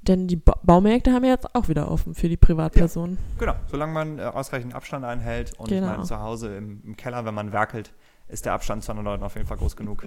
Denn 0.00 0.28
die 0.28 0.36
ba 0.36 0.58
Baumärkte 0.62 1.12
haben 1.12 1.24
ja 1.24 1.32
jetzt 1.32 1.54
auch 1.54 1.68
wieder 1.68 1.90
offen 1.90 2.14
für 2.14 2.28
die 2.28 2.36
Privatpersonen. 2.36 3.18
Genau, 3.38 3.54
solange 3.66 3.92
man 3.92 4.18
äh, 4.18 4.22
ausreichend 4.22 4.74
Abstand 4.74 5.04
einhält 5.04 5.52
und 5.58 5.68
Genau. 5.68 6.02
zu 6.02 6.18
Hause 6.20 6.56
im, 6.56 6.80
im 6.84 6.96
Keller, 6.96 7.24
wenn 7.26 7.34
man 7.34 7.52
werkelt, 7.52 7.92
ist 8.28 8.44
der 8.44 8.52
Abstand 8.52 8.84
zu 8.84 8.90
anderen 8.90 9.06
Leuten 9.06 9.24
auf 9.24 9.34
jeden 9.34 9.46
Fall 9.46 9.56
groß 9.56 9.76
genug. 9.76 10.04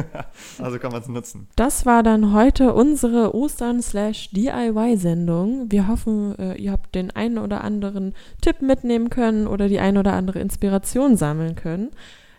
also 0.58 0.78
kann 0.78 0.92
man 0.92 1.00
es 1.00 1.08
nutzen. 1.08 1.48
Das 1.56 1.86
war 1.86 2.02
dann 2.02 2.32
heute 2.32 2.74
unsere 2.74 3.34
Ostern-DIY-Sendung. 3.34 5.70
Wir 5.70 5.88
hoffen, 5.88 6.38
äh, 6.38 6.54
ihr 6.56 6.72
habt 6.72 6.94
den 6.94 7.10
einen 7.10 7.38
oder 7.38 7.64
anderen 7.64 8.12
Tipp 8.42 8.60
mitnehmen 8.60 9.08
können 9.10 9.46
oder 9.46 9.68
die 9.68 9.80
ein 9.80 9.96
oder 9.96 10.12
andere 10.12 10.40
Inspiration 10.40 11.16
sammeln 11.16 11.54
können. 11.54 11.90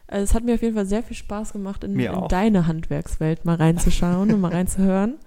Äh, 0.07 0.19
Es 0.19 0.35
hat 0.35 0.43
mir 0.43 0.55
auf 0.55 0.61
jeden 0.61 0.75
Fall 0.75 0.85
sehr 0.85 1.03
viel 1.03 1.17
Spaß 1.17 1.53
gemacht, 1.53 1.83
in, 1.83 1.99
in 1.99 2.27
deine 2.29 2.67
Handwerkswelt 2.67 3.45
mal 3.45 3.55
reinzuschauen 3.55 4.33
und 4.33 4.41
mal 4.41 4.51
reinzuhören. 4.51 5.15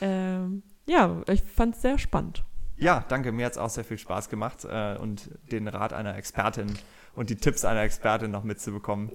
Ähm, 0.00 0.64
ja, 0.86 1.22
ich 1.30 1.44
fand 1.44 1.76
es 1.76 1.82
sehr 1.82 1.98
spannend. 1.98 2.42
Ja, 2.76 3.04
danke. 3.08 3.30
Mir 3.30 3.46
hat 3.46 3.52
es 3.52 3.58
auch 3.58 3.70
sehr 3.70 3.84
viel 3.84 3.96
Spaß 3.96 4.28
gemacht 4.28 4.66
äh, 4.68 4.96
und 4.96 5.30
den 5.52 5.68
Rat 5.68 5.92
einer 5.92 6.16
Expertin 6.16 6.66
und 7.14 7.30
die 7.30 7.36
Tipps 7.36 7.64
einer 7.64 7.82
Expertin 7.82 8.30
noch 8.30 8.44
mitzubekommen. 8.44 9.10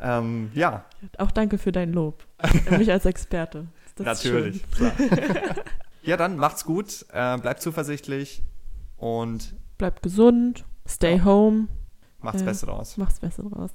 Ähm, 0.00 0.50
ja. 0.54 0.84
Auch 1.18 1.30
danke 1.30 1.58
für 1.58 1.72
dein 1.72 1.92
Lob. 1.92 2.24
Mich 2.70 2.90
als 2.90 3.04
Experte. 3.06 3.66
Das 3.96 4.22
Natürlich, 4.22 4.68
klar. 4.72 4.92
ja, 6.02 6.16
dann 6.16 6.36
macht's 6.36 6.64
gut, 6.64 7.06
äh, 7.12 7.38
bleibt 7.38 7.62
zuversichtlich 7.62 8.42
und 8.96 9.54
bleibt 9.78 10.02
gesund, 10.02 10.64
stay 10.86 11.16
ja. 11.16 11.24
home. 11.24 11.68
Macht's 12.20 12.42
äh, 12.42 12.44
Beste 12.44 12.66
draus. 12.66 12.96
Macht's 12.96 13.20
Beste 13.20 13.42
draus. 13.42 13.70